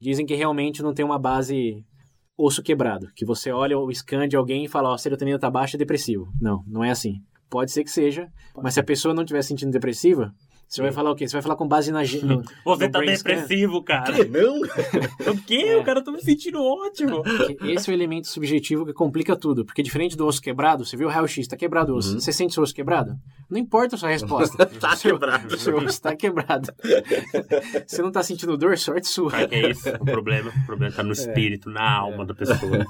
dizem 0.00 0.24
que 0.24 0.34
realmente 0.34 0.82
não 0.82 0.94
tem 0.94 1.04
uma 1.04 1.18
base 1.18 1.84
osso 2.36 2.62
quebrado, 2.62 3.10
que 3.14 3.24
você 3.24 3.50
olha 3.50 3.78
o 3.78 3.92
scan 3.92 4.26
de 4.28 4.36
alguém 4.36 4.64
e 4.64 4.68
fala, 4.68 4.90
ó, 4.90 4.94
a 4.94 4.98
serotonina 4.98 5.38
tá 5.38 5.50
baixa, 5.50 5.76
é 5.76 5.78
depressivo. 5.78 6.32
Não, 6.40 6.62
não 6.66 6.82
é 6.84 6.90
assim. 6.90 7.22
Pode 7.48 7.70
ser 7.70 7.84
que 7.84 7.90
seja, 7.90 8.28
mas 8.56 8.74
se 8.74 8.80
a 8.80 8.84
pessoa 8.84 9.14
não 9.14 9.22
estiver 9.22 9.42
se 9.42 9.48
sentindo 9.48 9.70
depressiva, 9.70 10.34
você 10.68 10.82
vai 10.82 10.92
falar 10.92 11.10
o 11.10 11.14
quê? 11.14 11.26
Você 11.28 11.32
vai 11.34 11.42
falar 11.42 11.56
com 11.56 11.66
base 11.68 11.92
na... 11.92 12.00
No, 12.00 12.42
Você 12.64 12.86
no 12.86 12.92
tá 12.92 12.98
brain 12.98 13.16
scan. 13.16 13.30
depressivo, 13.34 13.82
cara. 13.82 14.12
Não? 14.24 14.60
O 15.32 15.36
quê? 15.46 15.64
É. 15.68 15.76
O 15.76 15.84
cara 15.84 16.02
tá 16.02 16.10
me 16.12 16.20
sentindo 16.20 16.62
ótimo. 16.62 17.22
Esse 17.62 17.90
é 17.90 17.92
o 17.92 17.96
elemento 17.96 18.28
subjetivo 18.28 18.84
que 18.86 18.92
complica 18.92 19.34
tudo. 19.36 19.64
Porque 19.64 19.82
diferente 19.82 20.16
do 20.16 20.26
osso 20.26 20.40
quebrado, 20.40 20.84
você 20.84 20.96
viu 20.96 21.06
o 21.08 21.10
raio-x, 21.10 21.46
tá 21.48 21.56
quebrado 21.56 21.92
o 21.94 21.96
osso. 21.96 22.18
Você 22.20 22.32
sente 22.32 22.52
seu 22.54 22.62
osso 22.62 22.74
quebrado? 22.74 23.16
Não 23.50 23.58
importa 23.58 23.96
a 23.96 23.98
sua 23.98 24.08
resposta. 24.10 24.64
Tá 24.80 24.96
Seu- 24.96 25.12
quebrado. 25.12 25.58
Seu 25.58 25.76
osso 25.78 26.00
tá 26.02 26.14
quebrado. 26.16 26.72
você 27.86 28.02
não 28.02 28.10
tá 28.12 28.22
sentindo 28.22 28.56
dor? 28.56 28.76
Sorte 28.78 29.06
sua. 29.08 29.30
Que 29.46 29.54
é 29.54 29.70
isso? 29.70 29.88
O 29.88 30.04
problema, 30.04 30.50
o 30.50 30.66
problema 30.66 30.94
tá 30.94 31.02
no 31.02 31.12
espírito, 31.12 31.70
na 31.70 31.98
alma 31.98 32.24
da 32.26 32.34
pessoa. 32.34 32.84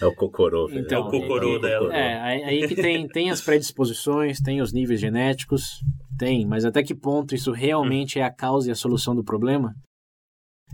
É 0.00 0.06
o 0.06 0.14
cocorô. 0.14 0.68
filho. 0.68 0.80
Então, 0.80 0.98
É 0.98 1.06
o 1.06 1.10
cocorô 1.10 1.58
dela. 1.58 1.94
É, 1.94 2.20
aí, 2.20 2.42
aí 2.44 2.68
que 2.68 2.74
tem, 2.74 3.06
tem 3.08 3.30
as 3.30 3.40
predisposições, 3.40 4.40
tem 4.40 4.60
os 4.60 4.72
níveis 4.72 5.00
genéticos, 5.00 5.80
tem, 6.20 6.46
mas 6.46 6.66
até 6.66 6.82
que 6.82 6.94
ponto 6.94 7.34
isso 7.34 7.50
realmente 7.50 8.18
é 8.18 8.22
a 8.22 8.30
causa 8.30 8.68
e 8.68 8.70
a 8.70 8.74
solução 8.74 9.14
do 9.14 9.24
problema? 9.24 9.74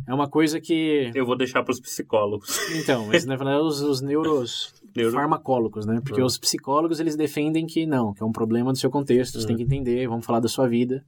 É 0.07 0.13
uma 0.13 0.29
coisa 0.29 0.61
que. 0.61 1.11
Eu 1.15 1.25
vou 1.25 1.37
deixar 1.37 1.63
pros 1.63 1.81
psicólogos. 1.81 2.59
Então, 2.73 3.07
mas 3.07 3.25
na 3.25 3.37
verdade 3.37 3.61
os, 3.63 3.81
os 3.81 4.01
neuros 4.03 4.75
Neuro- 4.97 5.15
farmacólogos, 5.15 5.87
né? 5.87 6.01
Porque 6.05 6.21
Uhum. 6.21 6.27
os 6.27 6.37
psicólogos 6.39 6.99
eles 7.01 7.17
defendem 7.17 7.65
que 7.65 7.87
não, 7.87 8.13
que 8.13 8.23
é 8.23 8.27
um 8.27 8.33
problema 8.33 8.73
do 8.73 8.79
seu 8.79 8.91
contexto, 8.91 9.41
você 9.41 9.47
tem 9.47 9.57
que 9.57 9.63
entender, 9.63 10.09
vamos 10.09 10.27
falar 10.27 10.41
da 10.41 10.49
sua 10.49 10.69
vida. 10.69 11.03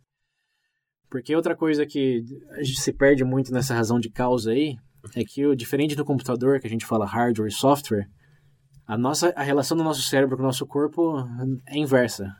Porque 1.10 1.34
outra 1.34 1.56
coisa 1.56 1.84
que 1.86 2.22
a 2.52 2.62
gente 2.62 2.80
se 2.80 2.92
perde 2.92 3.24
muito 3.24 3.52
nessa 3.52 3.74
razão 3.74 3.98
de 3.98 4.08
causa 4.10 4.52
aí 4.52 4.76
é 5.16 5.24
que 5.24 5.44
o 5.46 5.56
diferente 5.56 5.96
do 5.96 6.04
computador 6.04 6.60
que 6.60 6.66
a 6.66 6.70
gente 6.70 6.86
fala 6.86 7.06
hardware 7.06 7.48
e 7.48 7.52
software, 7.52 8.06
a 8.86 8.96
nossa 8.96 9.32
a 9.36 9.42
relação 9.42 9.76
do 9.76 9.84
nosso 9.84 10.02
cérebro 10.02 10.36
com 10.36 10.42
o 10.42 10.46
nosso 10.46 10.66
corpo 10.66 11.18
é 11.66 11.78
inversa. 11.78 12.30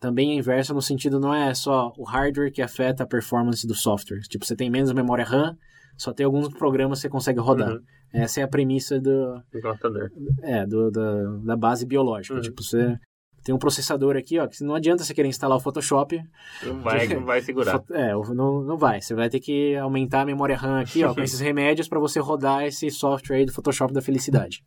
Também 0.00 0.32
é 0.32 0.34
inversa 0.34 0.74
no 0.74 0.82
sentido 0.82 1.20
não 1.20 1.32
é 1.32 1.54
só 1.54 1.92
o 1.96 2.02
hardware 2.02 2.52
que 2.52 2.60
afeta 2.60 3.04
a 3.04 3.06
performance 3.06 3.66
do 3.66 3.74
software. 3.74 4.20
Tipo, 4.22 4.44
você 4.44 4.56
tem 4.56 4.68
menos 4.68 4.92
memória 4.92 5.24
RAM, 5.24 5.56
só 5.96 6.12
tem 6.12 6.26
alguns 6.26 6.48
programas 6.48 6.98
que 6.98 7.02
você 7.02 7.08
consegue 7.08 7.38
rodar. 7.38 7.72
Uhum. 7.72 7.82
Essa 8.12 8.40
é 8.40 8.42
a 8.42 8.48
premissa 8.48 9.00
do, 9.00 9.40
Computador. 9.62 10.10
é, 10.42 10.66
do, 10.66 10.90
da, 10.90 11.24
da 11.44 11.56
base 11.56 11.86
biológica. 11.86 12.34
Uhum. 12.34 12.40
Tipo, 12.40 12.62
você 12.62 12.98
tem 13.44 13.54
um 13.54 13.58
processador 13.58 14.16
aqui, 14.16 14.38
ó, 14.38 14.46
que 14.46 14.62
não 14.64 14.74
adianta 14.74 15.04
você 15.04 15.14
querer 15.14 15.28
instalar 15.28 15.56
o 15.56 15.60
Photoshop. 15.60 16.20
Não 16.64 16.80
vai, 16.80 17.06
não 17.06 17.24
vai 17.24 17.40
segurar. 17.40 17.82
É, 17.92 18.12
não, 18.12 18.62
não 18.62 18.76
vai. 18.76 19.00
Você 19.00 19.14
vai 19.14 19.30
ter 19.30 19.40
que 19.40 19.76
aumentar 19.76 20.22
a 20.22 20.26
memória 20.26 20.56
RAM 20.56 20.80
aqui, 20.80 21.04
ó, 21.04 21.14
com 21.14 21.20
esses 21.22 21.40
remédios 21.40 21.88
para 21.88 22.00
você 22.00 22.18
rodar 22.18 22.64
esse 22.64 22.90
software 22.90 23.36
aí 23.36 23.46
do 23.46 23.52
Photoshop 23.52 23.92
da 23.92 24.02
felicidade. 24.02 24.62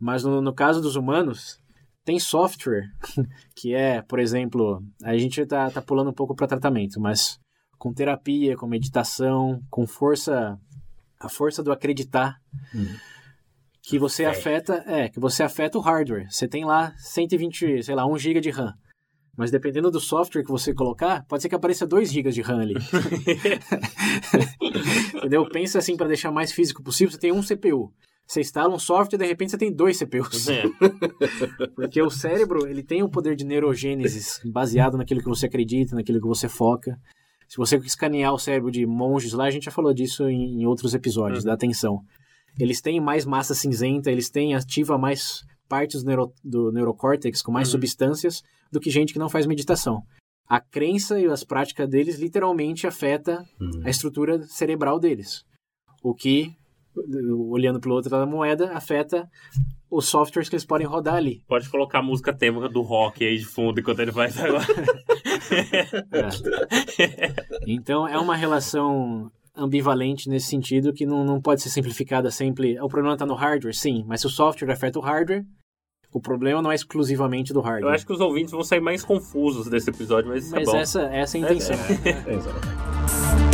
Mas 0.00 0.24
no, 0.24 0.40
no 0.40 0.52
caso 0.52 0.80
dos 0.80 0.96
humanos, 0.96 1.60
tem 2.04 2.18
software 2.18 2.88
que 3.54 3.74
é, 3.74 4.02
por 4.02 4.18
exemplo, 4.18 4.82
a 5.02 5.16
gente 5.16 5.44
tá, 5.46 5.70
tá 5.70 5.82
pulando 5.82 6.10
um 6.10 6.14
pouco 6.14 6.34
para 6.34 6.46
tratamento, 6.46 7.00
mas 7.00 7.38
com 7.78 7.92
terapia, 7.92 8.56
com 8.56 8.66
meditação, 8.66 9.62
com 9.70 9.86
força, 9.86 10.58
a 11.18 11.28
força 11.28 11.62
do 11.62 11.72
acreditar, 11.72 12.38
que 13.82 13.98
você 13.98 14.24
Fé. 14.24 14.30
afeta, 14.30 14.84
é, 14.86 15.08
que 15.08 15.18
você 15.18 15.42
afeta 15.42 15.78
o 15.78 15.80
hardware. 15.80 16.26
Você 16.30 16.46
tem 16.46 16.64
lá 16.64 16.92
120, 16.98 17.82
sei 17.82 17.94
lá, 17.94 18.06
1 18.06 18.18
GB 18.18 18.40
de 18.40 18.50
RAM. 18.50 18.74
Mas 19.36 19.50
dependendo 19.50 19.90
do 19.90 19.98
software 19.98 20.44
que 20.44 20.50
você 20.50 20.74
colocar, 20.74 21.24
pode 21.26 21.42
ser 21.42 21.48
que 21.48 21.54
apareça 21.54 21.86
2 21.86 22.12
GB 22.12 22.30
de 22.30 22.42
RAM 22.42 22.60
ali. 22.60 22.74
Entendeu? 25.16 25.48
Pensa 25.48 25.78
assim, 25.78 25.96
para 25.96 26.08
deixar 26.08 26.30
mais 26.30 26.52
físico 26.52 26.82
possível, 26.82 27.12
você 27.12 27.18
tem 27.18 27.32
um 27.32 27.42
CPU. 27.42 27.92
Você 28.30 28.42
instala 28.42 28.72
um 28.72 28.78
software 28.78 29.16
e 29.16 29.18
de 29.18 29.26
repente 29.26 29.50
você 29.50 29.58
tem 29.58 29.72
dois 29.72 29.98
CPUs. 29.98 30.48
É. 30.48 30.62
Porque 31.74 32.00
o 32.00 32.08
cérebro, 32.08 32.64
ele 32.64 32.80
tem 32.80 33.02
o 33.02 33.08
poder 33.08 33.34
de 33.34 33.44
neurogênese 33.44 34.40
baseado 34.48 34.96
naquilo 34.96 35.20
que 35.20 35.28
você 35.28 35.46
acredita, 35.46 35.96
naquilo 35.96 36.20
que 36.20 36.28
você 36.28 36.48
foca. 36.48 36.96
Se 37.48 37.56
você 37.56 37.76
escanear 37.78 38.32
o 38.32 38.38
cérebro 38.38 38.70
de 38.70 38.86
monges 38.86 39.32
lá, 39.32 39.46
a 39.46 39.50
gente 39.50 39.64
já 39.64 39.72
falou 39.72 39.92
disso 39.92 40.28
em, 40.28 40.64
outros 40.64 40.94
episódios, 40.94 41.42
da 41.42 41.54
atenção. 41.54 42.02
Eles 42.56 42.80
têm 42.80 43.00
mais 43.00 43.26
massa 43.26 43.52
cinzenta, 43.52 44.12
eles 44.12 44.30
têm 44.30 44.54
ativa 44.54 44.96
mais 44.96 45.42
partes 45.68 46.04
do, 46.04 46.06
neuro, 46.06 46.32
do 46.44 46.70
neurocórtex 46.70 47.42
com 47.42 47.50
mais 47.50 47.66
Uhum. 47.66 47.72
substâncias 47.72 48.42
do 48.70 48.78
que 48.78 48.90
gente 48.90 49.12
que 49.12 49.18
não 49.18 49.28
faz 49.28 49.44
meditação. 49.44 50.02
A 50.48 50.60
crença 50.60 51.18
e 51.18 51.26
as 51.26 51.42
práticas 51.42 51.88
deles 51.88 52.16
literalmente 52.20 52.86
afeta 52.86 53.44
Uhum. 53.60 53.82
a 53.84 53.90
estrutura 53.90 54.40
cerebral 54.46 55.00
deles. 55.00 55.42
O 56.00 56.14
que, 56.14 56.54
olhando 57.48 57.80
pelo 57.80 57.94
outro 57.94 58.10
lado 58.10 58.24
da 58.24 58.30
moeda, 58.30 58.72
afeta 58.72 59.28
os 59.90 60.06
softwares 60.06 60.48
que 60.48 60.54
eles 60.54 60.64
podem 60.64 60.86
rodar 60.86 61.14
ali. 61.14 61.42
Pode 61.48 61.68
colocar 61.68 61.98
a 61.98 62.02
música 62.02 62.32
tema 62.32 62.68
do 62.68 62.82
rock 62.82 63.24
aí 63.24 63.38
de 63.38 63.44
fundo 63.44 63.80
enquanto 63.80 64.00
ele 64.00 64.12
faz 64.12 64.38
agora. 64.38 64.64
É. 66.12 67.34
Então 67.66 68.06
é 68.06 68.18
uma 68.18 68.36
relação 68.36 69.30
ambivalente 69.56 70.28
nesse 70.28 70.46
sentido 70.46 70.92
que 70.92 71.04
não, 71.04 71.24
não 71.24 71.40
pode 71.40 71.60
ser 71.60 71.70
simplificada 71.70 72.30
sempre. 72.30 72.80
O 72.80 72.88
problema 72.88 73.14
está 73.14 73.26
no 73.26 73.34
hardware, 73.34 73.74
sim, 73.74 74.04
mas 74.06 74.20
se 74.20 74.26
o 74.26 74.30
software 74.30 74.70
afeta 74.70 74.98
o 74.98 75.02
hardware, 75.02 75.44
o 76.12 76.20
problema 76.20 76.62
não 76.62 76.72
é 76.72 76.74
exclusivamente 76.74 77.52
do 77.52 77.60
Eu 77.60 77.64
hardware. 77.64 77.94
acho 77.94 78.06
que 78.06 78.12
os 78.12 78.20
ouvintes 78.20 78.52
vão 78.52 78.62
sair 78.62 78.80
mais 78.80 79.04
confusos 79.04 79.68
desse 79.68 79.90
episódio, 79.90 80.30
mas 80.30 80.44
isso 80.44 80.54
mas 80.54 80.68
é 80.68 80.72
bom. 80.72 80.78
essa, 80.78 81.02
essa 81.02 81.38
é 81.38 81.40
a 81.40 81.44
intenção. 81.44 81.76
É, 82.04 82.34
exato. 82.34 83.49